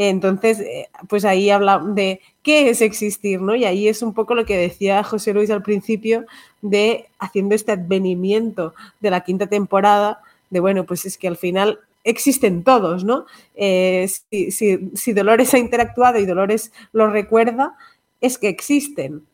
Entonces, 0.09 0.59
eh, 0.61 0.89
pues 1.07 1.25
ahí 1.25 1.51
habla 1.51 1.77
de 1.77 2.21
qué 2.41 2.71
es 2.71 2.81
existir, 2.81 3.39
¿no? 3.39 3.55
Y 3.55 3.65
ahí 3.65 3.87
es 3.87 4.01
un 4.01 4.15
poco 4.15 4.33
lo 4.33 4.45
que 4.45 4.57
decía 4.57 5.03
José 5.03 5.31
Luis 5.31 5.51
al 5.51 5.61
principio 5.61 6.25
de 6.63 7.05
haciendo 7.19 7.53
este 7.53 7.73
advenimiento 7.73 8.73
de 8.99 9.11
la 9.11 9.21
quinta 9.21 9.45
temporada, 9.45 10.21
de 10.49 10.59
bueno, 10.59 10.85
pues 10.87 11.05
es 11.05 11.19
que 11.19 11.27
al 11.27 11.37
final 11.37 11.81
existen 12.03 12.63
todos, 12.63 13.03
¿no? 13.03 13.27
Eh, 13.55 14.09
si, 14.49 14.89
si 14.95 15.13
Dolores 15.13 15.53
ha 15.53 15.59
interactuado 15.59 16.17
y 16.17 16.25
Dolores 16.25 16.71
lo 16.93 17.07
recuerda, 17.11 17.75
es 18.21 18.39
que 18.39 18.49
existen. 18.49 19.27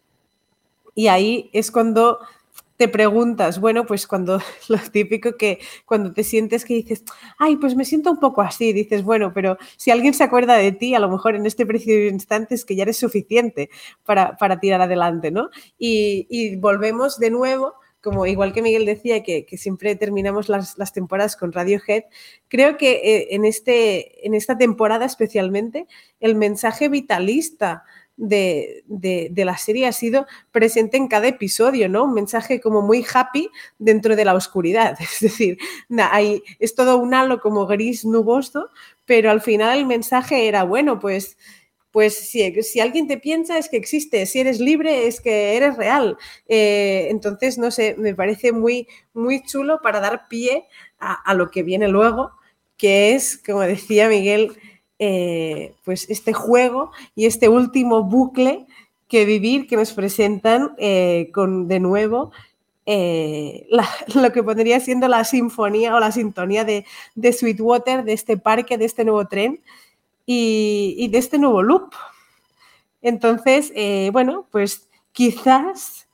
Y 0.95 1.07
ahí 1.07 1.49
es 1.53 1.71
cuando 1.71 2.19
te 2.77 2.87
preguntas, 2.87 3.59
bueno, 3.59 3.85
pues 3.85 4.07
cuando 4.07 4.39
lo 4.69 4.77
típico 4.91 5.35
que 5.35 5.59
cuando 5.85 6.13
te 6.13 6.23
sientes 6.23 6.63
que 6.63 6.75
dices, 6.75 7.03
ay, 7.37 7.57
pues 7.57 7.75
me 7.75 7.83
siento 7.83 8.11
un 8.11 8.19
poco 8.19 8.41
así, 8.41 8.71
dices, 8.71 9.03
bueno, 9.03 9.33
pero 9.33 9.57
si 9.75 9.91
alguien 9.91 10.13
se 10.13 10.23
acuerda 10.23 10.55
de 10.55 10.71
ti, 10.71 10.93
a 10.95 10.99
lo 10.99 11.09
mejor 11.09 11.35
en 11.35 11.45
este 11.45 11.65
preciso 11.65 11.97
instante 12.13 12.55
es 12.55 12.63
que 12.63 12.75
ya 12.75 12.83
eres 12.83 12.97
suficiente 12.97 13.69
para, 14.05 14.37
tirar 14.59 14.81
adelante, 14.81 15.31
¿no? 15.31 15.49
Y, 15.77 16.55
volvemos 16.57 17.19
de 17.19 17.31
nuevo 17.31 17.73
como 18.01 18.25
igual 18.25 18.53
que 18.53 18.61
Miguel 18.61 18.85
decía, 18.85 19.21
que, 19.21 19.45
siempre 19.57 19.95
terminamos 19.95 20.47
las, 20.47 20.77
las, 20.77 20.93
temporadas 20.93 21.35
con 21.35 21.51
Radiohead, 21.51 22.03
creo 22.47 22.77
que 22.77 23.01
eh, 23.03 23.27
en, 23.31 23.43
este, 23.43 24.25
en 24.25 24.33
esta 24.33 24.57
temporada 24.57 25.05
especialmente 25.05 25.87
el 26.21 26.35
mensaje 26.35 26.87
vitalista 26.87 27.83
de, 28.17 29.31
la 29.35 29.57
serie 29.57 29.87
ha 29.87 29.91
sido 29.91 30.25
presente 30.51 30.97
en 30.97 31.07
cada 31.07 31.27
episodio, 31.27 31.87
¿no? 31.87 32.03
Un 32.05 32.13
mensaje 32.13 32.59
como 32.59 32.81
muy 32.81 33.05
happy 33.13 33.49
dentro 33.77 34.15
de 34.15 34.25
la 34.25 34.33
oscuridad. 34.33 34.97
Es 35.17 35.21
decir, 35.21 35.57
hay, 35.97 36.43
es 36.59 36.75
todo 36.75 36.97
un 36.97 37.13
halo 37.13 37.39
como 37.39 37.65
gris 37.67 38.03
nuboso, 38.03 38.69
pero 39.05 39.31
al 39.31 39.41
final 39.41 39.77
el 39.77 39.85
mensaje 39.85 40.47
era, 40.47 40.63
bueno, 40.63 40.99
pues, 40.99 41.37
pues 41.91 42.15
si, 42.15 42.61
si 42.63 42.79
alguien 42.79 43.07
te 43.07 43.17
piensa 43.17 43.57
es 43.57 43.69
que 43.69 43.77
existe, 43.77 44.25
si 44.25 44.39
eres 44.39 44.59
libre 44.59 45.07
es 45.07 45.21
que 45.21 45.55
eres 45.55 45.77
real. 45.77 46.17
Eh, 46.47 47.07
entonces, 47.09 47.57
no 47.57 47.71
sé, 47.71 47.95
me 47.97 48.13
parece 48.15 48.51
muy, 48.51 48.87
muy 49.13 49.43
chulo 49.43 49.79
para 49.81 49.99
dar 49.99 50.27
pie 50.27 50.65
a 50.99 51.33
lo 51.35 51.51
que 51.51 51.61
viene 51.61 51.87
luego, 51.87 52.31
que 52.75 53.13
es, 53.13 53.37
como 53.37 53.61
decía 53.61 54.09
Miguel, 54.09 54.57
eh, 54.99 55.75
pues 55.83 56.09
este 56.09 56.33
juego 56.33 56.91
y 57.13 57.27
este 57.27 57.49
último 57.49 58.01
bucle 58.03 58.65
que 59.07 59.25
vivir, 59.25 59.67
que 59.67 59.77
nos 59.77 59.93
presentan 59.93 60.73
eh, 60.79 61.29
con 61.35 61.67
de 61.67 61.79
nuevo 61.79 62.31
eh, 62.87 63.67
lo 64.15 64.31
que 64.31 64.41
pondría 64.41 64.79
siendo 64.79 65.07
la 65.07 65.23
sinfonía 65.23 65.95
o 65.95 65.99
la 65.99 66.11
sintonía 66.11 66.65
de, 66.65 66.83
Sweetwater, 67.31 68.05
de 68.05 68.13
este 68.13 68.37
parque, 68.37 68.79
de 68.79 68.85
este 68.85 69.05
nuevo 69.05 69.27
tren 69.27 69.61
y, 70.25 71.07
de 71.09 71.17
este 71.19 71.37
nuevo 71.37 71.61
loop. 71.61 71.93
Entonces, 73.03 73.71
bueno, 74.11 74.47
pues 74.51 74.89
quizás, 75.11 76.07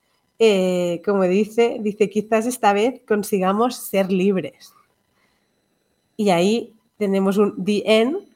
como 1.05 1.23
dice, 1.23 1.77
dice, 1.79 2.09
quizás 2.09 2.45
esta 2.45 2.73
vez 2.73 3.01
consigamos 3.07 3.77
ser 3.77 4.11
libres. 4.11 4.73
Y 6.17 6.31
ahí 6.31 6.73
tenemos 6.97 7.37
un 7.37 7.63
The 7.63 7.83
End 7.85 8.32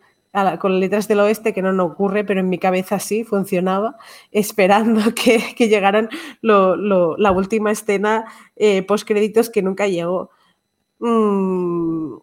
con 0.59 0.79
letras 0.79 1.07
del 1.07 1.19
oeste, 1.19 1.53
que 1.53 1.61
no 1.61 1.73
nos 1.73 1.91
ocurre, 1.91 2.23
pero 2.23 2.39
en 2.39 2.49
mi 2.49 2.57
cabeza 2.57 2.99
sí 2.99 3.23
funcionaba, 3.23 3.97
esperando 4.31 5.01
que, 5.15 5.39
llegaran 5.67 6.09
la 6.41 7.31
última 7.31 7.71
escena 7.71 8.25
eh, 8.55 8.83
post 8.83 9.07
créditos 9.07 9.49
que 9.49 9.61
nunca 9.61 9.87
llegó. 9.87 10.29
Mm, 10.99 12.17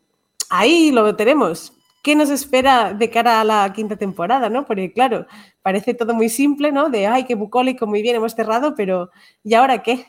ahí 0.51 0.91
lo 0.93 1.15
tenemos. 1.17 1.73
¿Qué 2.03 2.15
nos 2.15 2.29
espera 2.31 2.93
de 2.93 3.09
cara 3.09 3.41
a 3.41 3.45
la 3.45 3.73
quinta 3.73 3.97
temporada? 3.97 4.51
¿no? 4.51 4.67
Porque, 4.67 4.93
claro, 4.93 5.27
parece 5.63 5.95
todo 5.95 6.15
muy 6.15 6.29
simple, 6.29 6.71
¿no? 6.71 6.91
De 6.91 7.07
ay, 7.07 7.25
qué 7.25 7.35
bucólico, 7.35 7.87
muy 7.87 8.03
bien, 8.03 8.17
hemos 8.17 8.35
cerrado, 8.35 8.75
pero 8.75 9.11
¿y 9.43 9.55
ahora 9.55 9.83
qué? 9.83 10.07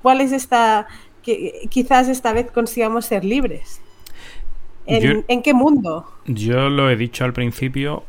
¿Cuál 0.00 0.20
es 0.20 0.32
esta 0.32 0.86
que 1.22 1.66
quizás 1.70 2.08
esta 2.08 2.32
vez 2.32 2.52
consigamos 2.52 3.06
ser 3.06 3.24
libres? 3.24 3.80
¿En, 4.86 5.42
qué 5.42 5.52
mundo? 5.52 6.06
Yo 6.26 6.70
lo 6.70 6.88
he 6.90 6.96
dicho 6.96 7.24
al 7.24 7.32
principio, 7.32 8.04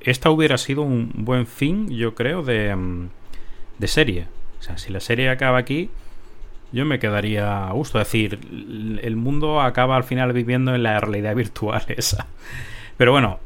esta 0.00 0.30
hubiera 0.30 0.58
sido 0.58 0.82
un 0.82 1.10
buen 1.14 1.46
fin, 1.46 1.88
yo 1.88 2.14
creo, 2.14 2.42
de, 2.42 2.74
mm, 2.74 3.08
de 3.78 3.88
serie. 3.88 4.26
O 4.60 4.62
sea, 4.62 4.78
si 4.78 4.92
la 4.92 5.00
serie 5.00 5.30
acaba 5.30 5.58
aquí, 5.58 5.90
yo 6.72 6.84
me 6.84 6.98
quedaría 6.98 7.68
a 7.68 7.72
gusto. 7.72 8.00
Es 8.00 8.08
decir, 8.08 8.38
el 9.02 9.16
mundo 9.16 9.60
acaba 9.60 9.96
al 9.96 10.04
final 10.04 10.32
viviendo 10.32 10.74
en 10.74 10.82
la 10.82 11.00
realidad 11.00 11.34
virtual 11.34 11.84
esa. 11.88 12.26
Pero 12.96 13.12
bueno, 13.12 13.38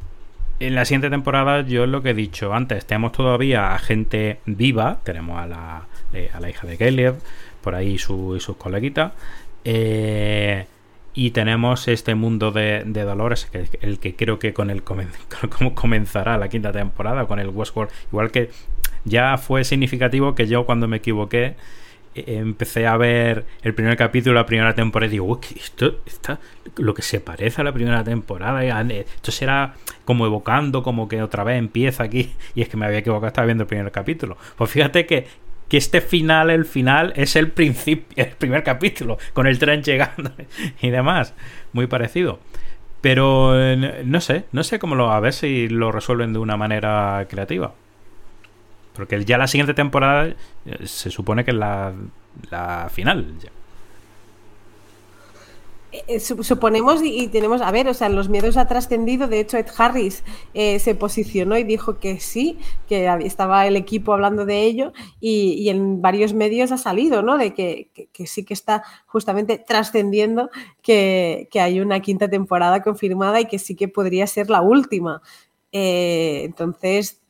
en 0.60 0.74
la 0.74 0.84
siguiente 0.84 1.10
temporada, 1.10 1.60
yo 1.60 1.86
lo 1.86 2.02
que 2.02 2.10
he 2.10 2.14
dicho 2.14 2.54
antes, 2.54 2.86
tenemos 2.86 3.12
todavía 3.12 3.74
a 3.74 3.78
gente 3.78 4.40
viva, 4.46 4.98
tenemos 5.04 5.38
a 5.38 5.46
la, 5.46 5.82
eh, 6.12 6.30
a 6.32 6.40
la 6.40 6.50
hija 6.50 6.66
de 6.66 6.76
Kelly, 6.76 7.10
por 7.60 7.74
ahí 7.74 7.98
su, 7.98 8.34
y 8.36 8.40
sus 8.40 8.56
coleguitas. 8.56 9.12
Eh, 9.64 10.66
y 11.18 11.32
tenemos 11.32 11.88
este 11.88 12.14
mundo 12.14 12.52
de, 12.52 12.84
Dolores, 12.84 13.46
que, 13.46 13.66
el 13.80 13.98
que 13.98 14.14
creo 14.14 14.38
que 14.38 14.54
con 14.54 14.70
el 14.70 14.84
comenzará 15.74 16.38
la 16.38 16.48
quinta 16.48 16.70
temporada, 16.70 17.26
con 17.26 17.40
el 17.40 17.48
Westworld. 17.48 17.90
Igual 18.12 18.30
que 18.30 18.50
ya 19.04 19.36
fue 19.36 19.64
significativo 19.64 20.36
que 20.36 20.46
yo 20.46 20.64
cuando 20.64 20.86
me 20.86 20.98
equivoqué 20.98 21.56
e, 22.14 22.38
empecé 22.38 22.86
a 22.86 22.96
ver 22.96 23.46
el 23.62 23.74
primer 23.74 23.96
capítulo 23.96 24.34
de 24.34 24.42
la 24.42 24.46
primera 24.46 24.76
temporada 24.76 25.08
y 25.08 25.10
digo, 25.10 25.40
esto 25.56 25.98
está 26.06 26.38
lo 26.76 26.94
que 26.94 27.02
se 27.02 27.18
parece 27.18 27.62
a 27.62 27.64
la 27.64 27.72
primera 27.72 28.04
temporada. 28.04 28.62
Esto 28.92 29.32
será 29.32 29.74
como 30.04 30.24
evocando, 30.24 30.84
como 30.84 31.08
que 31.08 31.20
otra 31.20 31.42
vez 31.42 31.58
empieza 31.58 32.04
aquí. 32.04 32.30
Y 32.54 32.62
es 32.62 32.68
que 32.68 32.76
me 32.76 32.86
había 32.86 32.98
equivocado, 32.98 33.26
estaba 33.26 33.46
viendo 33.46 33.64
el 33.64 33.68
primer 33.68 33.90
capítulo. 33.90 34.36
Pues 34.56 34.70
fíjate 34.70 35.04
que, 35.04 35.26
que 35.68 35.76
este 35.76 36.00
final, 36.00 36.50
el 36.50 36.64
final, 36.64 37.12
es 37.16 37.36
el 37.36 37.50
principio, 37.50 38.06
el 38.16 38.32
primer 38.36 38.62
capítulo, 38.62 39.18
con 39.32 39.46
el 39.46 39.58
tren 39.58 39.82
llegando 39.82 40.32
y 40.80 40.90
demás. 40.90 41.34
Muy 41.72 41.86
parecido. 41.86 42.40
Pero 43.00 43.54
no 44.04 44.20
sé, 44.20 44.44
no 44.50 44.64
sé 44.64 44.80
cómo 44.80 44.96
lo, 44.96 45.12
a 45.12 45.20
ver 45.20 45.32
si 45.32 45.68
lo 45.68 45.92
resuelven 45.92 46.32
de 46.32 46.40
una 46.40 46.56
manera 46.56 47.26
creativa. 47.30 47.72
Porque 48.94 49.24
ya 49.24 49.38
la 49.38 49.46
siguiente 49.46 49.74
temporada 49.74 50.26
eh, 50.26 50.36
se 50.84 51.10
supone 51.10 51.44
que 51.44 51.52
es 51.52 51.56
la, 51.56 51.92
la 52.50 52.90
final. 52.92 53.34
Ya. 53.40 53.50
Eh, 55.90 56.20
suponemos 56.20 57.00
y, 57.02 57.28
tenemos, 57.28 57.62
a 57.62 57.70
ver, 57.70 57.88
o 57.88 57.94
sea, 57.94 58.10
los 58.10 58.28
miedos 58.28 58.58
ha 58.58 58.68
trascendido, 58.68 59.26
de 59.26 59.40
hecho 59.40 59.56
Ed 59.56 59.68
Harris 59.78 60.22
eh, 60.52 60.78
se 60.80 60.94
posicionó 60.94 61.56
y 61.56 61.64
dijo 61.64 61.98
que 61.98 62.20
sí, 62.20 62.58
que 62.86 63.08
estaba 63.24 63.66
el 63.66 63.74
equipo 63.74 64.12
hablando 64.12 64.44
de 64.44 64.64
ello 64.64 64.92
y, 65.18 65.66
en 65.70 66.02
varios 66.02 66.34
medios 66.34 66.72
ha 66.72 66.76
salido, 66.76 67.22
¿no? 67.22 67.38
De 67.38 67.54
que, 67.54 67.88
sí 68.26 68.44
que 68.44 68.52
está 68.52 68.84
justamente 69.06 69.56
trascendiendo 69.58 70.50
que, 70.82 71.48
hay 71.54 71.80
una 71.80 72.00
quinta 72.00 72.28
temporada 72.28 72.82
confirmada 72.82 73.40
y 73.40 73.46
que 73.46 73.58
sí 73.58 73.74
que 73.74 73.88
podría 73.88 74.26
ser 74.26 74.50
la 74.50 74.60
última. 74.60 75.22
Eh, 75.72 76.42
entonces, 76.44 77.22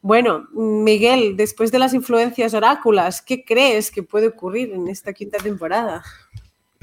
bueno, 0.00 0.48
Miguel, 0.52 1.36
después 1.36 1.70
de 1.70 1.78
las 1.78 1.92
influencias 1.92 2.54
oráculas, 2.54 3.20
¿qué 3.20 3.44
crees 3.44 3.90
que 3.90 4.02
puede 4.02 4.28
ocurrir 4.28 4.72
en 4.72 4.88
esta 4.88 5.12
quinta 5.12 5.36
temporada? 5.38 6.02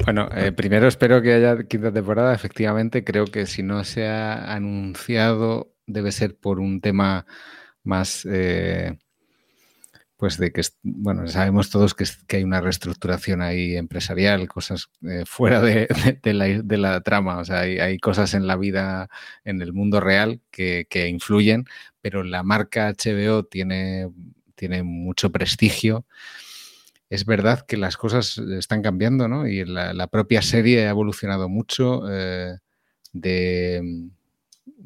Bueno, 0.06 0.30
eh, 0.36 0.52
primero 0.52 0.88
espero 0.88 1.22
que 1.22 1.34
haya 1.34 1.64
quinta 1.64 1.92
temporada. 1.92 2.34
Efectivamente, 2.34 3.04
creo 3.04 3.26
que 3.26 3.46
si 3.46 3.64
no 3.64 3.84
se 3.84 4.08
ha 4.08 4.54
anunciado 4.54 5.74
debe 5.86 6.12
ser 6.12 6.38
por 6.38 6.60
un 6.60 6.82
tema 6.82 7.26
más, 7.84 8.26
eh, 8.30 8.98
pues 10.18 10.38
de 10.38 10.52
que, 10.52 10.62
bueno, 10.84 11.28
sabemos 11.28 11.70
todos 11.70 11.94
que, 11.94 12.06
hay 12.36 12.44
una 12.44 12.62
reestructuración 12.62 13.42
ahí 13.42 13.76
empresarial, 13.76 14.48
cosas 14.48 14.90
eh, 15.08 15.24
fuera 15.26 15.62
de, 15.62 15.88
la, 16.78 17.02
trama, 17.02 17.38
o 17.40 17.46
sea, 17.46 17.62
hay, 17.62 17.98
cosas 18.00 18.34
en 18.34 18.48
la 18.48 18.56
vida, 18.56 19.10
en 19.44 19.62
el 19.62 19.74
mundo 19.74 20.00
real 20.00 20.42
que, 20.52 20.88
influyen, 21.10 21.66
pero 22.02 22.24
la 22.24 22.44
marca 22.44 22.92
HBO 22.92 23.44
tiene 23.46 24.10
mucho 24.84 25.32
prestigio 25.32 26.06
es 27.12 27.26
verdad 27.26 27.66
que 27.68 27.76
las 27.76 27.98
cosas 27.98 28.38
están 28.38 28.82
cambiando, 28.82 29.28
¿no? 29.28 29.46
Y 29.46 29.66
la, 29.66 30.08
propia 30.08 30.42
serie 30.42 30.88
ha 30.88 30.92
evolucionado 30.92 31.50
mucho 31.50 32.04
eh, 32.10 32.58
de, 33.12 34.08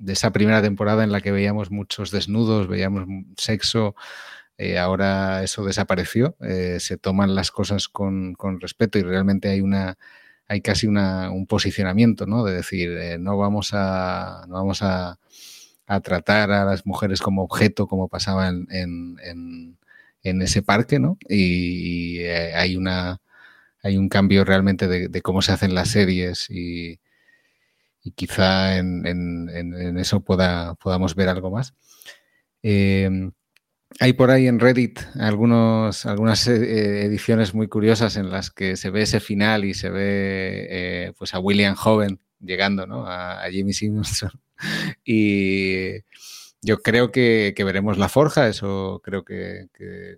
esa 0.07 0.31
primera 0.31 0.60
temporada 0.64 1.03
en 1.03 1.11
la 1.11 1.22
que 1.22 1.31
veíamos 1.31 1.69
muchos 1.69 2.10
desnudos, 2.10 2.68
veíamos 2.68 3.06
sexo. 3.38 3.95
Eh, 4.57 4.80
ahora 4.80 5.43
eso 5.43 5.64
desapareció, 5.65 6.35
eh, 6.41 6.80
se 6.80 6.97
toman 6.97 7.35
las 7.35 7.52
cosas 7.52 7.89
con, 7.89 8.35
respeto 8.60 8.97
y 8.97 9.03
realmente 9.03 9.49
hay 9.49 9.61
una 9.61 9.97
hay 10.47 10.61
casi 10.61 10.88
un 10.88 11.45
posicionamiento, 11.47 12.26
¿no? 12.26 12.43
De 12.43 12.53
decir, 12.53 13.19
no 13.19 13.38
vamos 13.38 13.69
a 13.73 14.45
no 14.47 14.56
vamos 14.56 14.81
a, 14.81 15.19
tratar 16.03 16.52
a 16.52 16.65
las 16.65 16.88
mujeres 16.88 17.22
como 17.22 17.43
objeto, 17.43 17.85
como 17.88 18.07
pasaba 18.07 18.47
en 18.47 19.77
ese 20.41 20.61
parque, 20.64 20.99
¿no? 20.99 21.18
Y, 21.30 22.19
eh, 22.19 22.53
hay 22.56 22.76
una 22.76 23.22
hay 23.84 23.97
un 23.97 24.10
cambio 24.10 24.43
realmente 24.43 24.88
de, 24.88 25.22
cómo 25.22 25.43
se 25.43 25.52
hacen 25.52 25.76
las 25.76 25.89
series 25.89 26.49
y, 26.49 26.99
quizá 28.15 28.77
en, 28.77 29.97
eso 29.99 30.22
pueda, 30.22 30.76
podamos 30.76 31.15
ver 31.15 31.30
algo 31.30 31.52
más. 31.52 31.76
Em, 32.64 33.31
hay 33.99 34.14
por 34.14 34.31
ahí 34.31 34.47
en 34.47 34.60
Reddit 34.60 34.99
algunos, 35.19 36.06
algunas 36.07 36.47
eh, 36.47 37.06
ediciones 37.06 37.53
muy 37.53 37.68
curiosas 37.68 38.18
en 38.18 38.31
las 38.31 38.49
que 38.49 38.76
se 38.76 38.89
ve 38.89 39.03
ese 39.03 39.19
final 39.19 39.65
y 39.65 39.76
se 39.76 39.89
ve 39.91 40.68
eh, 40.69 41.14
pues 41.18 41.35
a 41.35 41.39
William 41.39 41.76
Joven 41.76 42.19
llegando 42.39 42.88
¿no? 42.88 43.06
a, 43.06 43.43
a 43.43 43.52
Jimmy 43.52 43.73
Simpson 43.73 44.31
y 45.06 46.02
yo 46.66 46.82
creo 46.82 47.12
que, 47.12 47.54
veremos 47.60 48.00
la 48.00 48.10
forja, 48.10 48.48
eso 48.48 49.00
creo 49.04 49.24
que, 49.24 49.68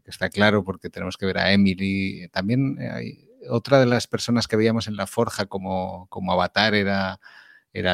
está 0.05 0.29
claro 0.29 0.63
porque 0.63 0.89
tenemos 0.89 1.17
que 1.17 1.25
ver 1.25 1.37
a 1.39 1.51
Emily. 1.51 2.29
También 2.29 2.77
hay 2.79 3.27
otra 3.49 3.81
de 3.81 3.85
las 3.85 4.07
personas 4.07 4.47
que 4.47 4.55
veíamos 4.55 4.87
en 4.87 4.95
la 4.95 5.07
forja 5.07 5.47
como, 5.47 6.07
avatar 6.29 6.73
era, 6.73 7.19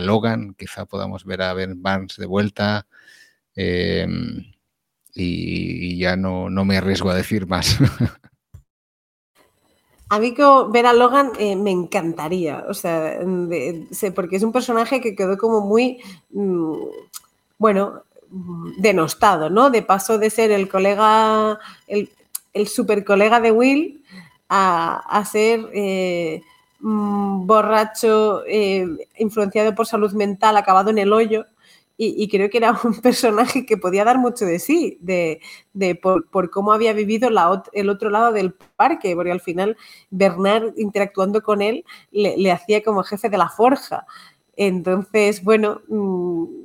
Logan, 0.01 0.53
quizá 0.53 0.85
podamos 0.85 1.25
ver 1.25 1.41
a 1.41 1.53
Ben 1.55 1.81
Barnes 1.81 2.15
de 2.15 2.27
vuelta. 2.27 2.85
Em, 3.55 4.53
y, 5.15 5.97
ya 5.97 6.15
no, 6.15 6.49
me 6.49 6.77
arriesgo 6.77 7.09
a 7.09 7.15
decir 7.15 7.47
más. 7.47 7.77
A 10.09 10.19
mí 10.19 10.35
ver 10.69 10.85
a 10.85 10.93
Logan 10.93 11.31
eh, 11.39 11.55
me 11.55 11.71
encantaría, 11.71 12.65
o 12.69 12.75
sea, 12.75 13.17
porque 14.13 14.35
es 14.35 14.43
un 14.43 14.51
personaje 14.51 15.01
que 15.01 15.15
quedó 15.15 15.39
como 15.39 15.61
muy, 15.61 16.03
mm, 16.29 16.75
bueno, 17.57 18.03
denostado, 18.77 19.49
¿no? 19.49 19.69
De 19.69 19.81
paso 19.81 20.17
de 20.17 20.29
ser 20.29 20.51
el 20.51 20.67
colega, 20.67 21.59
el, 21.87 22.09
super 22.67 23.03
colega 23.03 23.39
de 23.39 23.51
Will 23.51 24.03
a, 24.49 25.23
ser 25.31 25.69
eh, 25.73 26.41
mm, 26.79 27.45
borracho, 27.45 28.43
eh, 28.47 28.87
influenciado 29.17 29.75
por 29.75 29.87
salud 29.87 30.13
mental, 30.13 30.57
acabado 30.57 30.89
en 30.89 30.97
el 30.97 31.13
hoyo. 31.13 31.45
Y, 31.95 32.27
creo 32.27 32.49
que 32.49 32.57
era 32.57 32.77
un 32.83 32.99
personaje 33.01 33.65
que 33.65 33.77
podía 33.77 34.03
dar 34.03 34.17
mucho 34.17 34.45
de 34.45 34.59
sí, 34.59 34.97
de, 34.99 35.39
por, 36.01 36.49
cómo 36.49 36.73
había 36.73 36.91
vivido 36.91 37.29
el 37.71 37.89
otro 37.89 38.09
lado 38.09 38.33
del 38.33 38.53
parque, 38.75 39.15
porque 39.15 39.31
al 39.31 39.41
final 39.41 39.77
Bernard 40.09 40.73
interactuando 40.75 41.41
con 41.41 41.61
él 41.61 41.85
le, 42.11 42.51
hacía 42.51 42.83
como 42.83 43.03
jefe 43.03 43.29
de 43.29 43.37
la 43.37 43.47
forja. 43.47 44.05
Entonces, 44.55 45.43
bueno, 45.43 45.81
mm, 45.87 46.62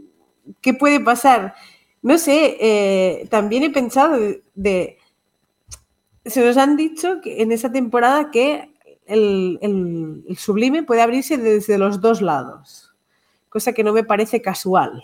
¿qué 0.61 0.75
puede 0.75 1.01
pasar? 1.01 1.55
no 2.03 2.19
sé, 2.19 2.57
eh, 2.61 3.27
también 3.31 3.65
he 3.65 3.71
pensado 3.71 4.19
de, 4.55 4.99
Se 6.25 6.45
nos 6.45 6.57
han 6.57 6.77
dicho 6.77 7.21
en 7.25 7.53
esa 7.53 7.73
temporada 7.73 8.31
que 8.31 8.75
el, 9.07 9.59
el, 9.63 10.37
sublime 10.37 10.83
puede 10.83 11.03
abrirse 11.03 11.39
desde 11.39 11.79
los 11.79 12.01
dos 12.01 12.21
lados, 12.21 12.95
cosa 13.49 13.73
que 13.73 13.85
no 13.85 13.93
me 13.93 14.05
parece 14.05 14.43
casual. 14.43 15.03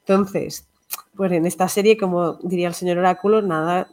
Entonces, 0.00 0.66
pues 1.14 1.30
en 1.32 1.46
esta 1.46 1.68
serie, 1.68 1.96
como 1.96 2.34
diría 2.42 2.68
el 2.68 2.74
señor 2.74 2.98
Oráculo, 2.98 3.42
nada 3.42 3.88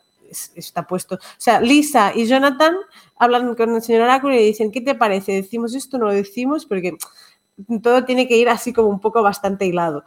está 0.56 0.88
puesto. 0.88 1.16
O 1.16 1.20
sea, 1.38 1.62
Lisa 1.62 2.14
y 2.16 2.26
Jonathan 2.26 2.76
hablan 3.18 3.56
con 3.56 3.76
el 3.76 3.82
señor 3.82 4.04
Oráculo 4.04 4.34
y 4.36 4.40
dicen, 4.40 4.72
¿qué 4.72 4.82
te 4.82 4.96
parece? 4.96 5.34
¿Decimos 5.34 5.76
esto? 5.76 5.98
¿No 5.98 6.06
lo 6.06 6.14
decimos? 6.14 6.66
Porque 6.66 6.98
todo 7.82 8.06
tiene 8.06 8.28
que 8.28 8.38
ir 8.38 8.50
así 8.50 8.74
como 8.74 8.90
un 8.90 9.00
poco 9.00 9.22
bastante 9.22 9.66
hilado. 9.66 10.04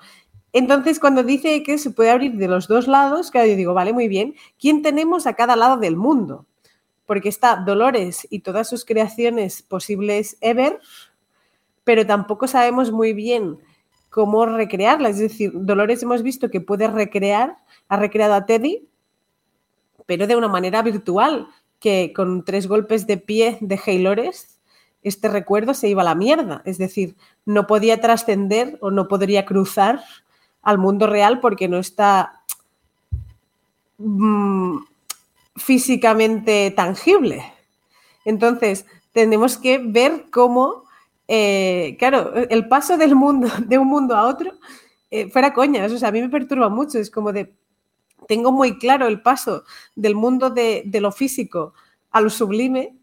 Entonces, 0.52 0.98
cuando 0.98 1.22
dice 1.22 1.62
que 1.62 1.78
se 1.78 1.90
puede 1.90 2.10
abrir 2.10 2.32
de 2.36 2.48
los 2.48 2.66
dos 2.66 2.88
lados, 2.88 3.30
claro, 3.30 3.48
yo 3.48 3.56
digo, 3.56 3.74
vale, 3.74 3.92
muy 3.92 4.08
bien, 4.08 4.34
¿quién 4.58 4.82
tenemos 4.82 5.26
a 5.26 5.34
cada 5.34 5.56
lado 5.56 5.76
del 5.76 5.96
mundo? 5.96 6.46
Porque 7.06 7.28
está 7.28 7.56
Dolores 7.56 8.26
y 8.30 8.40
todas 8.40 8.68
sus 8.68 8.84
creaciones 8.84 9.62
posibles 9.62 10.36
ever, 10.40 10.80
pero 11.84 12.06
tampoco 12.06 12.46
sabemos 12.46 12.90
muy 12.90 13.12
bien 13.12 13.58
cómo 14.10 14.44
recrearla. 14.44 15.08
Es 15.08 15.18
decir, 15.18 15.52
Dolores 15.54 16.02
hemos 16.02 16.22
visto 16.22 16.50
que 16.50 16.60
puede 16.60 16.88
recrear, 16.88 17.56
ha 17.88 17.96
recreado 17.96 18.34
a 18.34 18.44
Teddy, 18.44 18.88
pero 20.06 20.26
de 20.26 20.36
una 20.36 20.48
manera 20.48 20.82
virtual, 20.82 21.48
que 21.78 22.12
con 22.14 22.44
tres 22.44 22.66
golpes 22.66 23.06
de 23.06 23.16
pie 23.16 23.58
de 23.60 23.80
Haylores, 23.84 24.60
este 25.02 25.28
recuerdo 25.28 25.72
se 25.72 25.88
iba 25.88 26.02
a 26.02 26.04
la 26.04 26.14
mierda. 26.14 26.62
Es 26.64 26.76
decir, 26.76 27.16
no 27.46 27.66
podía 27.66 28.00
trascender 28.00 28.76
o 28.80 28.90
no 28.90 29.08
podría 29.08 29.46
cruzar 29.46 30.02
al 30.62 30.78
mundo 30.78 31.06
real 31.06 31.40
porque 31.40 31.68
no 31.68 31.78
está 31.78 32.42
mm, 33.98 34.78
físicamente 35.56 36.72
tangible. 36.72 37.44
Entonces, 38.24 38.86
tenemos 39.12 39.56
que 39.56 39.78
ver 39.78 40.26
cómo, 40.30 40.84
eh, 41.28 41.96
claro, 41.98 42.34
el 42.34 42.68
paso 42.68 42.96
del 42.96 43.14
mundo, 43.14 43.48
de 43.66 43.78
un 43.78 43.88
mundo 43.88 44.16
a 44.16 44.26
otro, 44.26 44.52
eh, 45.10 45.28
fuera 45.30 45.52
coñas, 45.52 45.90
o 45.92 45.98
sea, 45.98 46.08
a 46.10 46.12
mí 46.12 46.20
me 46.20 46.28
perturba 46.28 46.68
mucho, 46.68 46.98
es 46.98 47.10
como 47.10 47.32
de, 47.32 47.52
tengo 48.28 48.52
muy 48.52 48.78
claro 48.78 49.08
el 49.08 49.22
paso 49.22 49.64
del 49.96 50.14
mundo 50.14 50.50
de, 50.50 50.82
de 50.86 51.00
lo 51.00 51.10
físico 51.10 51.74
a 52.12 52.20
lo 52.20 52.30
sublime, 52.30 52.99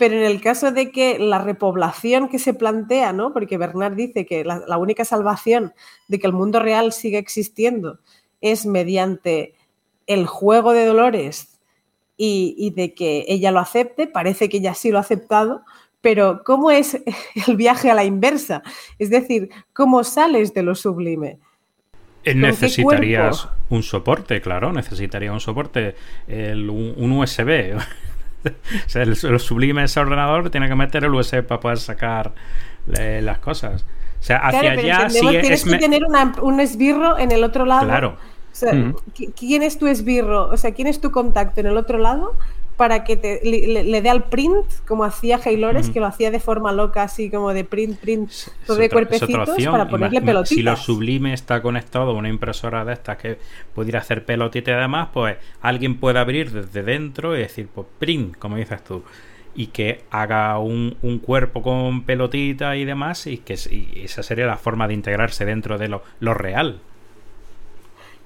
pero 0.00 0.14
en 0.14 0.24
el 0.24 0.40
caso 0.40 0.72
de 0.72 0.90
que 0.90 1.18
la 1.18 1.36
repoblación 1.36 2.30
que 2.30 2.38
se 2.38 2.54
plantea, 2.54 3.12
¿no? 3.12 3.34
porque 3.34 3.58
Bernard 3.58 3.96
dice 3.96 4.24
que 4.24 4.46
la, 4.46 4.78
única 4.78 5.04
salvación 5.04 5.74
de 6.08 6.18
que 6.18 6.26
el 6.26 6.32
mundo 6.32 6.58
real 6.58 6.94
siga 6.94 7.18
existiendo 7.18 7.98
es 8.40 8.64
mediante 8.64 9.52
el 10.06 10.26
juego 10.26 10.72
de 10.72 10.86
Dolores 10.86 11.60
y, 12.16 12.72
de 12.74 12.94
que 12.94 13.26
ella 13.28 13.50
lo 13.50 13.60
acepte, 13.60 14.06
parece 14.06 14.48
que 14.48 14.56
ella 14.56 14.72
sí 14.72 14.90
lo 14.90 14.96
ha 14.96 15.02
aceptado, 15.02 15.64
pero 16.00 16.44
¿cómo 16.46 16.70
es 16.70 16.98
el 17.46 17.56
viaje 17.56 17.90
a 17.90 17.94
la 17.94 18.04
inversa? 18.04 18.62
Es 18.98 19.10
decir, 19.10 19.50
¿cómo 19.74 20.02
sales 20.02 20.54
de 20.54 20.62
lo 20.62 20.76
sublime? 20.76 21.40
Eh, 22.24 22.34
necesitarías 22.34 23.50
un 23.68 23.82
soporte, 23.82 24.40
claro, 24.40 24.72
necesitaría 24.72 25.30
un 25.30 25.40
soporte, 25.40 25.94
un 26.26 27.12
USB. 27.12 27.76
o 28.86 28.88
sea, 28.88 29.02
el, 29.02 29.16
sublime 29.16 29.84
ese 29.84 30.00
ordenador 30.00 30.50
tiene 30.50 30.68
que 30.68 30.74
meter 30.74 31.04
el 31.04 31.14
USB 31.14 31.42
para 31.42 31.60
poder 31.60 31.78
sacar 31.78 32.32
las 32.86 33.38
cosas. 33.38 33.84
O 34.20 34.22
sea, 34.22 34.38
hacia 34.38 34.72
allá 34.72 35.08
sí 35.08 35.26
tienes 35.28 35.64
que 35.64 35.78
tener 35.78 36.02
un 36.42 36.60
esbirro 36.60 37.18
en 37.18 37.32
el 37.32 37.44
otro 37.44 37.64
lado. 37.64 37.86
Claro. 37.86 38.16
O 38.52 38.54
sea, 38.54 38.72
¿quién 39.36 39.62
es 39.62 39.78
tu 39.78 39.86
esbirro? 39.86 40.48
O 40.48 40.56
sea, 40.56 40.72
¿quién 40.74 40.88
es 40.88 41.00
tu 41.00 41.10
contacto 41.10 41.60
en 41.60 41.66
el 41.66 41.76
otro 41.76 41.98
lado 41.98 42.34
para 42.80 43.04
que 43.04 43.18
te, 43.18 43.40
le, 43.44 44.00
dé 44.00 44.08
al 44.08 44.24
print, 44.24 44.64
como 44.88 45.04
hacía 45.04 45.38
Haylores, 45.44 45.90
que 45.90 46.00
lo 46.00 46.06
hacía 46.06 46.30
de 46.30 46.40
forma 46.40 46.72
loca, 46.72 47.02
así 47.02 47.28
como 47.28 47.52
de 47.52 47.62
print, 47.62 48.00
print 48.00 48.30
sobre 48.30 48.88
cuerpecitos 48.88 49.50
para 49.66 49.86
ponerle 49.86 50.22
pelotitas. 50.22 50.48
Si 50.48 50.62
lo 50.62 50.74
sublime 50.76 51.34
está 51.34 51.60
conectado 51.60 52.12
a 52.12 52.14
una 52.14 52.30
impresora 52.30 52.86
de 52.86 52.94
estas 52.94 53.18
que 53.18 53.36
pudiera 53.74 53.98
hacer 53.98 54.24
pelotitas 54.24 54.74
y 54.74 54.80
demás, 54.80 55.10
pues 55.12 55.36
alguien 55.60 56.00
puede 56.00 56.20
abrir 56.20 56.52
desde 56.52 56.82
dentro 56.82 57.36
y 57.36 57.40
decir, 57.40 57.68
pues 57.68 57.86
print, 57.98 58.38
como 58.38 58.56
dices 58.56 58.82
tú 58.82 59.02
y 59.54 59.66
que 59.66 60.04
haga 60.10 60.58
un, 60.58 60.96
cuerpo 61.22 61.60
con 61.60 62.04
pelotita 62.04 62.76
y 62.76 62.86
demás 62.86 63.26
y 63.26 63.36
que 63.36 63.58
esa 63.96 64.22
sería 64.22 64.46
la 64.46 64.56
forma 64.56 64.88
de 64.88 64.94
integrarse 64.94 65.44
dentro 65.44 65.76
de 65.76 65.88
lo, 65.88 66.02
lo 66.18 66.32
real 66.32 66.80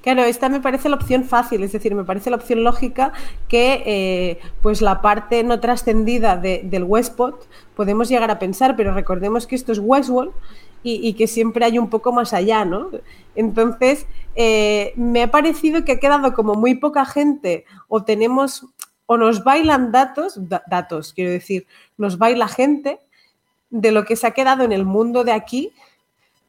Claro, 0.04 0.22
esta 0.24 0.50
me 0.50 0.60
parece 0.60 0.90
la 0.90 0.96
opción 0.96 1.24
fácil, 1.24 1.62
es 1.62 1.72
decir, 1.72 1.94
me 1.94 2.04
parece 2.04 2.28
la 2.28 2.36
opción 2.36 2.62
lógica 2.62 3.14
que 3.48 3.82
eh, 3.86 4.38
pues 4.60 4.82
la 4.82 5.00
parte 5.00 5.42
no 5.44 5.60
trascendida 5.60 6.36
del 6.36 6.84
Westpot 6.84 7.48
podemos 7.74 8.10
llegar 8.10 8.30
a 8.30 8.38
pensar, 8.38 8.76
pero 8.76 8.92
recordemos 8.92 9.46
que 9.46 9.54
esto 9.54 9.72
es 9.72 9.78
Westworld 9.78 10.34
y, 10.82 11.14
que 11.14 11.26
siempre 11.26 11.64
hay 11.64 11.78
un 11.78 11.88
poco 11.88 12.12
más 12.12 12.34
allá, 12.34 12.66
¿no? 12.66 12.90
Entonces, 13.34 14.06
eh, 14.36 14.92
me 14.96 15.22
ha 15.22 15.30
parecido 15.30 15.86
que 15.86 15.92
ha 15.92 15.98
quedado 16.00 16.34
como 16.34 16.52
muy 16.52 16.74
poca 16.74 17.06
gente 17.06 17.64
o 17.88 18.04
tenemos 18.04 18.66
o 19.06 19.16
nos 19.16 19.42
bailan 19.42 19.90
datos, 19.90 20.38
datos, 20.68 21.14
quiero 21.14 21.30
decir, 21.30 21.66
nos 21.96 22.18
baila 22.18 22.48
gente 22.48 22.98
de 23.70 23.90
lo 23.90 24.04
que 24.04 24.16
se 24.16 24.26
ha 24.26 24.32
quedado 24.32 24.64
en 24.64 24.72
el 24.72 24.84
mundo 24.84 25.24
de 25.24 25.32
aquí 25.32 25.72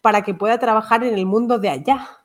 para 0.02 0.24
que 0.24 0.34
pueda 0.34 0.60
trabajar 0.60 1.06
en 1.06 1.14
el 1.14 1.26
mundo 1.26 1.58
de 1.58 1.70
allá. 1.70 2.25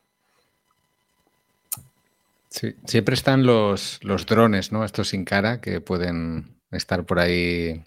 Sí, 2.50 2.74
siempre 2.84 3.14
están 3.14 3.46
los, 3.46 4.02
los 4.02 4.26
drones, 4.26 4.72
¿no? 4.72 4.84
Estos 4.84 5.08
sin 5.08 5.24
cara 5.24 5.60
que 5.60 5.80
pueden 5.80 6.60
estar 6.72 7.06
por 7.06 7.20
ahí 7.20 7.84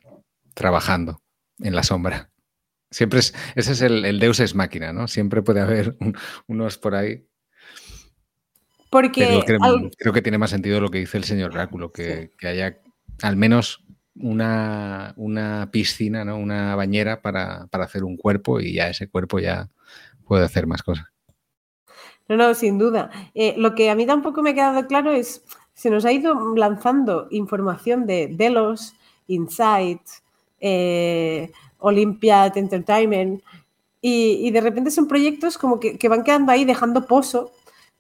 trabajando 0.53 1.22
en 1.60 1.76
la 1.76 1.84
sombra. 1.84 2.30
Siempre 2.90 3.19
es, 3.19 3.34
ese 3.56 3.73
es 3.73 3.81
el, 3.81 4.19
Deus 4.19 4.40
es 4.40 4.56
máquina, 4.56 4.94
¿no? 4.94 5.07
Siempre 5.07 5.41
puede 5.41 5.60
haber 5.60 5.98
unos 6.48 6.77
por 6.77 6.95
ahí. 6.95 7.27
Porque 8.90 9.44
creo, 9.98 10.14
que 10.14 10.22
tiene 10.22 10.38
más 10.38 10.52
sentido 10.52 10.80
lo 10.80 10.91
que 10.91 10.99
dice 10.99 11.18
el 11.18 11.23
señor 11.23 11.52
Oráculo, 11.52 11.91
que, 11.91 12.31
que 12.38 12.48
haya 12.48 12.80
al 13.23 13.35
menos 13.35 13.84
una, 14.15 15.14
una, 15.18 15.69
piscina, 15.72 16.23
¿no? 16.23 16.38
Una 16.38 16.76
bañera 16.76 17.22
para, 17.22 17.65
para 17.68 17.85
hacer 17.85 18.03
un 18.03 18.18
cuerpo 18.18 18.60
y 18.60 18.73
ya 18.73 18.90
ese 18.90 19.10
cuerpo 19.10 19.40
ya 19.40 19.69
puede 20.26 20.45
hacer 20.45 20.68
más 20.68 20.84
cosas. 20.84 21.12
No, 22.27 22.37
no, 22.37 22.53
sin 22.53 22.77
duda. 22.77 23.11
Eh, 23.33 23.55
lo 23.57 23.75
que 23.75 23.89
a 23.89 23.95
mí 23.95 24.05
tampoco 24.05 24.41
me 24.41 24.51
ha 24.51 24.53
quedado 24.53 24.87
claro 24.87 25.11
es, 25.11 25.43
se 25.73 25.89
nos 25.89 26.05
ha 26.05 26.11
ido 26.11 26.55
lanzando 26.55 27.27
información 27.31 28.05
de 28.05 28.27
Delos, 28.31 28.95
Insight, 29.27 30.01
eh, 30.59 31.51
Olympiad 31.79 32.57
Entertainment, 32.57 33.43
y, 34.05 34.51
de 34.51 34.59
repente 34.59 34.91
son 34.91 35.07
proyectos 35.07 35.57
como 35.57 35.79
que, 35.79 35.97
van 36.09 36.25
quedando 36.25 36.51
ahí 36.51 36.65
dejando 36.65 37.05
pozo, 37.07 37.51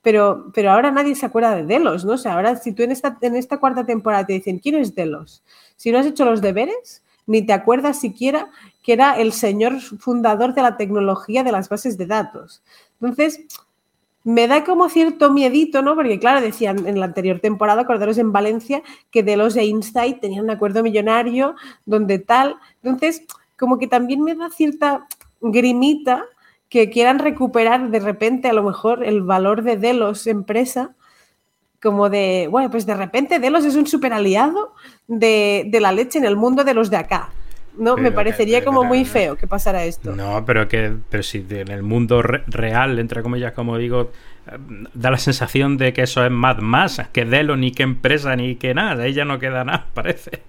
pero, 0.01 0.51
pero 0.53 0.71
ahora 0.71 0.91
nadie 0.91 1.15
se 1.15 1.25
acuerda 1.25 1.55
de 1.55 1.63
Delos, 1.63 2.03
¿no? 2.03 2.13
O 2.13 2.17
sea, 2.17 2.33
ahora 2.33 2.57
si 2.57 2.73
tú 2.73 2.83
en 2.83 2.91
esta, 2.91 3.17
en 3.21 3.37
esta 3.37 3.57
cuarta 3.57 3.85
temporada 3.85 4.25
te 4.25 4.33
dicen, 4.33 4.59
¿quién 4.59 4.75
es 4.75 4.93
Delos? 4.95 5.43
Si 5.77 5.91
no 5.93 5.99
has 5.99 6.05
hecho 6.05 6.25
los 6.25 6.41
deberes, 6.41 7.03
ni 7.25 7.41
te 7.45 7.53
acuerdas 7.53 8.01
siquiera 8.01 8.49
que 8.83 8.91
era 8.93 9.17
el 9.17 9.31
señor 9.31 9.79
fundador 9.79 10.53
de 10.53 10.61
la 10.61 10.75
tecnología 10.75 11.41
de 11.43 11.53
las 11.53 11.69
bases 11.69 11.97
de 11.97 12.05
datos. 12.05 12.63
Entonces, 12.99 13.45
me 14.23 14.47
da 14.47 14.63
como 14.63 14.89
cierto 14.89 15.31
miedito, 15.31 15.81
¿no? 15.81 15.95
Porque 15.95 16.19
claro, 16.19 16.41
decían 16.41 16.87
en 16.87 16.99
la 16.99 17.05
anterior 17.05 17.39
temporada, 17.39 17.81
acordaros 17.81 18.17
en 18.17 18.31
Valencia, 18.31 18.81
que 19.11 19.23
de 19.23 19.37
los 19.37 19.53
de 19.53 19.65
Insight 19.65 20.19
tenían 20.19 20.45
un 20.45 20.51
acuerdo 20.51 20.81
millonario, 20.83 21.55
donde 21.85 22.19
tal. 22.19 22.55
Entonces, 22.81 23.23
como 23.57 23.77
que 23.79 23.87
también 23.87 24.23
me 24.23 24.35
da 24.35 24.49
cierta 24.49 25.07
grimita 25.41 26.25
que 26.69 26.89
quieran 26.89 27.19
recuperar 27.19 27.91
de 27.91 27.99
repente 27.99 28.49
a 28.49 28.53
lo 28.53 28.63
mejor 28.63 29.03
el 29.03 29.21
valor 29.21 29.61
de 29.61 29.77
Delos 29.77 30.25
empresa, 30.25 30.95
como 31.81 32.09
de, 32.09 32.47
bueno, 32.49 32.71
pues 32.71 32.85
de 32.85 32.95
repente 32.95 33.39
Delos 33.39 33.65
es 33.65 33.75
un 33.75 33.85
super 33.85 34.13
aliado 34.13 34.73
de, 35.07 35.65
de 35.67 35.79
la 35.81 35.91
leche 35.91 36.17
en 36.17 36.25
el 36.25 36.37
mundo 36.37 36.63
de 36.63 36.73
los 36.73 36.89
de 36.89 36.97
acá. 36.97 37.29
¿No? 37.77 37.97
me 37.97 38.11
parecería 38.11 38.63
como 38.63 38.83
muy 38.83 39.05
feo 39.05 39.35
que 39.35 39.47
pasara 39.47 39.83
esto. 39.85 40.15
No, 40.15 40.45
pero 40.45 40.67
que 40.67 40.93
pero 41.09 41.23
si 41.23 41.45
en 41.49 41.71
el 41.71 41.83
mundo 41.83 42.21
real, 42.21 42.99
entre 42.99 43.23
comillas, 43.23 43.53
como 43.53 43.77
digo, 43.77 44.11
eh, 44.47 44.57
da 44.93 45.11
la 45.11 45.17
sensación 45.17 45.77
de 45.77 45.93
que 45.93 46.03
eso 46.03 46.23
es 46.25 46.31
más 46.31 46.59
más 46.59 47.01
que 47.11 47.25
Delo, 47.25 47.55
ni 47.57 47.71
que 47.71 47.83
empresa, 47.83 48.35
ni 48.35 48.55
que 48.55 48.73
nada. 48.73 49.03
Ahí 49.03 49.13
ya 49.13 49.25
no 49.25 49.39
queda 49.39 49.63
nada, 49.63 49.87
parece. 49.93 50.43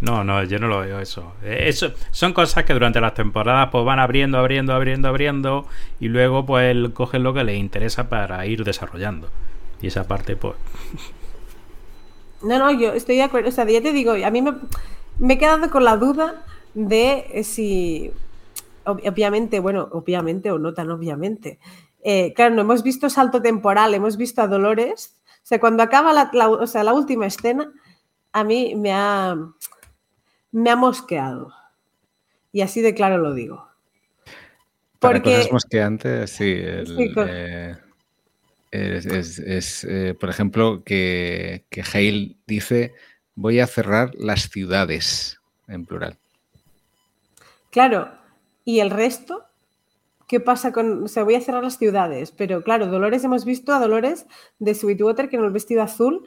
No, 0.00 0.24
no, 0.24 0.42
yo 0.44 0.58
no 0.58 0.68
lo 0.68 0.80
veo 0.80 1.00
eso. 1.00 1.34
eso. 1.44 1.92
Son 2.10 2.32
cosas 2.32 2.64
que 2.64 2.72
durante 2.72 3.00
las 3.00 3.14
temporadas 3.14 3.68
pues 3.70 3.84
van 3.84 3.98
abriendo, 3.98 4.38
abriendo, 4.38 4.72
abriendo, 4.72 5.08
abriendo 5.08 5.66
y 6.00 6.08
luego 6.08 6.46
pues 6.46 6.74
cogen 6.94 7.22
lo 7.22 7.34
que 7.34 7.44
les 7.44 7.58
interesa 7.58 8.08
para 8.08 8.44
ir 8.46 8.64
desarrollando. 8.64 9.28
Y 9.82 9.88
esa 9.88 10.06
parte 10.06 10.36
pues... 10.36 10.54
No, 12.42 12.58
no, 12.58 12.70
yo 12.70 12.92
estoy 12.94 13.16
de 13.16 13.24
acuerdo. 13.24 13.48
O 13.48 13.52
sea, 13.52 13.66
ya 13.66 13.82
te 13.82 13.92
digo, 13.92 14.12
a 14.12 14.30
mí 14.30 14.40
me 14.40 14.54
me 15.18 15.34
he 15.34 15.38
quedado 15.38 15.70
con 15.70 15.84
la 15.84 15.96
duda 15.96 16.44
de 16.74 17.42
si, 17.44 18.12
obviamente, 18.84 19.60
bueno, 19.60 19.88
obviamente 19.92 20.50
o 20.50 20.58
no 20.58 20.74
tan 20.74 20.90
obviamente, 20.90 21.58
eh, 22.02 22.32
claro, 22.34 22.54
no 22.54 22.62
hemos 22.62 22.82
visto 22.82 23.10
salto 23.10 23.42
temporal, 23.42 23.94
hemos 23.94 24.16
visto 24.16 24.40
a 24.40 24.48
Dolores. 24.48 25.16
O 25.42 25.46
sea, 25.48 25.60
cuando 25.60 25.82
acaba 25.82 26.12
la, 26.12 26.48
o 26.48 26.66
sea, 26.66 26.84
la 26.84 26.92
última 26.92 27.26
escena, 27.26 27.72
a 28.32 28.44
mí 28.44 28.74
me 28.76 28.92
ha, 28.92 29.36
me 30.52 30.70
ha 30.70 30.76
mosqueado. 30.76 31.52
Y 32.52 32.60
así 32.60 32.80
de 32.80 32.94
claro 32.94 33.18
lo 33.18 33.34
digo. 33.34 33.68
Porque... 34.98 35.20
Para 35.20 35.36
cosas 35.36 35.52
mosqueantes, 35.52 36.30
sí. 36.30 36.54
Eh, 36.56 37.76
es, 38.70 39.84
eh, 39.84 40.14
por 40.18 40.28
ejemplo, 40.28 40.82
que, 40.84 41.64
que 41.70 41.82
Hale 41.82 42.36
dice, 42.46 42.94
voy 43.38 43.60
a 43.60 43.68
cerrar 43.68 44.10
las 44.16 44.50
ciudades, 44.50 45.40
en 45.68 45.86
plural. 45.86 46.18
Claro, 47.70 48.10
¿y 48.64 48.80
el 48.80 48.90
resto? 48.90 49.44
¿Qué 50.26 50.40
pasa 50.40 50.72
con.? 50.72 51.04
O 51.04 51.08
sea, 51.08 51.22
voy 51.22 51.36
a 51.36 51.40
cerrar 51.40 51.62
las 51.62 51.78
ciudades, 51.78 52.32
pero 52.32 52.62
claro, 52.62 52.88
Dolores, 52.88 53.22
hemos 53.22 53.44
visto 53.44 53.72
a 53.72 53.78
Dolores 53.78 54.26
de 54.58 54.74
Sweetwater 54.74 55.28
que 55.28 55.36
en 55.36 55.44
el 55.44 55.52
vestido 55.52 55.82
azul 55.82 56.26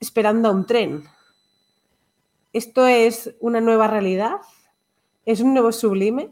esperando 0.00 0.48
a 0.48 0.52
un 0.52 0.66
tren. 0.66 1.04
¿Esto 2.54 2.86
es 2.86 3.34
una 3.40 3.60
nueva 3.60 3.86
realidad? 3.86 4.36
¿Es 5.26 5.40
un 5.40 5.52
nuevo 5.52 5.72
sublime? 5.72 6.30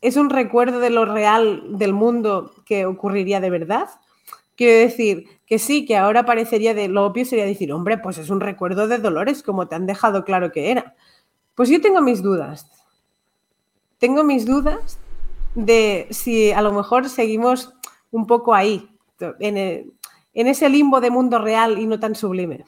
¿Es 0.00 0.16
un 0.16 0.30
recuerdo 0.30 0.78
de 0.78 0.90
lo 0.90 1.04
real 1.06 1.76
del 1.76 1.92
mundo 1.92 2.54
que 2.64 2.86
ocurriría 2.86 3.40
de 3.40 3.50
verdad? 3.50 3.88
Quiero 4.54 4.78
decir 4.78 5.26
que 5.52 5.58
sí, 5.58 5.84
que 5.84 5.98
ahora 5.98 6.24
parecería 6.24 6.72
de 6.72 6.88
lo 6.88 7.04
obvio 7.04 7.26
sería 7.26 7.44
decir, 7.44 7.74
hombre, 7.74 7.98
pues 7.98 8.16
es 8.16 8.30
un 8.30 8.40
recuerdo 8.40 8.88
de 8.88 8.96
Dolores, 8.96 9.42
como 9.42 9.68
te 9.68 9.74
han 9.74 9.84
dejado 9.84 10.24
claro 10.24 10.50
que 10.50 10.70
era. 10.70 10.94
Pues 11.54 11.68
yo 11.68 11.78
tengo 11.82 12.00
mis 12.00 12.22
dudas. 12.22 12.70
Tengo 13.98 14.24
mis 14.24 14.46
dudas 14.46 14.98
de 15.54 16.06
si 16.08 16.52
a 16.52 16.62
lo 16.62 16.72
mejor 16.72 17.10
seguimos 17.10 17.74
un 18.10 18.26
poco 18.26 18.54
ahí, 18.54 18.88
en, 19.40 19.92
en 20.32 20.46
ese 20.46 20.70
limbo 20.70 21.02
de 21.02 21.10
mundo 21.10 21.38
real 21.38 21.78
y 21.78 21.86
no 21.86 22.00
tan 22.00 22.14
sublime. 22.14 22.64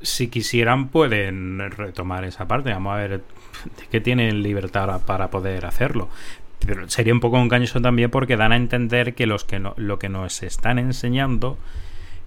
Si 0.00 0.28
quisieran, 0.28 0.90
pueden 0.90 1.58
retomar 1.68 2.22
esa 2.22 2.46
parte. 2.46 2.70
Vamos 2.70 2.94
a 2.94 2.98
ver 2.98 3.24
que 3.90 4.00
tienen 4.00 4.44
libertad 4.44 5.00
para 5.04 5.30
poder 5.30 5.66
hacerlo. 5.66 6.08
Pero 6.64 6.88
sería 6.88 7.12
un 7.12 7.18
poco 7.18 7.38
engañoso 7.38 7.80
también 7.80 8.08
porque 8.08 8.36
dan 8.36 8.52
a 8.52 8.56
entender 8.56 9.16
que, 9.16 9.26
los 9.26 9.42
que 9.42 9.58
no, 9.58 9.74
lo 9.76 9.98
que 9.98 10.08
nos 10.08 10.44
están 10.44 10.78
enseñando 10.78 11.58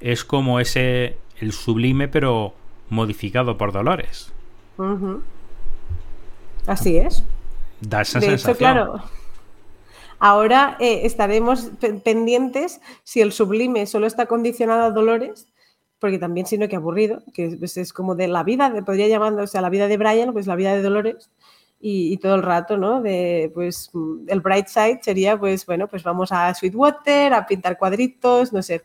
es 0.02 0.26
como 0.26 0.60
ese 0.60 1.18
el 1.40 1.54
sublime 1.54 2.08
pero 2.08 2.54
modificado 2.90 3.58
por 3.58 3.72
Dolores. 3.72 4.32
Así 6.68 6.98
es. 6.98 7.24
Da 7.82 8.02
esa 8.02 8.22
sensación. 8.22 8.58
claro. 8.58 9.02
Ahora 10.20 10.78
eh, 10.80 11.02
estaremos 11.04 11.72
pendientes 12.04 12.80
si 13.04 13.22
el 13.22 13.32
sublime 13.32 13.88
solo 13.88 14.06
está 14.06 14.28
condicionado 14.28 14.84
a 14.84 14.92
Dolores, 14.92 15.48
porque 15.98 16.20
también 16.20 16.46
sino 16.46 16.68
que 16.68 16.76
aburrido, 16.76 17.24
que 17.34 17.56
pues, 17.58 17.76
es, 17.78 17.92
como 17.92 18.14
de 18.14 18.28
la 18.28 18.44
vida, 18.44 18.72
podría 18.86 19.08
llamarse, 19.08 19.42
o 19.42 19.48
sea, 19.48 19.62
la 19.62 19.72
vida 19.72 19.88
de 19.88 19.98
Brian, 19.98 20.32
pues 20.32 20.46
la 20.46 20.56
vida 20.56 20.76
de 20.76 20.84
Dolores, 20.84 21.32
y, 21.80 22.18
todo 22.18 22.36
el 22.36 22.44
rato, 22.44 22.78
¿no? 22.78 23.02
De, 23.02 23.50
pues, 23.54 23.90
el 24.28 24.42
bright 24.42 24.68
side 24.68 25.00
sería, 25.02 25.40
pues, 25.40 25.66
bueno, 25.66 25.88
pues 25.88 26.04
vamos 26.04 26.32
a 26.32 26.54
Sweetwater, 26.54 27.34
a 27.34 27.48
pintar 27.48 27.80
cuadritos, 27.80 28.54
no 28.54 28.62
sé. 28.62 28.84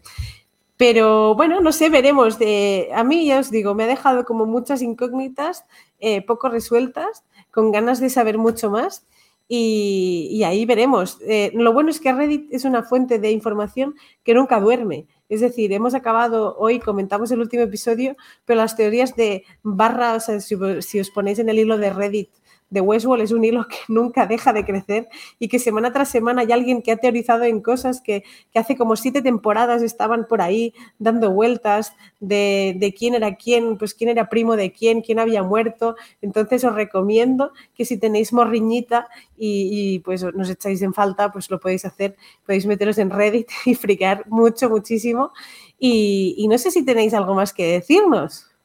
Pero 0.77 1.35
bueno, 1.35 1.61
no 1.61 1.73
sé, 1.73 1.89
veremos. 1.89 2.39
De, 2.39 2.90
a 2.94 3.05
mí, 3.05 3.27
ya 3.27 3.40
os 3.40 3.51
digo, 3.51 3.74
me 3.74 3.85
ha 3.85 3.86
dejado 3.86 4.24
como 4.24 4.47
muchas 4.47 4.82
incógnitas, 4.82 5.65
eh, 6.01 6.23
poco 6.23 6.48
resueltas, 6.48 7.24
con 7.51 7.73
ganas 7.73 8.01
de 8.01 8.11
saber 8.11 8.39
mucho 8.39 8.70
más. 8.70 9.07
Y, 9.48 10.43
ahí 10.44 10.66
veremos. 10.66 11.19
Eh, 11.23 11.53
lo 11.55 11.73
bueno 11.73 11.90
es 11.90 12.01
que 12.01 12.12
Reddit 12.12 12.53
es 12.53 12.65
una 12.65 12.82
fuente 12.82 13.19
de 13.19 13.31
información 13.31 13.94
que 14.24 14.35
nunca 14.35 14.61
duerme. 14.61 15.07
Es 15.28 15.40
decir, 15.40 15.73
hemos 15.73 15.94
acabado 15.94 16.57
hoy, 16.59 16.81
comentamos 16.81 17.31
el 17.31 17.40
último 17.40 17.62
episodio, 17.62 18.16
pero 18.44 18.61
las 18.61 18.77
teorías 18.77 19.16
de 19.16 19.44
barra, 19.62 20.15
o 20.15 20.20
sea, 20.20 20.40
si 20.40 21.01
os 21.01 21.11
ponéis 21.11 21.39
en 21.39 21.48
el 21.48 21.59
hilo 21.59 21.78
de 21.78 21.93
Reddit 21.93 22.31
de 22.70 22.80
Westworld 22.80 23.22
es 23.22 23.32
un 23.32 23.44
hilo 23.44 23.66
que 23.68 23.76
nunca 23.88 24.26
deja 24.26 24.52
de 24.52 24.64
crecer 24.64 25.09
y 25.38 25.48
que 25.48 25.59
semana 25.59 25.93
tras 25.93 26.09
semana 26.09 26.43
hay 26.43 26.52
alguien 26.52 26.82
que 26.82 26.93
ha 26.93 26.97
teorizado 26.97 27.44
en 27.44 27.60
cosas 27.60 28.01
que, 28.01 28.24
hace 28.55 28.76
como 28.76 28.97
siete 28.97 29.20
temporadas 29.20 29.82
estaban 29.82 30.26
por 30.26 30.40
ahí 30.40 30.72
dando 30.98 31.30
vueltas 31.30 31.94
de, 32.20 32.94
quién 32.98 33.14
era 33.14 33.34
quién, 33.34 33.76
pues 33.76 33.93
quién 33.93 34.09
era 34.10 34.28
primo 34.28 34.56
de 34.56 34.72
quién, 34.72 35.02
quién 35.02 35.18
había 35.18 35.43
muerto. 35.43 35.94
Entonces 36.22 36.64
os 36.64 36.74
recomiendo 36.74 37.52
que 37.74 37.84
si 37.84 37.98
tenéis 37.98 38.32
morriñita 38.32 39.09
y, 39.36 39.98
pues 40.01 40.24
nos 40.34 40.48
echáis 40.48 40.80
en 40.80 40.94
falta, 40.94 41.30
pues 41.30 41.51
lo 41.51 41.60
podéis 41.60 41.84
hacer, 41.84 42.16
podéis 42.47 42.64
meteros 42.64 42.97
en 42.97 43.10
Reddit 43.10 43.48
y 43.66 43.74
fricar 43.74 44.24
mucho, 44.28 44.70
muchísimo. 44.70 45.32
Y, 45.78 46.34
y 46.38 46.48
no 46.48 46.56
sé 46.56 46.70
si 46.70 46.82
tenéis 46.82 47.12
algo 47.12 47.34
más 47.34 47.52
que 47.52 47.66
decirnos. 47.72 48.56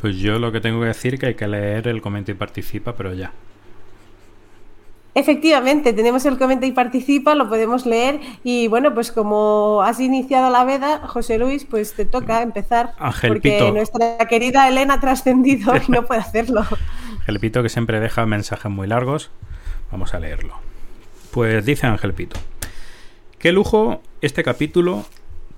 Pues 0.00 0.16
yo 0.16 0.38
lo 0.38 0.52
que 0.52 0.60
tengo 0.60 0.80
que 0.80 0.86
decir 0.86 1.14
es 1.14 1.20
que 1.20 1.26
hay 1.26 1.34
que 1.34 1.48
leer 1.48 1.88
el 1.88 2.02
comenta 2.02 2.30
y 2.30 2.34
participa, 2.34 2.94
pero 2.94 3.14
ya. 3.14 3.32
Efectivamente, 5.16 5.94
tenemos 5.94 6.26
el 6.26 6.36
comenta 6.36 6.66
y 6.66 6.72
participa, 6.72 7.34
lo 7.34 7.48
podemos 7.48 7.86
leer 7.86 8.20
y 8.44 8.68
bueno, 8.68 8.92
pues 8.92 9.10
como 9.10 9.80
has 9.82 9.98
iniciado 9.98 10.50
la 10.50 10.62
veda, 10.64 11.06
José 11.06 11.38
Luis, 11.38 11.64
pues 11.64 11.94
te 11.94 12.04
toca 12.04 12.42
empezar 12.42 12.92
porque 13.26 13.72
nuestra 13.72 14.18
querida 14.28 14.68
Elena 14.68 14.94
ha 14.94 15.00
trascendido 15.00 15.74
y 15.74 15.90
no 15.90 16.04
puede 16.04 16.20
hacerlo. 16.20 16.66
Ángel 17.20 17.40
Pito 17.40 17.62
que 17.62 17.70
siempre 17.70 17.98
deja 17.98 18.26
mensajes 18.26 18.70
muy 18.70 18.86
largos, 18.86 19.30
vamos 19.90 20.12
a 20.12 20.20
leerlo. 20.20 20.56
Pues 21.30 21.64
dice 21.64 21.86
Ángel 21.86 22.12
Pito, 22.12 22.38
qué 23.38 23.52
lujo 23.52 24.02
este 24.20 24.44
capítulo 24.44 25.06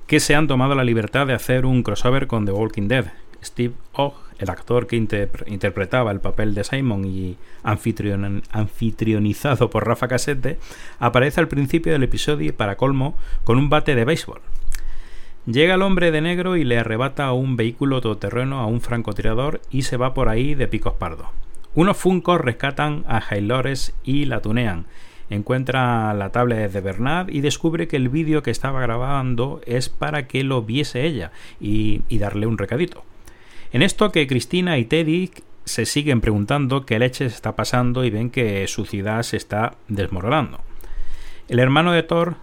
que 0.07 0.21
se 0.21 0.37
han 0.37 0.47
tomado 0.47 0.77
la 0.77 0.85
libertad 0.85 1.27
de 1.27 1.35
hacer 1.35 1.67
un 1.67 1.83
crossover 1.83 2.29
con 2.29 2.47
The 2.47 2.53
Walking 2.53 2.87
Dead. 2.87 3.07
Steve 3.43 3.75
Ogg 3.93 4.15
el 4.39 4.51
actor 4.51 4.87
que 4.87 4.97
interpretaba 4.97 6.13
el 6.13 6.21
papel 6.21 6.55
de 6.55 6.65
Simon 6.65 7.05
y 7.05 7.37
anfitrionizado 7.63 9.71
por 9.71 9.87
Rafa 9.87 10.09
Casete, 10.09 10.59
aparece 10.99 11.41
al 11.41 11.49
principio 11.49 11.93
del 11.93 12.05
episodio 12.05 12.57
para 12.57 12.77
colmo 12.77 13.17
con 13.45 13.59
un 13.59 13.69
bate 13.69 13.95
de 13.95 14.05
béisbol. 14.05 14.41
Llega 15.47 15.75
el 15.75 15.83
hombre 15.83 16.11
de 16.11 16.21
negro 16.21 16.57
y 16.57 16.65
le 16.65 16.79
arrebata 16.79 17.33
un 17.33 17.57
vehículo 17.57 18.01
todoterreno 18.01 18.61
a 18.61 18.67
un 18.67 18.81
francotirador 18.81 19.61
y 19.71 19.83
se 19.83 19.97
va 19.97 20.15
por 20.15 20.29
ahí 20.29 20.55
de 20.55 20.69
picos 20.69 20.95
pardos. 20.95 21.29
Unos 21.75 21.97
funcos 21.97 22.41
rescatan 22.41 23.05
a 23.09 23.19
Haylores 23.19 23.95
y 24.05 24.27
la 24.27 24.41
tunean. 24.41 24.87
Encuentra 25.31 26.15
la 26.15 26.33
tablet 26.33 26.73
de 26.73 26.81
Bernard 26.81 27.31
y 27.31 27.41
descubre 27.41 27.89
que 27.89 27.97
el 27.97 28.09
vídeo 28.09 28.43
que 28.43 28.51
estaba 28.51 28.81
grabando 28.81 29.61
es 29.67 29.89
para 29.89 30.27
que 30.27 30.45
lo 30.45 30.63
viese 30.63 31.07
ella 31.07 31.33
y 31.61 32.19
darle 32.19 32.47
un 32.47 32.57
recadito. 32.57 33.05
En 33.73 33.83
esto 33.83 34.13
que 34.13 34.27
Cristina 34.27 34.79
y 34.79 34.85
Teddy 34.85 35.31
se 35.65 35.85
siguen 35.85 36.21
preguntando 36.21 36.87
qué 36.87 36.99
leche 36.99 37.27
está 37.27 37.55
pasando 37.55 38.05
y 38.05 38.11
ven 38.11 38.31
que 38.31 38.67
su 38.67 38.87
ciudad 38.87 39.23
se 39.23 39.37
está 39.37 39.75
desmoronando. 39.89 40.61
El 41.49 41.59
hermano 41.59 41.93
de 41.93 42.03
Thor, 42.03 42.37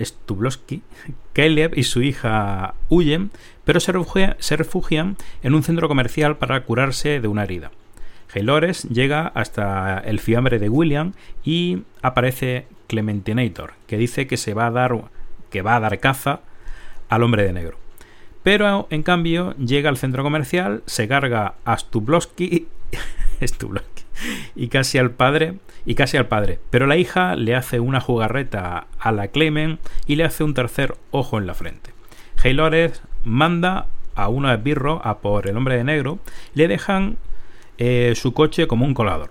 Stublowski, 0.00 0.82
Caleb 1.32 1.72
y 1.76 1.84
su 1.84 2.02
hija 2.02 2.74
huyen, 2.88 3.30
pero 3.64 3.78
se, 3.78 3.92
refugian 4.56 5.16
en 5.42 5.54
un 5.54 5.62
centro 5.62 5.88
comercial 5.88 6.36
para 6.36 6.64
curarse 6.64 7.20
de 7.20 7.28
una 7.28 7.44
herida. 7.44 7.70
Haylores 8.34 8.82
llega 8.84 9.28
hasta 9.28 9.98
el 9.98 10.18
fiambre 10.18 10.58
de 10.58 10.68
William 10.68 11.12
y 11.44 11.82
aparece 12.02 12.66
Clementinator, 12.88 13.74
que 13.86 13.96
dice 13.96 14.26
que 14.26 14.36
se 14.36 14.54
va 14.54 14.66
a 14.66 14.70
dar 14.72 15.04
que 15.50 15.62
va 15.62 15.76
a 15.76 15.80
dar 15.80 16.00
caza 16.00 16.40
al 17.08 17.22
hombre 17.22 17.44
de 17.44 17.52
negro. 17.52 17.83
Pero 18.44 18.86
en 18.90 19.02
cambio 19.02 19.56
llega 19.56 19.88
al 19.88 19.96
centro 19.96 20.22
comercial, 20.22 20.84
se 20.86 21.08
carga 21.08 21.54
a 21.64 21.76
Stublowski, 21.78 22.68
y 24.54 24.68
casi 24.68 24.98
al 24.98 25.10
padre 25.10 25.54
y 25.84 25.94
casi 25.94 26.16
al 26.16 26.28
padre. 26.28 26.60
Pero 26.70 26.86
la 26.86 26.96
hija 26.96 27.34
le 27.34 27.56
hace 27.56 27.80
una 27.80 28.00
jugarreta 28.00 28.86
a 29.00 29.12
la 29.12 29.28
Clement 29.28 29.80
y 30.06 30.16
le 30.16 30.24
hace 30.24 30.44
un 30.44 30.54
tercer 30.54 30.94
ojo 31.10 31.38
en 31.38 31.46
la 31.46 31.54
frente. 31.54 31.90
Haylores 32.42 33.02
manda 33.24 33.86
a 34.14 34.28
uno 34.28 34.50
de 34.50 34.58
birro 34.58 35.00
a 35.04 35.18
por 35.18 35.48
el 35.48 35.56
hombre 35.56 35.76
de 35.76 35.84
negro, 35.84 36.18
le 36.52 36.68
dejan 36.68 37.16
eh, 37.78 38.12
su 38.14 38.34
coche 38.34 38.66
como 38.66 38.84
un 38.84 38.94
colador. 38.94 39.30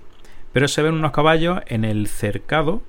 Pero 0.51 0.67
se 0.67 0.81
ven 0.81 0.95
unos 0.95 1.11
caballos 1.11 1.61
en 1.67 1.85
el 1.85 2.07
cercado 2.07 2.81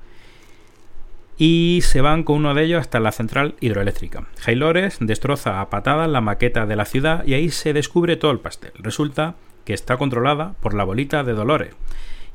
y 1.37 1.81
se 1.83 2.01
van 2.01 2.23
con 2.23 2.37
uno 2.37 2.55
de 2.55 2.65
ellos 2.65 2.81
hasta 2.81 3.01
la 3.01 3.13
central 3.13 3.55
hidroeléctrica. 3.61 4.27
Haylores 4.47 4.99
destroza 5.01 5.61
a 5.61 5.71
patadas 5.71 6.09
la 6.09 6.21
maqueta 6.21 6.67
de 6.67 6.77
la 6.77 6.85
ciudad 6.85 7.27
y 7.27 7.35
ahí 7.35 7.51
se 7.51 7.73
descubre 7.73 8.17
todo 8.17 8.31
el 8.31 8.41
pastel. 8.41 8.73
Resulta 8.79 9.35
que 9.65 9.75
está 9.75 9.97
controlada 9.97 10.55
por 10.61 10.75
la 10.75 10.85
bolita 10.85 11.25
de 11.25 11.33
Dolores. 11.33 11.75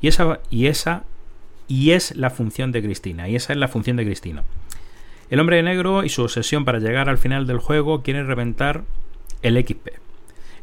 Y 0.00 0.08
esa, 0.08 0.40
y 0.50 0.66
esa 0.66 1.04
y 1.68 1.92
es 1.92 2.16
la 2.16 2.30
función 2.30 2.72
de 2.72 2.82
Cristina. 2.82 3.28
Y 3.28 3.36
esa 3.36 3.52
es 3.52 3.58
la 3.58 3.68
función 3.68 3.96
de 3.96 4.04
Cristina. 4.04 4.42
El 5.30 5.40
hombre 5.40 5.56
de 5.56 5.62
negro 5.62 6.04
y 6.04 6.08
su 6.08 6.22
obsesión 6.22 6.64
para 6.64 6.80
llegar 6.80 7.08
al 7.08 7.18
final 7.18 7.46
del 7.46 7.58
juego 7.58 8.02
quiere 8.02 8.24
reventar 8.24 8.82
el 9.42 9.56
XP. 9.64 9.88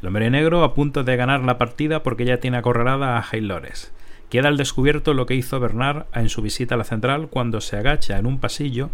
El 0.02 0.08
hombre 0.08 0.26
de 0.26 0.32
negro 0.32 0.64
a 0.64 0.74
punto 0.74 1.04
de 1.04 1.16
ganar 1.16 1.42
la 1.42 1.58
partida 1.58 2.04
porque 2.04 2.26
ya 2.26 2.38
tiene 2.38 2.58
acorralada 2.58 3.18
a 3.18 3.26
Haylores 3.32 3.94
Queda 4.30 4.50
al 4.50 4.58
descubierto 4.58 5.14
lo 5.14 5.26
que 5.26 5.36
hizo 5.36 5.60
Bernard 5.60 6.06
en 6.14 6.30
su 6.30 6.42
visita 6.42 6.76
a 6.76 6.78
la 6.78 6.84
central 6.84 7.28
cuando 7.30 7.62
se 7.62 7.78
agacha 7.78 8.18
en 8.18 8.26
un 8.26 8.40
pasillo 8.40 8.90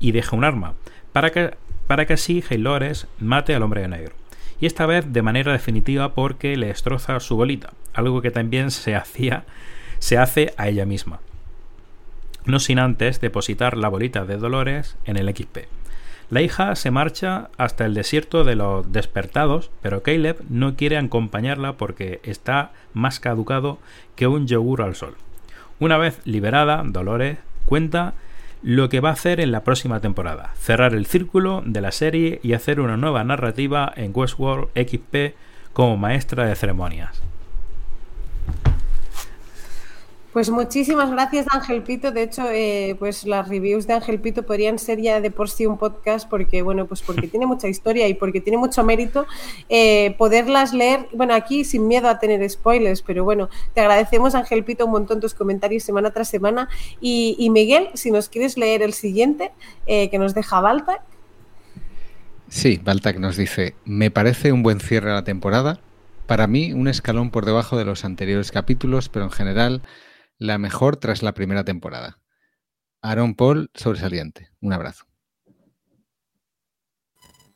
y 0.00 0.12
deja 0.12 0.36
un 0.36 0.44
arma, 0.44 0.74
para 1.12 1.30
que, 1.30 1.54
para 1.86 2.06
que 2.06 2.14
así 2.14 2.44
Haylores 2.48 3.06
mate 3.18 3.54
al 3.54 3.62
hombre 3.62 3.82
de 3.82 3.88
negro. 3.88 4.14
Y 4.60 4.66
esta 4.66 4.86
vez 4.86 5.12
de 5.12 5.22
manera 5.22 5.52
definitiva 5.52 6.14
porque 6.14 6.56
le 6.56 6.68
destroza 6.68 7.18
su 7.20 7.36
bolita, 7.36 7.72
algo 7.92 8.22
que 8.22 8.30
también 8.30 8.70
se 8.70 8.94
hacía 8.94 9.44
se 9.98 10.18
hace 10.18 10.52
a 10.58 10.68
ella 10.68 10.84
misma. 10.84 11.20
No 12.44 12.58
sin 12.58 12.78
antes 12.78 13.22
depositar 13.22 13.76
la 13.78 13.88
bolita 13.88 14.26
de 14.26 14.36
Dolores 14.36 14.98
en 15.06 15.16
el 15.16 15.34
XP. 15.34 15.60
La 16.30 16.42
hija 16.42 16.74
se 16.74 16.90
marcha 16.90 17.50
hasta 17.58 17.84
el 17.84 17.94
desierto 17.94 18.44
de 18.44 18.56
los 18.56 18.90
despertados, 18.90 19.70
pero 19.82 20.02
Caleb 20.02 20.42
no 20.48 20.74
quiere 20.74 20.96
acompañarla 20.96 21.74
porque 21.74 22.20
está 22.22 22.72
más 22.92 23.20
caducado 23.20 23.78
que 24.16 24.26
un 24.26 24.46
yogur 24.46 24.82
al 24.82 24.94
sol. 24.94 25.16
Una 25.80 25.98
vez 25.98 26.20
liberada, 26.24 26.82
Dolores 26.84 27.38
cuenta 27.66 28.14
lo 28.62 28.88
que 28.88 29.00
va 29.00 29.10
a 29.10 29.12
hacer 29.12 29.40
en 29.40 29.52
la 29.52 29.64
próxima 29.64 30.00
temporada, 30.00 30.54
cerrar 30.56 30.94
el 30.94 31.04
círculo 31.04 31.62
de 31.66 31.82
la 31.82 31.92
serie 31.92 32.40
y 32.42 32.54
hacer 32.54 32.80
una 32.80 32.96
nueva 32.96 33.22
narrativa 33.22 33.92
en 33.94 34.12
Westworld 34.14 34.68
XP 34.74 35.36
como 35.74 35.98
maestra 35.98 36.46
de 36.46 36.54
ceremonias. 36.54 37.22
Pues 40.34 40.50
muchísimas 40.50 41.12
gracias, 41.12 41.46
Ángel 41.48 41.84
Pito. 41.84 42.10
De 42.10 42.24
hecho, 42.24 42.42
eh, 42.50 42.96
pues 42.98 43.24
las 43.24 43.46
reviews 43.48 43.86
de 43.86 43.92
Ángel 43.92 44.18
Pito 44.18 44.42
podrían 44.42 44.80
ser 44.80 45.00
ya 45.00 45.20
de 45.20 45.30
por 45.30 45.48
sí 45.48 45.64
un 45.64 45.78
podcast, 45.78 46.28
porque 46.28 46.60
bueno, 46.62 46.88
pues 46.88 47.02
porque 47.02 47.28
tiene 47.28 47.46
mucha 47.46 47.68
historia 47.68 48.08
y 48.08 48.14
porque 48.14 48.40
tiene 48.40 48.58
mucho 48.58 48.82
mérito 48.82 49.28
eh, 49.68 50.16
poderlas 50.18 50.74
leer. 50.74 51.06
Bueno, 51.12 51.34
aquí 51.34 51.62
sin 51.62 51.86
miedo 51.86 52.08
a 52.08 52.18
tener 52.18 52.50
spoilers, 52.50 53.00
pero 53.02 53.22
bueno, 53.22 53.48
te 53.74 53.80
agradecemos, 53.80 54.34
Ángel 54.34 54.64
Pito, 54.64 54.86
un 54.86 54.90
montón 54.90 55.20
tus 55.20 55.34
comentarios 55.34 55.84
semana 55.84 56.10
tras 56.10 56.30
semana. 56.30 56.68
Y, 57.00 57.48
Miguel, 57.50 57.90
si 57.94 58.10
nos 58.10 58.28
quieres 58.28 58.58
leer 58.58 58.82
el 58.82 58.92
siguiente, 58.92 59.52
eh, 59.86 60.10
que 60.10 60.18
nos 60.18 60.34
deja 60.34 60.60
Baltac. 60.60 61.00
Sí, 62.48 62.80
Baltac 62.82 63.20
nos 63.20 63.36
dice: 63.36 63.76
Me 63.84 64.10
parece 64.10 64.50
un 64.50 64.64
buen 64.64 64.80
cierre 64.80 65.12
a 65.12 65.14
la 65.14 65.22
temporada. 65.22 65.78
Para 66.26 66.48
mí, 66.48 66.72
un 66.72 66.88
escalón 66.88 67.30
por 67.30 67.46
debajo 67.46 67.76
de 67.76 67.84
los 67.84 68.04
anteriores 68.04 68.50
capítulos, 68.50 69.08
pero 69.08 69.26
en 69.26 69.30
general 69.30 69.82
la 70.44 70.58
mejor 70.58 70.96
tras 70.96 71.22
la 71.22 71.32
primera 71.32 71.64
temporada. 71.64 72.20
Aaron 73.00 73.34
Paul, 73.34 73.70
sobresaliente. 73.74 74.50
Un 74.60 74.74
abrazo. 74.74 75.06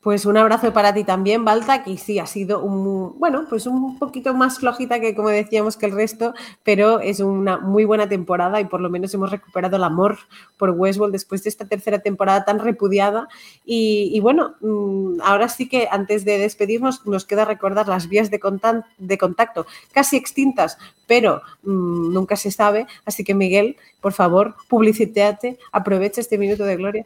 Pues 0.09 0.25
un 0.25 0.39
abrazo 0.39 0.73
para 0.73 0.95
ti 0.95 1.05
también, 1.05 1.45
Balta, 1.45 1.85
que 1.85 1.99
sí 1.99 2.19
ha 2.19 2.25
sido 2.25 2.63
un, 2.63 3.19
bueno, 3.19 3.45
pues 3.47 3.67
un 3.67 3.99
poquito 3.99 4.33
más 4.33 4.59
flojita 4.59 5.01
que 5.01 5.15
como 5.15 5.29
decíamos 5.29 5.77
que 5.77 5.85
el 5.85 5.93
resto, 5.93 6.33
pero 6.63 7.01
es 7.01 7.21
una 7.21 7.59
muy 7.59 7.85
buena 7.85 8.09
temporada 8.09 8.59
y 8.59 8.65
por 8.65 8.81
lo 8.81 8.89
menos 8.89 9.13
hemos 9.13 9.31
recuperado 9.31 9.77
el 9.77 9.85
amor 9.85 10.17
por 10.57 10.71
Westworld 10.71 11.13
después 11.13 11.43
de 11.43 11.51
esta 11.51 11.67
tercera 11.67 11.99
temporada 11.99 12.47
tan 12.47 12.59
repudiada. 12.59 13.29
Y, 13.67 14.19
bueno, 14.21 14.55
mm, 14.63 15.21
ahora 15.23 15.51
sí 15.51 15.69
que 15.69 15.89
antes 15.91 16.25
de 16.25 16.39
despedirnos 16.39 17.05
nos 17.05 17.27
queda 17.27 17.45
recordar 17.45 17.87
las 17.87 18.09
vías 18.09 18.31
de, 18.31 18.41
contacto 18.41 19.67
casi 19.93 20.17
extintas, 20.17 20.79
pero 21.07 21.43
mm, 21.65 22.15
nunca 22.15 22.37
se 22.37 22.51
sabe. 22.51 22.87
Así 23.05 23.25
que 23.25 23.35
Miguel, 23.35 23.77
por 24.01 24.15
favor, 24.15 24.55
publicitéate, 24.71 25.59
aprovecha 25.71 26.23
este 26.23 26.39
minuto 26.39 26.65
de 26.65 26.77
gloria. 26.77 27.05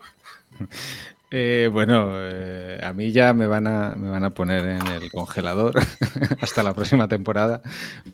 Eh, 1.34 1.70
bueno, 1.72 2.10
eh, 2.14 2.78
a 2.82 2.92
mí 2.92 3.10
ya 3.10 3.32
me 3.32 3.46
van 3.46 3.66
a, 3.66 3.94
me 3.96 4.10
van 4.10 4.22
a 4.22 4.34
poner 4.34 4.66
en 4.66 4.86
el 4.88 5.10
congelador 5.10 5.80
hasta 6.42 6.62
la 6.62 6.74
próxima 6.74 7.08
temporada, 7.08 7.62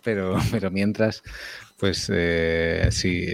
pero, 0.05 0.39
pero 0.53 0.71
mientras, 0.71 1.25
pues 1.79 2.09
eh, 2.15 2.87
sí, 2.93 3.27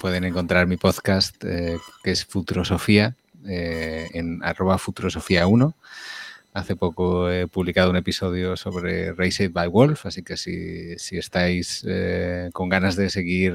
pueden 0.00 0.24
encontrar 0.24 0.66
mi 0.66 0.78
podcast 0.78 1.36
que 1.36 2.10
es 2.10 2.24
Futurosofía 2.24 3.14
en 3.44 4.42
arroba 4.42 4.78
Futurosofía1. 4.78 5.74
Hace 6.54 6.74
poco 6.76 7.30
he 7.30 7.46
publicado 7.46 7.90
un 7.90 7.96
episodio 7.96 8.56
sobre 8.56 9.12
Raised 9.12 9.52
by 9.52 9.68
Wolf, 9.68 10.06
así 10.06 10.22
que 10.22 10.38
si, 10.38 10.98
si 10.98 11.18
estáis 11.18 11.86
con 12.54 12.70
ganas 12.70 12.96
de 12.96 13.10
seguir 13.10 13.54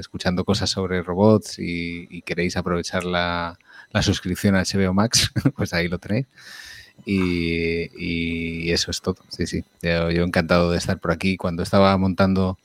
escuchando 0.00 0.44
cosas 0.44 0.70
sobre 0.70 1.04
robots 1.04 1.54
y 1.58 2.20
queréis 2.22 2.56
aprovechar 2.56 3.04
la, 3.04 3.58
la 3.94 4.02
suscripción 4.02 4.56
a 4.56 4.64
HBO 4.64 4.92
Max, 4.92 5.32
pues 5.56 5.72
ahí 5.72 5.88
lo 5.88 5.98
tenéis. 5.98 6.26
Y, 7.06 8.70
eso 8.72 8.90
es 8.90 9.00
todo. 9.00 9.16
Sí, 9.28 9.46
sí. 9.46 9.64
Yo, 9.82 10.08
encantado 10.08 10.72
de 10.72 10.78
estar 10.78 10.98
por 10.98 11.12
aquí. 11.12 11.36
Cuando 11.36 11.62
estaba 11.62 11.96
montando 11.96 12.58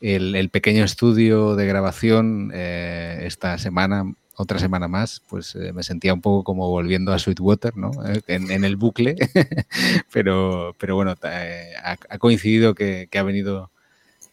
el, 0.00 0.48
pequeño 0.50 0.84
estudio 0.84 1.56
de 1.56 1.66
grabación 1.66 2.50
eh, 2.54 3.22
esta 3.22 3.56
semana, 3.56 4.12
otra 4.36 4.58
semana 4.58 4.86
más, 4.86 5.22
pues 5.28 5.54
eh, 5.54 5.72
me 5.72 5.82
sentía 5.82 6.12
un 6.12 6.20
poco 6.20 6.44
como 6.44 6.68
volviendo 6.68 7.14
a 7.14 7.18
Sweetwater, 7.18 7.76
¿no? 7.78 7.90
Eh, 8.06 8.20
en, 8.26 8.64
el 8.64 8.76
bucle. 8.76 9.16
pero, 10.12 10.76
pero 10.78 10.96
bueno, 10.96 11.14
ha, 11.22 12.18
coincidido 12.18 12.74
que, 12.74 13.08
ha 13.10 13.22
venido 13.22 13.70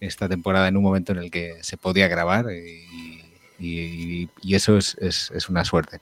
esta 0.01 0.27
temporada 0.27 0.67
en 0.67 0.75
un 0.75 0.83
momento 0.83 1.13
en 1.13 1.19
el 1.19 1.31
que 1.31 1.59
se 1.61 1.77
podía 1.77 2.09
grabar 2.09 2.47
y, 2.51 4.27
eso 4.43 4.77
es, 4.77 4.97
es 4.99 5.47
una 5.47 5.63
suerte 5.63 6.01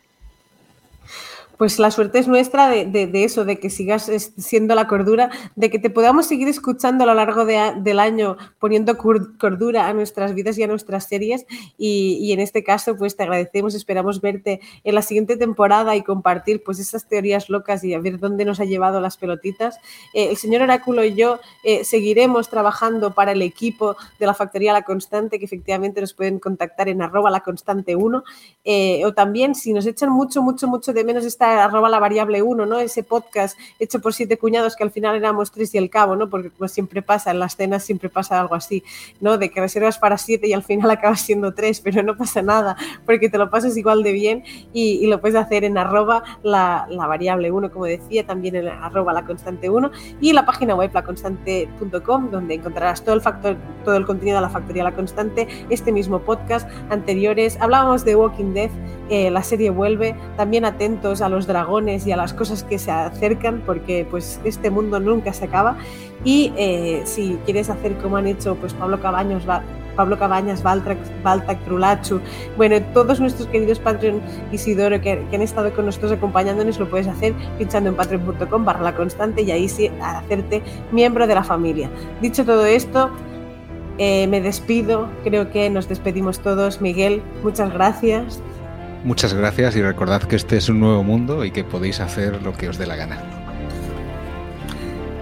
pues 1.59 1.77
la 1.77 1.91
suerte 1.91 2.19
es 2.19 2.29
nuestra 2.29 2.69
de, 2.69 3.09
eso, 3.25 3.43
de 3.43 3.59
que 3.59 3.69
sigas 3.69 4.09
siendo 4.37 4.75
la 4.75 4.87
cordura, 4.87 5.29
de 5.57 5.69
que 5.69 5.77
te 5.77 5.89
podamos 5.89 6.25
seguir 6.25 6.47
escuchando 6.47 7.03
a 7.03 7.07
lo 7.07 7.13
largo 7.13 7.43
del 7.43 7.99
año 7.99 8.37
poniendo 8.59 8.97
cordura 8.97 9.89
a 9.89 9.93
nuestras 9.93 10.33
vidas 10.33 10.57
y 10.57 10.63
a 10.63 10.67
nuestras 10.67 11.09
series. 11.09 11.45
Y, 11.77 12.31
en 12.31 12.39
este 12.39 12.63
caso, 12.63 12.95
pues 12.95 13.17
te 13.17 13.23
agradecemos, 13.23 13.75
esperamos 13.75 14.21
verte 14.21 14.61
en 14.85 14.95
la 14.95 15.01
siguiente 15.01 15.35
temporada 15.35 15.97
y 15.97 16.01
compartir 16.01 16.63
pues 16.63 16.79
esas 16.79 17.05
teorías 17.09 17.49
locas 17.49 17.83
y 17.83 17.93
a 17.93 17.99
ver 17.99 18.19
dónde 18.19 18.45
nos 18.45 18.61
ha 18.61 18.65
llevado 18.65 19.01
las 19.01 19.17
pelotitas. 19.17 19.79
Eh, 20.13 20.29
el 20.29 20.37
señor 20.37 20.61
Oráculo 20.61 21.03
y 21.03 21.13
yo 21.13 21.41
eh, 21.65 21.83
seguiremos 21.83 22.49
trabajando 22.49 23.13
para 23.13 23.33
el 23.33 23.41
equipo 23.41 23.97
de 24.17 24.27
la 24.27 24.33
Factoría 24.33 24.71
La 24.71 24.83
Constante, 24.83 25.39
que 25.39 25.45
efectivamente 25.45 25.99
nos 25.99 26.13
pueden 26.13 26.39
contactar 26.39 26.87
en 26.87 27.01
arroba 27.01 27.29
la 27.29 27.41
constante 27.41 27.97
1. 27.97 28.23
Eh, 28.63 29.03
o 29.03 29.13
también, 29.13 29.55
si 29.55 29.73
nos 29.73 29.85
echan 29.85 30.09
mucho, 30.09 30.41
mucho, 30.41 30.65
mucho 30.65 30.93
de 30.93 31.03
menos 31.03 31.25
esta 31.25 31.48
arroba 31.57 31.89
la 31.89 31.99
variable 31.99 32.41
1, 32.41 32.65
¿no? 32.65 32.79
Ese 32.79 33.03
podcast 33.03 33.57
hecho 33.79 33.99
por 33.99 34.13
siete 34.13 34.37
cuñados 34.37 34.75
que 34.75 34.83
al 34.83 34.91
final 34.91 35.15
éramos 35.15 35.51
tres 35.51 35.73
y 35.75 35.77
el 35.77 35.89
cabo, 35.89 36.15
¿no? 36.15 36.29
Porque 36.29 36.49
como 36.49 36.67
siempre 36.67 37.01
pasa, 37.01 37.31
en 37.31 37.39
las 37.39 37.55
cenas 37.55 37.83
siempre 37.83 38.09
pasa 38.09 38.39
algo 38.39 38.55
así, 38.55 38.83
¿no? 39.19 39.37
De 39.37 39.49
que 39.49 39.59
reservas 39.59 39.97
para 39.97 40.17
siete 40.17 40.47
y 40.47 40.53
al 40.53 40.63
final 40.63 40.89
acabas 40.91 41.21
siendo 41.21 41.53
tres, 41.53 41.81
pero 41.81 42.03
no 42.03 42.15
pasa 42.17 42.41
nada, 42.41 42.75
porque 43.05 43.29
te 43.29 43.37
lo 43.37 43.49
pasas 43.49 43.77
igual 43.77 44.03
de 44.03 44.11
bien 44.11 44.43
y, 44.73 45.07
lo 45.09 45.19
puedes 45.21 45.35
hacer 45.35 45.63
en 45.63 45.75
arroba 45.75 46.23
la, 46.43 46.87
variable 46.89 47.51
1, 47.51 47.71
como 47.71 47.85
decía, 47.85 48.25
también 48.25 48.55
en 48.55 48.67
arroba 48.67 49.11
la 49.11 49.25
constante 49.25 49.69
1 49.69 49.91
y 50.21 50.33
la 50.33 50.45
página 50.45 50.75
web 50.75 50.91
laconstante.com, 50.93 52.29
donde 52.29 52.53
encontrarás 52.53 53.03
todo 53.03 53.15
el 53.15 53.21
factor, 53.21 53.57
todo 53.83 53.95
el 53.97 54.05
contenido 54.05 54.37
de 54.37 54.41
la 54.41 54.49
factoría 54.49 54.83
La 54.83 54.93
Constante, 54.93 55.47
este 55.69 55.91
mismo 55.91 56.19
podcast, 56.19 56.69
anteriores. 56.89 57.57
Hablábamos 57.59 58.05
de 58.05 58.15
Walking 58.15 58.53
Dead, 58.53 58.69
eh, 59.09 59.31
la 59.31 59.43
serie 59.43 59.69
vuelve, 59.69 60.15
también 60.37 60.65
atentos 60.65 61.21
a 61.21 61.29
los 61.29 61.47
dragones 61.47 62.05
y 62.05 62.11
a 62.11 62.17
las 62.17 62.33
cosas 62.33 62.63
que 62.63 62.77
se 62.79 62.91
acercan, 62.91 63.61
porque 63.65 64.05
pues 64.09 64.39
este 64.43 64.69
mundo 64.69 64.99
nunca 64.99 65.33
se 65.33 65.45
acaba. 65.45 65.77
Y 66.23 66.53
eh, 66.57 67.01
si 67.05 67.39
quieres 67.45 67.69
hacer 67.69 67.95
como 67.97 68.17
han 68.17 68.27
hecho 68.27 68.55
pues 68.55 68.73
Pablo 68.73 68.99
Cabaños, 69.01 69.43
Pablo 69.95 70.17
Cabañas, 70.17 70.63
Baltac, 70.63 71.63
Trulachu, 71.65 72.21
bueno, 72.57 72.81
todos 72.93 73.19
nuestros 73.19 73.47
queridos 73.47 73.79
Patreon 73.79 74.21
Isidoro 74.51 75.01
que, 75.01 75.25
que, 75.29 75.35
han 75.35 75.41
estado 75.41 75.73
con 75.73 75.85
nosotros 75.85 76.11
acompañándonos, 76.11 76.79
lo 76.79 76.89
puedes 76.89 77.07
hacer 77.07 77.33
pinchando 77.57 77.89
en 77.89 77.95
patreon.com 77.95 78.63
barra 78.63 78.81
la 78.81 78.95
constante 78.95 79.41
y 79.41 79.51
ahí 79.51 79.67
sí 79.67 79.89
hacerte 80.01 80.61
miembro 80.91 81.27
de 81.27 81.35
la 81.35 81.43
familia. 81.43 81.89
Dicho 82.21 82.45
todo 82.45 82.65
esto, 82.65 83.11
eh, 84.01 84.27
me 84.27 84.39
despido, 84.39 85.09
creo 85.25 85.51
que 85.51 85.69
nos 85.69 85.89
despedimos 85.89 86.39
todos. 86.39 86.79
Miguel, 86.79 87.21
muchas 87.43 87.73
gracias. 87.73 88.41
Muchas 89.03 89.33
gracias 89.33 89.75
y 89.75 89.81
recordad 89.81 90.23
que 90.23 90.35
este 90.35 90.57
es 90.57 90.67
un 90.69 90.79
nuevo 90.79 91.03
mundo 91.03 91.45
y 91.45 91.51
que 91.51 91.63
podéis 91.63 91.99
hacer 91.99 92.41
lo 92.41 92.53
que 92.53 92.69
os 92.69 92.77
dé 92.77 92.85
la 92.85 92.95
gana. 92.95 93.17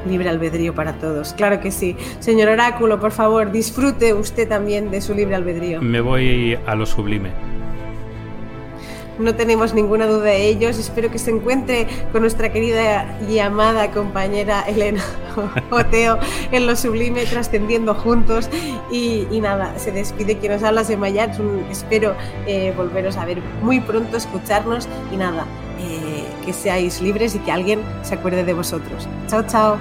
Libre 0.08 0.30
albedrío 0.30 0.74
para 0.74 0.94
todos, 0.94 1.34
claro 1.34 1.60
que 1.60 1.70
sí. 1.70 1.96
Señor 2.20 2.50
Oráculo, 2.50 3.00
por 3.00 3.12
favor, 3.12 3.52
disfrute 3.52 4.14
usted 4.14 4.48
también 4.48 4.90
de 4.90 5.02
su 5.02 5.14
libre 5.14 5.36
albedrío. 5.36 5.82
Me 5.82 6.02
voy 6.02 6.58
a 6.66 6.76
lo 6.76 6.86
sublime 6.86 7.32
no 9.20 9.36
tenemos 9.36 9.74
ninguna 9.74 10.08
duda 10.08 10.26
de 10.26 10.48
ellos. 10.48 10.78
Espero 10.78 11.12
que 11.12 11.20
se 11.20 11.32
encuentre 11.32 11.88
con 12.12 12.22
nuestra 12.22 12.52
querida 12.52 13.18
y 13.30 13.40
amada 13.40 13.92
compañera 13.92 14.62
Elena 14.62 15.04
Oteo 15.72 16.18
en 16.52 16.68
lo 16.68 16.76
sublime, 16.76 17.26
trascendiendo 17.26 17.96
juntos. 17.96 18.50
Y, 18.92 19.26
nada, 19.42 19.78
se 19.78 19.92
despide 19.92 20.38
quien 20.38 20.54
nos 20.54 20.64
habla, 20.64 20.84
de 20.84 20.98
Mayat. 20.98 21.40
Espero 21.70 22.16
eh, 22.46 22.74
volveros 22.76 23.18
a 23.18 23.26
ver 23.26 23.42
muy 23.62 23.80
pronto, 23.80 24.18
escucharnos 24.18 24.88
y 25.12 25.18
nada, 25.18 25.46
eh, 25.80 26.26
que 26.46 26.54
seáis 26.54 27.02
libres 27.02 27.36
y 27.36 27.40
que 27.40 27.52
alguien 27.52 27.82
se 28.04 28.16
acuerde 28.16 28.44
de 28.44 28.54
vosotros. 28.54 29.08
Chao, 29.28 29.44
chao. 29.48 29.78